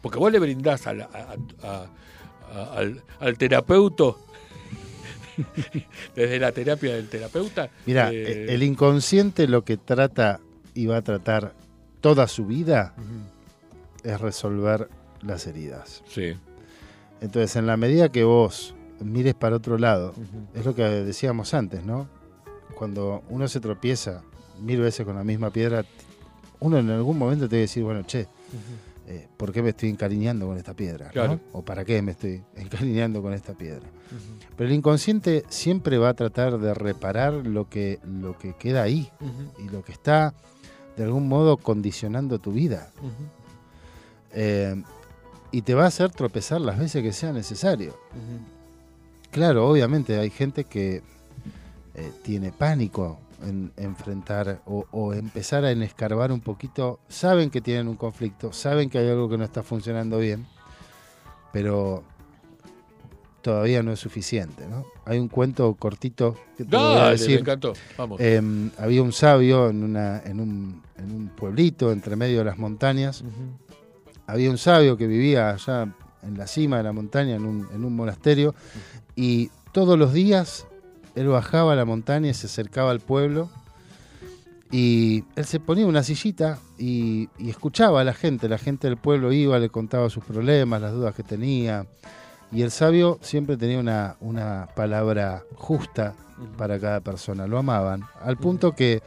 Porque 0.00 0.18
vos 0.18 0.30
le 0.32 0.38
brindás 0.40 0.86
a 0.88 0.94
la- 0.94 1.04
a- 1.12 1.36
a- 1.68 1.86
a- 2.52 2.72
al, 2.78 3.02
al 3.20 3.36
terapeuta, 3.38 4.14
desde 6.14 6.38
la 6.38 6.52
terapia 6.52 6.94
del 6.94 7.08
terapeuta. 7.08 7.70
Mira, 7.86 8.12
eh, 8.12 8.46
el 8.52 8.62
inconsciente 8.62 9.46
lo 9.48 9.64
que 9.64 9.76
trata 9.76 10.40
y 10.74 10.86
va 10.86 10.98
a 10.98 11.02
tratar 11.02 11.54
toda 12.00 12.28
su 12.28 12.46
vida 12.46 12.94
es 14.04 14.20
resolver 14.20 14.88
las 15.22 15.46
heridas. 15.46 16.02
Sí. 16.08 16.34
Entonces, 17.20 17.56
en 17.56 17.66
la 17.66 17.76
medida 17.76 18.10
que 18.10 18.24
vos 18.24 18.74
mires 19.00 19.34
para 19.34 19.56
otro 19.56 19.78
lado, 19.78 20.14
es 20.54 20.64
lo 20.64 20.74
que 20.74 20.82
decíamos 20.82 21.54
antes, 21.54 21.84
¿no? 21.84 22.08
Cuando 22.74 23.22
uno 23.28 23.48
se 23.48 23.60
tropieza 23.60 24.22
mil 24.60 24.80
veces 24.80 25.04
con 25.04 25.16
la 25.16 25.24
misma 25.24 25.50
piedra, 25.50 25.84
uno 26.60 26.78
en 26.78 26.90
algún 26.90 27.18
momento 27.18 27.48
te 27.48 27.56
debe 27.56 27.62
decir, 27.62 27.82
bueno, 27.82 28.02
che, 28.02 28.28
eh, 29.10 29.26
¿por 29.38 29.52
qué 29.52 29.62
me 29.62 29.70
estoy 29.70 29.88
encariñando 29.88 30.46
con 30.46 30.58
esta 30.58 30.74
piedra? 30.74 31.06
¿no? 31.06 31.12
Claro. 31.12 31.40
¿O 31.52 31.62
para 31.62 31.82
qué 31.86 32.02
me 32.02 32.12
estoy 32.12 32.42
encariñando 32.56 33.22
con 33.22 33.32
esta 33.32 33.54
piedra? 33.54 33.88
Pero 34.54 34.68
el 34.68 34.74
inconsciente 34.76 35.44
siempre 35.48 35.96
va 35.96 36.10
a 36.10 36.14
tratar 36.14 36.58
de 36.58 36.74
reparar 36.74 37.32
lo 37.32 37.70
que, 37.70 38.00
lo 38.04 38.36
que 38.36 38.54
queda 38.54 38.82
ahí 38.82 39.10
y 39.58 39.70
lo 39.70 39.82
que 39.82 39.92
está 39.92 40.34
de 40.96 41.04
algún 41.04 41.26
modo 41.26 41.56
condicionando 41.56 42.38
tu 42.38 42.52
vida. 42.52 42.90
Eh, 44.34 44.82
y 45.52 45.62
te 45.62 45.74
va 45.74 45.84
a 45.84 45.88
hacer 45.88 46.10
tropezar 46.10 46.60
las 46.60 46.78
veces 46.78 47.02
que 47.02 47.12
sea 47.12 47.32
necesario. 47.32 47.98
Claro, 49.30 49.68
obviamente 49.68 50.18
hay 50.18 50.28
gente 50.28 50.64
que 50.64 51.02
eh, 51.94 52.12
tiene 52.22 52.52
pánico 52.52 53.18
en 53.42 53.72
enfrentar 53.76 54.62
o, 54.66 54.86
o 54.90 55.14
empezar 55.14 55.64
a 55.64 55.70
escarbar 55.70 56.32
un 56.32 56.40
poquito. 56.40 57.00
Saben 57.08 57.50
que 57.50 57.60
tienen 57.60 57.88
un 57.88 57.96
conflicto, 57.96 58.52
saben 58.52 58.90
que 58.90 58.98
hay 58.98 59.08
algo 59.08 59.28
que 59.28 59.38
no 59.38 59.44
está 59.44 59.62
funcionando 59.62 60.18
bien, 60.18 60.46
pero 61.52 62.02
todavía 63.42 63.82
no 63.82 63.92
es 63.92 64.00
suficiente. 64.00 64.66
¿no? 64.68 64.84
Hay 65.04 65.18
un 65.18 65.28
cuento 65.28 65.74
cortito 65.74 66.36
que 66.56 66.64
te 66.64 66.76
voy 66.76 66.84
a 66.84 66.88
Dale, 66.88 67.04
me 67.04 67.10
decir. 67.12 67.40
encantó. 67.40 67.72
Vamos. 67.96 68.20
Em, 68.20 68.70
había 68.78 69.02
un 69.02 69.12
sabio 69.12 69.70
en, 69.70 69.84
una, 69.84 70.20
en, 70.24 70.40
un, 70.40 70.82
en 70.96 71.14
un 71.14 71.28
pueblito 71.28 71.92
entre 71.92 72.16
medio 72.16 72.38
de 72.38 72.44
las 72.44 72.58
montañas. 72.58 73.24
Había 74.26 74.50
un 74.50 74.58
sabio 74.58 74.96
que 74.96 75.06
vivía 75.06 75.50
allá 75.50 75.94
en 76.22 76.36
la 76.36 76.46
cima 76.46 76.76
de 76.78 76.82
la 76.82 76.92
montaña, 76.92 77.36
en 77.36 77.46
un, 77.46 77.66
en 77.72 77.84
un 77.84 77.96
monasterio, 77.96 78.54
y 79.16 79.50
todos 79.72 79.98
los 79.98 80.12
días 80.12 80.66
él 81.18 81.28
bajaba 81.28 81.72
a 81.72 81.76
la 81.76 81.84
montaña 81.84 82.30
y 82.30 82.34
se 82.34 82.46
acercaba 82.46 82.90
al 82.90 83.00
pueblo. 83.00 83.50
Y 84.70 85.24
él 85.34 85.44
se 85.46 85.60
ponía 85.60 85.86
una 85.86 86.02
sillita 86.02 86.58
y, 86.78 87.28
y 87.38 87.50
escuchaba 87.50 88.02
a 88.02 88.04
la 88.04 88.12
gente. 88.12 88.48
La 88.48 88.58
gente 88.58 88.86
del 88.86 88.98
pueblo 88.98 89.32
iba, 89.32 89.58
le 89.58 89.70
contaba 89.70 90.10
sus 90.10 90.24
problemas, 90.24 90.80
las 90.80 90.92
dudas 90.92 91.14
que 91.14 91.22
tenía. 91.22 91.86
Y 92.52 92.62
el 92.62 92.70
sabio 92.70 93.18
siempre 93.20 93.56
tenía 93.56 93.78
una, 93.78 94.16
una 94.20 94.68
palabra 94.74 95.42
justa 95.54 96.14
para 96.56 96.78
cada 96.78 97.00
persona. 97.00 97.46
Lo 97.46 97.58
amaban. 97.58 98.04
Al 98.22 98.36
punto 98.36 98.74
que 98.74 99.02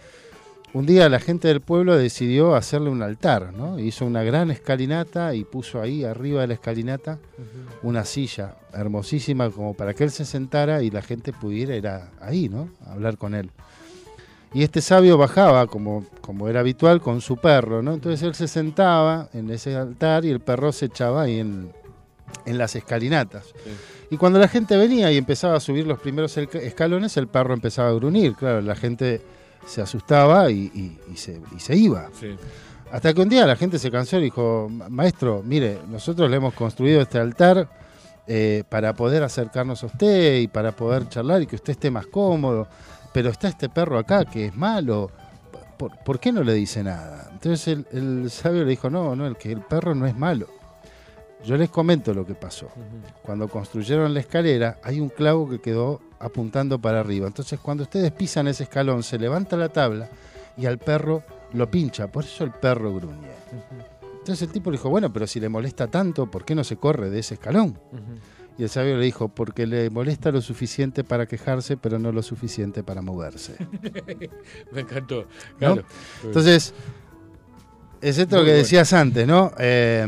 un 0.73 0.85
día 0.85 1.09
la 1.09 1.19
gente 1.19 1.47
del 1.49 1.59
pueblo 1.61 1.97
decidió 1.97 2.55
hacerle 2.55 2.89
un 2.89 3.01
altar, 3.01 3.51
¿no? 3.53 3.77
Hizo 3.77 4.05
una 4.05 4.23
gran 4.23 4.51
escalinata 4.51 5.35
y 5.35 5.43
puso 5.43 5.81
ahí 5.81 6.03
arriba 6.05 6.41
de 6.41 6.47
la 6.47 6.53
escalinata 6.53 7.19
una 7.83 8.05
silla 8.05 8.55
hermosísima 8.73 9.49
como 9.49 9.73
para 9.73 9.93
que 9.93 10.03
él 10.05 10.11
se 10.11 10.23
sentara 10.23 10.81
y 10.81 10.89
la 10.89 11.01
gente 11.01 11.33
pudiera 11.33 11.75
ir 11.75 11.87
a- 11.87 12.09
ahí, 12.21 12.47
¿no? 12.47 12.69
A 12.85 12.93
hablar 12.93 13.17
con 13.17 13.35
él. 13.35 13.49
Y 14.53 14.63
este 14.63 14.81
sabio 14.81 15.17
bajaba, 15.17 15.65
como, 15.67 16.05
como 16.21 16.47
era 16.49 16.59
habitual, 16.59 17.01
con 17.01 17.21
su 17.21 17.37
perro, 17.37 17.81
¿no? 17.81 17.93
Entonces 17.93 18.21
él 18.21 18.35
se 18.35 18.47
sentaba 18.47 19.29
en 19.33 19.49
ese 19.49 19.75
altar 19.75 20.23
y 20.25 20.29
el 20.29 20.39
perro 20.41 20.71
se 20.71 20.85
echaba 20.85 21.23
ahí 21.23 21.39
en, 21.39 21.71
en 22.45 22.57
las 22.57 22.75
escalinatas. 22.75 23.53
Y 24.09 24.17
cuando 24.17 24.39
la 24.39 24.47
gente 24.49 24.75
venía 24.77 25.11
y 25.11 25.17
empezaba 25.17 25.55
a 25.55 25.59
subir 25.61 25.87
los 25.87 25.99
primeros 25.99 26.37
escalones, 26.37 27.15
el 27.17 27.27
perro 27.27 27.53
empezaba 27.53 27.89
a 27.89 27.93
gruñir. 27.93 28.35
Claro, 28.35 28.61
la 28.61 28.75
gente 28.75 29.21
se 29.65 29.81
asustaba 29.81 30.49
y, 30.51 30.71
y- 30.73 30.99
y 31.13 31.17
se, 31.17 31.41
y 31.55 31.59
se 31.59 31.75
iba. 31.75 32.09
Sí. 32.19 32.35
Hasta 32.91 33.13
que 33.13 33.21
un 33.21 33.29
día 33.29 33.45
la 33.45 33.55
gente 33.55 33.79
se 33.79 33.89
cansó 33.89 34.17
y 34.19 34.23
dijo, 34.23 34.67
"Ma- 34.69 34.89
maestro, 34.89 35.41
mire, 35.45 35.79
nosotros 35.89 36.29
le 36.29 36.37
hemos 36.37 36.53
construido 36.53 37.01
este 37.01 37.19
altar 37.19 37.69
eh, 38.27 38.63
para 38.69 38.93
poder 38.93 39.23
acercarnos 39.23 39.81
a 39.83 39.87
usted 39.87 40.39
y 40.39 40.47
para 40.47 40.71
poder 40.73 41.07
charlar 41.09 41.41
y 41.41 41.47
que 41.47 41.55
usted 41.55 41.71
esté 41.71 41.89
más 41.89 42.05
cómodo, 42.07 42.67
pero 43.13 43.29
está 43.29 43.47
este 43.47 43.69
perro 43.69 43.97
acá 43.97 44.25
que 44.25 44.45
es 44.47 44.55
malo, 44.55 45.09
¿por, 45.77 45.97
por 46.03 46.19
qué 46.19 46.31
no 46.31 46.43
le 46.43 46.53
dice 46.53 46.83
nada? 46.83 47.29
Entonces 47.31 47.67
el, 47.67 47.87
el 47.91 48.29
sabio 48.29 48.63
le 48.63 48.69
dijo, 48.69 48.89
no, 48.89 49.15
no, 49.15 49.25
el 49.25 49.37
que 49.37 49.51
el 49.51 49.61
perro 49.61 49.95
no 49.95 50.05
es 50.05 50.15
malo. 50.17 50.47
Yo 51.43 51.57
les 51.57 51.69
comento 51.69 52.13
lo 52.13 52.25
que 52.25 52.35
pasó. 52.35 52.67
Cuando 53.23 53.47
construyeron 53.47 54.13
la 54.13 54.19
escalera, 54.19 54.77
hay 54.83 54.99
un 54.99 55.09
clavo 55.09 55.49
que 55.49 55.59
quedó 55.59 55.99
apuntando 56.21 56.79
para 56.79 56.99
arriba. 56.99 57.27
Entonces, 57.27 57.59
cuando 57.59 57.83
ustedes 57.83 58.11
pisan 58.11 58.47
ese 58.47 58.63
escalón, 58.63 59.03
se 59.03 59.17
levanta 59.17 59.57
la 59.57 59.69
tabla 59.69 60.09
y 60.57 60.65
al 60.65 60.77
perro 60.77 61.23
lo 61.53 61.69
pincha. 61.69 62.07
Por 62.07 62.23
eso 62.23 62.43
el 62.43 62.51
perro 62.51 62.93
gruñe. 62.93 63.29
Entonces 64.19 64.43
el 64.43 64.49
tipo 64.53 64.69
le 64.69 64.77
dijo, 64.77 64.89
bueno, 64.89 65.11
pero 65.11 65.25
si 65.25 65.39
le 65.39 65.49
molesta 65.49 65.87
tanto, 65.87 66.29
¿por 66.29 66.45
qué 66.45 66.53
no 66.53 66.63
se 66.63 66.77
corre 66.77 67.09
de 67.09 67.19
ese 67.19 67.33
escalón? 67.33 67.79
Y 68.57 68.63
el 68.63 68.69
sabio 68.69 68.97
le 68.97 69.05
dijo, 69.05 69.29
porque 69.29 69.65
le 69.65 69.89
molesta 69.89 70.31
lo 70.31 70.41
suficiente 70.41 71.03
para 71.03 71.25
quejarse, 71.25 71.77
pero 71.77 71.97
no 71.97 72.11
lo 72.11 72.21
suficiente 72.21 72.83
para 72.83 73.01
moverse. 73.01 73.55
me 74.71 74.81
encantó. 74.81 75.21
¿no? 75.21 75.57
Claro. 75.57 75.83
Entonces, 76.23 76.73
es 78.01 78.17
esto 78.17 78.35
Muy 78.35 78.45
que 78.45 78.51
bueno. 78.51 78.63
decías 78.63 78.93
antes, 78.93 79.25
¿no? 79.25 79.51
Eh, 79.57 80.05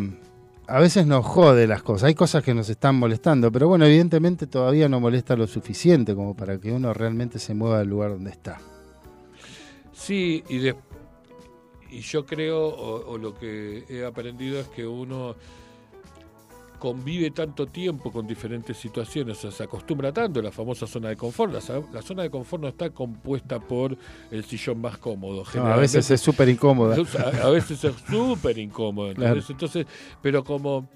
a 0.74 0.80
veces 0.80 1.06
nos 1.06 1.24
jode 1.24 1.68
las 1.68 1.84
cosas, 1.84 2.08
hay 2.08 2.16
cosas 2.16 2.44
que 2.44 2.56
nos 2.56 2.68
están 2.68 2.96
molestando, 2.96 3.52
pero 3.52 3.68
bueno, 3.68 3.86
evidentemente 3.86 4.48
todavía 4.48 4.90
no 4.90 5.00
molesta 5.00 5.36
lo 5.36 5.46
suficiente 5.46 6.16
como 6.16 6.36
para 6.36 6.60
que 6.60 6.72
uno 6.72 6.96
realmente 6.96 7.38
se 7.38 7.54
mueva 7.54 7.78
del 7.78 7.90
lugar 7.90 8.10
donde 8.10 8.32
está. 8.32 8.60
Sí, 9.92 10.44
y, 10.50 10.70
y 11.96 12.00
yo 12.00 12.26
creo, 12.26 12.70
o, 12.70 13.08
o 13.08 13.18
lo 13.20 13.36
que 13.36 13.86
he 13.88 14.04
aprendido 14.04 14.60
es 14.60 14.68
que 14.70 14.88
uno 14.88 15.36
convive 16.84 17.32
tanto 17.32 17.68
tiempo 17.68 18.12
con 18.12 18.28
diferentes 18.28 18.76
situaciones, 18.76 19.38
o 19.38 19.42
sea, 19.44 19.52
se 19.52 19.64
acostumbra 19.64 20.12
tanto 20.12 20.42
a 20.42 20.44
la 20.44 20.52
famosa 20.52 20.86
zona 20.86 21.08
de 21.08 21.16
confort. 21.16 21.54
La, 21.54 21.62
la 21.94 22.02
zona 22.02 22.24
de 22.24 22.30
confort 22.30 22.62
no 22.62 22.68
está 22.68 22.90
compuesta 22.90 23.58
por 23.58 23.98
el 24.30 24.44
sillón 24.44 24.82
más 24.82 24.98
cómodo. 24.98 25.46
No, 25.56 25.66
a 25.66 25.78
veces 25.78 26.12
es 26.12 26.20
súper 26.20 26.50
incómoda. 26.50 26.98
A, 26.98 27.46
a 27.48 27.50
veces 27.52 27.82
es 27.86 27.96
súper 28.10 28.58
¿entendés? 29.12 29.14
Claro. 29.16 29.42
Entonces, 29.48 29.88
pero 30.22 30.44
como, 30.44 30.90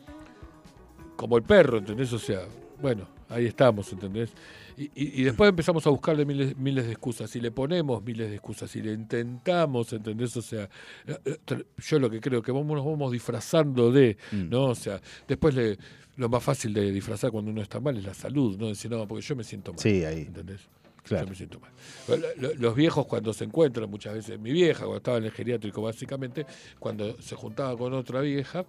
como 1.16 1.38
el 1.38 1.44
perro, 1.44 1.78
¿entendés? 1.78 2.12
O 2.12 2.20
sea, 2.20 2.42
bueno, 2.82 3.08
ahí 3.30 3.46
estamos, 3.46 3.92
¿entendés? 3.94 4.32
Y, 4.78 4.84
y- 4.96 5.22
y 5.22 5.24
después 5.24 5.50
empezamos 5.50 5.86
a 5.88 5.90
buscarle 5.90 6.26
miles, 6.26 6.56
miles 6.58 6.86
de 6.86 6.92
excusas. 6.92 7.36
Y 7.36 7.42
le 7.42 7.52
ponemos 7.52 8.04
miles 8.04 8.30
de 8.30 8.36
excusas. 8.36 8.76
Y 8.76 8.82
le 8.82 8.94
intentamos, 8.94 9.92
¿entendés? 9.94 10.36
O 10.38 10.42
sea, 10.42 10.70
eh, 11.08 11.18
eh, 11.26 11.64
yo 11.78 12.00
lo 12.00 12.10
que 12.10 12.20
creo 12.22 12.42
que 12.42 12.52
vamos, 12.52 12.76
nos 12.78 12.86
vamos 12.86 13.12
disfrazando 13.12 13.92
de, 13.92 14.18
Mm. 14.32 14.50
¿no? 14.50 14.66
O 14.66 14.76
sea, 14.76 15.02
después 15.28 15.56
le, 15.56 15.78
lo 16.16 16.30
más 16.30 16.44
fácil 16.44 16.74
de 16.74 16.92
disfrazar 16.92 17.32
cuando 17.32 17.52
uno 17.52 17.62
está 17.62 17.80
mal 17.80 17.98
es 17.98 18.04
la 18.06 18.14
salud, 18.14 18.58
¿no? 18.58 18.68
Decir, 18.68 18.90
no, 18.92 19.08
porque 19.08 19.24
yo 19.26 19.36
me 19.36 19.44
siento 19.44 19.72
mal. 19.72 19.80
Sí, 19.80 20.04
ahí. 20.04 20.22
¿Entendés? 20.22 20.62
Claro. 21.08 21.26
Yo 21.26 21.30
me 21.32 21.36
siento 21.36 21.60
mal. 21.60 21.72
Lo- 22.08 22.18
lo- 22.50 22.56
Los 22.56 22.76
viejos 22.76 23.06
cuando 23.06 23.34
se 23.34 23.44
encuentran, 23.46 23.90
muchas 23.90 24.14
veces, 24.14 24.40
mi 24.40 24.52
vieja, 24.52 24.80
cuando 24.82 24.98
estaba 24.98 25.18
en 25.18 25.26
el 25.26 25.32
geriátrico 25.32 25.82
básicamente, 25.82 26.46
cuando 26.80 27.22
se 27.22 27.36
juntaba 27.36 27.78
con 27.78 27.94
otra 27.94 28.22
vieja, 28.22 28.66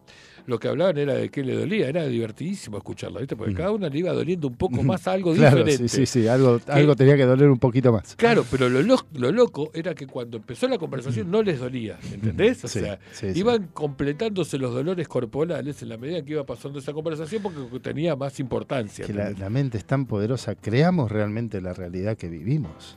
lo 0.47 0.59
que 0.59 0.69
hablaban 0.69 0.97
era 0.99 1.15
de 1.15 1.29
qué 1.31 1.43
le 1.43 1.55
dolía, 1.55 1.89
era 1.89 2.07
divertidísimo 2.07 2.77
escucharla, 2.79 3.21
¿viste? 3.21 3.37
Porque 3.37 3.55
cada 3.55 3.71
una 3.73 3.89
le 3.89 3.99
iba 3.99 4.13
doliendo 4.13 4.49
un 4.49 4.55
poco 4.57 4.83
más 4.83 5.07
algo 5.09 5.33
claro, 5.35 5.65
diferente. 5.65 5.89
sí, 5.89 6.07
sí, 6.07 6.21
sí, 6.23 6.29
algo, 6.29 6.59
Que- 6.59 6.73
algo 6.73 6.95
tenía 6.97 7.17
que 7.17 7.25
doler 7.25 7.49
un 7.51 7.59
poquito 7.59 7.93
más. 7.93 8.15
Claro, 8.17 8.45
pero 8.51 8.69
lo, 8.69 8.83
lo- 8.83 9.07
lo 9.15 9.33
loco 9.33 9.71
era 9.75 9.95
que 9.95 10.07
cuando 10.07 10.37
empezó 10.37 10.69
la 10.69 10.79
conversación 10.79 11.31
no 11.31 11.43
les 11.43 11.59
dolía, 11.61 11.99
¿entendés? 12.13 12.65
O 12.65 12.69
Sí, 12.69 12.81
sea, 12.81 12.99
sí, 13.13 13.33
sí. 13.33 13.39
iban 13.41 13.69
completándose 13.75 14.59
los 14.59 14.73
dolores 14.73 15.09
corporales 15.09 15.83
en 15.83 15.89
la 15.89 15.97
medida 15.97 16.23
que 16.25 16.33
iba 16.33 16.45
pasando 16.45 16.79
esa 16.79 16.93
conversación 16.93 17.43
porque 17.43 17.59
tenía 17.81 18.15
más 18.17 18.39
importancia. 18.41 19.05
Que 19.07 19.13
la 19.13 19.51
mente 19.51 19.79
es 19.79 19.85
tan 19.85 20.07
poderosa, 20.07 20.55
creamos 20.55 21.11
realmente 21.11 21.61
la 21.61 21.73
realidad 21.73 22.17
que 22.17 22.28
vivimos. 22.29 22.97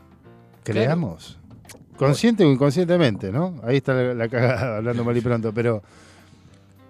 Creamos. 0.63 1.37
Consciente 1.97 2.43
o 2.43 2.51
inconscientemente, 2.51 3.31
¿no? 3.31 3.55
Ahí 3.63 3.77
está 3.77 3.93
la, 3.93 4.13
la 4.13 4.27
cagada, 4.29 4.77
hablando 4.77 5.03
mal 5.03 5.15
y 5.17 5.21
pronto, 5.21 5.53
pero 5.53 5.81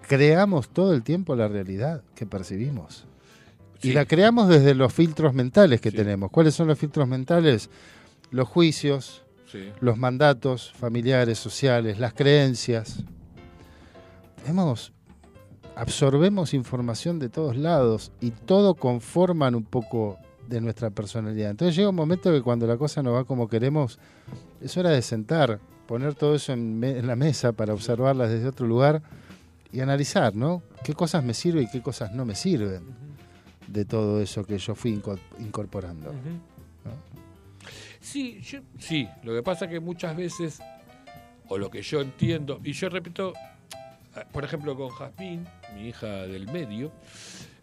creamos 0.08 0.68
todo 0.68 0.94
el 0.94 1.02
tiempo 1.02 1.36
la 1.36 1.48
realidad 1.48 2.02
que 2.14 2.26
percibimos. 2.26 3.04
Y 3.82 3.92
la 3.92 4.04
creamos 4.04 4.48
desde 4.48 4.74
los 4.74 4.92
filtros 4.92 5.34
mentales 5.34 5.80
que 5.80 5.90
tenemos. 5.90 6.30
¿Cuáles 6.30 6.54
son 6.54 6.68
los 6.68 6.78
filtros 6.78 7.08
mentales? 7.08 7.68
Los 8.30 8.48
juicios, 8.48 9.24
Sí. 9.46 9.70
los 9.80 9.98
mandatos 9.98 10.72
familiares, 10.72 11.38
sociales, 11.38 11.98
las 11.98 12.14
creencias. 12.14 13.02
Tenemos, 14.42 14.92
absorbemos 15.76 16.54
información 16.54 17.18
de 17.18 17.28
todos 17.28 17.56
lados 17.56 18.12
y 18.20 18.30
todo 18.30 18.74
conforman 18.74 19.54
un 19.54 19.64
poco 19.64 20.16
de 20.52 20.60
nuestra 20.60 20.90
personalidad. 20.90 21.50
Entonces 21.50 21.74
llega 21.74 21.88
un 21.88 21.94
momento 21.96 22.30
que 22.30 22.42
cuando 22.42 22.66
la 22.66 22.76
cosa 22.76 23.02
no 23.02 23.12
va 23.12 23.24
como 23.24 23.48
queremos, 23.48 23.98
es 24.60 24.76
hora 24.76 24.90
de 24.90 25.00
sentar, 25.02 25.58
poner 25.86 26.14
todo 26.14 26.34
eso 26.34 26.52
en, 26.52 26.78
me- 26.78 26.98
en 26.98 27.06
la 27.06 27.16
mesa 27.16 27.52
para 27.52 27.72
observarlas 27.72 28.30
desde 28.30 28.46
otro 28.48 28.66
lugar 28.66 29.02
y 29.72 29.80
analizar, 29.80 30.34
¿no? 30.34 30.62
¿Qué 30.84 30.92
cosas 30.94 31.24
me 31.24 31.32
sirven 31.34 31.64
y 31.64 31.70
qué 31.70 31.80
cosas 31.80 32.12
no 32.12 32.24
me 32.24 32.34
sirven 32.34 32.82
de 33.66 33.84
todo 33.86 34.20
eso 34.20 34.44
que 34.44 34.58
yo 34.58 34.74
fui 34.74 34.94
inco- 34.94 35.18
incorporando? 35.40 36.12
Sí, 38.00 38.40
yo- 38.42 38.60
sí, 38.78 39.08
lo 39.22 39.32
que 39.34 39.42
pasa 39.42 39.68
que 39.68 39.80
muchas 39.80 40.16
veces, 40.16 40.60
o 41.48 41.56
lo 41.56 41.70
que 41.70 41.82
yo 41.82 42.00
entiendo, 42.00 42.60
y 42.64 42.72
yo 42.72 42.88
repito, 42.88 43.32
ah, 44.14 44.24
por 44.32 44.44
ejemplo 44.44 44.76
con 44.76 44.90
Jazmín, 44.90 45.46
mi 45.74 45.88
hija 45.88 46.08
del 46.26 46.46
medio, 46.52 46.90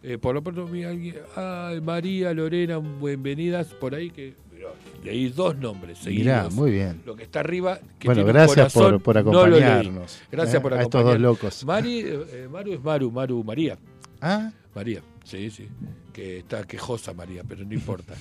eh, 0.02 0.18
por 0.18 0.34
lo 0.34 0.42
pronto 0.42 0.66
vi 0.66 0.84
alguien, 0.84 1.16
ay, 1.36 1.80
María, 1.80 2.32
Lorena, 2.34 2.78
bienvenidas, 2.78 3.68
por 3.68 3.94
ahí 3.94 4.10
que 4.10 4.34
leí 5.04 5.28
dos 5.30 5.56
nombres 5.56 5.98
seguidos. 5.98 6.24
Mirá, 6.24 6.48
muy 6.50 6.70
bien. 6.70 7.00
Lo 7.06 7.16
que 7.16 7.22
está 7.24 7.40
arriba. 7.40 7.78
Que 7.98 8.08
Bueno, 8.08 8.22
tiene 8.24 8.32
gracias 8.32 8.72
por- 8.72 8.82
corazón, 8.82 9.00
por 9.02 9.18
acompañarnos, 9.18 10.20
gracias 10.30 10.54
¿eh? 10.56 10.60
por 10.60 10.74
a 10.74 10.82
estos 10.82 10.92
dos 10.92 11.12
acompañarnos. 11.12 11.42
locos. 11.42 11.64
Mari, 11.64 12.00
eh, 12.06 12.48
Maru 12.50 12.72
es 12.74 12.82
Maru, 12.82 13.10
Maru 13.10 13.44
María. 13.44 13.78
Ah, 14.20 14.50
María, 14.74 15.00
sí, 15.24 15.50
sí. 15.50 15.68
Que 16.12 16.38
está 16.38 16.64
quejosa 16.66 17.14
María, 17.14 17.42
pero 17.48 17.64
no 17.64 17.72
importa. 17.72 18.14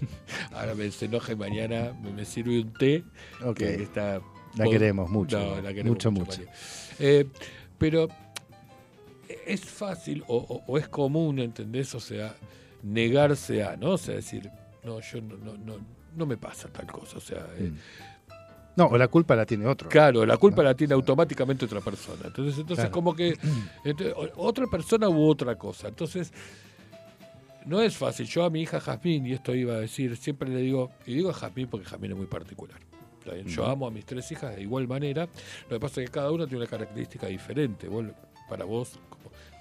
Ahora 0.52 0.74
me 0.74 0.90
se 0.90 1.04
enoja 1.06 1.32
y 1.32 1.36
mañana 1.36 1.92
me, 2.02 2.12
me 2.12 2.24
sirve 2.24 2.60
un 2.60 2.72
té. 2.72 3.04
Ok. 3.44 3.56
que 3.58 3.82
está 3.82 4.20
La 4.56 4.64
queremos 4.64 5.10
mucho, 5.10 5.38
No, 5.38 5.60
la 5.60 5.68
queremos 5.70 5.90
mucho, 5.90 6.10
mucho. 6.10 6.40
Eh, 6.98 7.26
pero 7.78 8.08
es 9.46 9.64
fácil 9.64 10.24
o, 10.26 10.36
o- 10.36 10.62
o 10.66 10.78
es 10.78 10.88
común, 10.88 11.38
¿entendés? 11.38 11.94
O 11.94 12.00
sea, 12.00 12.34
negarse 12.82 13.62
a, 13.62 13.76
¿no? 13.76 13.92
O 13.92 13.98
sea, 13.98 14.14
decir, 14.14 14.50
no, 14.82 15.00
yo 15.00 15.20
no, 15.20 15.36
no, 15.36 15.56
no, 15.56 15.76
no 16.16 16.26
me 16.26 16.36
pasa 16.36 16.68
tal 16.68 16.86
cosa. 16.86 17.16
O 17.18 17.20
sea, 17.20 17.46
eh, 17.56 17.70
Mm. 17.70 17.78
no, 18.76 18.86
o 18.86 18.98
la 18.98 19.08
culpa 19.08 19.34
la 19.36 19.46
tiene 19.46 19.66
otro. 19.66 19.88
Claro, 19.88 20.24
la 20.26 20.36
culpa 20.36 20.62
la 20.62 20.74
tiene 20.74 20.94
automáticamente 20.94 21.64
otra 21.64 21.80
persona. 21.80 22.22
Entonces, 22.26 22.54
entonces 22.58 22.84
Claro. 22.84 22.90
como 22.92 23.14
que 23.14 23.36
entonces, 23.84 24.14
otra 24.36 24.66
persona 24.66 25.08
u 25.08 25.26
otra 25.28 25.56
cosa. 25.56 25.88
Entonces, 25.88 26.32
no 27.66 27.80
es 27.80 27.96
fácil. 27.96 28.26
Yo 28.26 28.44
a 28.44 28.50
mi 28.50 28.60
hija 28.62 28.78
Jazmín, 28.80 29.26
y 29.26 29.32
esto 29.32 29.54
iba 29.54 29.74
a 29.74 29.80
decir, 29.80 30.16
siempre 30.16 30.50
le 30.50 30.58
digo, 30.60 30.90
y 31.06 31.14
digo 31.14 31.30
a 31.30 31.32
Jazmín 31.32 31.66
porque 31.68 31.86
Jazmín 31.86 32.10
es 32.12 32.16
muy 32.16 32.26
particular. 32.26 32.78
Yo 33.46 33.66
Mm. 33.66 33.70
amo 33.70 33.86
a 33.86 33.90
mis 33.90 34.04
tres 34.04 34.30
hijas 34.32 34.54
de 34.54 34.60
igual 34.62 34.86
manera. 34.86 35.26
Lo 35.70 35.76
que 35.76 35.80
pasa 35.80 36.02
es 36.02 36.08
que 36.10 36.12
cada 36.12 36.30
una 36.30 36.44
tiene 36.46 36.58
una 36.62 36.66
característica 36.70 37.26
diferente. 37.26 37.88
Vos, 37.88 38.04
para 38.50 38.66
vos, 38.66 38.98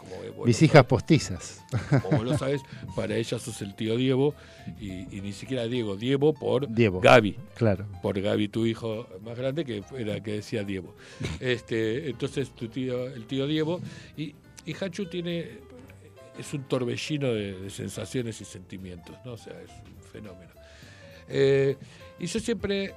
como, 0.03 0.15
como 0.15 0.33
vos 0.33 0.47
Mis 0.47 0.61
hijas 0.61 0.85
postizas. 0.85 1.63
como 2.01 2.17
vos 2.17 2.25
lo 2.25 2.37
sabes, 2.37 2.61
para 2.95 3.15
ella 3.15 3.39
sos 3.39 3.61
el 3.61 3.75
tío 3.75 3.95
Diego 3.97 4.33
y, 4.79 5.15
y 5.15 5.21
ni 5.21 5.33
siquiera 5.33 5.67
Diego, 5.67 5.95
Diego 5.95 6.33
por 6.33 6.67
Diego. 6.67 7.01
Gaby. 7.01 7.37
Claro. 7.55 7.85
Por 8.01 8.19
Gaby, 8.19 8.47
tu 8.49 8.65
hijo 8.65 9.07
más 9.23 9.37
grande, 9.37 9.65
que 9.65 9.83
era 9.97 10.15
el 10.15 10.23
que 10.23 10.33
decía 10.33 10.63
Diego. 10.63 10.95
Este, 11.39 12.09
entonces 12.09 12.51
tu 12.51 12.67
tío, 12.67 13.07
el 13.07 13.25
tío 13.25 13.47
Diego, 13.47 13.81
y, 14.17 14.35
y 14.65 14.73
Hachu 14.73 15.05
tiene, 15.07 15.59
es 16.37 16.53
un 16.53 16.63
torbellino 16.63 17.33
de, 17.33 17.59
de 17.59 17.69
sensaciones 17.69 18.39
y 18.41 18.45
sentimientos, 18.45 19.15
¿no? 19.25 19.33
O 19.33 19.37
sea, 19.37 19.53
es 19.61 19.69
un 19.69 20.01
fenómeno. 20.11 20.51
Eh, 21.27 21.75
y 22.19 22.25
yo 22.25 22.39
siempre 22.39 22.93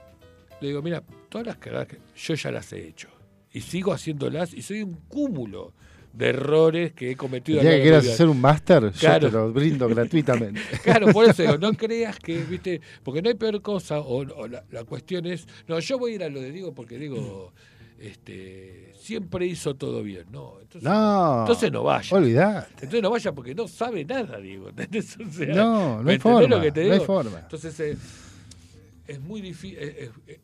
le 0.61 0.69
digo, 0.69 0.83
mira, 0.83 1.03
todas 1.29 1.47
las 1.47 1.57
cagadas 1.57 1.89
que 1.89 1.99
yo 2.17 2.35
ya 2.35 2.51
las 2.51 2.73
he 2.73 2.87
hecho. 2.87 3.09
Y 3.53 3.61
sigo 3.61 3.93
haciéndolas 3.93 4.53
y 4.55 4.63
soy 4.63 4.83
un 4.83 4.95
cúmulo 5.09 5.73
de 6.17 6.29
errores 6.29 6.93
que 6.93 7.11
he 7.11 7.17
cometido. 7.17 7.61
El 7.61 7.67
a 7.67 7.71
día 7.71 7.79
lo 7.79 7.83
que 7.83 7.83
quieras 7.91 8.09
hacer 8.09 8.29
un 8.29 8.41
máster, 8.41 8.91
Claro. 8.99 9.23
yo 9.23 9.31
te 9.31 9.37
lo 9.37 9.53
brindo 9.53 9.89
gratuitamente. 9.95 10.61
Claro, 10.83 11.09
por 11.13 11.27
eso 11.29 11.43
digo, 11.43 11.59
no 11.59 11.73
creas 11.77 12.19
que, 12.19 12.39
viste, 12.39 12.81
porque 13.03 13.21
no 13.23 13.29
hay 13.29 13.35
peor 13.35 13.61
cosa, 13.63 14.01
o, 14.01 14.19
o 14.23 14.49
la, 14.49 14.65
la 14.71 14.85
cuestión 14.85 15.27
es, 15.27 15.47
no, 15.69 15.79
yo 15.81 15.99
voy 15.99 16.13
a 16.13 16.15
ir 16.15 16.25
a 16.25 16.29
lo 16.29 16.41
de 16.41 16.53
Diego 16.53 16.73
porque 16.75 16.99
digo, 16.99 17.53
este, 18.01 18.93
siempre 18.99 19.47
hizo 19.47 19.75
todo 19.75 20.03
bien, 20.03 20.25
¿no? 20.31 20.55
Entonces 20.61 20.83
No. 20.89 21.41
entonces 21.41 21.71
no 21.73 21.83
vaya. 21.83 22.17
Olvidate. 22.17 22.69
Entonces 22.75 23.03
no 23.03 23.11
vaya 23.11 23.33
porque 23.33 23.55
no 23.55 23.69
sabe 23.69 24.05
nada, 24.05 24.39
Diego. 24.39 24.69
¿entendés? 24.71 25.17
O 25.19 25.31
sea, 25.33 25.55
No, 25.55 25.97
no 25.99 26.03
¿me 26.03 26.13
hay 26.13 26.19
forma, 26.19 26.49
lo 26.49 26.61
que 26.61 26.73
te 26.73 26.85
no 26.87 26.93
hay 26.95 27.01
forma. 27.01 27.39
Entonces 27.41 27.79
eh, 27.81 27.97
es 29.07 29.21
muy 29.21 29.41
difícil. 29.41 29.79
Es, 29.79 30.11
es- 30.27 30.39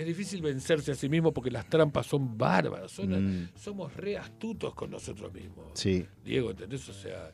es 0.00 0.06
difícil 0.06 0.40
vencerse 0.42 0.92
a 0.92 0.94
sí 0.94 1.08
mismo 1.08 1.32
porque 1.32 1.50
las 1.50 1.68
trampas 1.68 2.06
son 2.06 2.36
bárbaras. 2.38 2.90
son- 2.90 3.42
Mm. 3.42 3.48
Somos 3.54 3.94
re 3.96 4.16
astutos 4.16 4.74
con 4.74 4.90
nosotros 4.90 5.32
mismos. 5.32 5.66
Sí. 5.74 6.06
Diego, 6.24 6.50
¿entendés? 6.50 6.88
O 6.88 6.92
sea, 6.92 7.32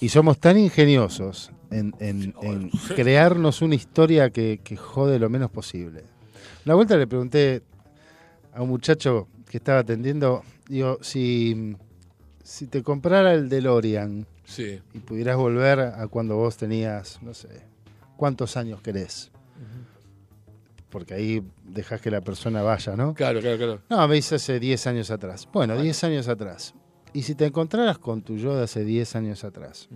Y 0.00 0.08
somos 0.08 0.38
tan 0.38 0.58
ingeniosos 0.58 1.50
en, 1.70 1.94
en- 1.98 2.34
en 2.42 2.70
crearnos 2.96 3.62
una 3.62 3.74
historia 3.74 4.30
que, 4.30 4.60
que 4.62 4.76
jode 4.76 5.18
lo 5.18 5.28
menos 5.30 5.50
posible. 5.50 6.04
Una 6.66 6.74
vuelta 6.74 6.96
le 6.96 7.06
pregunté 7.06 7.62
a 8.52 8.62
un 8.62 8.68
muchacho 8.68 9.28
que 9.50 9.56
estaba 9.58 9.80
atendiendo, 9.80 10.42
digo, 10.68 10.98
si, 11.02 11.76
si 12.42 12.66
te 12.66 12.82
comprara 12.82 13.32
el 13.34 13.48
DeLorean 13.48 14.26
Sí. 14.44 14.80
y 14.92 14.98
pudieras 15.00 15.36
volver 15.36 15.80
a 15.80 16.06
cuando 16.08 16.36
vos 16.36 16.56
tenías, 16.56 17.20
no 17.22 17.32
sé, 17.34 17.48
¿cuántos 18.16 18.56
años 18.56 18.80
querés? 18.82 19.30
Porque 20.94 21.14
ahí 21.14 21.42
dejas 21.64 22.00
que 22.00 22.08
la 22.08 22.20
persona 22.20 22.62
vaya, 22.62 22.94
¿no? 22.94 23.14
Claro, 23.14 23.40
claro, 23.40 23.56
claro. 23.56 23.80
No, 23.90 24.06
me 24.06 24.14
dice 24.14 24.36
hace 24.36 24.60
10 24.60 24.86
años 24.86 25.10
atrás. 25.10 25.48
Bueno, 25.52 25.76
10 25.76 26.04
años 26.04 26.28
atrás. 26.28 26.72
Y 27.12 27.22
si 27.22 27.34
te 27.34 27.46
encontraras 27.46 27.98
con 27.98 28.22
tu 28.22 28.36
yo 28.36 28.54
de 28.54 28.62
hace 28.62 28.84
10 28.84 29.16
años 29.16 29.42
atrás, 29.42 29.88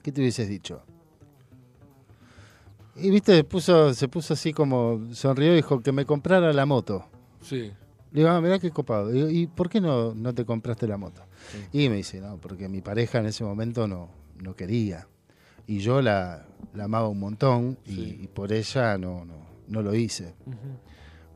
¿qué 0.00 0.12
te 0.12 0.20
hubieses 0.20 0.48
dicho? 0.48 0.84
Y 2.94 3.10
viste, 3.10 3.34
se 3.34 3.42
puso, 3.42 3.92
se 3.94 4.06
puso 4.06 4.34
así 4.34 4.52
como 4.52 5.12
sonrió 5.12 5.54
y 5.54 5.56
dijo 5.56 5.80
que 5.80 5.90
me 5.90 6.06
comprara 6.06 6.52
la 6.52 6.66
moto. 6.66 7.04
Sí. 7.40 7.72
Le 8.12 8.20
digo, 8.20 8.28
ah, 8.28 8.40
mirá 8.40 8.60
qué 8.60 8.70
copado. 8.70 9.08
Digo, 9.08 9.28
¿y 9.28 9.48
por 9.48 9.68
qué 9.68 9.80
no, 9.80 10.14
no 10.14 10.32
te 10.32 10.44
compraste 10.44 10.86
la 10.86 10.98
moto? 10.98 11.24
Y 11.72 11.88
me 11.88 11.96
dice, 11.96 12.20
no, 12.20 12.36
porque 12.36 12.68
mi 12.68 12.80
pareja 12.80 13.18
en 13.18 13.26
ese 13.26 13.42
momento 13.42 13.88
no, 13.88 14.08
no 14.40 14.54
quería. 14.54 15.08
Y 15.66 15.80
yo 15.80 16.00
la, 16.00 16.46
la 16.74 16.84
amaba 16.84 17.08
un 17.08 17.18
montón 17.18 17.76
y, 17.84 18.22
y 18.22 18.28
por 18.28 18.52
ella 18.52 18.96
no, 18.98 19.24
no, 19.24 19.51
no 19.68 19.82
lo 19.82 19.94
hice. 19.94 20.34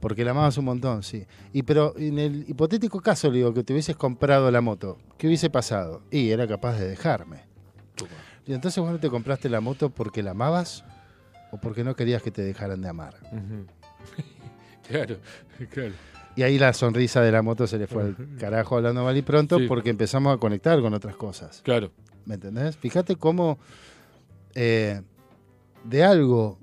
Porque 0.00 0.24
la 0.24 0.32
amabas 0.32 0.58
un 0.58 0.66
montón, 0.66 1.02
sí. 1.02 1.26
Y 1.52 1.62
pero 1.62 1.94
en 1.96 2.18
el 2.18 2.44
hipotético 2.48 3.00
caso, 3.00 3.30
le 3.30 3.38
digo, 3.38 3.54
que 3.54 3.64
te 3.64 3.72
hubieses 3.72 3.96
comprado 3.96 4.50
la 4.50 4.60
moto, 4.60 4.98
¿qué 5.18 5.26
hubiese 5.26 5.50
pasado? 5.50 6.02
Y 6.10 6.30
era 6.30 6.46
capaz 6.46 6.78
de 6.78 6.88
dejarme. 6.88 7.44
Y 8.46 8.52
entonces 8.52 8.80
vos 8.82 8.92
no 8.92 9.00
te 9.00 9.08
compraste 9.10 9.48
la 9.48 9.60
moto 9.60 9.90
porque 9.90 10.22
la 10.22 10.30
amabas 10.32 10.84
o 11.50 11.58
porque 11.58 11.82
no 11.82 11.96
querías 11.96 12.22
que 12.22 12.30
te 12.30 12.42
dejaran 12.42 12.80
de 12.82 12.88
amar. 12.88 13.14
Claro, 14.88 15.16
claro. 15.70 15.94
Y 16.36 16.42
ahí 16.44 16.58
la 16.58 16.72
sonrisa 16.72 17.20
de 17.20 17.32
la 17.32 17.42
moto 17.42 17.66
se 17.66 17.76
le 17.76 17.88
fue 17.88 18.02
al 18.04 18.16
carajo 18.38 18.76
hablando 18.76 19.02
mal 19.02 19.16
y 19.16 19.22
pronto 19.22 19.58
Sí. 19.58 19.66
porque 19.66 19.90
empezamos 19.90 20.32
a 20.32 20.38
conectar 20.38 20.80
con 20.80 20.94
otras 20.94 21.16
cosas. 21.16 21.60
Claro. 21.64 21.90
¿Me 22.24 22.34
entendés? 22.34 22.76
Fíjate 22.76 23.16
cómo 23.16 23.58
eh, 24.54 25.02
de 25.82 26.04
algo 26.04 26.58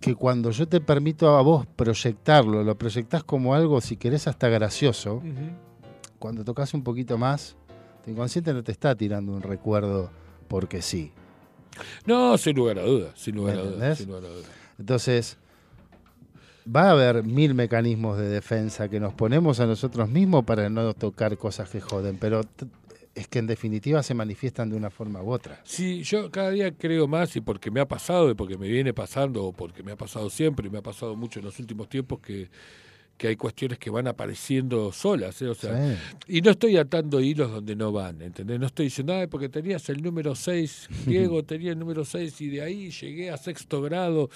que 0.00 0.14
cuando 0.14 0.50
yo 0.50 0.66
te 0.66 0.80
permito 0.80 1.36
a 1.36 1.42
vos 1.42 1.66
proyectarlo, 1.76 2.64
lo 2.64 2.76
proyectás 2.78 3.22
como 3.22 3.54
algo, 3.54 3.80
si 3.80 3.96
querés, 3.96 4.26
hasta 4.26 4.48
gracioso, 4.48 5.22
cuando 6.18 6.44
tocas 6.44 6.72
un 6.74 6.82
poquito 6.82 7.18
más, 7.18 7.56
tu 8.04 8.10
inconsciente 8.10 8.52
no 8.54 8.64
te 8.64 8.72
está 8.72 8.94
tirando 8.94 9.32
un 9.32 9.42
recuerdo 9.42 10.10
porque 10.48 10.80
sí. 10.80 11.12
No, 12.06 12.36
sin 12.38 12.56
lugar 12.56 12.78
a 12.78 12.82
dudas, 12.82 13.12
sin 13.14 13.36
lugar 13.36 13.56
¿Me 13.56 13.60
a 13.60 13.64
dudas, 13.64 13.74
entendés? 13.76 13.98
sin 13.98 14.08
lugar 14.08 14.24
a 14.24 14.28
dudas. 14.28 14.50
Entonces, 14.78 15.38
va 16.66 16.88
a 16.88 16.90
haber 16.92 17.22
mil 17.22 17.54
mecanismos 17.54 18.18
de 18.18 18.28
defensa 18.28 18.88
que 18.88 19.00
nos 19.00 19.12
ponemos 19.14 19.60
a 19.60 19.66
nosotros 19.66 20.08
mismos 20.08 20.44
para 20.44 20.68
no 20.70 20.94
tocar 20.94 21.36
cosas 21.36 21.68
que 21.68 21.80
joden, 21.80 22.16
pero 22.18 22.42
es 23.14 23.26
que 23.28 23.38
en 23.40 23.46
definitiva 23.46 24.02
se 24.02 24.14
manifiestan 24.14 24.70
de 24.70 24.76
una 24.76 24.88
forma 24.90 25.22
u 25.22 25.30
otra. 25.32 25.60
Sí, 25.64 26.02
yo 26.04 26.30
cada 26.30 26.50
día 26.50 26.70
creo 26.72 27.08
más 27.08 27.34
y 27.36 27.40
porque 27.40 27.70
me 27.70 27.80
ha 27.80 27.88
pasado 27.88 28.30
y 28.30 28.34
porque 28.34 28.56
me 28.56 28.68
viene 28.68 28.94
pasando 28.94 29.44
o 29.44 29.52
porque 29.52 29.82
me 29.82 29.92
ha 29.92 29.96
pasado 29.96 30.30
siempre 30.30 30.68
y 30.68 30.70
me 30.70 30.78
ha 30.78 30.82
pasado 30.82 31.16
mucho 31.16 31.40
en 31.40 31.46
los 31.46 31.58
últimos 31.58 31.88
tiempos 31.88 32.20
que, 32.20 32.48
que 33.16 33.26
hay 33.28 33.36
cuestiones 33.36 33.78
que 33.78 33.90
van 33.90 34.06
apareciendo 34.06 34.92
solas, 34.92 35.42
¿eh? 35.42 35.48
o 35.48 35.54
sea, 35.54 35.98
y 36.28 36.40
no 36.40 36.52
estoy 36.52 36.76
atando 36.76 37.20
hilos 37.20 37.50
donde 37.50 37.74
no 37.76 37.90
van, 37.92 38.22
¿entendés? 38.22 38.58
No 38.60 38.66
estoy 38.66 38.86
diciendo, 38.86 39.12
"Ay, 39.14 39.26
porque 39.26 39.48
tenías 39.48 39.88
el 39.90 40.02
número 40.02 40.34
6, 40.36 40.88
Diego 41.06 41.42
tenía 41.42 41.72
el 41.72 41.78
número 41.78 42.04
6 42.04 42.40
y 42.40 42.48
de 42.48 42.62
ahí 42.62 42.90
llegué 42.92 43.30
a 43.30 43.36
sexto 43.36 43.82
grado 43.82 44.30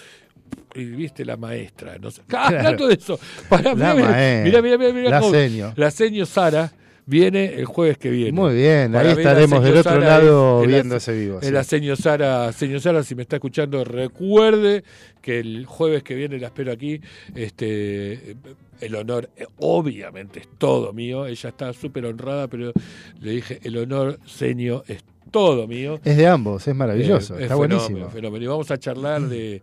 y 0.74 0.84
viste 0.84 1.24
la 1.24 1.36
maestra, 1.36 1.96
no 1.98 2.10
sé. 2.10 2.22
Ah, 2.28 2.48
Claro. 2.48 2.56
Hablando 2.59 2.88
de 2.88 2.94
eso, 2.94 3.18
para 3.48 3.74
La 3.74 3.94
mira, 3.94 3.94
maestra, 4.10 4.42
mira, 4.44 4.62
mira, 4.62 4.78
mira, 4.78 4.92
mira 4.92 5.10
la 5.10 5.20
cómo- 5.20 5.32
seño. 5.32 5.72
la 5.76 5.90
seño 5.90 6.26
Sara 6.26 6.72
viene 7.06 7.55
el 7.55 7.64
jueves 7.66 7.98
que 7.98 8.10
viene. 8.10 8.32
Muy 8.32 8.55
bien, 8.55 8.93
Para 8.93 9.10
ahí 9.10 9.16
estaremos 9.16 9.62
del 9.62 9.76
otro 9.78 9.93
Sara 9.93 10.06
lado 10.06 10.60
es- 10.62 10.68
es 10.68 10.74
viendo 10.74 10.97
ese 10.97 11.12
vivo. 11.12 11.39
es 11.40 11.48
sí. 11.48 11.64
señor 11.64 11.97
Sara, 11.97 12.52
señor 12.52 12.81
Sara, 12.81 13.02
si 13.02 13.14
me 13.14 13.22
está 13.22 13.36
escuchando, 13.36 13.85
recuerde 13.85 14.85
que 15.20 15.39
el 15.40 15.66
jueves 15.66 16.02
que 16.02 16.14
viene 16.14 16.39
la 16.39 16.47
espero 16.48 16.72
aquí. 16.72 17.01
Este, 17.35 18.36
el 18.81 18.94
honor, 18.94 19.31
eh, 19.36 19.47
obviamente, 19.59 20.40
es 20.40 20.48
todo 20.59 20.93
mío. 20.93 21.26
Ella 21.26 21.48
está 21.51 21.72
súper 21.72 22.06
honrada, 22.06 22.48
pero 22.48 22.72
le 23.20 23.31
dije, 23.31 23.60
el 23.62 23.76
honor, 23.78 24.18
señor, 24.26 24.85
es 24.89 25.02
todo 25.31 25.66
mío. 25.66 25.98
Es 26.05 26.16
de 26.16 26.26
ambos, 26.26 26.66
es 26.68 26.74
maravilloso, 26.74 27.35
Eh, 27.35 27.39
es 27.39 27.43
está 27.44 27.55
fenómeno, 27.55 27.81
buenísimo. 27.81 28.10
fenómeno. 28.10 28.44
Y 28.44 28.48
vamos 28.48 28.70
a 28.70 28.78
charlar 28.78 29.22
de, 29.22 29.62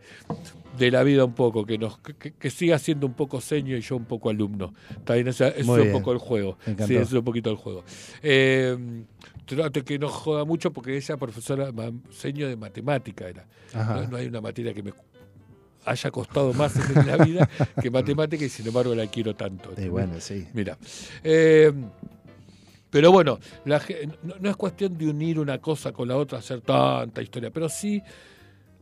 de 0.77 0.89
la 0.91 1.03
vida 1.03 1.25
un 1.25 1.33
poco, 1.33 1.65
que 1.65 1.77
nos 1.77 1.97
que, 1.99 2.31
que 2.33 2.49
siga 2.49 2.79
siendo 2.79 3.05
un 3.07 3.13
poco 3.13 3.41
seño 3.41 3.75
y 3.75 3.81
yo 3.81 3.95
un 3.97 4.05
poco 4.05 4.29
alumno. 4.29 4.73
Está 4.89 5.15
bien, 5.15 5.27
eso 5.27 5.45
es 5.47 5.65
un 5.87 5.91
poco 5.91 6.11
el 6.13 6.17
juego. 6.17 6.57
Sí, 6.87 6.93
eso 7.01 7.15
es 7.15 7.19
un 7.19 7.25
poquito 7.25 7.49
el 7.49 7.57
juego. 7.57 7.83
Eh, 8.23 9.03
trate 9.45 9.83
que 9.83 9.99
no 9.99 10.07
joda 10.07 10.45
mucho 10.45 10.71
porque 10.71 10.95
ella 10.95 11.17
profesora 11.17 11.71
seño 12.11 12.47
de 12.47 12.55
matemática 12.55 13.27
era. 13.27 13.45
No, 14.01 14.07
no 14.07 14.17
hay 14.17 14.27
una 14.27 14.39
materia 14.41 14.73
que 14.73 14.81
me 14.83 14.93
haya 15.85 16.11
costado 16.11 16.53
más 16.53 16.75
en 16.77 17.05
la 17.07 17.17
vida 17.17 17.49
que 17.81 17.89
matemática 17.89 18.45
y 18.45 18.49
sin 18.49 18.67
embargo 18.67 18.93
la 18.95 19.07
quiero 19.07 19.35
tanto. 19.35 19.71
Y 19.77 19.89
bueno, 19.89 20.19
sí. 20.19 20.47
Mira. 20.53 20.77
eh, 21.23 21.71
pero 22.89 23.09
bueno, 23.11 23.39
la 23.65 23.79
ge- 23.79 24.07
no, 24.23 24.35
no 24.39 24.49
es 24.49 24.55
cuestión 24.57 24.97
de 24.97 25.09
unir 25.09 25.39
una 25.39 25.59
cosa 25.59 25.93
con 25.93 26.07
la 26.09 26.17
otra, 26.17 26.39
hacer 26.39 26.59
tanta 26.61 27.21
historia, 27.21 27.49
pero 27.49 27.69
sí 27.69 28.01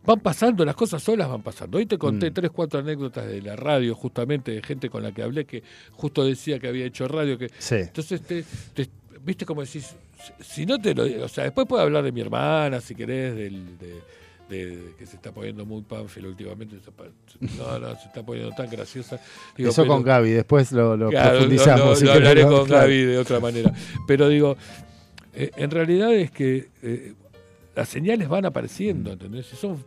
van 0.10 0.20
pasando, 0.22 0.66
las 0.66 0.76
cosas 0.76 1.04
solas 1.04 1.30
van 1.30 1.44
pasando. 1.44 1.78
Hoy 1.78 1.86
te 1.86 1.98
conté 2.00 2.32
Mm. 2.32 2.34
tres, 2.34 2.52
cuatro 2.52 2.80
anécdotas 2.80 3.28
de 3.28 3.42
la 3.44 3.56
radio, 3.56 3.94
justamente 3.94 4.52
de 4.52 4.62
gente 4.64 4.90
con 4.90 5.04
la 5.04 5.12
que 5.12 5.22
hablé 5.22 5.46
que 5.46 5.62
justo 5.92 6.26
decía 6.26 6.58
que 6.60 6.68
había 6.68 6.86
hecho 6.86 7.08
radio. 7.08 7.38
que 7.38 7.50
Sí. 7.60 7.76
Entonces, 7.76 8.22
te, 8.22 8.44
te- 8.74 8.90
viste 9.24 9.46
como 9.46 9.62
decís, 9.62 9.96
si, 10.40 10.66
no 10.66 10.80
te 10.80 10.96
lo 10.96 11.04
digo, 11.04 11.26
o 11.26 11.28
sea, 11.28 11.44
después 11.44 11.68
puedo 11.68 11.84
hablar 11.84 12.04
de 12.04 12.12
mi 12.12 12.22
hermana, 12.22 12.82
si 12.82 12.96
querés, 12.96 13.36
del, 13.36 13.78
de, 13.78 13.94
de- 14.50 14.94
que 14.98 15.06
se 15.06 15.16
está 15.18 15.32
poniendo 15.32 15.64
muy 15.64 15.84
pánfilo 15.84 16.30
últimamente. 16.30 16.78
No, 17.58 17.78
no, 17.78 17.96
se 17.96 18.08
está 18.08 18.24
poniendo 18.24 18.52
tan 18.56 18.68
graciosa. 18.68 19.20
Digo, 19.56 19.70
Eso 19.70 19.84
pero- 19.84 19.94
con 19.94 20.04
Gaby, 20.04 20.32
después 20.32 20.72
lo, 20.72 20.98
lo 20.98 21.10
Claro, 21.12 21.32
profundizamos. 21.38 22.02
Lo, 22.02 22.08
lo- 22.08 22.12
lo 22.14 22.14
hablaré 22.14 22.42
con 22.44 22.66
Claro. 22.66 22.82
Gaby 22.84 23.02
de 23.04 23.18
otra 23.20 23.40
manera. 23.40 23.72
Pero 24.08 24.28
digo, 24.28 24.58
eh, 25.36 25.52
en 25.56 25.70
realidad 25.70 26.12
es 26.16 26.32
que 26.32 26.70
eh, 26.82 27.14
las 27.76 27.88
señales 27.88 28.28
van 28.28 28.46
apareciendo, 28.48 29.12
¿entendés? 29.14 29.54
Y 29.54 29.56
son 29.56 29.78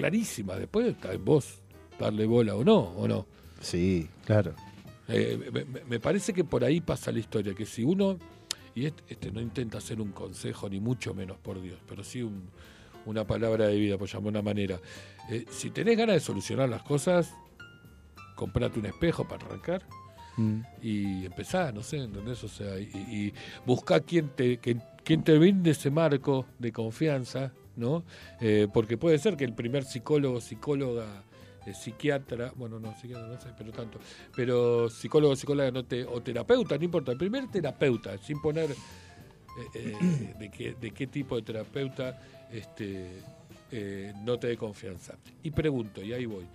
clarísimas. 0.00 0.58
Después 0.58 0.86
está 0.86 1.12
en 1.12 1.24
vos 1.24 1.60
darle 1.98 2.26
bola 2.26 2.54
o 2.56 2.64
no, 2.64 2.78
o 2.78 3.06
no. 3.06 3.26
Sí, 3.60 4.08
claro. 4.24 4.54
Eh, 5.08 5.50
me, 5.88 6.00
parece 6.00 6.32
que 6.32 6.44
por 6.44 6.64
ahí 6.64 6.80
pasa 6.80 7.10
la 7.12 7.18
historia, 7.18 7.54
que 7.54 7.66
si 7.66 7.82
uno, 7.82 8.18
y 8.74 8.86
este, 8.86 9.02
este 9.08 9.30
no 9.32 9.40
intenta 9.40 9.78
hacer 9.78 10.00
un 10.00 10.12
consejo, 10.12 10.68
ni 10.70 10.80
mucho 10.80 11.12
menos 11.14 11.36
por 11.38 11.60
Dios, 11.60 11.78
pero 11.86 12.02
sí 12.04 12.22
un- 12.22 12.48
una 13.06 13.26
palabra 13.26 13.66
de 13.66 13.76
vida, 13.76 13.98
por 13.98 14.08
llamar 14.08 14.28
una 14.28 14.42
manera. 14.42 14.78
Eh, 15.30 15.44
si 15.50 15.70
tenés 15.70 15.96
ganas 15.98 16.14
de 16.16 16.20
solucionar 16.20 16.68
las 16.68 16.82
cosas, 16.82 17.32
comprate 18.36 18.78
un 18.78 18.86
espejo 18.86 19.26
para 19.26 19.44
arrancar 19.46 19.82
Mm. 20.36 20.60
y 20.82 21.26
empezá, 21.26 21.72
no 21.72 21.82
sé, 21.82 21.98
¿entendés? 21.98 22.42
O 22.44 22.48
sea, 22.48 22.78
y, 22.78 22.84
y 22.84 23.34
buscá 23.66 24.00
quien 24.00 24.28
te, 24.28 24.58
quien 24.58 25.22
te 25.24 25.36
brinde 25.38 25.72
ese 25.72 25.90
marco 25.90 26.46
de 26.58 26.70
confianza, 26.72 27.52
¿no? 27.80 28.04
Eh, 28.40 28.68
porque 28.72 28.96
puede 28.96 29.18
ser 29.18 29.36
que 29.36 29.44
el 29.44 29.54
primer 29.54 29.84
psicólogo, 29.84 30.40
psicóloga, 30.40 31.24
eh, 31.66 31.74
psiquiatra, 31.74 32.52
bueno, 32.54 32.78
no, 32.78 32.94
psiquiatra 33.00 33.26
no 33.26 33.40
sé, 33.40 33.48
pero 33.56 33.72
tanto, 33.72 33.98
pero 34.36 34.88
psicólogo, 34.88 35.34
psicóloga 35.34 35.70
no 35.70 35.84
te, 35.84 36.04
o 36.04 36.22
terapeuta, 36.22 36.76
no 36.76 36.84
importa, 36.84 37.10
el 37.12 37.18
primer 37.18 37.50
terapeuta, 37.50 38.16
sin 38.18 38.40
poner 38.40 38.70
eh, 39.74 40.34
de, 40.38 40.50
qué, 40.50 40.74
de 40.80 40.90
qué 40.92 41.06
tipo 41.06 41.36
de 41.36 41.42
terapeuta 41.42 42.20
este, 42.52 43.22
no 44.24 44.38
te 44.38 44.48
dé 44.48 44.56
confianza. 44.56 45.16
Y 45.42 45.50
pregunto, 45.50 46.02
y 46.02 46.12
ahí 46.12 46.26
voy. 46.26 46.46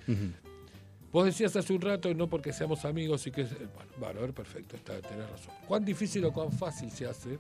Vos 1.11 1.25
decías 1.25 1.55
hace 1.55 1.71
un 1.71 1.81
rato, 1.81 2.13
no 2.13 2.27
porque 2.27 2.51
seamos 2.51 2.83
amigos 2.83 3.25
y 3.25 3.31
que... 3.31 3.43
Bueno, 3.43 3.91
bueno, 3.97 4.19
a 4.19 4.21
ver, 4.21 4.33
perfecto, 4.33 4.75
está, 4.75 4.99
tenés 4.99 5.29
razón. 5.29 5.53
¿Cuán 5.65 5.85
difícil 5.85 6.25
o 6.25 6.33
cuán 6.33 6.51
fácil 6.51 6.91
se 6.91 7.05
hace 7.07 7.37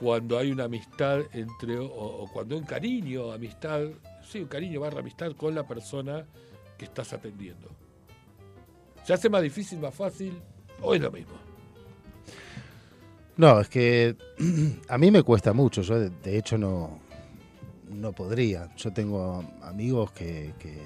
cuando 0.00 0.38
hay 0.38 0.50
una 0.50 0.64
amistad 0.64 1.20
entre... 1.32 1.78
o, 1.78 1.86
o 1.86 2.30
cuando 2.32 2.54
hay 2.54 2.60
un 2.60 2.66
cariño, 2.66 3.32
amistad... 3.32 3.82
Sí, 4.26 4.40
un 4.40 4.46
cariño 4.46 4.80
barra 4.80 5.00
amistad 5.00 5.32
con 5.32 5.54
la 5.54 5.66
persona 5.66 6.24
que 6.78 6.86
estás 6.86 7.12
atendiendo? 7.12 7.68
¿Se 9.04 9.12
hace 9.12 9.28
más 9.28 9.42
difícil, 9.42 9.78
más 9.78 9.94
fácil 9.94 10.40
o 10.80 10.94
es 10.94 11.00
lo 11.00 11.10
mismo? 11.10 11.34
No, 13.36 13.60
es 13.60 13.68
que 13.68 14.16
a 14.88 14.98
mí 14.98 15.10
me 15.10 15.22
cuesta 15.22 15.52
mucho. 15.52 15.82
Yo, 15.82 15.98
de, 15.98 16.10
de 16.10 16.38
hecho, 16.38 16.56
no, 16.56 16.98
no 17.90 18.12
podría. 18.12 18.74
Yo 18.76 18.92
tengo 18.92 19.44
amigos 19.62 20.12
que, 20.12 20.54
que 20.58 20.78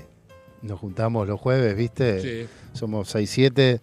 nos 0.62 0.80
juntamos 0.80 1.28
los 1.28 1.40
jueves, 1.40 1.76
¿viste? 1.76 2.20
Sí. 2.20 2.48
Somos 2.72 3.08
6, 3.10 3.30
7 3.30 3.80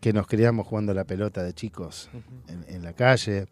que 0.00 0.12
nos 0.12 0.26
criamos 0.26 0.66
jugando 0.66 0.94
la 0.94 1.04
pelota 1.04 1.42
de 1.42 1.52
chicos 1.52 2.08
en, 2.48 2.64
en 2.74 2.82
la 2.82 2.94
calle 2.94 3.46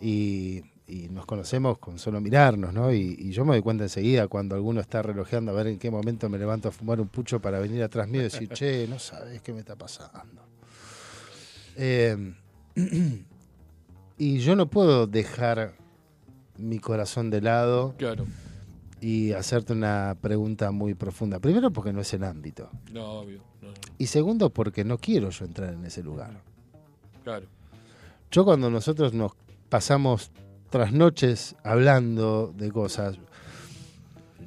y, 0.00 0.62
y 0.86 1.08
nos 1.10 1.26
conocemos 1.26 1.78
con 1.78 1.98
solo 1.98 2.20
mirarnos, 2.20 2.72
¿no? 2.72 2.92
Y, 2.92 3.16
y 3.18 3.30
yo 3.32 3.44
me 3.44 3.52
doy 3.52 3.62
cuenta 3.62 3.84
enseguida 3.84 4.26
cuando 4.28 4.54
alguno 4.54 4.80
está 4.80 5.02
relojeando 5.02 5.52
a 5.52 5.54
ver 5.54 5.66
en 5.68 5.78
qué 5.78 5.90
momento 5.90 6.28
me 6.28 6.38
levanto 6.38 6.68
a 6.68 6.72
fumar 6.72 7.00
un 7.00 7.08
pucho 7.08 7.40
para 7.40 7.58
venir 7.60 7.82
atrás 7.82 8.08
mío 8.08 8.20
y 8.22 8.24
decir, 8.24 8.48
che, 8.50 8.86
no 8.88 8.98
sabes 8.98 9.40
qué 9.42 9.52
me 9.52 9.60
está 9.60 9.76
pasando. 9.76 10.42
Eh, 11.76 12.34
y 14.18 14.38
yo 14.38 14.56
no 14.56 14.66
puedo 14.68 15.06
dejar 15.06 15.74
mi 16.58 16.78
corazón 16.78 17.30
de 17.30 17.40
lado 17.40 17.94
Claro. 17.96 18.26
y 19.00 19.32
hacerte 19.32 19.72
una 19.72 20.16
pregunta 20.20 20.70
muy 20.72 20.94
profunda. 20.94 21.38
Primero 21.38 21.70
porque 21.70 21.92
no 21.92 22.00
es 22.00 22.12
el 22.14 22.24
ámbito. 22.24 22.70
No, 22.92 23.20
obvio. 23.20 23.42
No, 23.62 23.68
no. 23.68 23.74
Y 23.98 24.06
segundo 24.06 24.50
porque 24.50 24.84
no 24.84 24.98
quiero 24.98 25.30
yo 25.30 25.44
entrar 25.44 25.72
en 25.72 25.84
ese 25.84 26.02
lugar. 26.02 26.42
Claro. 27.24 27.46
Yo 28.30 28.44
cuando 28.44 28.70
nosotros 28.70 29.12
nos 29.14 29.32
pasamos 29.70 30.30
tras 30.68 30.92
noches 30.92 31.56
hablando 31.64 32.52
de 32.56 32.70
cosas, 32.70 33.16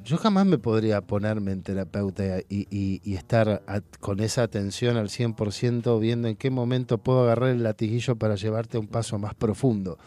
yo 0.04 0.18
jamás 0.18 0.44
me 0.46 0.58
podría 0.58 1.00
ponerme 1.00 1.52
en 1.52 1.62
terapeuta 1.62 2.40
y, 2.48 2.66
y- 2.70 3.00
y 3.02 3.14
estar 3.14 3.62
a- 3.66 3.80
con 4.00 4.20
esa 4.20 4.42
atención 4.42 4.96
al 4.98 5.08
100% 5.08 5.98
viendo 5.98 6.28
en 6.28 6.36
qué 6.36 6.50
momento 6.50 6.98
puedo 6.98 7.22
agarrar 7.24 7.50
el 7.50 7.62
latiguillo 7.62 8.16
para 8.16 8.34
llevarte 8.36 8.76
a 8.76 8.80
un 8.80 8.86
paso 8.86 9.18
más 9.18 9.34
profundo. 9.34 9.98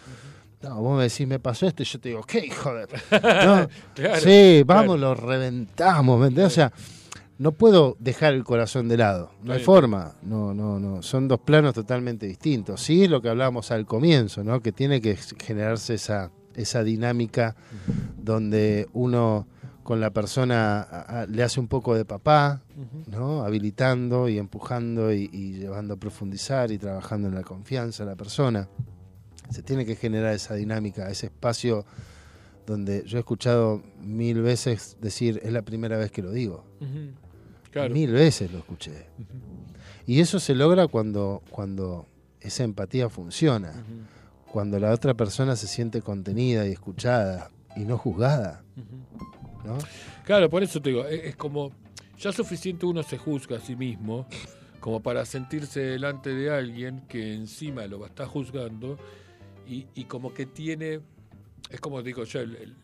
No, 0.61 0.81
vos 0.81 0.97
me 0.97 1.03
decís, 1.03 1.27
me 1.27 1.39
pasó 1.39 1.67
esto 1.67 1.83
y 1.83 1.85
yo 1.85 1.99
te 1.99 2.09
digo, 2.09 2.23
¿qué 2.23 2.49
joder? 2.49 2.89
No, 3.11 3.67
Claro, 3.95 4.21
sí, 4.21 4.63
vamos, 4.65 4.97
claro. 4.97 4.97
lo 4.97 5.15
reventamos, 5.15 6.31
¿me? 6.31 6.43
O 6.43 6.49
sea, 6.49 6.71
no 7.39 7.51
puedo 7.51 7.95
dejar 7.99 8.33
el 8.33 8.43
corazón 8.43 8.87
de 8.87 8.97
lado. 8.97 9.31
No 9.43 9.53
hay 9.53 9.59
forma. 9.63 10.15
No, 10.23 10.53
no, 10.53 10.79
no. 10.79 11.01
Son 11.03 11.27
dos 11.27 11.39
planos 11.39 11.73
totalmente 11.73 12.25
distintos. 12.25 12.81
Sí, 12.81 13.03
es 13.03 13.09
lo 13.09 13.21
que 13.21 13.29
hablábamos 13.29 13.69
al 13.71 13.85
comienzo, 13.85 14.43
¿no? 14.43 14.59
Que 14.61 14.71
tiene 14.71 15.01
que 15.01 15.15
generarse 15.15 15.93
esa, 15.95 16.31
esa 16.55 16.83
dinámica 16.83 17.55
donde 18.17 18.87
uno 18.93 19.47
con 19.83 20.01
la 20.01 20.09
persona 20.09 20.81
a- 20.81 21.21
a- 21.21 21.25
le 21.27 21.43
hace 21.43 21.59
un 21.61 21.67
poco 21.67 21.95
de 21.95 22.03
papá, 22.05 22.61
¿no? 23.09 23.43
Habilitando 23.43 24.27
y 24.27 24.37
empujando 24.37 25.13
y, 25.13 25.29
y 25.31 25.53
llevando 25.53 25.93
a 25.93 25.97
profundizar 25.97 26.71
y 26.71 26.77
trabajando 26.77 27.29
en 27.29 27.35
la 27.35 27.43
confianza 27.43 28.03
de 28.03 28.09
la 28.09 28.15
persona. 28.17 28.67
Se 29.49 29.63
tiene 29.63 29.85
que 29.85 29.95
generar 29.95 30.33
esa 30.33 30.55
dinámica, 30.55 31.09
ese 31.09 31.27
espacio 31.27 31.85
donde 32.65 33.03
yo 33.05 33.17
he 33.17 33.19
escuchado 33.21 33.81
mil 34.01 34.41
veces 34.41 34.97
decir, 34.99 35.39
es 35.41 35.53
la 35.53 35.61
primera 35.61 35.95
vez 35.97 36.11
que 36.11 36.21
lo 36.21 36.31
digo. 36.31 36.65
Claro. 37.71 37.93
Mil 37.93 38.11
veces 38.11 38.51
lo 38.51 38.59
escuché. 38.59 39.07
Y 40.05 40.19
eso 40.21 40.39
se 40.39 40.55
logra 40.55 40.87
cuando, 40.87 41.41
cuando 41.49 42.07
esa 42.39 42.63
empatía 42.63 43.09
funciona, 43.09 43.73
cuando 44.51 44.79
la 44.79 44.91
otra 44.91 45.13
persona 45.13 45.55
se 45.55 45.67
siente 45.67 46.01
contenida 46.01 46.65
y 46.67 46.71
escuchada 46.71 47.51
y 47.75 47.81
no 47.81 47.97
juzgada. 47.97 48.63
¿no? 49.65 49.77
Claro, 50.23 50.49
por 50.49 50.63
eso 50.63 50.81
te 50.81 50.89
digo, 50.89 51.05
es, 51.05 51.23
es 51.25 51.35
como, 51.35 51.71
ya 52.17 52.31
suficiente 52.31 52.85
uno 52.85 53.03
se 53.03 53.17
juzga 53.17 53.57
a 53.57 53.59
sí 53.59 53.75
mismo 53.75 54.25
como 54.79 55.01
para 55.01 55.25
sentirse 55.25 55.81
delante 55.81 56.33
de 56.33 56.49
alguien 56.51 57.01
que 57.09 57.33
encima 57.33 57.85
lo 57.87 58.05
está 58.05 58.25
juzgando 58.25 58.97
y, 59.67 59.87
y 59.95 60.05
como 60.05 60.33
que 60.33 60.45
tiene, 60.45 61.01
es 61.69 61.81
como 61.81 62.01
digo 62.01 62.23
yo, 62.23 62.39
el, 62.39 62.75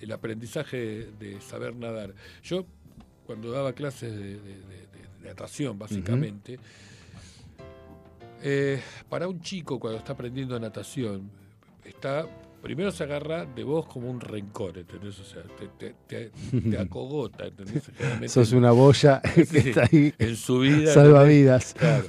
el- 0.00 0.12
aprendizaje 0.12 1.10
de 1.18 1.40
saber 1.40 1.74
nadar. 1.74 2.14
Yo 2.44 2.64
cuando 3.26 3.50
daba 3.50 3.72
clases 3.72 4.14
de, 4.14 4.24
de- 4.36 4.38
de- 4.40 4.86
de 5.20 5.28
natación, 5.28 5.78
básicamente, 5.78 6.58
eh, 8.42 8.80
para 9.08 9.28
un 9.28 9.40
chico 9.40 9.78
cuando 9.80 9.98
está 9.98 10.12
aprendiendo 10.12 10.58
natación, 10.60 11.30
está 11.84 12.26
primero 12.62 12.90
se 12.90 13.04
agarra 13.04 13.44
de 13.44 13.62
vos 13.64 13.86
como 13.86 14.10
un 14.10 14.20
rencor, 14.20 14.76
¿entendés? 14.78 15.18
O 15.20 15.24
sea, 15.24 15.42
te, 15.58 15.68
te, 15.78 15.94
te- 16.06 16.60
te 16.60 16.78
acogota, 16.78 17.46
¿entendés? 17.46 17.84
Sos 18.28 18.52
una 18.52 18.72
boya 18.72 19.20
que 19.22 19.40
está 19.58 19.84
ahí. 19.90 20.12
en 20.18 20.36
su 20.36 20.60
vida. 20.60 20.92
¿entendés? 21.22 21.74
Claro. 21.74 22.04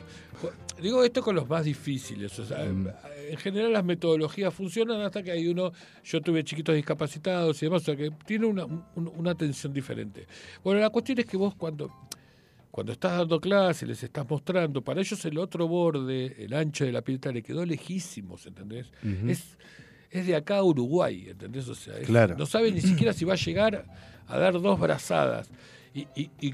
Digo 0.82 1.04
esto 1.04 1.22
con 1.22 1.36
los 1.36 1.48
más 1.50 1.66
difíciles. 1.66 2.38
O 2.40 2.46
sea, 2.46 2.64
Mm. 2.66 2.88
En 3.30 3.38
general 3.38 3.74
las 3.74 3.84
metodologías 3.84 4.54
funcionan 4.54 5.02
hasta 5.02 5.22
que 5.24 5.32
hay 5.32 5.48
uno, 5.48 5.72
yo 6.04 6.22
tuve 6.22 6.44
chiquitos 6.44 6.76
discapacitados 6.76 7.62
y 7.62 7.66
demás, 7.66 7.82
o 7.82 7.86
sea 7.86 7.96
que 7.96 8.10
tiene 8.26 8.46
una, 8.46 8.64
un- 8.66 8.86
una 8.96 9.32
atención 9.32 9.74
diferente. 9.74 10.28
Bueno, 10.64 10.80
la 10.80 10.90
cuestión 10.90 11.20
es 11.20 11.26
que 11.26 11.36
vos 11.36 11.54
cuando, 11.56 11.92
cuando 12.72 12.94
estás 12.94 13.18
dando 13.18 13.40
clases, 13.42 13.88
les 13.90 14.02
estás 14.04 14.26
mostrando, 14.30 14.82
para 14.82 15.02
ellos 15.02 15.24
el 15.26 15.38
otro 15.40 15.68
borde, 15.68 16.36
el 16.44 16.54
ancho 16.54 16.86
de 16.86 16.92
la 16.94 17.02
pileta, 17.02 17.32
le 17.32 17.42
quedó 17.44 17.66
lejísimos, 17.66 18.46
¿entendés? 18.46 18.92
Es, 19.28 19.58
es 20.10 20.26
de 20.26 20.36
acá 20.36 20.58
a 20.58 20.64
Uruguay, 20.64 21.28
¿entendés? 21.30 21.68
O 21.68 21.76
sea, 21.76 21.98
es- 21.98 22.08
Claro. 22.08 22.36
no 22.38 22.46
sabe 22.46 22.72
ni 22.72 22.80
siquiera 22.82 23.12
si 23.14 23.26
va 23.26 23.34
a 23.34 23.38
llegar 23.38 23.86
a 24.28 24.38
dar 24.40 24.54
dos 24.62 24.80
brazadas. 24.80 25.50
Y, 25.94 26.08
y, 26.16 26.30
y, 26.40 26.54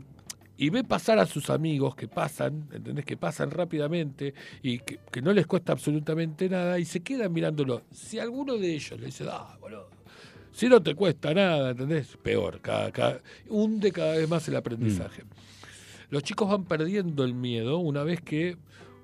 y 0.65 0.69
ve 0.69 0.83
pasar 0.83 1.19
a 1.19 1.25
sus 1.25 1.49
amigos 1.49 1.95
que 1.95 2.07
pasan, 2.07 2.69
¿entendés? 2.71 3.03
Que 3.05 3.17
pasan 3.17 3.51
rápidamente 3.51 4.33
y 4.61 4.79
que, 4.79 4.99
que 5.11 5.21
no 5.21 5.33
les 5.33 5.45
cuesta 5.45 5.73
absolutamente 5.73 6.47
nada 6.47 6.79
y 6.79 6.85
se 6.85 7.01
quedan 7.01 7.33
mirándolo. 7.33 7.81
Si 7.91 8.17
alguno 8.19 8.57
de 8.57 8.73
ellos 8.73 8.99
le 8.99 9.07
dice, 9.07 9.25
ah, 9.29 9.57
boludo, 9.59 9.89
si 10.51 10.69
no 10.69 10.81
te 10.81 10.95
cuesta 10.95 11.33
nada, 11.33 11.71
¿entendés? 11.71 12.15
Peor, 12.23 12.61
cada, 12.61 12.91
cada- 12.91 13.19
hunde 13.49 13.91
cada 13.91 14.15
vez 14.15 14.29
más 14.29 14.47
el 14.47 14.55
aprendizaje. 14.55 15.23
Los 16.09 16.23
chicos 16.23 16.47
van 16.49 16.63
perdiendo 16.65 17.23
el 17.23 17.33
miedo 17.33 17.79
una 17.79 18.03
vez 18.03 18.21
que 18.21 18.55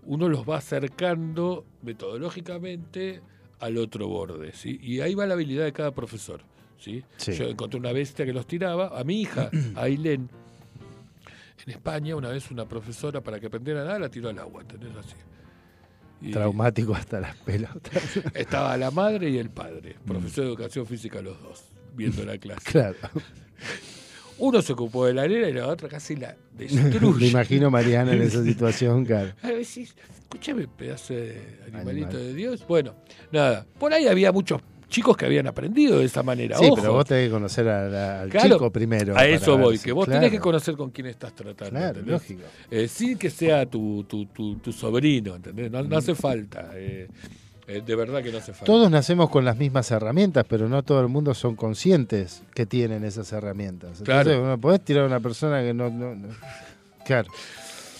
uno 0.03 0.29
los 0.29 0.47
va 0.47 0.57
acercando 0.59 1.65
metodológicamente 1.81 3.21
al 3.59 3.77
otro 3.77 4.07
borde, 4.07 4.53
¿sí? 4.53 4.79
Y 4.81 5.01
ahí 5.01 5.15
va 5.15 5.25
la 5.25 5.33
habilidad 5.33 5.65
de 5.65 5.73
cada 5.73 5.91
profesor. 5.91 6.41
¿sí? 6.77 7.03
Sí. 7.17 7.33
Yo 7.33 7.45
encontré 7.45 7.79
una 7.79 7.91
bestia 7.91 8.25
que 8.25 8.31
los 8.31 8.47
tiraba. 8.47 8.97
A 8.97 9.03
mi 9.03 9.21
hija, 9.21 9.49
a 9.75 9.81
Ailén, 9.83 10.29
en 11.65 11.71
España, 11.73 12.15
una 12.15 12.29
vez 12.29 12.49
una 12.51 12.67
profesora, 12.67 13.21
para 13.21 13.39
que 13.39 13.47
aprendiera 13.47 13.81
a 13.81 13.85
nadar, 13.85 14.01
la 14.01 14.09
tiró 14.09 14.29
al 14.29 14.39
agua, 14.39 14.61
¿entendés? 14.61 14.91
Así. 14.97 15.15
Y 16.21 16.31
Traumático 16.31 16.93
hasta 16.93 17.19
las 17.19 17.35
pelotas. 17.37 18.17
estaba 18.33 18.75
la 18.77 18.91
madre 18.91 19.29
y 19.29 19.37
el 19.37 19.49
padre, 19.49 19.95
profesor 20.05 20.43
de 20.45 20.49
educación 20.49 20.85
física 20.85 21.21
los 21.21 21.41
dos, 21.41 21.63
viendo 21.95 22.23
la 22.25 22.37
clase. 22.37 22.61
claro. 22.71 22.95
Uno 24.41 24.61
se 24.61 24.71
ocupó 24.71 25.05
de 25.05 25.13
la 25.13 25.23
arena 25.23 25.49
y 25.49 25.53
la 25.53 25.67
otra 25.67 25.89
casi 25.89 26.15
la 26.15 26.33
Me 26.57 26.65
destruye. 26.65 27.27
imagino 27.27 27.67
a 27.67 27.69
Mariana 27.69 28.13
en 28.13 28.21
esa 28.21 28.41
situación, 28.43 29.03
claro. 29.05 29.33
A 29.43 29.63
sí, 29.65 29.81
escúchame, 30.21 30.65
pedazo 30.67 31.13
de 31.13 31.59
animalito 31.67 32.07
Animal. 32.11 32.23
de 32.27 32.33
Dios. 32.33 32.65
Bueno, 32.67 32.95
nada, 33.33 33.65
por 33.77 33.93
ahí 33.93 34.07
había 34.07 34.31
muchos 34.31 34.61
chicos 34.89 35.15
que 35.15 35.25
habían 35.25 35.47
aprendido 35.47 35.99
de 35.99 36.05
esa 36.05 36.23
manera. 36.23 36.57
Sí, 36.57 36.65
Ojo. 36.65 36.75
pero 36.75 36.93
vos 36.93 37.05
tenés 37.05 37.27
que 37.27 37.31
conocer 37.31 37.67
a 37.69 37.87
la- 37.87 38.21
al 38.21 38.29
Claro, 38.29 38.55
chico 38.55 38.71
primero. 38.71 39.15
A 39.17 39.25
eso 39.25 39.57
voy, 39.57 39.77
si- 39.77 39.85
que 39.85 39.91
vos 39.91 40.05
claro. 40.05 40.19
tenés 40.19 40.31
que 40.31 40.39
conocer 40.39 40.75
con 40.75 40.89
quién 40.89 41.07
estás 41.07 41.33
tratando. 41.33 41.69
Claro, 41.71 41.99
¿entendés? 41.99 42.11
lógico. 42.11 42.41
Eh, 42.71 42.87
sin 42.87 43.17
que 43.17 43.29
sea 43.29 43.65
tu, 43.65 44.03
tu, 44.03 44.25
tu, 44.25 44.55
tu 44.57 44.71
sobrino, 44.73 45.35
¿entendés? 45.35 45.71
No, 45.71 45.81
no 45.83 45.97
hace 45.97 46.15
falta. 46.15 46.71
eh, 46.73 47.07
eh, 47.67 47.83
de 47.85 47.95
verdad 47.95 48.23
que 48.23 48.31
no 48.31 48.39
hace 48.39 48.51
falta. 48.51 48.65
Todos 48.65 48.89
nacemos 48.89 49.29
con 49.29 49.45
las 49.45 49.55
mismas 49.57 49.91
herramientas, 49.91 50.43
pero 50.49 50.67
no 50.67 50.81
todo 50.81 51.01
el 51.01 51.07
mundo 51.07 51.35
son 51.35 51.55
conscientes 51.55 52.41
que 52.55 52.65
tienen 52.65 53.03
esas 53.03 53.31
herramientas. 53.31 53.99
Entonces, 53.99 54.05
Claro. 54.25 54.57
podés 54.59 54.81
tirar 54.83 55.03
a 55.03 55.07
una 55.07 55.19
persona 55.19 55.61
que 55.61 55.73
no, 55.73 55.89
no- 55.91 56.15
no- 56.15 56.27
Claro. 57.05 57.29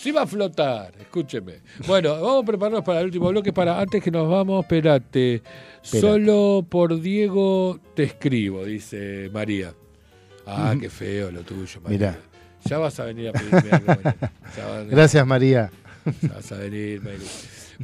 Sí 0.00 0.12
va 0.12 0.22
a 0.22 0.26
flotar, 0.26 0.94
escúcheme. 0.98 1.60
Bueno, 1.86 2.14
vamos 2.14 2.42
a 2.42 2.46
prepararnos 2.46 2.82
para 2.82 3.00
el 3.00 3.04
último 3.04 3.28
bloque. 3.28 3.52
Para 3.52 3.78
antes 3.78 4.02
que 4.02 4.10
nos 4.10 4.30
vamos, 4.30 4.64
espérate. 4.64 5.42
Solo 5.82 6.64
por 6.66 6.98
Diego 7.02 7.78
te 7.94 8.04
escribo, 8.04 8.64
dice 8.64 9.28
María. 9.30 9.74
Ah, 10.46 10.74
qué 10.80 10.88
feo 10.88 11.30
lo 11.30 11.42
tuyo, 11.42 11.82
María. 11.82 11.98
Mirá. 11.98 12.18
Ya 12.64 12.78
vas 12.78 12.98
a 12.98 13.04
venir 13.04 13.28
a 13.28 13.32
pedirme 13.32 13.70
algo. 13.72 13.86
María. 13.86 14.84
Gracias, 14.88 15.26
María. 15.26 15.70
Ya 16.22 16.28
vas 16.34 16.50
a 16.50 16.56
venir, 16.56 17.02
María. 17.02 17.28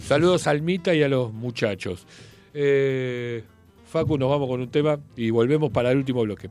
Saludos 0.00 0.46
a 0.46 0.52
Almita 0.52 0.94
y 0.94 1.02
a 1.02 1.08
los 1.10 1.34
muchachos. 1.34 2.06
Eh, 2.54 3.44
Facu, 3.90 4.16
nos 4.16 4.30
vamos 4.30 4.48
con 4.48 4.62
un 4.62 4.70
tema 4.70 4.98
y 5.16 5.28
volvemos 5.28 5.70
para 5.70 5.90
el 5.90 5.98
último 5.98 6.22
bloque. 6.22 6.48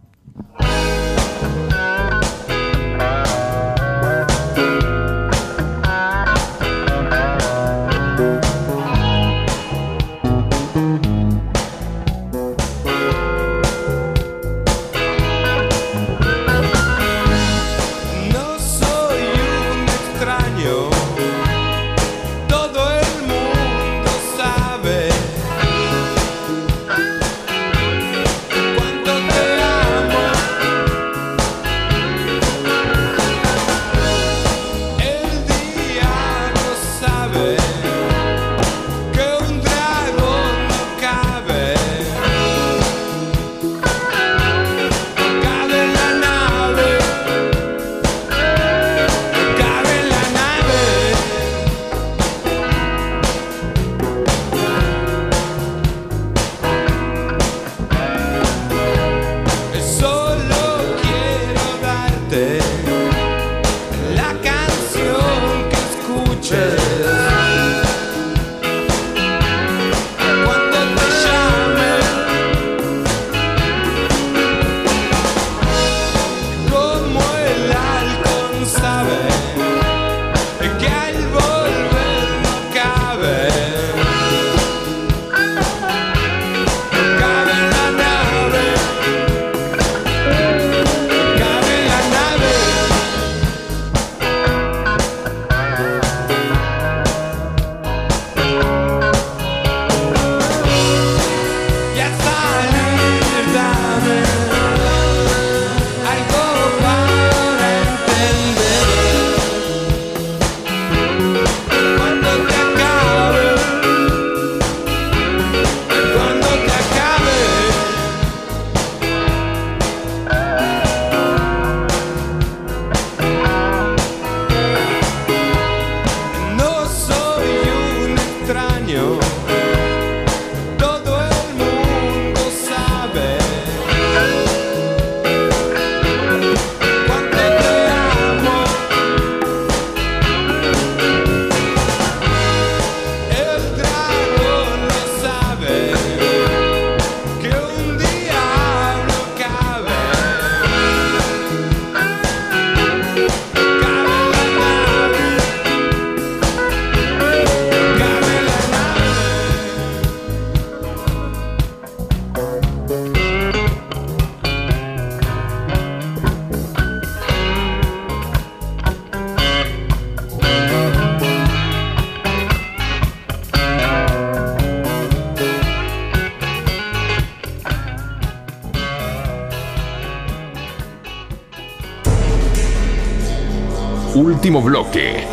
Bloque. 184.61 185.25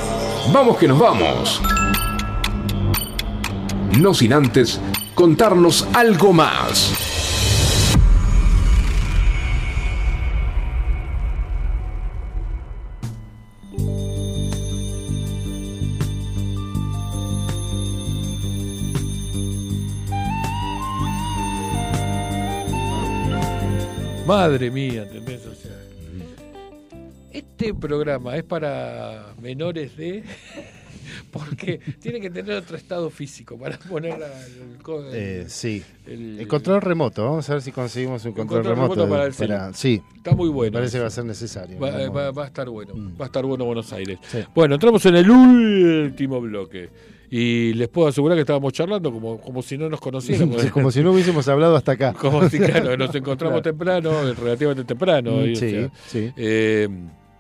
Vamos 0.53 0.77
que 0.79 0.89
nos 0.89 0.99
vamos. 0.99 1.63
No 3.99 4.15
sin 4.15 4.33
antes 4.33 4.81
contarnos 5.15 5.87
algo 5.95 6.33
más. 6.33 6.93
Madre 24.27 24.71
mía. 24.71 25.07
Este 27.63 27.75
programa 27.75 28.37
es 28.37 28.43
para 28.43 29.27
menores 29.41 29.97
de 29.97 30.23
Porque 31.31 31.81
tiene 32.01 32.21
que 32.21 32.31
tener 32.31 32.57
otro 32.57 32.77
estado 32.77 33.09
físico 33.11 33.57
para 33.59 33.79
poner 33.79 34.15
el, 34.15 34.83
co- 34.83 35.01
el- 35.09 35.15
Eh, 35.15 35.45
sí. 35.49 35.83
el- 36.07 36.41
El 36.41 36.49
control 36.49 36.81
remoto, 36.81 37.25
vamos 37.25 37.49
a 37.49 37.55
ver 37.55 37.63
si 37.63 37.71
conseguimos 37.73 38.25
un 38.25 38.33
control, 38.33 38.63
control 38.63 38.77
remoto. 38.77 38.95
remoto 38.95 39.11
para 39.11 39.25
el 39.27 39.35
celu. 39.35 39.55
sí. 39.75 40.03
Está 40.17 40.33
muy 40.35 40.49
bueno 40.49 40.73
Me 40.73 40.79
parece 40.79 40.97
que 40.99 41.03
va 41.03 41.07
a 41.09 41.11
ser 41.11 41.25
necesario. 41.25 41.79
Va, 41.79 41.91
Vamos. 41.91 42.17
va- 42.17 42.31
va 42.31 42.45
a 42.45 42.47
estar 42.47 42.69
bueno, 42.69 42.95
va 43.21 43.25
a 43.25 43.27
estar 43.27 43.45
bueno 43.45 43.65
Buenos 43.65 43.93
Aires. 43.93 44.19
Sí. 44.29 44.39
Bueno, 44.55 44.75
entramos 44.75 45.05
en 45.07 45.17
el 45.17 45.31
último 45.31 46.41
bloque. 46.41 46.89
Y 47.31 47.73
les 47.75 47.89
puedo 47.89 48.09
asegurar 48.09 48.37
que 48.37 48.43
estábamos 48.43 48.73
charlando 48.75 49.11
como, 49.11 49.41
como 49.41 49.63
si 49.63 49.79
no 49.79 49.89
nos 49.89 50.01
conociéramos. 50.01 50.61
Sí, 50.61 50.69
Como 50.71 50.91
si 50.91 51.03
no 51.03 51.13
hubiésemos 51.13 51.49
hablado 51.49 51.77
hasta 51.77 51.93
acá. 51.93 52.13
Como 52.13 52.47
si, 52.51 52.59
claro, 52.59 52.95
nos 52.99 53.15
encontramos 53.15 53.63
Claro. 53.63 53.77
temprano, 53.77 54.35
relativamente 54.35 54.85
temprano. 54.85 55.33
Mm, 55.39 55.47
y, 55.47 55.53
o 55.53 55.57
sí, 55.57 55.71
sea, 55.71 55.91
sí. 56.09 56.33
eh, 56.37 56.89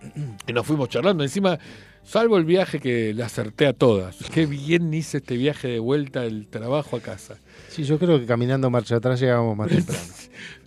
y 0.47 0.53
nos 0.53 0.66
fuimos 0.66 0.89
charlando. 0.89 1.23
Encima, 1.23 1.59
salvo 2.03 2.37
el 2.37 2.45
viaje 2.45 2.81
que 2.81 3.15
le 3.15 3.23
acerté 3.23 3.66
a 3.66 3.73
todas. 3.73 4.16
Qué 4.33 4.47
bien 4.47 4.93
hice 4.93 5.19
este 5.19 5.37
viaje 5.37 5.69
de 5.69 5.79
vuelta 5.79 6.23
del 6.23 6.47
trabajo 6.49 6.97
a 6.97 7.01
casa. 7.01 7.37
Sí, 7.69 7.85
yo 7.85 7.99
creo 7.99 8.19
que 8.19 8.27
caminando 8.27 8.70
marcha 8.70 8.97
atrás 8.97 9.20
llegamos 9.20 9.57
más 9.57 9.69
temprano. 9.70 10.01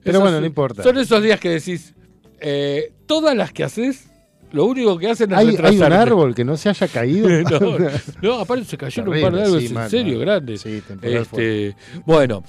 Pero 0.04 0.20
bueno, 0.20 0.40
no 0.40 0.46
importa. 0.46 0.84
Son 0.84 0.98
esos 0.98 1.22
días 1.22 1.40
que 1.40 1.50
decís, 1.50 1.94
eh, 2.40 2.94
todas 3.06 3.36
las 3.36 3.52
que 3.52 3.64
haces, 3.64 4.08
lo 4.52 4.66
único 4.66 4.98
que 4.98 5.10
hacen 5.10 5.32
es 5.32 5.38
¿Hay, 5.38 5.58
hay 5.62 5.78
un 5.78 5.94
árbol 5.94 6.36
que 6.36 6.46
no 6.46 6.56
se 6.58 6.70
haya 6.70 6.88
caído. 6.88 7.28
no, 7.42 7.78
no, 8.22 8.34
aparte 8.40 8.66
se 8.66 8.78
cayeron 8.78 9.14
un 9.14 9.22
par 9.22 9.34
de 9.34 9.44
árboles 9.44 9.70
sí, 9.70 9.76
en 9.76 9.90
serio 9.90 10.20
grandes. 10.20 10.62
Sí, 10.62 10.82
Este, 11.02 11.76
bueno, 12.06 12.44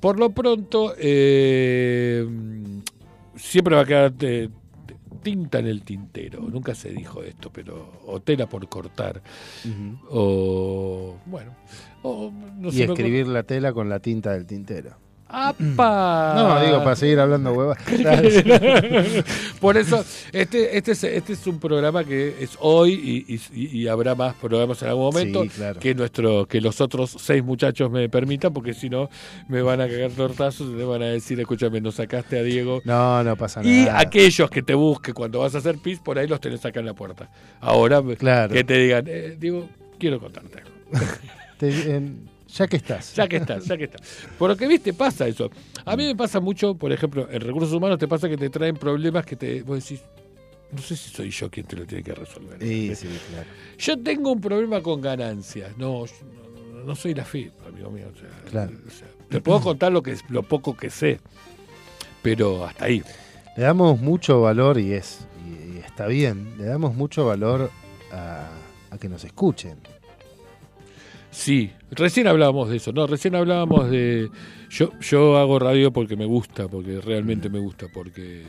por 0.00 0.18
lo 0.18 0.30
pronto, 0.30 0.94
eh, 0.98 2.26
siempre 3.36 3.74
va 3.74 3.82
a 3.82 3.84
quedar 3.84 4.12
eh, 4.20 4.48
tinta 5.22 5.58
en 5.58 5.66
el 5.66 5.82
tintero. 5.82 6.40
Nunca 6.42 6.74
se 6.74 6.90
dijo 6.90 7.22
esto, 7.22 7.50
pero 7.52 8.00
o 8.06 8.20
tela 8.20 8.48
por 8.48 8.68
cortar. 8.68 9.22
O, 10.10 11.16
bueno, 11.26 11.54
o, 12.02 12.32
no 12.56 12.70
y 12.70 12.82
escribir 12.82 13.28
la 13.28 13.42
tela 13.42 13.72
con 13.72 13.88
la 13.88 14.00
tinta 14.00 14.32
del 14.32 14.46
tintero. 14.46 14.96
¡Apa! 15.32 16.32
No, 16.36 16.64
digo, 16.66 16.78
para 16.84 16.96
seguir 16.96 17.20
hablando 17.20 17.52
huevas. 17.52 17.78
Por 19.60 19.76
eso, 19.76 20.04
este, 20.32 20.76
este, 20.76 20.92
es, 20.92 21.04
este 21.04 21.32
es 21.34 21.46
un 21.46 21.58
programa 21.60 22.04
que 22.04 22.36
es 22.40 22.56
hoy 22.60 23.24
y, 23.28 23.34
y- 23.34 23.78
y 23.82 23.88
habrá 23.88 24.14
más 24.14 24.34
programas 24.34 24.82
en 24.82 24.88
algún 24.88 25.04
momento 25.04 25.42
Sí, 25.44 25.48
claro. 25.50 25.78
que 25.80 25.94
nuestro 25.94 26.46
que 26.46 26.60
los 26.60 26.80
otros 26.80 27.16
seis 27.18 27.44
muchachos 27.44 27.90
me 27.90 28.08
permitan, 28.08 28.52
porque 28.52 28.74
si 28.74 28.88
no 28.90 29.08
me 29.48 29.62
van 29.62 29.80
a 29.80 29.88
cagar 29.88 30.10
tortazos 30.12 30.68
y 30.68 30.72
me 30.72 30.84
van 30.84 31.02
a 31.02 31.06
decir, 31.06 31.38
escúchame, 31.40 31.80
nos 31.80 31.94
sacaste 31.96 32.38
a 32.38 32.42
Diego. 32.42 32.80
No, 32.84 33.22
no 33.22 33.36
pasa 33.36 33.60
Y 33.64 33.84
nada. 33.84 34.00
aquellos 34.00 34.50
que 34.50 34.62
te 34.62 34.74
busquen 34.74 35.14
cuando 35.14 35.40
vas 35.40 35.54
a 35.54 35.58
hacer 35.58 35.76
pis, 35.78 35.98
por 36.00 36.18
ahí 36.18 36.26
los 36.26 36.40
tenés 36.40 36.64
acá 36.64 36.80
en 36.80 36.86
la 36.86 36.94
puerta. 36.94 37.30
Ahora, 37.60 38.02
Claro. 38.18 38.52
que 38.52 38.64
te 38.64 38.74
digan, 38.78 39.04
eh, 39.06 39.36
Diego, 39.38 39.68
quiero 39.98 40.18
contarte 40.20 40.58
algo. 40.58 40.70
Te- 41.58 41.94
em, 41.94 42.16
ya 42.54 42.66
que 42.66 42.76
estás. 42.76 43.14
Ya 43.14 43.28
que 43.28 43.36
estás, 43.36 43.64
ya 43.66 43.76
que 43.76 43.84
estás. 43.84 44.00
Por 44.38 44.50
lo 44.50 44.56
que 44.56 44.66
viste, 44.66 44.92
pasa 44.92 45.26
eso. 45.26 45.50
A 45.84 45.96
mí 45.96 46.04
me 46.06 46.14
pasa 46.16 46.40
mucho, 46.40 46.74
por 46.74 46.92
ejemplo, 46.92 47.28
en 47.30 47.40
recursos 47.40 47.72
humanos 47.72 47.98
te 47.98 48.08
pasa 48.08 48.28
que 48.28 48.36
te 48.36 48.50
traen 48.50 48.76
problemas 48.76 49.24
que 49.24 49.36
te 49.36 49.62
vos 49.62 49.82
decís, 49.82 50.02
no 50.72 50.80
sé 50.82 50.96
si 50.96 51.10
soy 51.10 51.30
yo 51.30 51.50
quien 51.50 51.66
te 51.66 51.76
lo 51.76 51.84
tiene 51.86 52.04
que 52.04 52.14
resolver. 52.14 52.58
Sí, 52.60 52.94
sí, 52.94 53.08
claro. 53.30 53.48
Yo 53.78 53.98
tengo 54.02 54.32
un 54.32 54.40
problema 54.40 54.80
con 54.82 55.00
ganancias. 55.00 55.76
No, 55.78 56.06
yo 56.06 56.12
no, 56.74 56.84
no 56.84 56.94
soy 56.94 57.14
la 57.14 57.24
FIP, 57.24 57.52
amigo 57.66 57.90
mío. 57.90 58.06
o 58.14 58.18
sea, 58.18 58.28
Claro. 58.50 58.72
o 58.86 58.90
sea, 58.90 59.08
te 59.28 59.40
puedo 59.40 59.60
contar 59.60 59.90
lo 59.92 60.02
que 60.02 60.16
lo 60.28 60.42
poco 60.42 60.76
que 60.76 60.90
sé, 60.90 61.20
pero 62.22 62.64
hasta 62.64 62.84
ahí. 62.86 63.02
Le 63.56 63.64
damos 63.64 64.00
mucho 64.00 64.40
valor 64.40 64.78
y 64.78 64.92
es 64.92 65.26
y, 65.46 65.76
y 65.76 65.78
está 65.78 66.06
bien. 66.06 66.54
Le 66.58 66.64
damos 66.66 66.94
mucho 66.94 67.26
valor 67.26 67.70
a, 68.12 68.48
a 68.90 68.98
que 68.98 69.08
nos 69.08 69.24
escuchen. 69.24 69.78
Sí, 71.30 71.70
recién 71.92 72.26
hablábamos 72.26 72.68
de 72.70 72.76
eso, 72.78 72.92
no, 72.92 73.06
recién 73.06 73.34
hablábamos 73.36 73.88
de 73.90 74.28
yo 74.68 74.90
yo 75.00 75.38
hago 75.38 75.58
radio 75.60 75.92
porque 75.92 76.16
me 76.16 76.24
gusta, 76.26 76.66
porque 76.68 77.00
realmente 77.00 77.48
me 77.48 77.60
gusta, 77.60 77.86
porque 77.92 78.42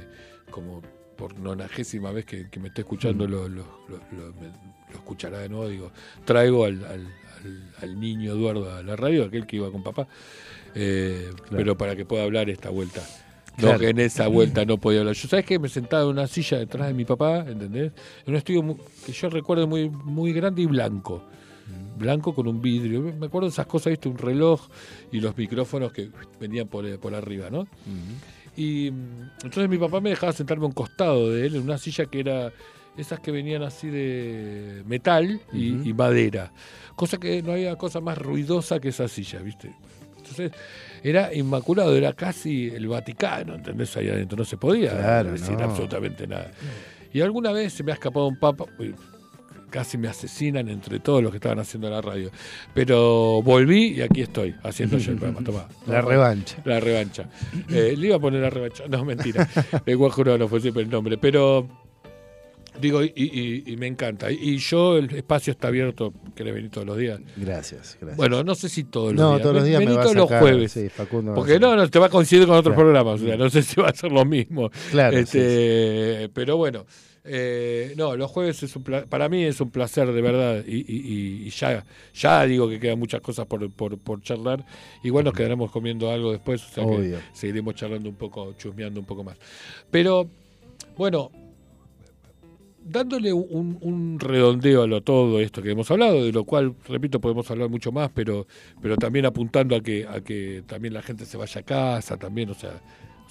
como 0.49 0.81
por 1.15 1.37
nonagésima 1.37 2.11
vez 2.11 2.25
que, 2.25 2.49
que 2.49 2.59
me 2.59 2.69
esté 2.69 2.81
escuchando 2.81 3.27
lo, 3.27 3.47
lo, 3.47 3.63
lo- 3.87 3.97
lo- 4.17 4.33
me- 4.41 4.47
lo 4.89 4.95
escuchará 4.95 5.37
de 5.39 5.49
nuevo, 5.49 5.67
digo, 5.69 5.91
traigo 6.25 6.65
al, 6.65 6.83
al, 6.85 7.07
al- 7.43 7.69
al 7.81 7.99
niño 7.99 8.31
Eduardo 8.31 8.73
a 8.73 8.81
la 8.81 8.95
radio, 8.95 9.25
aquel 9.25 9.45
que 9.45 9.57
iba 9.57 9.71
con 9.71 9.83
papá, 9.83 10.07
eh, 10.73 11.29
pero 11.51 11.77
para 11.77 11.95
que 11.95 12.05
pueda 12.05 12.23
hablar 12.23 12.49
esta 12.49 12.69
vuelta. 12.69 13.01
No, 13.57 13.77
que 13.77 13.89
en 13.89 13.99
esa 13.99 14.27
vuelta 14.27 14.65
no 14.65 14.77
podía 14.79 15.01
hablar. 15.01 15.13
Yo, 15.13 15.27
¿sabes 15.27 15.45
qué? 15.45 15.59
Me 15.59 15.67
sentaba 15.69 16.03
en 16.03 16.09
una 16.09 16.25
silla 16.25 16.57
detrás 16.57 16.87
de 16.87 16.93
mi 16.93 17.05
papá, 17.05 17.39
¿entendés? 17.47 17.91
En 18.25 18.31
un 18.31 18.35
estudio 18.37 18.63
mu- 18.63 18.77
que 19.05 19.11
yo 19.11 19.29
recuerdo 19.29 19.67
muy, 19.67 19.89
muy 19.89 20.33
grande 20.33 20.61
y 20.63 20.65
blanco. 20.65 21.23
Blanco 21.97 22.33
con 22.33 22.47
un 22.47 22.61
vidrio. 22.61 23.01
Me 23.01 23.25
acuerdo 23.27 23.47
de 23.47 23.51
esas 23.53 23.67
cosas, 23.67 23.91
¿viste? 23.91 24.09
Un 24.09 24.17
reloj 24.17 24.61
y 25.11 25.19
los 25.19 25.37
micrófonos 25.37 25.91
que 25.91 26.09
venían 26.39 26.67
por, 26.67 26.85
eh, 26.85 26.97
por 26.97 27.13
arriba, 27.13 27.49
¿no? 27.49 27.67
Y 28.57 28.91
mm, 28.91 29.43
entonces 29.43 29.69
mi 29.69 29.77
papá 29.77 30.01
me 30.01 30.09
dejaba 30.09 30.33
sentarme 30.33 30.63
a 30.63 30.67
un 30.67 30.73
costado 30.73 31.29
de 31.31 31.45
él 31.45 31.55
en 31.55 31.61
una 31.63 31.77
silla 31.77 32.05
que 32.05 32.19
era 32.21 32.51
esas 32.97 33.19
que 33.19 33.31
venían 33.31 33.63
así 33.63 33.87
de 33.87 34.83
metal 34.85 35.39
y, 35.53 35.89
y 35.89 35.93
madera. 35.93 36.51
Cosa 36.95 37.17
que 37.17 37.41
no 37.41 37.53
había 37.53 37.75
cosa 37.77 38.01
más 38.01 38.17
ruidosa 38.17 38.79
que 38.79 38.89
esa 38.89 39.07
silla, 39.07 39.39
¿viste? 39.39 39.73
Entonces 40.17 40.51
era 41.03 41.33
inmaculado, 41.33 41.95
era 41.95 42.13
casi 42.13 42.67
el 42.67 42.87
Vaticano, 42.87 43.55
¿entendés? 43.55 43.95
Ahí 43.97 44.09
adentro 44.09 44.37
no 44.37 44.45
se 44.45 44.57
podía 44.57 44.91
Claro, 44.91 45.31
decir 45.31 45.57
no. 45.57 45.63
absolutamente 45.63 46.27
nada. 46.27 46.51
Y 47.13 47.21
alguna 47.21 47.51
vez 47.51 47.73
se 47.73 47.83
me 47.83 47.91
ha 47.91 47.95
escapado 47.95 48.27
un 48.27 48.37
papa, 48.39 48.65
casi 49.71 49.97
me 49.97 50.07
asesinan 50.07 50.69
entre 50.69 50.99
todos 50.99 51.23
los 51.23 51.31
que 51.31 51.37
estaban 51.37 51.57
haciendo 51.57 51.89
la 51.89 52.01
radio. 52.01 52.29
Pero 52.75 53.41
volví 53.41 53.93
y 53.97 54.01
aquí 54.01 54.21
estoy, 54.21 54.53
haciendo 54.63 54.99
yo 54.99 55.13
el 55.13 55.17
programa. 55.17 55.43
Tomá, 55.45 55.67
La 55.87 56.01
revancha. 56.01 56.57
La 56.65 56.79
revancha. 56.79 57.27
Eh, 57.69 57.95
le 57.97 58.07
iba 58.07 58.17
a 58.17 58.19
poner 58.19 58.41
la 58.41 58.49
revancha. 58.51 58.83
No, 58.87 59.03
mentira. 59.03 59.49
El 59.87 59.97
guajuro 59.97 60.37
no 60.37 60.47
fue 60.47 60.61
siempre 60.61 60.83
el 60.83 60.89
nombre. 60.89 61.17
Pero, 61.17 61.67
digo, 62.79 63.03
y, 63.03 63.11
y- 63.15 63.63
y 63.73 63.77
me 63.77 63.87
encanta. 63.87 64.31
Y 64.31 64.57
yo, 64.57 64.97
el 64.97 65.13
espacio 65.15 65.51
está 65.51 65.67
abierto. 65.69 66.13
¿Querés 66.35 66.53
venir 66.53 66.69
todos 66.71 66.87
los 66.87 66.97
días? 66.97 67.19
Gracias, 67.37 67.97
gracias. 67.99 68.17
Bueno, 68.17 68.43
no 68.43 68.55
sé 68.55 68.69
si 68.69 68.83
todos 68.85 69.13
los 69.13 69.21
No, 69.21 69.29
días. 69.31 69.41
todos 69.41 69.55
los 69.55 69.65
días 69.65 69.79
me 69.79 69.85
vení 69.85 69.97
a 69.97 70.01
todos 70.03 70.15
los 70.15 70.27
jueves. 70.29 70.71
sí, 70.71 70.89
Facundo 70.89 71.33
Porque 71.33 71.59
no, 71.59 71.75
no, 71.75 71.87
te 71.89 71.99
va 71.99 72.07
a 72.07 72.09
coincidir 72.09 72.47
con 72.47 72.57
otros 72.57 72.73
Claro. 72.75 72.89
programas. 72.91 73.21
O 73.21 73.25
sea, 73.25 73.37
no 73.37 73.49
sé 73.49 73.61
si 73.61 73.79
va 73.79 73.89
a 73.89 73.93
ser 73.93 74.11
lo 74.11 74.25
mismo. 74.25 74.69
Claro, 74.91 75.17
Este, 75.17 76.29
Pero 76.33 76.57
bueno. 76.57 76.85
Eh, 77.23 77.93
no, 77.97 78.15
los 78.15 78.31
jueves 78.31 78.63
es 78.63 78.75
un 78.75 78.83
pla- 78.83 79.05
para 79.05 79.29
mí 79.29 79.43
es 79.43 79.61
un 79.61 79.69
placer 79.69 80.11
de 80.11 80.21
verdad 80.21 80.63
y, 80.67 80.77
y- 80.77 81.45
y- 81.45 81.49
ya 81.51 81.85
ya 82.13 82.45
digo 82.45 82.67
que 82.67 82.79
quedan 82.79 82.97
muchas 82.99 83.21
cosas 83.21 83.45
por, 83.45 83.69
por, 83.71 83.97
por 83.99 84.21
charlar. 84.21 84.65
Igual 85.03 85.25
nos 85.25 85.33
quedaremos 85.33 85.69
comiendo 85.71 86.09
algo 86.09 86.31
después, 86.31 86.63
o 86.65 86.69
sea 86.69 86.83
Obvio. 86.83 87.17
que 87.17 87.23
seguiremos 87.33 87.75
charlando 87.75 88.09
un 88.09 88.15
poco, 88.15 88.53
chusmeando 88.57 88.99
un 88.99 89.05
poco 89.05 89.23
más. 89.23 89.37
Pero 89.91 90.27
bueno, 90.97 91.29
dándole 92.83 93.31
un, 93.31 93.77
un 93.81 94.19
redondeo 94.19 94.83
a 94.83 94.87
lo 94.87 95.01
todo 95.01 95.39
esto 95.39 95.61
que 95.61 95.71
hemos 95.71 95.89
hablado, 95.91 96.23
de 96.25 96.31
lo 96.31 96.43
cual, 96.45 96.73
repito, 96.87 97.21
podemos 97.21 97.49
hablar 97.51 97.69
mucho 97.69 97.91
más, 97.91 98.09
pero, 98.13 98.47
pero 98.81 98.97
también 98.97 99.25
apuntando 99.27 99.75
a 99.75 99.81
que, 99.81 100.07
a 100.07 100.21
que 100.21 100.63
también 100.65 100.93
la 100.95 101.01
gente 101.03 101.25
se 101.25 101.37
vaya 101.37 101.61
a 101.61 101.63
casa, 101.63 102.17
también, 102.17 102.49
o 102.49 102.55
sea, 102.55 102.81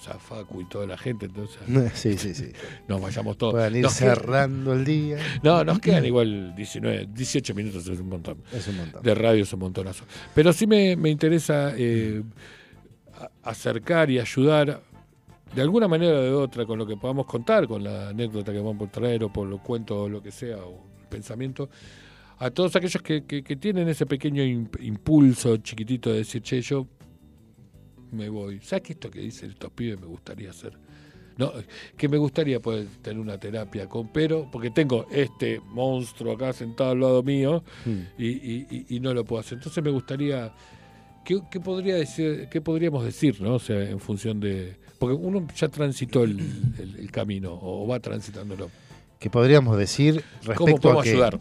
sea, 0.03 0.15
Facu 0.15 0.61
y 0.63 0.65
toda 0.65 0.87
la 0.87 0.97
gente, 0.99 1.27
entonces 1.27 1.59
Sí, 1.95 2.17
sí, 2.19 2.35
sí. 2.35 2.53
nos 2.89 3.01
vayamos 3.01 3.37
todos. 3.39 3.53
Puedan 3.55 3.77
ir 3.77 3.83
Nos 3.83 3.93
cerrando 3.95 4.73
el 4.73 4.85
día. 4.85 5.19
no, 5.43 5.63
nos 5.65 5.79
quedan 5.79 6.05
igual 6.07 6.55
19, 6.57 7.09
18 7.13 7.55
minutos, 7.55 7.87
es 7.87 8.01
un 8.01 8.09
montón. 8.09 8.39
Es 8.53 8.67
un 8.69 8.77
montón. 8.77 9.03
De 9.03 9.15
radio 9.15 9.43
es 9.43 9.53
un 9.53 9.61
montonazo. 9.61 10.05
Pero 10.35 10.53
sí 10.53 10.67
me, 10.67 10.97
me 10.97 11.11
interesa 11.11 11.73
eh, 11.77 12.23
acercar 13.43 14.11
y 14.11 14.19
ayudar 14.19 14.83
de 15.55 15.63
alguna 15.63 15.89
manera 15.89 16.19
o 16.19 16.23
de 16.23 16.33
otra 16.33 16.65
con 16.65 16.79
lo 16.79 16.87
que 16.87 16.97
podamos 16.97 17.27
contar, 17.27 17.67
con 17.67 17.83
la 17.83 18.11
anécdota 18.11 18.53
que 18.53 18.61
vamos 18.61 18.89
a 18.89 18.91
traer 18.93 19.25
o 19.25 19.33
por 19.33 19.49
lo 19.49 19.59
cuento 19.59 20.03
o 20.05 20.09
lo 20.09 20.23
que 20.23 20.31
sea, 20.31 20.59
o 20.59 20.85
el 21.01 21.07
pensamiento, 21.09 21.69
a 22.39 22.51
todos 22.51 22.77
aquellos 22.77 23.03
que, 23.03 23.25
que- 23.25 23.43
que 23.43 23.57
tienen 23.57 23.89
ese 23.89 24.07
pequeño 24.07 24.43
imp- 24.43 24.81
impulso 24.83 25.57
chiquitito 25.59 26.11
de 26.11 26.19
decir, 26.19 26.41
che, 26.43 26.63
yo 26.63 26.87
me 28.13 28.29
voy. 28.29 28.61
¿Sabes 28.63 28.83
que 28.85 28.93
esto 28.95 29.11
que 29.11 29.21
dicen 29.21 29.51
estos 29.51 29.71
pibes 29.73 30.01
me 30.01 30.07
gustaría 30.07 30.51
hacer? 30.51 30.73
No, 31.39 31.53
que 31.97 32.09
me 32.09 32.19
gustaría 32.19 32.61
poder 32.61 32.87
tener 33.01 33.19
una 33.19 33.39
terapia 33.39 33.89
con 33.89 34.09
pero, 34.13 34.47
porque 34.53 34.71
tengo 34.71 35.07
este 35.11 35.61
monstruo 35.69 36.35
acá 36.35 36.53
sentado 36.53 36.91
al 36.91 37.01
lado 37.01 37.23
mío 37.23 37.65
y, 38.19 38.27
y- 38.27 38.67
y- 38.71 38.97
y 38.97 39.01
no 39.01 39.15
lo 39.15 39.25
puedo 39.25 39.41
hacer. 39.41 39.57
Entonces 39.57 39.83
me 39.83 39.91
gustaría, 39.91 40.53
¿qué, 41.25 41.41
qué 41.51 41.59
podría 41.61 41.95
decir, 41.95 42.49
qué 42.51 42.61
podríamos 42.61 43.05
decir, 43.05 43.41
no? 43.41 43.55
O 43.55 43.59
sea, 43.59 43.81
en 43.89 44.01
función 44.01 44.39
de, 44.39 44.77
porque 44.99 45.15
uno 45.15 45.47
ya 45.57 45.69
transitó 45.69 46.25
el, 46.25 46.41
el- 46.79 46.97
el 46.99 47.11
camino 47.11 47.59
o 47.59 47.87
va 47.87 48.01
transitándolo. 48.01 48.69
Que 49.19 49.31
podríamos 49.31 49.79
decir 49.79 50.23
respecto 50.43 50.77
¿Cómo 50.89 51.01
a 51.01 51.03
que, 51.03 51.11
ayudar? 51.11 51.41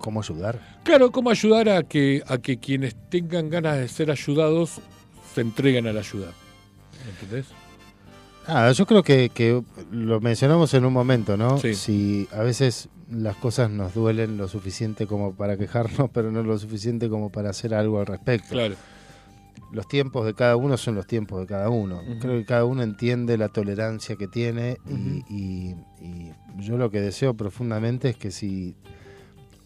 ¿Cómo 0.00 0.20
ayudar? 0.20 0.80
Claro, 0.82 1.12
¿cómo 1.12 1.30
ayudar 1.30 1.68
a 1.68 1.82
que 1.84 2.22
a 2.26 2.38
que 2.38 2.58
quienes 2.58 2.96
tengan 3.08 3.48
ganas 3.50 3.78
de 3.78 3.86
ser 3.86 4.10
ayudados 4.10 4.80
se 5.34 5.40
entreguen 5.40 5.86
a 5.86 5.92
la 5.92 6.00
ayuda? 6.00 6.32
¿Entendés? 7.08 7.46
Ah, 8.46 8.72
yo 8.72 8.86
creo 8.86 9.02
que, 9.02 9.30
que 9.30 9.62
lo 9.90 10.20
mencionamos 10.20 10.74
en 10.74 10.84
un 10.84 10.92
momento, 10.92 11.36
¿no? 11.36 11.58
Sí. 11.58 11.74
Si 11.74 12.28
a 12.32 12.42
veces 12.42 12.88
las 13.10 13.36
cosas 13.36 13.70
nos 13.70 13.94
duelen 13.94 14.36
lo 14.36 14.48
suficiente 14.48 15.06
como 15.06 15.34
para 15.34 15.56
quejarnos, 15.56 16.10
pero 16.12 16.32
no 16.32 16.42
lo 16.42 16.58
suficiente 16.58 17.08
como 17.08 17.30
para 17.30 17.50
hacer 17.50 17.74
algo 17.74 18.00
al 18.00 18.06
respecto. 18.06 18.50
Claro. 18.50 18.74
Los 19.70 19.88
tiempos 19.88 20.26
de 20.26 20.34
cada 20.34 20.56
uno 20.56 20.76
son 20.76 20.96
los 20.96 21.06
tiempos 21.06 21.40
de 21.40 21.46
cada 21.46 21.70
uno. 21.70 22.02
Creo 22.20 22.38
que 22.38 22.44
cada 22.44 22.66
uno 22.66 22.82
entiende 22.82 23.38
la 23.38 23.48
tolerancia 23.48 24.16
que 24.16 24.28
tiene 24.28 24.76
y, 25.30 25.74
y 25.98 26.32
yo 26.58 26.76
lo 26.76 26.90
que 26.90 27.00
deseo 27.00 27.34
profundamente 27.34 28.10
es 28.10 28.16
que 28.16 28.30
si 28.30 28.76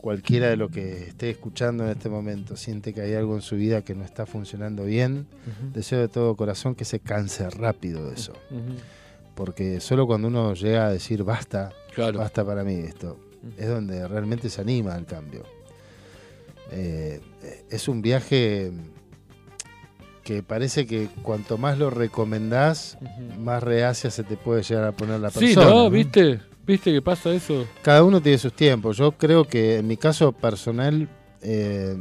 cualquiera 0.06 0.46
de 0.48 0.56
lo 0.56 0.68
que 0.68 1.08
esté 1.08 1.30
escuchando 1.30 1.82
en 1.82 1.90
este 1.90 2.08
momento 2.08 2.56
siente 2.56 2.94
que 2.94 3.00
hay 3.00 3.14
algo 3.14 3.34
en 3.34 3.42
su 3.42 3.56
vida 3.56 3.82
que 3.82 3.96
no 3.96 4.04
está 4.04 4.24
funcionando 4.24 4.84
bien, 4.84 5.26
deseo 5.72 5.98
de 5.98 6.06
todo 6.06 6.36
corazón 6.36 6.76
que 6.76 6.84
se 6.84 7.00
canse 7.00 7.50
rápido 7.50 8.08
de 8.08 8.14
eso. 8.14 8.32
Porque 9.34 9.80
solo 9.80 10.06
cuando 10.06 10.28
uno 10.28 10.54
llega 10.54 10.86
a 10.86 10.90
decir 10.92 11.24
basta, 11.24 11.72
Claro. 11.92 12.20
basta 12.20 12.44
para 12.44 12.62
mí 12.62 12.74
esto, 12.74 13.18
es 13.58 13.66
donde 13.66 14.06
realmente 14.06 14.48
se 14.48 14.60
anima 14.60 14.94
al 14.94 15.06
cambio. 15.06 15.42
Eh, 16.70 17.20
es 17.68 17.88
un 17.88 18.00
viaje 18.00 18.70
que 20.22 20.44
parece 20.44 20.86
que 20.86 21.08
cuanto 21.22 21.58
más 21.58 21.78
lo 21.78 21.90
recomendás, 21.90 22.96
más 23.40 23.60
reacia 23.60 24.12
se 24.12 24.22
te 24.22 24.36
puede 24.36 24.62
llegar 24.62 24.84
a 24.84 24.92
poner 24.92 25.18
la 25.18 25.30
persona. 25.30 25.48
Sí. 25.48 25.56
¿no? 25.68 25.90
¿Viste? 25.90 26.42
¿Viste 26.66 26.92
que 26.92 27.00
pasa 27.00 27.32
eso? 27.32 27.66
Cada 27.82 28.02
uno 28.02 28.20
tiene 28.20 28.38
sus 28.38 28.52
tiempos. 28.52 28.96
Yo 28.96 29.12
creo 29.12 29.44
que 29.44 29.76
en 29.76 29.86
mi 29.86 29.96
caso 29.96 30.32
personal, 30.32 31.08
eh, 31.40 31.96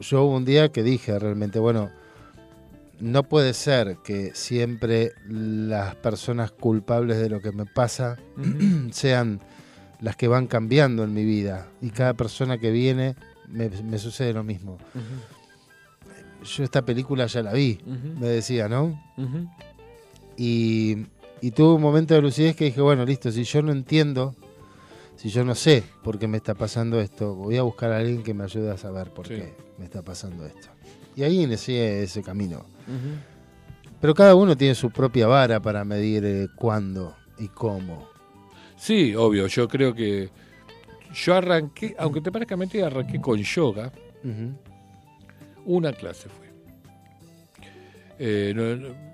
yo 0.00 0.22
hubo 0.22 0.36
un 0.36 0.44
día 0.44 0.70
que 0.70 0.84
dije 0.84 1.18
realmente, 1.18 1.58
bueno, 1.58 1.90
no 3.00 3.24
puede 3.24 3.54
ser 3.54 3.96
que 4.04 4.32
siempre 4.34 5.12
las 5.26 5.96
personas 5.96 6.52
culpables 6.52 7.18
de 7.18 7.28
lo 7.28 7.40
que 7.40 7.50
me 7.50 7.66
pasa 7.66 8.16
sean 8.92 9.40
las 10.00 10.14
que 10.14 10.28
van 10.28 10.46
cambiando 10.46 11.02
en 11.02 11.12
mi 11.12 11.24
vida. 11.24 11.68
Y 11.80 11.90
cada 11.90 12.14
persona 12.14 12.58
que 12.58 12.70
viene 12.70 13.16
me, 13.48 13.68
me 13.68 13.98
sucede 13.98 14.32
lo 14.32 14.44
mismo. 14.44 14.78
Yo 16.44 16.62
esta 16.62 16.84
película 16.84 17.26
ya 17.26 17.42
la 17.42 17.52
vi, 17.52 17.80
me 17.84 18.28
decía, 18.28 18.68
¿no? 18.68 18.96
Y, 20.36 21.06
y 21.40 21.50
tuve 21.52 21.74
un 21.74 21.82
momento 21.82 22.14
de 22.14 22.22
lucidez 22.22 22.56
que 22.56 22.66
dije, 22.66 22.80
bueno, 22.80 23.04
listo, 23.04 23.30
si 23.30 23.44
yo 23.44 23.62
no 23.62 23.72
entiendo, 23.72 24.34
si 25.16 25.28
yo 25.30 25.44
no 25.44 25.54
sé 25.54 25.82
por 26.02 26.18
qué 26.18 26.26
me 26.28 26.36
está 26.36 26.54
pasando 26.54 27.00
esto, 27.00 27.34
voy 27.34 27.56
a 27.56 27.62
buscar 27.62 27.92
a 27.92 27.98
alguien 27.98 28.22
que 28.22 28.34
me 28.34 28.44
ayude 28.44 28.70
a 28.70 28.76
saber 28.76 29.10
por 29.10 29.26
Sí. 29.26 29.34
qué 29.36 29.54
me 29.78 29.84
está 29.84 30.02
pasando 30.02 30.44
esto. 30.46 30.68
Y 31.16 31.22
ahí 31.24 31.42
inicié 31.42 32.02
ese 32.04 32.22
camino. 32.22 32.64
Pero 34.00 34.14
cada 34.14 34.34
uno 34.36 34.56
tiene 34.56 34.74
su 34.76 34.90
propia 34.90 35.26
vara 35.26 35.60
para 35.60 35.84
medir 35.84 36.24
eh, 36.24 36.46
cuándo 36.56 37.16
y 37.38 37.48
cómo. 37.48 38.08
Sí, 38.76 39.14
obvio. 39.16 39.48
Yo 39.48 39.66
creo 39.66 39.92
que 39.92 40.30
yo 41.12 41.34
arranqué, 41.34 41.96
aunque 41.98 42.20
te 42.20 42.30
parezca 42.30 42.56
mentira, 42.56 42.86
arranqué 42.86 43.20
con 43.20 43.42
yoga. 43.42 43.90
Una 45.64 45.92
clase 45.92 46.28
fue. 46.28 46.46
Eh, 48.20 48.52
no, 48.54 48.76
no- 48.76 49.07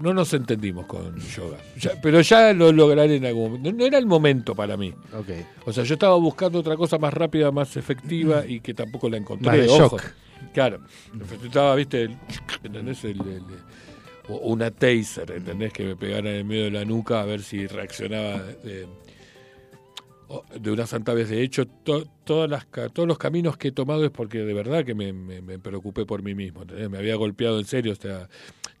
no 0.00 0.12
nos 0.14 0.32
entendimos 0.34 0.86
con 0.86 1.16
yoga. 1.20 1.58
Ya- 1.78 1.92
pero 2.02 2.20
ya 2.20 2.52
lo 2.52 2.72
lograré 2.72 3.16
en 3.16 3.26
algún 3.26 3.52
momento. 3.52 3.72
No, 3.72 3.84
era 3.86 3.98
el 3.98 4.06
momento 4.06 4.54
para 4.54 4.76
mí. 4.76 4.92
Ok. 5.16 5.28
O 5.66 5.72
sea, 5.72 5.84
yo 5.84 5.94
estaba 5.94 6.16
buscando 6.16 6.58
otra 6.60 6.76
cosa 6.76 6.98
más 6.98 7.14
rápida, 7.14 7.50
más 7.52 7.76
efectiva 7.76 8.44
y 8.46 8.60
que 8.60 8.74
tampoco 8.74 9.08
la 9.08 9.18
encontré. 9.18 9.46
Más 9.46 9.56
de 9.58 9.68
ojo. 9.68 9.96
shock. 9.98 10.02
Claro. 10.52 10.80
Necesitaba, 11.14 11.74
viste, 11.76 12.02
el, 12.02 12.16
¿entendés? 12.64 13.04
El- 13.04 13.20
el- 13.20 13.42
o 14.28 14.36
una 14.36 14.70
taser, 14.70 15.30
¿entendés? 15.32 15.72
Que 15.72 15.84
me 15.84 15.96
pegara 15.96 16.30
en 16.30 16.36
el 16.36 16.44
medio 16.44 16.64
de 16.64 16.70
la 16.72 16.84
nuca 16.84 17.20
a 17.20 17.24
ver 17.24 17.42
si 17.42 17.66
reaccionaba 17.66 18.38
de, 18.64 18.84
o- 18.84 19.02
de 20.60 20.70
una 20.70 20.86
santa 20.86 21.12
vez. 21.14 21.28
De 21.28 21.42
hecho, 21.42 21.66
to- 21.66 22.06
todas 22.24 22.48
las, 22.48 22.66
todos 22.92 23.06
los 23.06 23.18
caminos 23.18 23.56
que 23.56 23.68
he 23.68 23.72
tomado 23.72 24.04
es 24.04 24.10
porque 24.10 24.38
de 24.38 24.54
verdad 24.54 24.84
que 24.84 24.94
me, 24.94 25.12
me- 25.12 25.42
me 25.42 25.58
preocupé 25.58 26.06
por 26.06 26.22
mí 26.22 26.34
mismo. 26.34 26.62
¿entendés? 26.62 26.88
Me 26.90 26.98
había 26.98 27.16
golpeado 27.16 27.58
en 27.58 27.64
serio. 27.66 27.92
O 27.92 27.96
sea, 27.96 28.28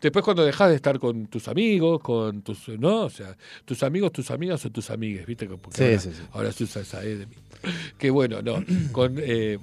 después 0.00 0.24
cuando 0.24 0.44
dejas 0.44 0.70
de 0.70 0.76
estar 0.76 0.98
con 0.98 1.26
tus 1.26 1.48
amigos, 1.48 2.00
con 2.00 2.42
tus, 2.42 2.68
¿no? 2.70 3.02
O 3.02 3.10
sea, 3.10 3.36
tus 3.64 3.82
amigos, 3.82 4.12
tus 4.12 4.30
amigas 4.30 4.64
o 4.64 4.70
tus 4.70 4.90
amigues, 4.90 5.26
¿viste? 5.26 5.46
Porque 5.48 5.76
Sí, 5.78 5.84
ahora, 5.84 5.98
sí, 5.98 6.10
sí. 6.12 6.22
ahora 6.32 6.52
se 6.52 6.64
usa 6.64 6.82
esa 6.82 7.04
E 7.04 7.16
de 7.16 7.26
mí. 7.26 7.34
Que 7.98 8.10
bueno, 8.10 8.40
no. 8.42 8.64
Con, 8.92 9.16
eh, 9.18 9.58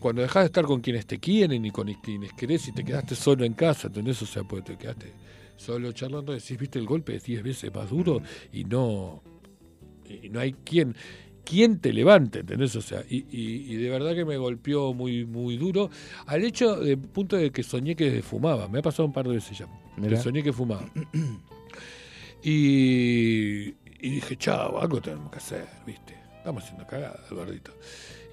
cuando 0.00 0.22
dejas 0.22 0.42
de 0.44 0.46
estar 0.46 0.64
con 0.64 0.80
quienes 0.80 1.04
te 1.06 1.18
quieren 1.18 1.62
y 1.66 1.70
con 1.70 1.86
quienes 2.02 2.32
querés 2.32 2.66
y 2.68 2.72
te 2.72 2.82
quedaste 2.84 3.14
solo 3.14 3.44
en 3.44 3.52
casa, 3.52 3.88
¿entendés? 3.88 4.22
O 4.22 4.26
sea, 4.26 4.44
pues 4.44 4.64
te 4.64 4.76
quedaste 4.78 5.12
solo 5.58 5.92
charlando, 5.92 6.32
decís, 6.32 6.58
viste, 6.58 6.78
el 6.78 6.86
golpe 6.86 7.16
es 7.16 7.24
10 7.24 7.42
veces 7.42 7.74
más 7.74 7.90
duro 7.90 8.22
y 8.50 8.64
no, 8.64 9.22
y 10.22 10.28
no 10.28 10.40
hay 10.40 10.52
quien, 10.52 10.94
quien 11.44 11.78
te 11.78 11.92
levante, 11.92 12.40
¿entendés? 12.40 12.74
O 12.76 12.82
sea, 12.82 13.02
y, 13.08 13.24
y- 13.30 13.72
y 13.72 13.76
de 13.76 13.88
verdad 13.90 14.14
que 14.14 14.24
me 14.24 14.36
golpeó 14.36 14.92
muy, 14.94 15.24
muy 15.24 15.56
duro 15.56 15.90
al 16.26 16.44
hecho, 16.44 16.76
de 16.76 16.96
punto 16.96 17.36
de 17.36 17.50
que 17.50 17.62
soñé 17.62 17.94
que 17.96 18.22
fumaba. 18.22 18.68
Me 18.68 18.78
ha 18.80 18.82
pasado 18.82 19.06
un 19.06 19.12
par 19.12 19.26
de 19.28 19.34
veces 19.34 19.58
ya. 19.58 19.66
Que 20.08 20.16
soñé 20.16 20.42
que 20.42 20.52
fumaba. 20.52 20.88
Y, 22.42 23.74
y 24.00 24.10
dije, 24.10 24.36
chao, 24.36 24.80
algo 24.80 25.00
tenemos 25.00 25.30
que 25.30 25.38
hacer, 25.38 25.66
¿viste? 25.86 26.14
Estamos 26.38 26.64
haciendo 26.64 26.86
cagada, 26.86 27.20
gordito. 27.30 27.72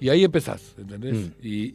Y 0.00 0.08
ahí 0.08 0.24
empezás, 0.24 0.74
¿entendés? 0.78 1.14
Mm. 1.14 1.32
Y, 1.42 1.72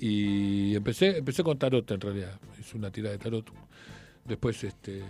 y 0.72 0.76
empecé, 0.76 1.18
empecé 1.20 1.44
con 1.44 1.60
tarot 1.60 1.90
en 1.92 2.02
realidad. 2.02 2.40
Hice 2.60 2.76
una 2.78 2.90
tirada 2.90 3.12
de 3.16 3.20
tarot. 3.24 3.46
Después, 4.26 4.64
este, 4.64 5.04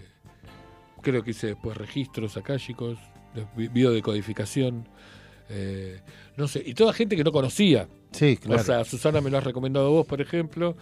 creo 1.02 1.24
que 1.24 1.32
hice 1.32 1.48
después 1.48 1.78
registros 1.78 2.36
akáshicos, 2.36 2.98
de- 2.98 3.00
vi- 3.00 3.13
biodecodificación. 3.56 4.88
eh, 5.50 6.00
no 6.38 6.48
sé, 6.48 6.64
y 6.66 6.74
toda 6.74 6.94
gente 6.94 7.16
que 7.16 7.24
no 7.24 7.32
conocía. 7.32 7.88
Sí, 8.12 8.38
claro. 8.38 8.62
O 8.62 8.64
sea, 8.64 8.84
Susana 8.86 9.22
me 9.22 9.30
lo 9.30 9.38
has 9.38 9.44
recomendado 9.44 9.90
vos, 9.92 10.06
por 10.06 10.22
ejemplo. 10.22 10.76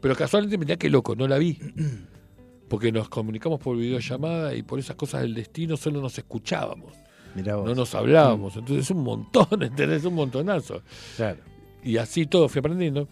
Pero 0.00 0.14
casualmente, 0.16 0.58
mirá 0.58 0.76
qué 0.76 0.90
loco, 0.90 1.14
no 1.14 1.28
la 1.28 1.38
vi. 1.38 1.58
Porque 2.68 2.90
nos 2.90 3.08
comunicamos 3.08 3.60
por 3.60 3.76
videollamada 3.76 4.54
y 4.54 4.62
por 4.62 4.78
esas 4.78 4.96
cosas 4.96 5.22
del 5.22 5.34
destino 5.34 5.76
solo 5.76 6.00
nos 6.00 6.16
escuchábamos. 6.16 6.94
Mirá 7.34 7.56
vos. 7.56 7.66
No 7.66 7.74
nos 7.74 7.94
hablábamos. 7.94 8.56
Entonces 8.56 8.86
es 8.86 8.90
un 8.90 9.02
montón, 9.04 9.46
¿entendés? 9.62 10.04
Un 10.04 10.14
montonazo. 10.14 10.82
Claro. 11.16 11.38
Y 11.84 11.96
así 11.98 12.26
todo 12.26 12.48
fui 12.48 12.60
aprendiendo. 12.60 13.08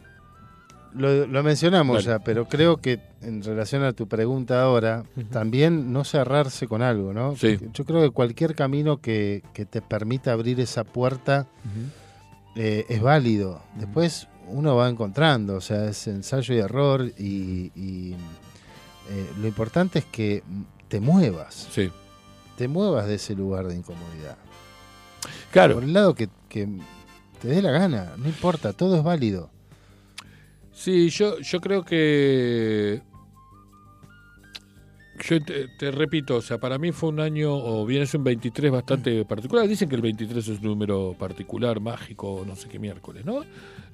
Lo, 0.94 1.26
lo 1.26 1.42
mencionamos 1.42 2.04
ya, 2.04 2.18
pero 2.18 2.48
creo 2.48 2.78
que 2.78 3.00
en 3.22 3.42
relación 3.42 3.84
a 3.84 3.92
tu 3.92 4.08
pregunta 4.08 4.62
ahora, 4.62 5.04
también 5.30 5.92
no 5.92 6.04
cerrarse 6.04 6.66
con 6.66 6.82
algo, 6.82 7.12
¿no? 7.12 7.36
Sí. 7.36 7.58
Yo 7.72 7.84
creo 7.84 8.02
que 8.02 8.10
cualquier 8.10 8.54
camino 8.54 8.98
que, 8.98 9.42
que 9.52 9.66
te 9.66 9.82
permita 9.82 10.32
abrir 10.32 10.58
esa 10.60 10.84
puerta 10.84 11.46
eh, 12.56 12.86
es 12.88 13.00
válido. 13.00 13.62
Después 13.76 14.28
uno 14.48 14.76
va 14.76 14.88
encontrando, 14.88 15.56
o 15.56 15.60
sea, 15.60 15.86
es 15.86 16.06
ensayo 16.06 16.54
y 16.54 16.58
error 16.58 17.04
y, 17.18 17.72
y, 17.74 18.16
eh, 19.10 19.30
lo 19.40 19.46
importante 19.46 20.00
es 20.00 20.04
que 20.06 20.42
te 20.88 21.00
muevas. 21.00 21.68
Sí. 21.70 21.90
Te 22.56 22.68
muevas 22.68 23.06
de 23.06 23.14
ese 23.14 23.34
lugar 23.34 23.66
de 23.66 23.76
incomodidad. 23.76 24.36
Claro. 25.52 25.74
Por 25.74 25.84
el 25.84 25.92
lado 25.92 26.14
que, 26.14 26.28
que 26.48 26.68
te 27.40 27.48
dé 27.48 27.62
la 27.62 27.70
gana, 27.70 28.12
no 28.16 28.26
importa, 28.26 28.72
todo 28.72 28.96
es 28.96 29.02
válido. 29.02 29.50
Sí, 30.81 31.11
yo, 31.11 31.39
yo 31.40 31.61
creo 31.61 31.85
que. 31.85 33.02
Yo 35.28 35.39
te, 35.44 35.69
te 35.78 35.90
repito, 35.90 36.36
o 36.36 36.40
sea, 36.40 36.57
para 36.57 36.78
mí 36.78 36.90
fue 36.93 37.11
un 37.11 37.20
año, 37.20 37.52
o 37.55 37.85
bien 37.85 38.01
es 38.02 38.15
un 38.15 38.24
23 38.24 38.73
bastante 38.73 39.23
particular. 39.27 39.69
Dicen 39.69 39.86
que 39.90 39.97
el 39.97 40.01
23 40.01 40.48
es 40.48 40.59
un 40.61 40.65
número 40.65 41.15
particular, 41.19 41.78
mágico, 41.81 42.43
no 42.47 42.57
sé 42.57 42.66
qué 42.69 42.78
miércoles, 42.78 43.27
¿no? 43.27 43.44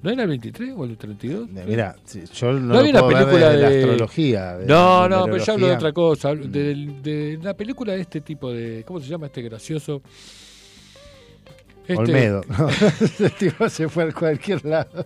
¿No 0.01 0.09
era 0.09 0.23
el 0.23 0.29
23 0.29 0.73
o 0.77 0.85
el 0.85 0.95
32? 0.95 1.49
Mira, 1.67 1.97
si- 2.05 2.23
yo 2.33 2.53
no, 2.53 2.59
No 2.73 2.79
había 2.79 2.91
una 2.91 3.01
película 3.09 3.49
de 3.49 3.57
la 3.57 3.67
astrología. 3.67 4.57
de 4.57 4.65
No, 4.67 5.09
no, 5.09 5.25
pero 5.25 5.43
yo 5.43 5.53
hablo 5.53 5.65
de 5.67 5.73
otra 5.75 5.91
cosa. 5.91 6.33
De, 6.33 6.75
de 7.03 7.39
la 7.43 7.53
película 7.53 7.91
de 7.91 8.01
este 8.01 8.21
tipo 8.21 8.49
de. 8.53 8.85
¿Cómo 8.87 9.01
se 9.01 9.07
llama 9.07 9.25
este 9.25 9.41
gracioso? 9.41 10.01
Este- 11.87 11.95
Olmedo. 11.95 12.41
¿no? 12.57 12.69
Ese 13.01 13.29
tipo 13.31 13.69
se 13.69 13.87
fue 13.87 14.03
a 14.05 14.11
cualquier 14.11 14.63
lado. 14.65 15.05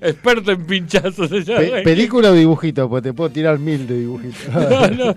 Experto 0.00 0.52
en 0.52 0.66
pinchazos. 0.66 1.28
se 1.30 1.42
llama. 1.44 1.60
Pe- 1.60 1.82
¿Película 1.82 2.30
o 2.30 2.32
dibujito? 2.34 2.88
Pues 2.88 3.02
te 3.02 3.12
puedo 3.12 3.30
tirar 3.30 3.58
mil 3.58 3.86
de 3.86 3.98
dibujitos. 3.98 4.44
No, 4.54 4.88
no, 4.88 5.14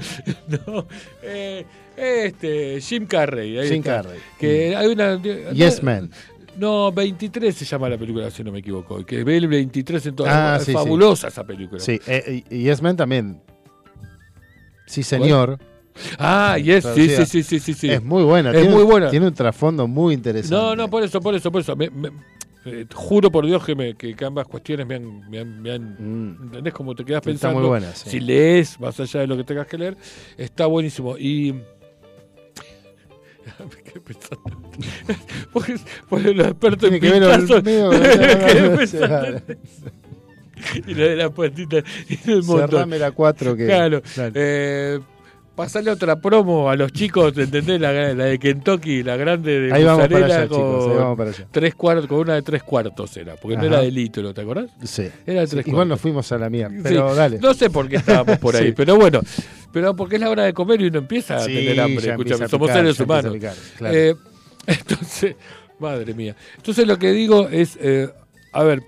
no. 0.67 0.87
Eh, 1.23 1.65
este, 1.95 2.79
Jim 2.81 3.05
Carrey. 3.05 3.57
ahí 3.57 3.67
Jim 3.67 3.79
está. 3.79 4.03
Carrey. 4.03 4.19
Que 4.39 4.75
hay 4.75 4.87
una. 4.87 5.21
Yes 5.53 5.83
Man. 5.83 6.09
No, 6.57 6.91
23 6.91 7.53
se 7.55 7.65
llama 7.65 7.87
la 7.89 7.97
película, 7.97 8.31
si 8.31 8.43
no 8.43 8.51
me 8.51 8.59
equivoco. 8.59 9.05
Que 9.05 9.23
ve 9.23 9.37
el 9.37 9.47
23 9.47 10.05
en 10.07 10.15
todas. 10.15 10.33
Ah, 10.33 10.55
es 10.57 10.63
sí, 10.65 10.71
sí. 10.71 10.73
fabulosa 10.73 11.27
esa 11.27 11.43
película. 11.43 11.79
Sí, 11.79 11.99
eh, 12.07 12.43
Yes 12.49 12.81
Man 12.81 12.95
también. 12.97 13.41
Sí, 14.87 15.03
señor. 15.03 15.59
Ah, 16.19 16.57
yes, 16.57 16.85
sí, 16.95 17.09
sí, 17.09 17.25
sí, 17.25 17.43
sí, 17.43 17.59
sí, 17.59 17.73
sí. 17.73 17.89
Es 17.91 18.03
muy 18.03 18.23
buena. 18.23 18.51
Es 18.51 18.57
tiene, 18.61 18.73
muy 18.75 18.83
buena. 18.83 19.09
Tiene 19.09 19.27
un 19.27 19.33
trasfondo 19.33 19.87
muy 19.87 20.13
interesante. 20.13 20.55
No, 20.55 20.75
no, 20.75 20.89
por 20.89 21.03
eso, 21.03 21.19
por 21.21 21.33
eso, 21.35 21.51
por 21.51 21.61
eso. 21.61 21.75
Me- 21.75 21.89
me- 21.89 22.11
Eh, 22.69 22.85
juro 22.93 23.31
por 23.31 23.45
Dios 23.45 23.63
que, 23.63 23.75
me, 23.75 23.95
que, 23.95 24.13
ambas 24.25 24.45
cuestiones 24.45 24.85
me 24.85 24.95
han, 24.95 25.29
me 25.29 25.39
han, 25.39 25.61
me 25.61 25.71
han- 25.71 25.95
Mm. 25.97 26.43
¿entendés? 26.47 26.73
Como 26.73 26.93
te 26.95 27.05
quedas 27.05 27.19
Está 27.19 27.29
pensando. 27.29 27.59
muy 27.61 27.67
buena, 27.69 27.93
sí. 27.95 28.09
Si 28.09 28.19
lees, 28.19 28.77
más 28.81 28.99
allá 28.99 29.21
de 29.21 29.27
lo 29.27 29.37
que 29.37 29.45
tengas 29.45 29.67
que 29.67 29.77
leer, 29.77 29.95
está 30.37 30.65
buenísimo. 30.65 31.17
Y. 31.17 31.53
Me 33.59 33.81
quedé 33.83 34.01
pensando. 34.01 34.61
porque, 35.53 35.75
porque 36.09 36.33
los 36.33 36.47
expertos 36.47 36.91
en 36.91 37.05
eso. 37.05 37.61
y 40.87 40.93
lo 40.93 41.03
de 41.03 41.15
la 41.15 41.29
patita 41.29 41.77
y 42.09 42.31
el 42.31 42.43
montón. 42.43 42.69
Cerrame 42.69 42.99
la 42.99 43.11
cuatro 43.11 43.55
que- 43.55 43.65
Claro. 43.65 44.01
claro. 44.01 44.31
Eh, 44.35 44.99
pasarle 45.57 45.91
otra 45.91 46.15
promo 46.21 46.69
a 46.69 46.75
los 46.77 46.93
chicos, 46.93 47.37
¿entendés? 47.37 47.81
La, 47.81 47.91
la 48.13 48.25
de 48.25 48.39
Kentucky, 48.39 49.03
la 49.03 49.17
grande 49.17 49.59
de 49.59 49.73
Ahí 49.73 49.83
vamos 49.83 50.07
para 50.07 50.25
allá, 50.25 50.43
chicos, 50.43 50.57
ahí 50.85 50.87
con 50.87 50.97
vamos 50.97 51.17
para 51.17 51.29
allá. 51.31 51.47
tres 51.51 51.75
cuartos, 51.75 52.07
con 52.07 52.19
una 52.19 52.35
de 52.35 52.41
tres 52.43 52.63
cuartos 52.63 53.17
era, 53.17 53.35
porque 53.35 53.57
no 53.57 53.63
era 53.65 53.81
de 53.81 53.91
litro, 53.91 54.33
¿te 54.33 54.41
acordás? 54.41 54.69
Sí. 54.85 55.09
Era 55.25 55.41
de 55.41 55.47
Sí, 55.47 55.55
tres 55.55 55.67
Igual 55.67 55.87
cuartos. 55.87 55.87
nos 55.89 55.99
fuimos 56.01 56.31
a 56.31 56.37
la 56.37 56.49
mierda, 56.49 56.87
Sí, 56.89 56.95
dale. 56.95 57.39
No 57.39 57.53
sé 57.53 57.69
por 57.69 57.89
qué 57.89 57.97
estábamos 57.97 58.37
por 58.37 58.55
ahí, 58.55 58.67
Sí. 58.67 58.73
pero 58.77 58.95
bueno. 58.95 59.19
Pero 59.73 59.95
porque 59.95 60.15
es 60.15 60.21
la 60.21 60.29
hora 60.29 60.43
de 60.43 60.53
comer 60.53 60.79
y 60.81 60.85
uno 60.87 60.99
empieza 60.99 61.35
a 61.35 61.39
Sí, 61.41 61.53
tener 61.53 61.81
hambre. 61.81 62.09
Escúchame, 62.11 62.47
somos 62.47 62.71
seres 62.71 62.97
humanos. 62.99 63.33
picar, 63.33 63.53
claro. 63.77 63.95
Eh, 63.95 64.15
entonces, 64.67 65.35
madre 65.79 66.13
mía. 66.13 66.35
Entonces 66.55 66.87
lo 66.87 66.97
que 66.97 67.11
digo 67.11 67.49
es, 67.49 67.77
eh, 67.81 68.09
a 68.53 68.63
ver, 68.63 68.81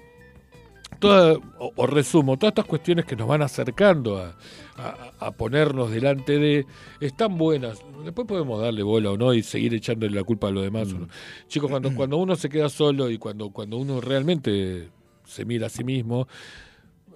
toda, 0.99 1.33
o, 1.57 1.71
o 1.75 1.87
resumo, 1.87 2.37
todas 2.37 2.51
estas 2.51 2.65
cuestiones 2.65 3.05
que 3.05 3.15
nos 3.15 3.27
van 3.27 3.41
acercando 3.41 4.17
a, 4.19 4.35
a- 4.77 5.08
a 5.19 5.31
ponernos 5.31 5.91
delante 5.91 6.37
de, 6.37 6.65
están 6.99 7.37
buenas. 7.37 7.79
Después 8.03 8.27
podemos 8.27 8.61
darle 8.61 8.83
bola 8.83 9.11
o 9.11 9.17
no 9.17 9.33
y 9.33 9.43
seguir 9.43 9.73
echándole 9.73 10.15
la 10.15 10.23
culpa 10.23 10.47
a 10.47 10.51
los 10.51 10.63
demás. 10.63 10.93
no. 10.93 11.07
Chicos, 11.47 11.69
cuando, 11.69 11.93
cuando 11.93 12.17
uno 12.17 12.35
se 12.35 12.49
queda 12.49 12.69
solo 12.69 13.09
y 13.09 13.17
cuando, 13.17 13.49
cuando 13.51 13.77
uno 13.77 14.01
realmente 14.01 14.89
se 15.25 15.45
mira 15.45 15.67
a 15.67 15.69
sí 15.69 15.83
mismo, 15.83 16.27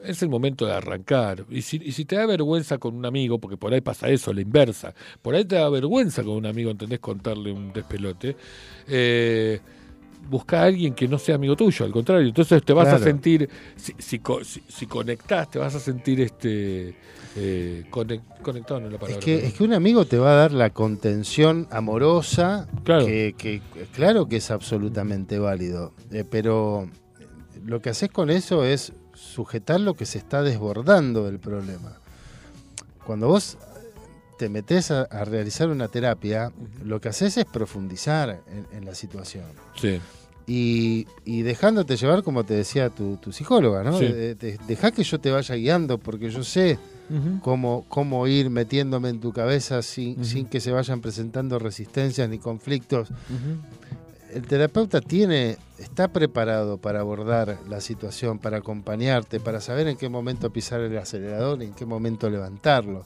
es 0.03 0.21
el 0.21 0.29
momento 0.29 0.65
de 0.65 0.73
arrancar. 0.73 1.45
Y 1.49 1.61
si, 1.61 1.77
y 1.77 1.93
si 1.93 2.05
te 2.05 2.15
da 2.15 2.25
vergüenza 2.25 2.77
con 2.77 2.95
un 2.95 3.05
amigo, 3.05 3.39
porque 3.39 3.57
por 3.57 3.73
ahí 3.73 3.81
pasa 3.81 4.09
eso, 4.09 4.33
la 4.33 4.41
inversa, 4.41 4.93
por 5.21 5.35
ahí 5.35 5.45
te 5.45 5.55
da 5.55 5.69
vergüenza 5.69 6.23
con 6.23 6.33
un 6.33 6.45
amigo, 6.45 6.71
¿entendés? 6.71 6.99
Contarle 6.99 7.51
un 7.51 7.71
despelote. 7.71 8.35
Eh, 8.87 9.59
busca 10.29 10.61
a 10.61 10.65
alguien 10.65 10.93
que 10.93 11.07
no 11.07 11.17
sea 11.19 11.35
amigo 11.35 11.55
tuyo, 11.55 11.85
al 11.85 11.91
contrario. 11.91 12.27
Entonces 12.27 12.63
te 12.63 12.73
vas 12.73 12.87
a 12.87 12.99
sentir, 12.99 13.49
si, 13.75 13.93
si, 13.99 14.21
si- 14.69 14.85
conectás, 14.87 15.49
te 15.51 15.59
vas 15.59 15.75
a 15.75 15.79
sentir 15.79 16.21
este 16.21 16.95
eh, 17.35 17.85
conec- 17.91 18.21
conectado, 18.41 18.79
es 18.81 18.85
la 18.87 18.93
Es 18.95 18.99
palabra. 18.99 19.19
que, 19.25 19.35
pero- 19.35 19.47
es 19.47 19.53
que 19.53 19.63
un 19.63 19.73
amigo 19.73 20.05
te 20.05 20.17
va 20.17 20.31
a 20.33 20.35
dar 20.35 20.51
la 20.51 20.69
contención 20.71 21.67
amorosa, 21.71 22.67
Claro. 22.83 23.05
que, 23.05 23.33
que- 23.37 23.61
claro 23.93 24.27
que 24.27 24.37
es 24.37 24.51
absolutamente 24.51 25.39
válido, 25.39 25.93
eh, 26.11 26.23
pero 26.29 26.89
lo 27.65 27.81
que 27.81 27.89
haces 27.89 28.09
con 28.11 28.29
eso 28.29 28.63
es 28.65 28.93
sujetar 29.13 29.79
lo 29.79 29.93
que 29.95 30.05
se 30.05 30.17
está 30.17 30.41
desbordando 30.43 31.25
del 31.25 31.39
problema. 31.39 31.97
Cuando 33.05 33.27
vos 33.27 33.57
te 34.43 34.49
metes 34.49 34.91
a, 34.91 35.03
a 35.03 35.23
realizar 35.23 35.69
una 35.69 35.87
terapia, 35.87 36.51
lo 36.83 36.99
que 36.99 37.07
haces 37.07 37.37
es 37.37 37.45
profundizar 37.45 38.41
en, 38.51 38.77
en 38.77 38.83
la 38.85 38.93
situación. 38.93 39.45
Sí. 39.79 40.01
Y, 40.47 41.07
y 41.23 41.43
dejándote 41.43 41.95
llevar, 41.95 42.23
como 42.23 42.43
te 42.43 42.53
decía 42.53 42.89
tu, 42.89 43.15
tu 43.15 43.31
psicóloga, 43.31 43.81
¿no? 43.83 43.97
Sí. 43.97 44.05
De- 44.07 44.35
de- 44.35 44.59
Dejá 44.67 44.91
que 44.91 45.03
yo 45.05 45.17
te 45.21 45.31
vaya 45.31 45.55
guiando, 45.55 45.97
porque 45.97 46.29
yo 46.29 46.43
sé 46.43 46.77
cómo, 47.41 47.85
cómo 47.87 48.27
ir 48.27 48.49
metiéndome 48.49 49.07
en 49.09 49.21
tu 49.21 49.31
cabeza 49.31 49.81
sin, 49.81 50.25
sin 50.25 50.45
que 50.47 50.59
se 50.59 50.71
vayan 50.71 50.99
presentando 50.99 51.59
resistencias 51.59 52.27
ni 52.27 52.39
conflictos. 52.39 53.07
El 54.33 54.47
terapeuta 54.47 54.99
tiene, 54.99 55.57
está 55.77 56.07
preparado 56.07 56.77
para 56.79 57.01
abordar 57.01 57.59
la 57.69 57.81
situación, 57.81 58.39
para 58.39 58.57
acompañarte, 58.57 59.39
para 59.39 59.61
saber 59.61 59.87
en 59.87 59.95
qué 59.95 60.09
momento 60.09 60.49
pisar 60.49 60.81
el 60.81 60.97
acelerador 60.97 61.61
y 61.61 61.65
en 61.65 61.73
qué 61.73 61.85
momento 61.85 62.29
levantarlo, 62.29 63.03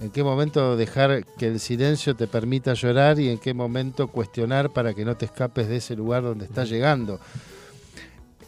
en 0.00 0.10
qué 0.10 0.24
momento 0.24 0.76
dejar 0.76 1.26
que 1.38 1.48
el 1.48 1.60
silencio 1.60 2.16
te 2.16 2.26
permita 2.26 2.72
llorar 2.72 3.20
y 3.20 3.28
en 3.28 3.38
qué 3.38 3.52
momento 3.52 4.08
cuestionar 4.08 4.70
para 4.70 4.94
que 4.94 5.04
no 5.04 5.14
te 5.14 5.26
escapes 5.26 5.68
de 5.68 5.76
ese 5.76 5.94
lugar 5.94 6.22
donde 6.22 6.46
estás 6.46 6.70
llegando. 6.70 7.20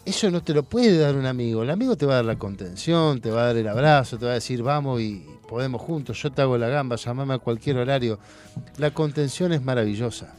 Eso 0.06 0.31
no 0.31 0.43
te 0.43 0.52
lo 0.52 0.62
puede 0.64 0.98
dar 0.98 1.14
un 1.16 1.24
amigo. 1.24 1.62
El 1.62 1.70
amigo 1.70 1.97
te 1.97 2.05
va 2.05 2.14
a 2.14 2.16
dar 2.16 2.24
la 2.26 2.39
contención, 2.39 3.20
te 3.20 3.31
va 3.31 3.43
a 3.43 3.47
dar 3.47 3.56
el 3.56 3.68
abrazo, 3.68 4.18
te 4.18 4.26
va 4.26 4.32
a 4.32 4.35
decir 4.35 4.62
vamos 4.62 5.01
y 5.01 5.24
podemos 5.48 5.81
juntos, 5.81 6.20
yo 6.22 6.31
te 6.31 6.43
hago 6.43 6.59
la 6.59 6.68
gamba, 6.68 6.97
llamame 6.97 7.35
a 7.35 7.39
cualquier 7.39 7.78
horario. 7.78 8.18
La 8.76 8.90
contención 8.93 9.52
es 9.52 9.62
maravillosa. 9.62 10.35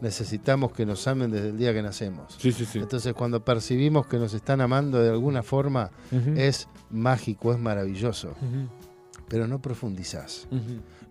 Necesitamos 0.00 0.72
que 0.72 0.86
nos 0.86 1.06
amen 1.08 1.30
desde 1.32 1.48
el 1.48 1.58
día 1.58 1.72
que 1.74 1.82
nacemos. 1.82 2.36
Sí, 2.38 2.52
sí, 2.52 2.64
sí. 2.64 2.78
Entonces 2.78 3.12
cuando 3.14 3.44
percibimos 3.44 4.06
que 4.06 4.18
nos 4.18 4.34
están 4.34 4.60
amando 4.60 5.00
de 5.02 5.10
alguna 5.10 5.42
forma, 5.42 5.90
es 6.36 6.68
mágico, 6.90 7.52
es 7.52 7.58
maravilloso. 7.58 8.34
Pero 9.28 9.46
no 9.48 9.60
profundizás. 9.60 10.46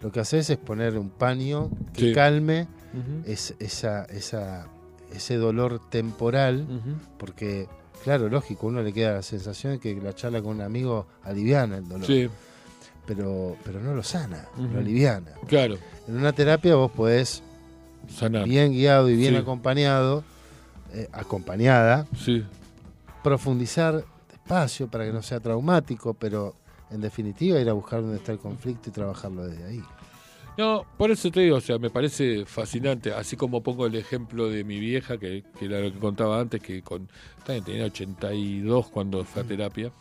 Lo 0.01 0.11
que 0.11 0.19
haces 0.21 0.49
es 0.49 0.57
poner 0.57 0.97
un 0.97 1.09
paño 1.09 1.69
que 1.93 2.13
calme 2.13 2.67
Ujú. 2.93 3.29
es- 3.31 3.53
esa, 3.59 4.05
esa, 4.05 4.67
ese 5.13 5.35
dolor 5.37 5.81
temporal, 5.89 6.65
porque, 7.17 7.67
claro, 8.03 8.29
lógico, 8.29 8.67
uno 8.67 8.81
le 8.81 8.93
queda 8.93 9.13
la 9.13 9.21
sensación 9.21 9.73
de 9.73 9.79
que 9.79 9.95
la 9.95 10.13
charla 10.13 10.41
con 10.41 10.55
un 10.57 10.61
amigo 10.61 11.07
aliviana 11.23 11.77
el 11.77 11.87
dolor. 11.87 12.05
Sí. 12.07 12.29
Pero, 13.05 13.55
pero 13.63 13.79
no 13.79 13.93
lo 13.95 14.03
sana, 14.03 14.45
lo 14.57 14.79
aliviana. 14.79 15.31
Claro. 15.47 15.77
En 16.07 16.17
una 16.17 16.33
terapia 16.33 16.75
vos 16.75 16.91
podés, 16.91 17.41
Sanar. 18.13 18.45
bien 18.45 18.71
guiado 18.73 19.09
y 19.09 19.15
bien 19.15 19.33
Sí. 19.33 19.39
acompañado, 19.39 20.23
eh, 20.93 21.07
acompañada, 21.13 22.05
Sí. 22.17 22.43
profundizar 23.23 24.03
despacio 24.31 24.87
para 24.87 25.05
que 25.05 25.13
no 25.13 25.21
sea 25.21 25.39
traumático, 25.39 26.13
pero 26.13 26.55
en 26.91 27.01
definitiva 27.01 27.59
ir 27.59 27.69
a 27.69 27.73
buscar 27.73 28.01
dónde 28.01 28.17
está 28.17 28.31
el 28.33 28.39
conflicto 28.39 28.89
y 28.89 28.93
trabajarlo 28.93 29.47
desde 29.47 29.65
ahí. 29.65 29.83
No, 30.57 30.85
por 30.97 31.11
eso 31.11 31.29
te 31.29 31.41
digo, 31.41 31.57
o 31.57 31.61
sea, 31.61 31.77
me 31.77 31.91
parece 31.91 32.45
fascinante, 32.45 33.13
así 33.13 33.35
como 33.35 33.61
pongo 33.61 33.85
el 33.85 33.93
ejemplo 33.93 34.49
de 34.49 34.63
mi 34.63 34.79
vieja, 34.79 35.19
que, 35.19 35.43
que 35.57 35.65
era 35.65 35.79
lo 35.79 35.91
que 35.93 35.99
contaba 35.99 36.39
antes, 36.39 36.61
que 36.61 36.81
con 36.81 37.07
también 37.45 37.63
tenía 37.63 37.85
82 37.85 38.87
cuando 38.89 39.23
fue 39.23 39.43
a 39.43 39.45
terapia, 39.45 39.91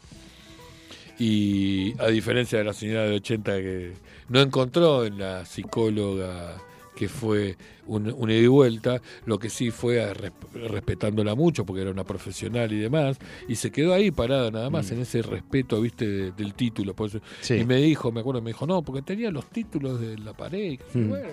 y 1.18 1.94
a 2.00 2.06
diferencia 2.08 2.58
de 2.58 2.64
la 2.64 2.72
señora 2.72 3.04
de 3.04 3.16
80 3.16 3.52
que 3.58 3.92
no 4.30 4.40
encontró 4.40 5.04
en 5.04 5.18
la 5.18 5.44
psicóloga 5.44 6.56
que 6.96 7.08
fue 7.08 7.56
un, 7.86 8.10
un 8.12 8.30
ida 8.30 8.40
y 8.40 8.46
vuelta, 8.46 9.00
lo 9.26 9.38
que 9.38 9.50
sí 9.50 9.70
fue 9.70 10.12
respetándola 10.54 11.34
mucho 11.34 11.64
porque 11.64 11.82
era 11.82 11.90
una 11.90 12.04
profesional 12.04 12.72
y 12.72 12.78
demás, 12.78 13.18
y 13.46 13.54
se 13.56 13.70
quedó 13.70 13.92
ahí 13.94 14.10
parada 14.10 14.50
nada 14.50 14.70
más 14.70 14.90
Mm. 14.90 14.94
en 14.94 15.00
ese 15.02 15.22
respeto, 15.22 15.80
viste, 15.80 16.06
de- 16.08 16.32
del 16.32 16.54
título. 16.54 16.94
por 16.94 17.08
eso- 17.08 17.20
Sí. 17.42 17.54
Y 17.54 17.64
me 17.64 17.76
dijo, 17.76 18.10
me 18.10 18.20
acuerdo, 18.20 18.40
me 18.42 18.50
dijo, 18.50 18.66
no, 18.66 18.82
porque 18.82 19.02
tenía 19.02 19.30
los 19.30 19.46
títulos 19.50 20.00
de 20.00 20.16
la 20.18 20.32
pared. 20.32 20.72
Y 20.72 20.78
que- 20.78 20.98
Mm. 20.98 21.08
bueno, 21.10 21.28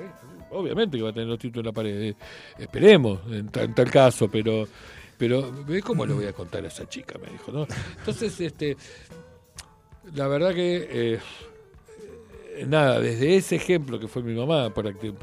obviamente 0.52 0.98
que 0.98 1.03
va 1.03 1.10
a 1.10 1.14
tener 1.14 1.30
los 1.30 1.40
títulos 1.40 1.64
de 1.64 1.69
la 1.69 1.73
pared, 1.73 2.02
eh, 2.10 2.15
esperemos 2.60 3.19
en, 3.27 3.49
en 3.53 3.73
tal 3.73 3.90
caso, 3.90 4.30
pero... 4.30 4.68
Pero, 5.15 5.64
¿ve 5.65 5.81
cómo 5.81 6.06
le 6.06 6.14
voy 6.14 6.26
a 6.26 6.34
contar 6.34 6.65
a 6.65 6.68
esa 6.68 6.90
chica? 6.90 7.18
Me 7.23 7.31
dijo, 7.31 7.52
¿no? 7.52 7.65
Entonces, 7.99 8.41
este, 8.41 8.76
la 10.15 10.27
verdad 10.27 10.53
que 10.53 10.88
eh, 10.91 11.19
nada, 12.68 13.00
desde 13.00 13.36
ese 13.36 13.56
ejemplo 13.56 14.00
que 14.00 14.08
fue 14.08 14.22
mi 14.24 14.34
mamá, 14.34 14.74
para 14.74 14.94
que, 14.94 15.12
Mm. 15.12 15.16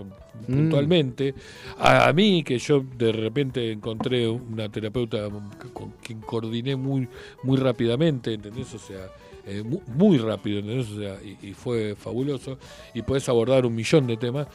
puntualmente, 0.46 1.34
a, 1.78 2.08
a 2.08 2.12
mí 2.12 2.42
que 2.42 2.58
yo 2.58 2.82
de 2.96 3.12
repente 3.12 3.70
encontré 3.72 4.26
una 4.28 4.68
terapeuta 4.68 5.28
con 5.72 5.92
quien 6.02 6.20
coordiné 6.20 6.76
muy, 6.76 7.08
muy 7.42 7.56
rápidamente, 7.58 8.32
¿entendés? 8.34 8.72
O 8.74 8.78
sea, 8.78 9.06
eh, 9.46 9.62
mu- 9.62 9.80
muy, 9.86 10.18
rápido, 10.18 10.60
¿entendés? 10.60 10.90
O 10.90 10.98
sea, 10.98 11.16
y, 11.22 11.48
y 11.48 11.52
fue 11.54 11.94
fabuloso, 11.94 12.58
y 12.94 13.02
puedes 13.02 13.28
abordar 13.28 13.64
un 13.66 13.74
millón 13.74 14.06
de 14.06 14.16
temas. 14.16 14.46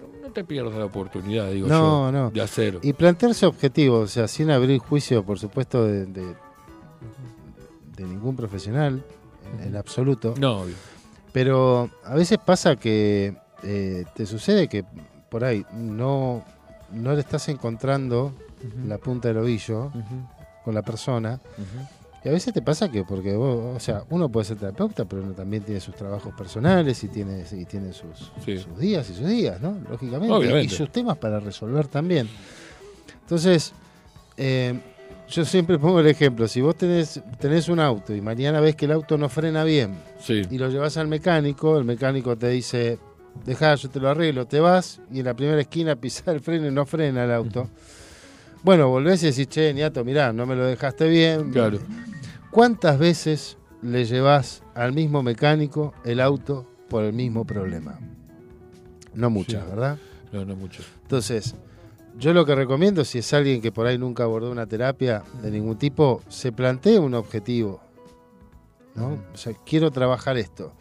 No, 0.00 0.28
no 0.28 0.32
te 0.32 0.44
pierdas 0.44 0.74
la 0.74 0.84
oportunidad, 0.86 1.50
digo 1.50 1.68
No, 1.68 2.06
yo, 2.06 2.12
no. 2.12 2.30
de 2.30 2.40
hacer. 2.40 2.78
Y 2.82 2.92
plantearse 2.92 3.46
objetivos, 3.46 4.04
o 4.04 4.08
sea, 4.08 4.28
sin 4.28 4.50
abrir 4.50 4.78
juicio, 4.78 5.22
por 5.24 5.38
supuesto, 5.38 5.84
de, 5.84 6.06
de, 6.06 6.34
de 7.96 8.04
ningún 8.04 8.36
profesional, 8.36 9.02
en, 9.60 9.68
en 9.68 9.76
absoluto. 9.76 10.34
No, 10.38 10.60
obvio. 10.62 10.74
Pero 11.32 11.90
a 12.04 12.14
veces 12.14 12.38
pasa 12.44 12.76
que 12.76 13.36
eh, 13.62 14.04
te 14.14 14.26
sucede 14.26 14.68
que 14.68 14.84
por 15.28 15.44
ahí 15.44 15.64
no, 15.74 16.44
no 16.92 17.12
le 17.14 17.20
estás 17.20 17.48
encontrando 17.48 18.32
la 18.86 18.98
punta 18.98 19.28
del 19.28 19.38
ovillo 19.38 19.92
con 20.64 20.74
la 20.74 20.82
persona. 20.82 21.40
Y 22.24 22.28
a 22.28 22.32
veces 22.32 22.52
te 22.52 22.62
pasa 22.62 22.88
que, 22.90 23.04
porque 23.04 23.36
vos, 23.36 23.76
o 23.76 23.80
sea, 23.80 24.02
uno 24.10 24.28
puede 24.28 24.46
ser 24.46 24.56
terapeuta, 24.56 25.04
pero 25.04 25.22
uno 25.22 25.32
también 25.34 25.62
tiene 25.62 25.80
sus 25.80 25.94
trabajos 25.94 26.34
personales 26.34 27.02
y 27.04 27.08
tiene, 27.08 27.44
y 27.52 27.64
tiene 27.64 27.92
sus, 27.92 28.32
Sí. 28.44 28.58
sus 28.58 28.76
días 28.78 29.08
y 29.10 29.14
sus 29.14 29.26
días, 29.28 29.60
¿no? 29.60 29.76
Lógicamente. 29.88 30.34
Obviamente. 30.34 30.74
Y 30.74 30.76
sus 30.76 30.90
temas 30.90 31.16
para 31.18 31.38
resolver 31.38 31.86
también. 31.86 32.28
Entonces, 33.20 33.72
eh, 34.36 34.80
yo 35.30 35.44
siempre 35.44 35.78
pongo 35.78 36.00
el 36.00 36.06
ejemplo, 36.06 36.48
si 36.48 36.60
vos 36.60 36.76
tenés, 36.76 37.20
tenés 37.38 37.68
un 37.68 37.80
auto 37.80 38.14
y 38.14 38.20
mañana 38.20 38.60
ves 38.60 38.74
que 38.76 38.86
el 38.86 38.92
auto 38.92 39.18
no 39.18 39.28
frena 39.28 39.62
bien 39.64 39.94
Sí. 40.20 40.42
y 40.50 40.58
lo 40.58 40.68
llevas 40.68 40.96
al 40.96 41.08
mecánico, 41.08 41.76
el 41.78 41.84
mecánico 41.84 42.36
te 42.36 42.48
dice, 42.48 42.98
dejá, 43.44 43.74
yo 43.74 43.88
te 43.90 44.00
lo 44.00 44.08
arreglo, 44.08 44.46
te 44.46 44.60
vas 44.60 45.00
y 45.12 45.20
en 45.20 45.26
la 45.26 45.34
primera 45.34 45.60
esquina 45.60 45.96
pisás 46.00 46.28
el 46.28 46.40
freno 46.40 46.66
y 46.68 46.70
no 46.70 46.86
frena 46.86 47.24
el 47.24 47.32
auto. 47.32 47.68
Bueno, 48.60 48.88
volvés 48.88 49.22
y 49.22 49.26
decís, 49.26 49.46
che, 49.48 49.72
Niato, 49.72 50.04
mirá, 50.04 50.32
no 50.32 50.44
me 50.44 50.56
lo 50.56 50.66
dejaste 50.66 51.08
bien. 51.08 51.52
Claro. 51.52 51.78
¿Cuántas 52.50 52.98
veces 52.98 53.56
le 53.82 54.04
llevas 54.04 54.64
al 54.74 54.92
mismo 54.92 55.22
mecánico 55.22 55.94
el 56.04 56.20
auto 56.20 56.66
por 56.88 57.04
el 57.04 57.12
mismo 57.12 57.44
problema? 57.44 58.00
No 59.14 59.30
muchas, 59.30 59.62
Sí. 59.62 59.70
¿verdad? 59.70 59.98
No, 60.32 60.44
no 60.44 60.56
mucho. 60.56 60.82
Entonces, 61.02 61.54
yo 62.18 62.32
lo 62.32 62.44
que 62.44 62.54
recomiendo, 62.54 63.04
si 63.04 63.18
es 63.18 63.32
alguien 63.32 63.60
que 63.60 63.72
por 63.72 63.86
ahí 63.86 63.96
nunca 63.96 64.24
abordó 64.24 64.50
una 64.50 64.66
terapia 64.66 65.22
de 65.40 65.50
ningún 65.50 65.78
tipo, 65.78 66.22
se 66.28 66.52
plantee 66.52 66.98
un 66.98 67.14
objetivo. 67.14 67.80
¿no? 68.94 69.18
O 69.32 69.36
sea, 69.36 69.52
quiero 69.64 69.90
trabajar 69.90 70.36
esto. 70.36 70.72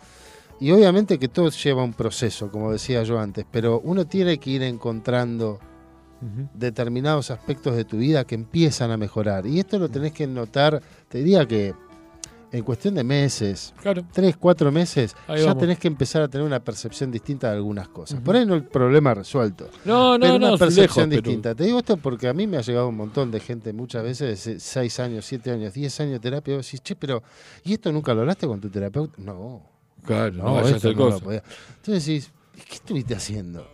Y 0.59 0.71
obviamente 0.71 1.19
que 1.19 1.27
todo 1.27 1.49
lleva 1.49 1.83
un 1.83 1.93
proceso, 1.93 2.49
como 2.49 2.71
decía 2.71 3.03
yo 3.03 3.19
antes, 3.19 3.45
pero 3.51 3.79
uno 3.83 4.07
tiene 4.07 4.39
que 4.39 4.49
ir 4.49 4.63
encontrando 4.63 5.59
determinados 6.55 7.29
aspectos 7.29 7.75
de 7.75 7.85
tu 7.85 7.97
vida 7.97 8.25
que 8.25 8.33
empiezan 8.33 8.89
a 8.89 8.97
mejorar. 8.97 9.45
Y 9.45 9.59
esto 9.59 9.77
lo 9.77 9.89
tenés 9.89 10.13
que 10.13 10.25
notar, 10.25 10.81
te 11.07 11.19
diría 11.19 11.45
que 11.45 11.75
en 12.51 12.63
cuestión 12.63 12.95
de 12.95 13.03
meses, 13.03 13.73
Claro. 13.81 14.05
tres, 14.13 14.37
cuatro 14.37 14.71
meses, 14.71 15.15
Ahí 15.27 15.39
ya 15.41 15.47
vamos. 15.47 15.61
tenés 15.61 15.79
que 15.79 15.87
empezar 15.87 16.21
a 16.21 16.27
tener 16.29 16.47
una 16.47 16.59
percepción 16.63 17.11
distinta 17.11 17.49
de 17.49 17.57
algunas 17.57 17.89
cosas. 17.89 18.21
Por 18.21 18.35
ahí 18.35 18.45
no 18.45 18.55
el 18.55 18.63
problema 18.63 19.13
resuelto. 19.13 19.69
No, 19.85 20.17
no, 20.17 20.19
pero 20.25 20.39
no, 20.39 20.47
una 20.49 20.57
percepción 20.57 20.83
lejos, 20.83 20.95
pero- 21.09 21.21
distinta. 21.21 21.55
Te 21.55 21.63
digo 21.65 21.79
esto 21.79 21.97
porque 21.97 22.27
a 22.29 22.33
mí 22.33 22.47
me 22.47 22.57
ha 22.57 22.61
llegado 22.61 22.87
un 22.87 22.95
montón 22.95 23.31
de 23.31 23.39
gente 23.41 23.73
muchas 23.73 24.01
veces, 24.03 24.45
de 24.45 24.59
6 24.59 24.99
años, 25.01 25.25
7 25.25 25.51
años, 25.51 25.73
10 25.73 25.99
años 25.99 26.13
de 26.13 26.19
terapia, 26.19 26.53
y 26.53 26.57
vos 26.57 26.65
decís, 26.65 26.81
che, 26.81 26.95
pero 26.95 27.21
¿y 27.63 27.73
esto 27.73 27.91
nunca 27.91 28.13
lo 28.13 28.21
hablaste 28.21 28.47
con 28.47 28.61
tu 28.61 28.69
terapeuta? 28.69 29.13
No. 29.17 29.61
Claro, 30.05 30.31
no, 30.31 30.43
No, 30.43 30.67
esto 30.67 30.93
no 30.93 31.09
lo 31.09 31.19
podía. 31.19 31.43
Entonces 31.77 32.05
decís, 32.05 32.31
¿qué 32.67 32.75
estuviste 32.75 33.13
haciendo? 33.13 33.67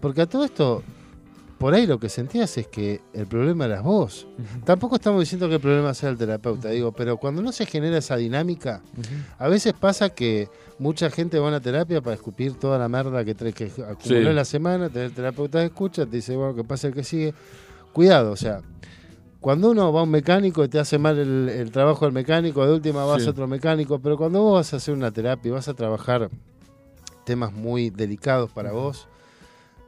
Porque 0.00 0.22
a 0.22 0.26
todo 0.26 0.44
esto, 0.44 0.82
por 1.58 1.74
ahí 1.74 1.86
lo 1.86 1.98
que 1.98 2.08
sentías 2.08 2.56
es 2.56 2.66
que 2.68 3.00
el 3.12 3.26
problema 3.26 3.64
eras 3.64 3.82
vos. 3.82 4.26
Tampoco 4.64 4.94
estamos 4.96 5.20
diciendo 5.20 5.48
que 5.48 5.56
el 5.56 5.60
problema 5.60 5.92
sea 5.92 6.10
el 6.10 6.16
terapeuta, 6.16 6.68
digo, 6.70 6.92
pero 6.92 7.16
cuando 7.16 7.42
no 7.42 7.50
se 7.52 7.66
genera 7.66 7.98
esa 7.98 8.16
dinámica, 8.16 8.80
a 9.38 9.48
veces 9.48 9.72
pasa 9.72 10.10
que 10.10 10.48
mucha 10.78 11.10
gente 11.10 11.38
va 11.38 11.46
a 11.46 11.48
una 11.48 11.60
terapia 11.60 12.00
para 12.00 12.14
escupir 12.14 12.54
toda 12.54 12.78
la 12.78 12.88
merda 12.88 13.24
que, 13.24 13.34
que 13.34 13.64
acumuló 13.66 13.96
Sí. 14.02 14.14
en 14.14 14.36
la 14.36 14.44
semana, 14.44 14.88
tener 14.88 15.10
terapeuta 15.10 15.58
de 15.58 15.66
escucha, 15.66 16.06
te 16.06 16.16
dice, 16.16 16.36
bueno, 16.36 16.54
que 16.54 16.62
pasa 16.64 16.86
el 16.88 16.94
que 16.94 17.02
sigue. 17.02 17.34
Cuidado, 17.92 18.30
o 18.30 18.36
sea, 18.36 18.60
cuando 19.40 19.70
uno 19.70 19.92
va 19.92 20.00
a 20.00 20.02
un 20.04 20.10
mecánico 20.10 20.62
y 20.64 20.68
te 20.68 20.78
hace 20.78 20.98
mal 20.98 21.18
el, 21.18 21.48
el 21.48 21.70
trabajo 21.72 22.04
del 22.04 22.12
mecánico, 22.14 22.64
de 22.64 22.72
última 22.72 23.04
vas 23.04 23.22
Sí. 23.22 23.28
a 23.28 23.30
otro 23.32 23.48
mecánico, 23.48 23.98
pero 23.98 24.16
cuando 24.16 24.40
vos 24.42 24.54
vas 24.54 24.74
a 24.74 24.76
hacer 24.76 24.94
una 24.94 25.10
terapia 25.10 25.48
y 25.48 25.52
vas 25.52 25.66
a 25.68 25.74
trabajar 25.74 26.30
temas 27.24 27.52
muy 27.52 27.90
delicados 27.90 28.50
para 28.52 28.70
vos, 28.72 29.08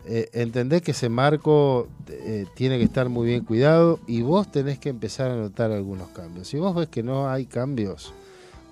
eh, 0.07 0.31
entendés 0.33 0.83
que 0.83 0.93
ese 0.93 1.09
marco 1.09 1.89
eh, 2.09 2.47
tiene 2.55 2.79
que 2.79 2.85
estar 2.85 3.09
muy 3.09 3.27
bien 3.27 3.45
cuidado 3.45 4.01
y 4.07 4.23
vos 4.23 4.51
tenés 4.51 4.79
que 4.79 4.89
empezar 4.89 5.31
a 5.31 5.37
notar 5.37 5.71
algunos 5.73 6.09
cambios. 6.09 6.49
Si 6.49 6.57
vos 6.57 6.75
ves 6.75 6.89
que 6.89 7.03
no 7.03 7.29
hay 7.29 7.47
cambios, 7.47 8.15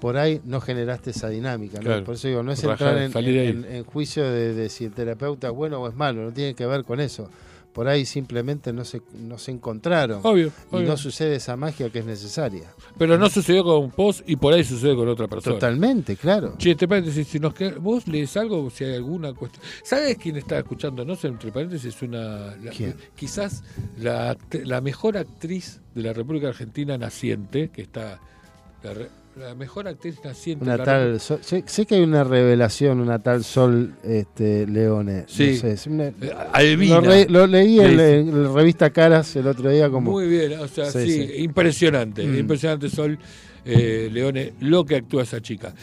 por 0.00 0.16
ahí 0.16 0.40
no 0.44 0.60
generaste 0.60 1.10
esa 1.10 1.28
dinámica. 1.28 1.78
¿no? 1.78 1.84
Claro. 1.84 2.04
Por 2.04 2.14
eso 2.14 2.28
digo, 2.28 2.42
no 2.42 2.52
es 2.52 2.64
entrar 2.64 2.96
en, 2.96 3.84
juicio 3.84 4.24
de, 4.24 4.54
de 4.54 4.68
si 4.68 4.86
el 4.86 4.92
terapeuta 4.92 5.48
es 5.48 5.54
bueno 5.54 5.80
o 5.80 5.88
es 5.88 5.94
malo, 5.94 6.22
no 6.22 6.32
tiene 6.32 6.54
que 6.54 6.66
ver 6.66 6.84
con 6.84 7.00
eso. 7.00 7.28
Por 7.72 7.86
ahí 7.86 8.04
simplemente 8.06 8.72
no 8.72 8.84
se, 8.84 9.02
no 9.20 9.38
se 9.38 9.52
encontraron 9.52 10.20
Obvio, 10.24 10.50
y 10.72 10.76
no 10.78 10.96
sucede 10.96 11.36
esa 11.36 11.56
magia 11.56 11.90
que 11.90 12.00
es 12.00 12.04
necesaria. 12.04 12.72
Pero 12.98 13.16
no 13.18 13.30
sucedió 13.30 13.62
con 13.62 13.92
vos 13.96 14.24
y 14.26 14.34
por 14.36 14.52
ahí 14.52 14.64
sucede 14.64 14.96
con 14.96 15.06
otra 15.06 15.28
persona. 15.28 15.54
Totalmente, 15.56 16.16
claro. 16.16 16.54
Che, 16.58 16.72
entre 16.72 16.88
paréntesis, 16.88 17.28
si 17.28 17.38
nos 17.38 17.54
queda- 17.54 17.78
vos 17.78 18.08
lees 18.08 18.36
algo, 18.36 18.68
si 18.70 18.82
hay 18.84 18.94
alguna 18.96 19.32
cuestión. 19.32 19.64
¿Sabes 19.84 20.16
quién 20.18 20.36
está 20.36 20.58
escuchando? 20.58 21.04
No 21.04 21.14
sé, 21.14 21.28
entre 21.28 21.52
paréntesis, 21.52 22.02
una. 22.02 22.56
la- 22.56 22.70
¿Quién? 22.76 22.96
Quizás 23.14 23.62
la, 23.98 24.36
la 24.64 24.80
mejor 24.80 25.16
actriz 25.16 25.80
de 25.94 26.02
la 26.02 26.12
República 26.12 26.48
Argentina 26.48 26.98
naciente, 26.98 27.68
que 27.68 27.82
está. 27.82 28.18
La, 28.82 28.92
la 29.38 29.54
mejor 29.54 29.86
actriz 29.88 30.16
naciente. 30.24 30.64
Una 30.64 30.76
la 30.76 30.84
tal, 30.84 31.20
Sol- 31.20 31.38
sé, 31.42 31.62
sé 31.66 31.86
que 31.86 31.94
hay 31.96 32.02
una 32.02 32.24
revelación, 32.24 33.00
una 33.00 33.18
tal 33.22 33.44
Sol 33.44 33.94
este, 34.02 34.66
Leone. 34.66 35.24
Sí. 35.28 35.52
No 35.52 35.56
sé, 35.60 35.72
es 35.72 35.86
una- 35.86 36.06
Eh, 36.08 36.14
Albina. 36.52 36.96
Lo, 36.96 37.00
re- 37.02 37.26
lo 37.28 37.46
leí 37.46 37.76
Le 37.76 38.20
en, 38.20 38.28
en 38.30 38.42
la 38.44 38.52
revista 38.52 38.90
Caras 38.90 39.34
el 39.36 39.46
otro 39.46 39.70
día 39.70 39.88
como... 39.90 40.10
Muy 40.10 40.26
bien, 40.26 40.58
o 40.58 40.66
sea, 40.68 40.86
sí, 40.86 41.00
Sí, 41.06 41.26
sí. 41.28 41.32
impresionante, 41.42 42.26
Mm. 42.26 42.38
impresionante 42.38 42.88
Sol 42.90 43.18
eh, 43.64 44.08
Leone, 44.12 44.52
lo 44.60 44.84
que 44.84 44.96
actúa 44.96 45.22
esa 45.22 45.40
chica. 45.40 45.74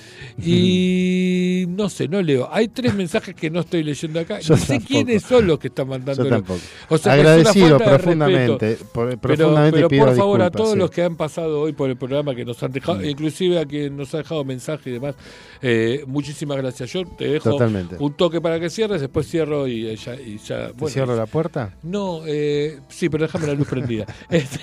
Y 0.59 1.65
no 1.69 1.89
sé, 1.89 2.07
no 2.07 2.21
leo. 2.21 2.49
Hay 2.51 2.67
tres 2.69 2.93
mensajes 2.93 3.35
que 3.35 3.49
no 3.49 3.61
estoy 3.61 3.83
leyendo 3.83 4.19
acá. 4.19 4.39
Yo 4.39 4.55
no 4.55 4.59
sé 4.61 4.67
tampoco. 4.67 4.87
quiénes 4.87 5.23
son 5.23 5.47
los 5.47 5.59
que 5.59 5.67
están 5.67 5.87
mandando. 5.87 6.43
O 6.89 6.97
sea, 6.97 7.13
Agradecido 7.13 7.77
profundamente, 7.77 8.67
respeto. 8.69 8.89
por- 8.93 9.07
Pero- 9.07 9.19
profundamente 9.21 9.77
pero, 9.77 9.87
pido 9.89 10.05
por 10.05 10.15
favor, 10.15 10.41
a 10.41 10.51
todos 10.51 10.71
sí. 10.73 10.77
los 10.77 10.91
que 10.91 11.03
han 11.03 11.15
pasado 11.15 11.61
hoy 11.61 11.73
por 11.73 11.89
el 11.89 11.97
programa, 11.97 12.33
que 12.35 12.45
nos 12.45 12.61
han 12.63 12.71
dejado, 12.71 13.03
inclusive 13.03 13.59
a 13.59 13.65
quien 13.65 13.95
nos 13.97 14.13
ha 14.13 14.19
dejado 14.19 14.43
mensaje 14.43 14.89
y 14.89 14.93
demás, 14.93 15.15
eh, 15.61 16.03
muchísimas 16.07 16.57
gracias. 16.57 16.91
Yo 16.93 17.03
te 17.05 17.27
dejo 17.27 17.51
Totalmente. 17.51 17.95
un 17.99 18.13
toque 18.13 18.41
para 18.41 18.59
que 18.59 18.69
cierres, 18.69 19.01
después 19.01 19.27
cierro 19.27 19.67
y 19.67 19.87
eh, 19.87 19.95
ya. 19.95 20.15
Y 20.15 20.37
ya 20.37 20.67
¿Te 20.67 20.73
bueno, 20.73 20.93
cierro 20.93 21.15
la 21.15 21.25
puerta? 21.25 21.73
no, 21.83 22.21
eh, 22.25 22.79
sí, 22.89 23.09
pero 23.09 23.23
déjame 23.25 23.47
la 23.47 23.53
luz 23.53 23.67
prendida. 23.67 24.05
Este- 24.29 24.59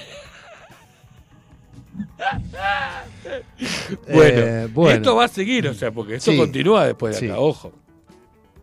bueno, 4.13 4.41
Eh, 4.41 4.69
bueno. 4.73 4.97
esto 4.97 5.17
va 5.17 5.25
a 5.25 5.29
seguir, 5.29 5.69
o 5.69 5.75
sea, 5.75 5.91
porque 5.93 6.17
esto 6.17 6.31
Sí, 6.33 6.39
continúa 6.39 6.87
después 6.87 7.15
de 7.15 7.21
sí. 7.21 7.27
acá, 7.29 7.41
ojo. 7.41 7.73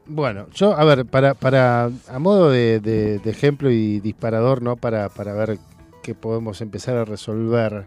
Bueno, 0.05 0.47
yo, 0.55 0.75
a 0.75 0.83
ver, 0.85 1.05
para, 1.05 1.35
para 1.35 1.91
a 2.07 2.19
modo 2.19 2.49
de, 2.49 2.79
de- 2.79 3.19
de 3.19 3.29
ejemplo 3.29 3.69
y 3.69 3.99
disparador, 3.99 4.61
¿no? 4.61 4.75
Para, 4.75 5.09
para 5.09 5.33
ver 5.33 5.59
qué 6.01 6.15
podemos 6.15 6.61
empezar 6.61 6.97
a 6.97 7.05
resolver. 7.05 7.85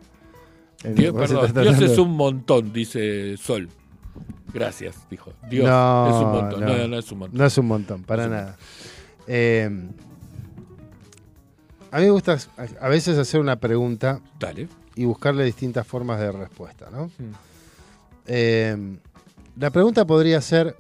Dios, 0.85 1.15
perdón, 1.15 1.83
es 1.83 1.99
un 1.99 2.13
montón, 2.17 2.73
dice 2.73 3.37
Sol. 3.37 3.69
Gracias, 4.55 4.97
dijo. 5.11 5.33
Dios 5.49 5.67
no, 5.69 6.09
es 6.09 6.15
un 6.25 6.33
montón. 6.33 6.61
No, 6.61 6.77
no, 6.77 6.89
no 6.89 6.99
es 6.99 7.13
un 7.13 7.19
montón. 7.19 7.39
No 7.39 7.47
es 7.47 7.59
un 7.59 7.67
montón, 7.67 8.03
para 8.05 8.29
nada. 8.29 8.57
Eh, 9.27 9.71
a 11.91 11.99
mí 11.99 12.05
me 12.05 12.11
gusta 12.11 12.37
a 12.81 12.89
veces 12.89 13.19
hacer 13.19 13.41
una 13.41 13.57
pregunta 13.57 14.21
Dale. 14.39 14.69
Y 14.95 15.05
buscarle 15.05 15.45
distintas 15.45 15.87
formas 15.87 16.21
de 16.21 16.33
respuesta, 16.33 16.89
¿no? 16.91 17.11
Eh, 18.27 18.99
la 19.57 19.71
pregunta 19.71 20.05
podría 20.05 20.41
ser, 20.41 20.75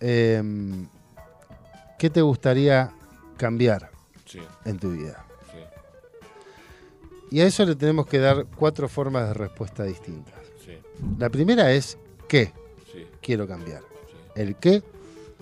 eh, 0.00 0.42
¿qué 1.98 2.10
te 2.10 2.22
gustaría 2.22 2.92
cambiar 3.36 3.90
Sí, 4.26 4.40
en 4.64 4.78
tu 4.78 4.92
vida? 4.92 5.24
sí. 5.50 5.58
Y 7.36 7.40
a 7.40 7.46
eso 7.46 7.64
le 7.64 7.76
tenemos 7.76 8.06
que 8.06 8.18
dar 8.18 8.46
cuatro 8.46 8.88
formas 8.88 9.28
de 9.28 9.34
respuesta 9.34 9.84
distintas. 9.84 10.34
La 11.18 11.28
primera 11.30 11.72
es, 11.72 11.96
¿qué 12.28 12.52
quiero 13.22 13.46
cambiar? 13.48 13.82
El 14.34 14.56
qué 14.56 14.82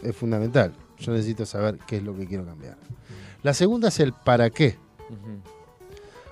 es 0.03 0.15
fundamental. 0.17 0.73
Yo 0.99 1.13
necesito 1.13 1.45
saber 1.47 1.79
qué 1.87 1.97
es 1.99 2.03
lo 2.03 2.15
que 2.17 2.27
quiero 2.27 2.45
cambiar. 2.45 2.77
La 3.43 3.53
segunda 3.55 3.89
es 3.89 3.99
el 4.01 4.13
para 4.13 4.51
qué. 4.51 4.77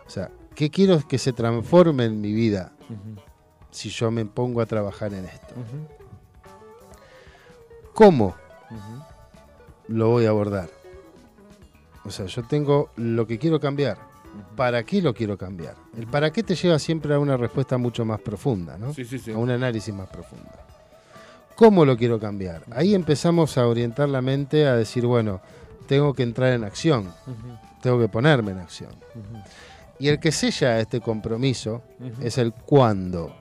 O 0.06 0.10
sea, 0.10 0.30
¿qué 0.56 0.70
quiero 0.70 1.06
que 1.06 1.18
se 1.18 1.32
transforme 1.32 2.06
en 2.06 2.20
mi 2.20 2.32
vida 2.32 2.72
si 3.70 3.90
yo 3.90 4.10
me 4.10 4.24
pongo 4.24 4.60
a 4.60 4.66
trabajar 4.66 5.14
en 5.14 5.26
esto? 5.26 5.54
¿Cómo 7.94 8.34
lo 9.86 10.08
voy 10.08 10.26
a 10.26 10.30
abordar? 10.30 10.68
O 12.04 12.10
sea, 12.10 12.26
yo 12.26 12.42
tengo 12.42 12.90
lo 12.96 13.26
que 13.26 13.38
quiero 13.38 13.60
cambiar. 13.60 13.98
¿Para 14.54 14.82
qué 14.84 15.00
lo 15.00 15.14
quiero 15.14 15.38
cambiar? 15.38 15.76
El 15.96 16.06
para 16.06 16.30
qué 16.30 16.42
te 16.42 16.54
lleva 16.54 16.78
siempre 16.78 17.14
a 17.14 17.18
una 17.18 17.36
respuesta 17.36 17.78
mucho 17.78 18.04
más 18.04 18.20
profunda, 18.20 18.76
¿no? 18.76 18.92
Sí, 18.92 19.04
sí, 19.04 19.18
sí. 19.18 19.32
A 19.32 19.38
un 19.38 19.50
análisis 19.50 19.94
más 19.94 20.08
profundo. 20.08 20.50
¿Cómo 21.54 21.86
lo 21.86 21.96
quiero 21.96 22.18
cambiar? 22.20 22.64
Ahí 22.70 22.94
empezamos 22.94 23.56
a 23.56 23.66
orientar 23.66 24.10
la 24.10 24.20
mente 24.20 24.66
a 24.66 24.76
decir, 24.76 25.06
bueno, 25.06 25.40
tengo 25.86 26.12
que 26.12 26.22
entrar 26.22 26.52
en 26.52 26.64
acción, 26.64 27.12
tengo 27.80 27.98
que 27.98 28.08
ponerme 28.08 28.52
en 28.52 28.58
acción. 28.58 28.90
Y 29.98 30.08
el 30.08 30.20
que 30.20 30.30
sella 30.32 30.78
este 30.80 31.00
compromiso 31.00 31.82
es 32.20 32.36
el 32.38 32.52
cuándo. 32.52 33.34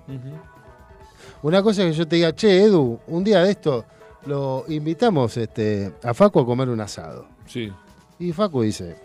Una 1.43 1.61
cosa 1.61 1.83
es 1.83 1.91
que 1.91 1.97
yo 1.97 2.07
te 2.07 2.15
diga, 2.15 2.33
che, 2.33 2.63
Edu, 2.63 2.99
un 3.07 3.23
día 3.23 3.43
de 3.43 3.51
esto 3.51 3.85
lo 4.25 4.65
invitamos 4.67 5.37
este, 5.37 5.91
a 6.03 6.13
Facu 6.13 6.39
a 6.39 6.45
comer 6.45 6.69
un 6.69 6.81
asado. 6.81 7.27
Sí. 7.45 7.71
Y 8.17 8.31
Facu 8.31 8.61
dice, 8.63 8.95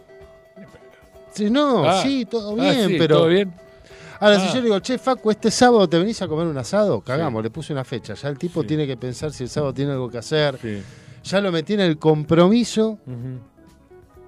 sí, 1.32 1.50
no, 1.50 1.84
Ah. 1.88 2.00
sí, 2.02 2.24
todo 2.24 2.52
Ah, 2.52 2.54
bien, 2.70 2.88
sí, 2.88 2.94
pero... 2.98 3.16
¿Todo 3.18 3.26
bien? 3.28 3.52
Ahora, 4.20 4.36
Ah. 4.36 4.40
si 4.40 4.48
yo 4.48 4.54
le 4.56 4.62
digo, 4.66 4.80
che, 4.80 4.96
Facu, 4.98 5.30
este 5.30 5.50
sábado 5.50 5.88
te 5.88 5.98
venís 5.98 6.20
a 6.22 6.28
comer 6.28 6.46
un 6.46 6.56
asado, 6.56 7.00
cagamos, 7.00 7.42
le 7.42 7.50
puse 7.50 7.72
una 7.72 7.84
fecha. 7.84 8.14
Ya 8.14 8.28
el 8.28 8.38
tipo 8.38 8.62
Sí. 8.62 8.68
tiene 8.68 8.86
que 8.86 8.96
pensar 8.96 9.32
si 9.32 9.42
el 9.44 9.48
sábado 9.50 9.74
tiene 9.74 9.92
algo 9.92 10.08
que 10.08 10.18
hacer. 10.18 10.58
Sí. 10.62 10.82
Ya 11.24 11.40
lo 11.42 11.52
metí 11.52 11.74
en 11.74 11.80
el 11.80 11.98
compromiso 11.98 12.98
Ujú, 13.06 13.40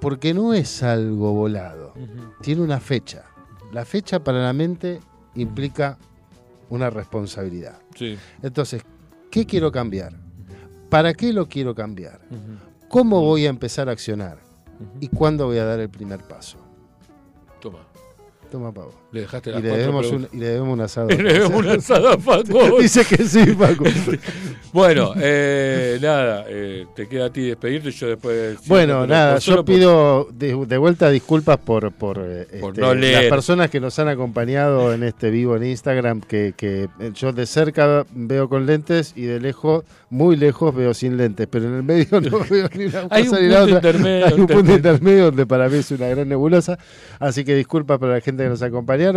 porque 0.03 0.35
no 0.35 0.53
es 0.53 0.83
algo 0.83 1.33
volado. 1.33 1.95
Tiene 2.41 2.61
una 2.61 2.81
fecha. 2.81 3.25
La 3.73 3.85
fecha 3.85 4.23
para 4.23 4.43
la 4.43 4.53
mente 4.53 5.01
implica 5.37 5.97
una 6.71 6.91
responsabilidad. 6.91 7.79
Sí. 7.95 8.19
Entonces, 8.43 8.83
¿qué 9.31 9.47
quiero 9.47 9.71
cambiar? 9.71 10.13
¿Para 10.91 11.15
qué 11.15 11.33
lo 11.33 11.49
quiero 11.49 11.73
cambiar? 11.77 12.21
¿Cómo 12.89 13.23
voy 13.23 13.47
a 13.47 13.49
empezar 13.49 13.89
a 13.89 13.93
accionar? 13.93 14.41
¿Y 14.99 15.07
cuándo 15.07 15.47
voy 15.47 15.59
a 15.59 15.65
dar 15.65 15.79
el 15.79 15.89
primer 15.89 16.21
paso? 16.27 16.59
Toma. 17.61 17.87
Toma 18.51 18.75
pavo. 18.75 19.02
Le 19.13 19.21
dejaste 19.21 19.51
Y 19.51 19.53
las 19.53 19.63
le, 19.63 19.69
cuatro 19.69 19.83
debemos 19.85 20.11
un, 20.11 20.29
y 20.33 20.37
le 20.39 20.47
debemos 20.49 20.73
un 20.73 20.81
asado. 20.81 21.09
Le 21.11 21.17
debemos 21.23 21.53
un 21.65 21.69
asado 21.69 22.09
a 22.09 22.19
Facu. 22.19 22.79
Dice 22.81 23.05
que 23.05 23.17
sí, 23.25 23.47
Facu. 23.55 23.85
Bueno, 24.73 25.13
eh, 25.21 25.99
nada, 26.01 26.47
eh, 26.49 26.87
te 26.97 27.07
queda 27.07 27.27
a 27.27 27.31
ti 27.31 27.43
despedirte. 27.43 27.91
Yo 27.91 28.07
después. 28.09 28.57
Bueno, 28.67 29.07
nada, 29.07 29.37
yo 29.39 29.57
por- 29.57 29.65
pido 29.67 30.29
de, 30.33 30.65
de 30.67 30.79
vuelta 30.79 31.11
disculpas 31.11 31.59
por, 31.59 31.93
por, 31.93 32.19
eh, 32.25 32.47
Por 32.59 32.71
este, 32.71 32.81
no 32.81 32.95
las 32.95 33.25
personas 33.27 33.69
que 33.69 33.81
nos 33.81 33.99
han 33.99 34.09
acompañado 34.09 34.95
en 34.95 35.03
este 35.03 35.29
vivo 35.31 35.57
en 35.57 35.67
Instagram, 35.67 36.23
que, 36.23 36.55
que 36.57 36.89
yo 37.15 37.33
de 37.35 37.45
cerca 37.45 38.07
veo 38.15 38.49
con 38.49 38.65
lentes 38.65 39.13
y 39.15 39.25
de 39.27 39.41
lejos, 39.41 39.85
muy 40.09 40.37
lejos, 40.37 40.75
veo 40.75 40.95
sin 40.95 41.19
lentes, 41.19 41.47
pero 41.51 41.67
en 41.67 41.75
el 41.75 41.83
medio 41.83 42.19
no 42.23 42.39
veo 42.49 42.67
ni 42.75 42.87
una 42.87 43.07
Hay 43.11 43.25
cosa 43.27 43.37
un 43.37 43.43
ni 43.43 43.49
la 43.53 43.63
otra. 43.65 43.75
intermedio, 43.77 44.27
Hay 44.27 44.33
un 44.41 44.47
punto 44.47 44.73
intermedio. 44.73 45.25
donde 45.27 45.45
para 45.45 45.69
mí 45.69 45.77
es 45.77 45.91
una 45.91 46.09
gran 46.09 46.27
nebulosa. 46.31 46.79
Así 47.19 47.45
que 47.45 47.55
disculpas 47.55 47.99
para 47.99 48.15
la 48.15 48.21
gente 48.23 48.43
que 48.43 48.49
nos 48.49 48.63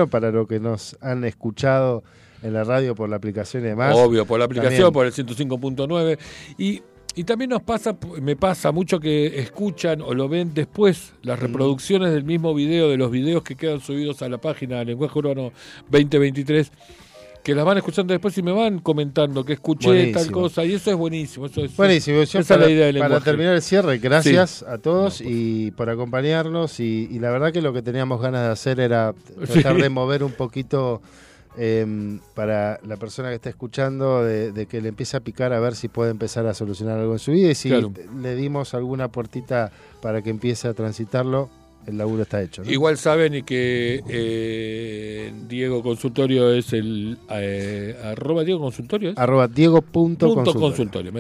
para 0.10 0.32
los 0.32 0.48
que 0.48 0.60
nos 0.60 0.98
han 1.02 1.24
escuchado 1.24 2.04
en 2.42 2.54
la 2.54 2.64
radio 2.64 2.96
por 2.96 3.10
la 3.10 3.16
aplicación 3.16 3.64
y 3.64 3.68
demás. 3.68 3.96
Obvio, 3.96 4.26
por 4.26 4.40
la 4.40 4.46
aplicación, 4.46 4.92
También. 4.92 4.94
por 4.94 5.06
el 5.06 5.14
105.9. 5.14 6.20
Y, 6.58 6.82
y 7.16 7.24
también 7.24 7.50
nos 7.50 7.64
pasa, 7.64 7.96
me 8.22 8.36
pasa 8.36 8.72
mucho 8.72 9.00
que 9.00 9.40
escuchan 9.40 10.02
o 10.02 10.14
lo 10.14 10.28
ven 10.28 10.54
después 10.54 11.14
las 11.22 11.40
reproducciones 11.40 12.12
del 12.12 12.24
mismo 12.24 12.54
video, 12.54 12.90
de 12.90 12.98
los 12.98 13.10
videos 13.10 13.44
que 13.44 13.56
quedan 13.56 13.80
subidos 13.80 14.22
a 14.22 14.30
la 14.30 14.38
página 14.38 14.80
de 14.80 14.86
Lenguaje 14.86 15.18
Urbano 15.18 15.52
2023, 15.90 16.72
que 17.46 17.54
las 17.54 17.64
van 17.64 17.78
escuchando 17.78 18.12
después 18.12 18.36
y 18.40 18.42
me 18.42 18.52
van 18.52 18.80
comentando 18.80 19.46
que 19.46 19.54
escuché 19.54 20.12
tal 20.12 20.32
cosa. 20.32 20.66
Y 20.66 20.74
eso 20.74 20.90
es 20.90 20.98
buenísimo. 20.98 21.46
Eso 21.46 21.64
es, 21.64 21.76
Buenísimo, 21.78 22.20
esa 22.22 22.42
para, 22.42 22.62
es 22.64 22.68
la 22.68 22.70
idea 22.72 22.86
del 22.88 22.96
para 22.98 23.10
lenguaje. 23.10 23.24
terminar 23.26 23.54
el 23.54 23.62
cierre, 23.62 24.00
gracias 24.00 24.50
Sí. 24.50 24.66
a 24.68 24.80
todos 24.80 25.22
y 25.22 25.70
por 25.72 25.90
acompañarnos 25.92 26.80
y, 26.80 27.08
y 27.12 27.20
la 27.20 27.30
verdad 27.30 27.54
que 27.54 27.62
lo 27.62 27.72
que 27.72 27.84
teníamos 27.84 28.20
ganas 28.20 28.42
de 28.48 28.50
hacer 28.50 28.80
era 28.80 29.14
tratar 29.48 29.76
Sí. 29.76 29.82
de 29.84 29.90
mover 29.90 30.24
un 30.24 30.32
poquito 30.32 31.02
em, 31.58 32.20
para 32.34 32.80
la 32.86 32.98
persona 32.98 33.30
que 33.30 33.36
está 33.36 33.50
escuchando, 33.50 34.24
de, 34.24 34.52
de 34.52 34.66
que 34.66 34.82
le 34.82 34.90
empiece 34.90 35.16
a 35.16 35.20
picar 35.22 35.54
a 35.54 35.60
ver 35.60 35.76
si 35.76 35.88
puede 35.88 36.12
empezar 36.12 36.46
a 36.48 36.54
solucionar 36.54 37.00
algo 37.00 37.14
en 37.14 37.20
su 37.20 37.32
vida 37.32 37.50
y 37.52 37.56
si 37.56 37.70
Claro. 37.70 37.94
le 38.22 38.36
dimos 38.36 38.74
alguna 38.74 39.08
puertita 39.10 39.72
para 40.02 40.22
que 40.22 40.32
empiece 40.32 40.68
a 40.68 40.74
transitarlo, 40.74 41.50
el 41.88 41.98
laburo 41.98 42.24
está 42.24 42.42
hecho. 42.42 42.64
¿no? 42.64 42.72
Igual 42.72 42.98
saben 42.98 43.36
y 43.36 43.44
que 43.44 44.04
eh, 44.10 45.34
Diego 45.48 45.84
Consultorio 45.84 46.52
es 46.54 46.74
el 46.74 47.18
eh, 47.30 47.96
arroba 48.04 48.44
Diego 48.44 48.60
Consultorio. 48.60 49.12
¿es? 49.12 49.18
Arroba 49.18 49.48
Diego 49.48 49.82
punto 49.82 50.34
Punto 50.34 50.54
consultorio. 50.54 51.12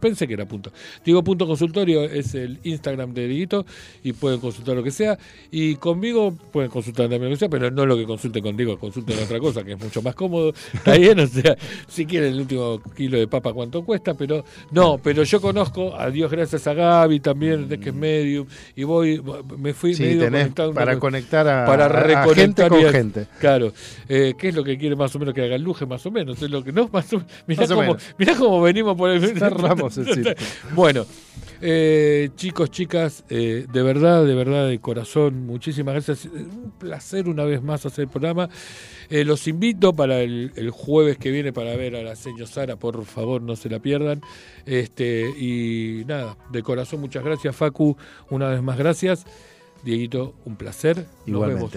pensé 0.00 0.26
que 0.26 0.34
era 0.34 0.46
punto. 0.46 0.72
Diego 1.04 1.22
punto 1.24 1.46
consultorio 1.46 2.04
es 2.04 2.34
el 2.34 2.60
Instagram 2.62 3.12
de 3.14 3.28
Dieguito 3.28 3.66
y 4.02 4.12
pueden 4.12 4.40
consultar 4.40 4.76
lo 4.76 4.82
que 4.82 4.90
sea. 4.90 5.18
Y 5.50 5.76
conmigo 5.76 6.34
pueden 6.52 6.70
consultar 6.70 7.08
también 7.08 7.30
lo 7.30 7.36
que 7.36 7.40
sea, 7.40 7.48
pero 7.48 7.70
no 7.70 7.86
lo 7.86 7.96
que 7.96 8.04
consulten 8.04 8.42
contigo, 8.42 8.78
consulten 8.78 9.18
otra 9.22 9.38
cosa 9.40 9.64
que 9.64 9.72
es 9.72 9.80
mucho 9.80 10.02
más 10.02 10.14
cómodo. 10.14 10.52
Está 10.72 10.94
bien, 10.98 11.18
o 11.20 11.26
sea, 11.26 11.56
si 11.88 12.06
quieren 12.06 12.34
el 12.34 12.40
último 12.40 12.80
kilo 12.96 13.18
de 13.18 13.26
papa 13.26 13.52
cuánto 13.52 13.84
cuesta, 13.84 14.14
pero 14.14 14.44
no, 14.70 14.98
pero 15.02 15.22
yo 15.24 15.40
conozco, 15.40 15.94
a 15.94 16.10
Dios 16.10 16.30
gracias 16.30 16.66
a 16.66 16.74
Gaby 16.74 17.20
también, 17.20 17.68
de 17.68 17.78
que 17.78 17.90
es 17.90 17.94
medium, 17.94 18.46
y 18.76 18.84
voy, 18.84 19.22
me 19.58 19.74
fui 19.74 19.94
Sí, 19.94 20.03
tenés 20.18 20.48
para 20.74 20.92
con- 20.92 21.00
conectar 21.00 21.46
a- 21.48 21.66
para 21.66 21.88
reconectar 21.88 22.34
gente 22.34 22.68
con 22.68 22.92
gente. 22.92 23.26
Claro, 23.40 23.72
eh, 24.08 24.34
¿qué 24.38 24.48
es 24.48 24.54
lo 24.54 24.62
que 24.64 24.76
quiere 24.78 24.96
más 24.96 25.14
o 25.14 25.18
menos 25.18 25.34
que 25.34 25.42
haga 25.42 25.56
el 25.56 25.62
luje? 25.62 25.86
Más 25.86 26.04
o 26.06 26.10
menos, 26.10 26.40
es 26.42 26.50
lo 26.50 26.62
que 26.62 26.72
no, 26.72 26.88
más 26.92 27.12
o, 27.12 27.22
mirá, 27.46 27.62
Más 27.62 27.70
o 27.70 27.74
cómo, 27.74 27.86
menos. 27.88 28.02
mirá 28.18 28.34
cómo 28.36 28.60
venimos 28.62 28.96
por 28.96 29.10
el 29.10 29.20
Cerramos 29.38 29.96
el. 29.98 30.36
Bueno, 30.74 31.06
eh, 31.60 32.30
chicos, 32.36 32.70
chicas, 32.70 33.24
eh, 33.30 33.66
de 33.72 33.82
verdad, 33.82 34.24
de 34.24 34.34
verdad, 34.34 34.68
de 34.68 34.78
corazón, 34.80 35.46
muchísimas 35.46 35.94
gracias. 35.94 36.26
Un 36.26 36.72
placer 36.78 37.28
una 37.28 37.44
vez 37.44 37.62
más 37.62 37.86
hacer 37.86 38.04
el 38.04 38.10
programa. 38.10 38.48
Eh, 39.10 39.24
los 39.24 39.46
invito 39.48 39.92
para 39.94 40.20
el, 40.20 40.52
el 40.56 40.70
jueves 40.70 41.16
que 41.18 41.30
viene 41.30 41.52
para 41.52 41.76
ver 41.76 41.94
a 41.96 42.02
la 42.02 42.16
señora 42.16 42.46
Sara, 42.46 42.76
por 42.76 43.04
favor, 43.04 43.40
no 43.42 43.54
se 43.56 43.68
la 43.68 43.78
pierdan. 43.78 44.20
Este, 44.66 45.28
y 45.38 46.04
nada, 46.06 46.36
de 46.50 46.62
corazón, 46.62 47.00
muchas 47.00 47.22
gracias, 47.24 47.54
Facu, 47.54 47.96
una 48.30 48.48
vez 48.48 48.62
más 48.62 48.76
gracias. 48.78 49.24
Dieguito, 49.84 50.34
un 50.44 50.56
placer. 50.56 51.06
Nos 51.26 51.46
vemos. 51.46 51.70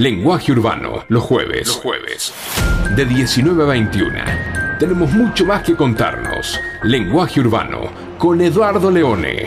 Lenguaje 0.00 0.50
Urbano, 0.52 1.04
los 1.08 1.22
jueves. 1.22 1.66
Los 1.66 1.76
jueves. 1.76 2.32
De 2.96 3.04
19 3.04 3.62
a 3.62 3.66
21. 3.66 4.18
Tenemos 4.78 5.12
mucho 5.12 5.44
más 5.44 5.62
que 5.62 5.76
contarnos. 5.76 6.58
Lenguaje 6.84 7.40
Urbano, 7.40 7.90
con 8.16 8.40
Eduardo 8.40 8.90
Leone. 8.90 9.39